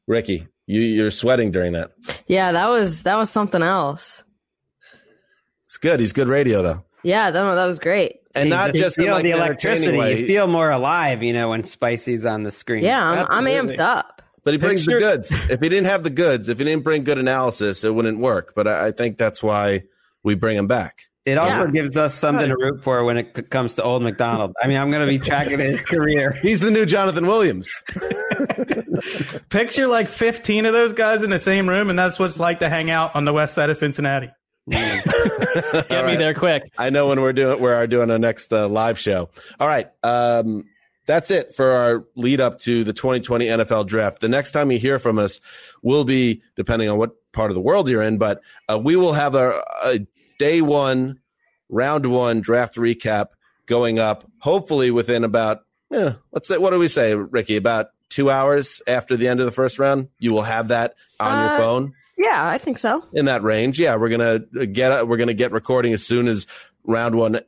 Ricky, 0.07 0.47
you, 0.67 0.83
you're 0.83 1.11
sweating 1.11 1.51
during 1.51 1.73
that. 1.73 1.93
Yeah, 2.27 2.53
that 2.53 2.69
was 2.69 3.05
that 3.05 3.17
was 3.17 3.31
something 3.31 3.63
else. 3.63 4.23
It's 5.75 5.79
good. 5.81 5.99
He's 5.99 6.13
good 6.13 6.29
radio 6.29 6.63
though. 6.63 6.85
Yeah, 7.03 7.33
that, 7.33 7.55
that 7.57 7.67
was 7.67 7.81
great. 7.81 8.21
And 8.33 8.49
not 8.49 8.75
You 8.77 8.81
just 8.81 8.97
in, 8.97 9.05
feel 9.07 9.15
like 9.15 9.25
the 9.25 9.33
electricity. 9.33 9.99
way. 9.99 10.21
You 10.21 10.27
feel 10.29 10.47
more 10.47 10.71
alive, 10.71 11.25
you 11.25 11.33
know, 11.33 11.49
when 11.49 11.65
Spicy's 11.65 12.25
on 12.25 12.45
the 12.45 12.53
screen. 12.53 12.85
Yeah, 12.85 13.05
I'm, 13.29 13.45
I'm 13.49 13.69
amped 13.69 13.81
up. 13.81 14.23
But 14.45 14.55
he 14.55 14.59
brings 14.59 14.87
the 14.87 15.01
goods. 15.01 15.33
If 15.51 15.61
he 15.61 15.69
didn't 15.69 15.87
have 15.87 16.05
the 16.05 16.11
goods, 16.11 16.49
if 16.49 16.59
he 16.59 16.65
didn't 16.65 16.85
bring 16.85 17.03
good 17.03 17.19
analysis, 17.19 17.83
it 17.83 17.93
wouldn't 17.93 18.21
work. 18.21 18.53
But 18.55 18.69
I, 18.69 18.87
I 18.87 18.91
think 18.93 19.19
that's 19.19 19.43
why 19.43 19.83
we 20.23 20.37
bring 20.37 20.57
him 20.57 20.69
back. 20.69 21.01
It 21.27 21.39
also 21.39 21.65
Yeah. 21.65 21.71
gives 21.73 21.97
us 21.97 22.15
something 22.15 22.49
to 22.49 22.55
root 22.57 22.85
for 22.85 23.03
when 23.05 23.17
it 23.17 23.33
c- 23.35 23.43
comes 23.43 23.75
to 23.75 23.83
Old 23.83 24.03
McDonald. 24.05 24.55
I 24.63 24.69
mean, 24.69 24.77
I'm 24.79 24.93
going 24.93 25.05
to 25.05 25.11
be 25.11 25.19
tracking 25.19 25.59
his 25.59 25.81
career. 25.93 26.39
He's 26.41 26.61
the 26.61 26.71
new 26.71 26.87
Jonathan 26.87 27.27
Williams. 27.27 27.69
Picture 29.49 29.87
like 29.89 30.09
15 30.09 30.67
of 30.67 30.73
those 30.73 30.93
guys 30.93 31.23
in 31.25 31.31
the 31.31 31.39
same 31.41 31.69
room, 31.69 31.91
and 31.91 31.99
that's 31.99 32.19
what 32.19 32.27
it's 32.27 32.39
like 32.39 32.61
to 32.61 32.69
hang 32.69 32.91
out 32.91 33.17
on 33.17 33.25
the 33.25 33.33
west 33.33 33.55
side 33.55 33.71
of 33.71 33.77
Cincinnati. 33.77 34.31
Get 34.71 36.07
me 36.07 36.17
there 36.17 36.35
quick. 36.35 36.73
I 36.79 36.91
know 36.91 37.09
when 37.09 37.21
we're 37.21 37.33
doing 37.33 37.61
we 37.61 37.71
are 37.71 37.87
doing 37.87 38.11
our 38.11 38.19
next 38.19 38.53
uh, 38.53 38.69
live 38.69 38.99
show. 38.99 39.29
All 39.61 39.69
right, 39.69 39.89
um, 40.03 40.65
that's 41.07 41.31
it 41.31 41.55
for 41.55 41.71
our 41.73 42.05
lead 42.17 42.41
up 42.41 42.59
to 42.61 42.83
the 42.85 42.93
2020 42.95 43.47
NFL 43.47 43.87
Draft. 43.87 44.21
The 44.21 44.29
next 44.29 44.53
time 44.53 44.71
you 44.71 44.79
hear 44.79 44.99
from 44.99 45.19
us 45.19 45.41
will 45.83 46.05
be 46.05 46.43
depending 46.57 46.89
on 46.89 46.97
what 46.99 47.11
part 47.33 47.51
of 47.51 47.55
the 47.55 47.61
world 47.61 47.89
you're 47.89 48.03
in, 48.03 48.17
but 48.17 48.41
uh, 48.69 48.79
we 48.83 48.97
will 48.97 49.13
have 49.13 49.35
a, 49.35 49.61
a 49.85 50.07
day 50.39 50.63
one, 50.63 51.21
round 51.69 52.07
one 52.07 52.41
draft 52.41 52.77
recap 52.77 53.29
going 53.67 53.99
up. 53.99 54.25
Hopefully 54.39 54.91
within 54.91 55.25
about 55.25 55.61
eh, 55.93 56.13
let's 56.33 56.49
say 56.49 56.57
what 56.57 56.71
do 56.71 56.79
we 56.79 56.89
say, 56.89 57.15
Ricky? 57.15 57.57
About 57.57 57.89
two 58.09 58.31
hours 58.31 58.81
after 58.87 59.17
the 59.17 59.29
end 59.29 59.41
of 59.41 59.47
the 59.47 59.53
first 59.53 59.79
round, 59.79 60.09
you 60.19 60.33
will 60.33 60.43
have 60.43 60.69
that 60.69 60.95
on 61.21 61.45
your 61.45 61.55
Uh, 61.55 61.59
phone 61.59 61.93
Yeah, 62.17 62.47
I 62.47 62.59
think 62.59 62.79
so. 62.79 63.05
in 63.13 63.25
that 63.25 63.43
range. 63.43 63.79
Yeah, 63.79 63.97
we're 63.97 64.09
gonna 64.09 64.67
get 64.67 65.09
we're 65.09 65.17
gonna 65.17 65.35
get 65.35 65.53
recording 65.53 65.93
as 65.93 66.07
soon 66.07 66.29
as 66.29 66.47
round 66.85 67.15
one 67.17 67.41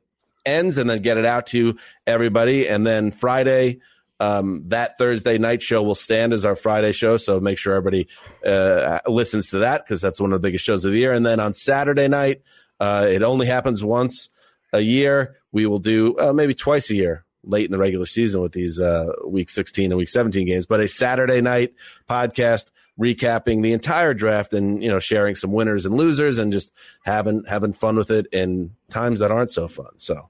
ends, 0.44 0.78
and 0.78 0.88
then 0.88 1.02
get 1.02 1.18
it 1.18 1.24
out 1.24 1.46
to 1.48 1.76
everybody. 2.06 2.68
And 2.68 2.86
then 2.86 3.10
Friday, 3.10 3.80
um, 4.18 4.64
that 4.68 4.98
Thursday 4.98 5.38
night 5.38 5.62
show 5.62 5.82
will 5.82 5.94
stand 5.94 6.32
as 6.32 6.44
our 6.44 6.56
Friday 6.56 6.92
show. 6.92 7.16
So 7.16 7.38
make 7.40 7.58
sure 7.58 7.74
everybody 7.74 8.08
uh, 8.44 9.00
listens 9.06 9.50
to 9.50 9.58
that 9.58 9.84
because 9.84 10.00
that's 10.00 10.20
one 10.20 10.32
of 10.32 10.40
the 10.40 10.46
biggest 10.48 10.64
shows 10.64 10.84
of 10.84 10.92
the 10.92 10.98
year. 10.98 11.12
And 11.12 11.24
then 11.24 11.38
on 11.40 11.54
Saturday 11.54 12.08
night, 12.08 12.42
uh, 12.80 13.06
it 13.08 13.22
only 13.22 13.46
happens 13.46 13.84
once 13.84 14.28
a 14.72 14.80
year. 14.80 15.36
We 15.52 15.66
will 15.66 15.78
do 15.78 16.16
uh, 16.18 16.32
maybe 16.32 16.54
twice 16.54 16.90
a 16.90 16.94
year. 16.94 17.24
Late 17.48 17.66
in 17.66 17.70
the 17.70 17.78
regular 17.78 18.06
season 18.06 18.40
with 18.40 18.50
these 18.52 18.80
uh, 18.80 19.06
week 19.24 19.48
16 19.48 19.92
and 19.92 19.98
week 19.98 20.08
17 20.08 20.46
games, 20.48 20.66
but 20.66 20.80
a 20.80 20.88
Saturday 20.88 21.40
night 21.40 21.74
podcast 22.10 22.72
recapping 22.98 23.62
the 23.62 23.72
entire 23.72 24.14
draft 24.14 24.52
and 24.54 24.82
you 24.82 24.88
know 24.88 24.98
sharing 24.98 25.36
some 25.36 25.52
winners 25.52 25.84
and 25.86 25.94
losers 25.94 26.38
and 26.38 26.52
just 26.52 26.72
having 27.04 27.44
having 27.48 27.72
fun 27.72 27.96
with 27.96 28.10
it 28.10 28.26
in 28.32 28.70
times 28.90 29.20
that 29.20 29.30
aren't 29.30 29.50
so 29.50 29.68
fun. 29.68 29.98
So, 29.98 30.28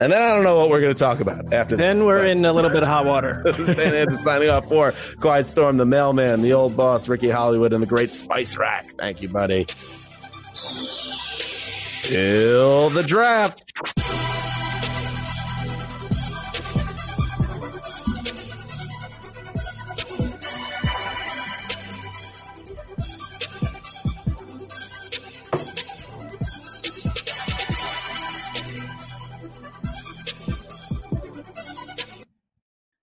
and 0.00 0.12
then 0.12 0.20
I 0.22 0.34
don't 0.34 0.44
know 0.44 0.56
what 0.56 0.70
we're 0.70 0.80
going 0.80 0.94
to 0.94 0.98
talk 0.98 1.20
about 1.20 1.52
after. 1.52 1.76
Then 1.76 1.96
this, 1.98 2.04
we're 2.04 2.22
but- 2.22 2.30
in 2.30 2.44
a 2.44 2.52
little 2.52 2.70
bit 2.70 2.82
of 2.82 2.88
hot 2.88 3.04
water. 3.04 3.42
and 3.46 3.56
it's 3.78 4.20
signing 4.22 4.48
off 4.48 4.68
for 4.68 4.92
Quiet 5.20 5.46
Storm, 5.46 5.76
the 5.76 5.86
mailman, 5.86 6.42
the 6.42 6.52
old 6.52 6.76
boss, 6.76 7.08
Ricky 7.08 7.30
Hollywood, 7.30 7.72
and 7.72 7.82
the 7.82 7.86
great 7.86 8.12
Spice 8.12 8.56
Rack. 8.56 8.86
Thank 8.98 9.22
you, 9.22 9.28
buddy. 9.28 9.66
Till 12.02 12.88
the 12.90 13.02
draft. 13.02 13.67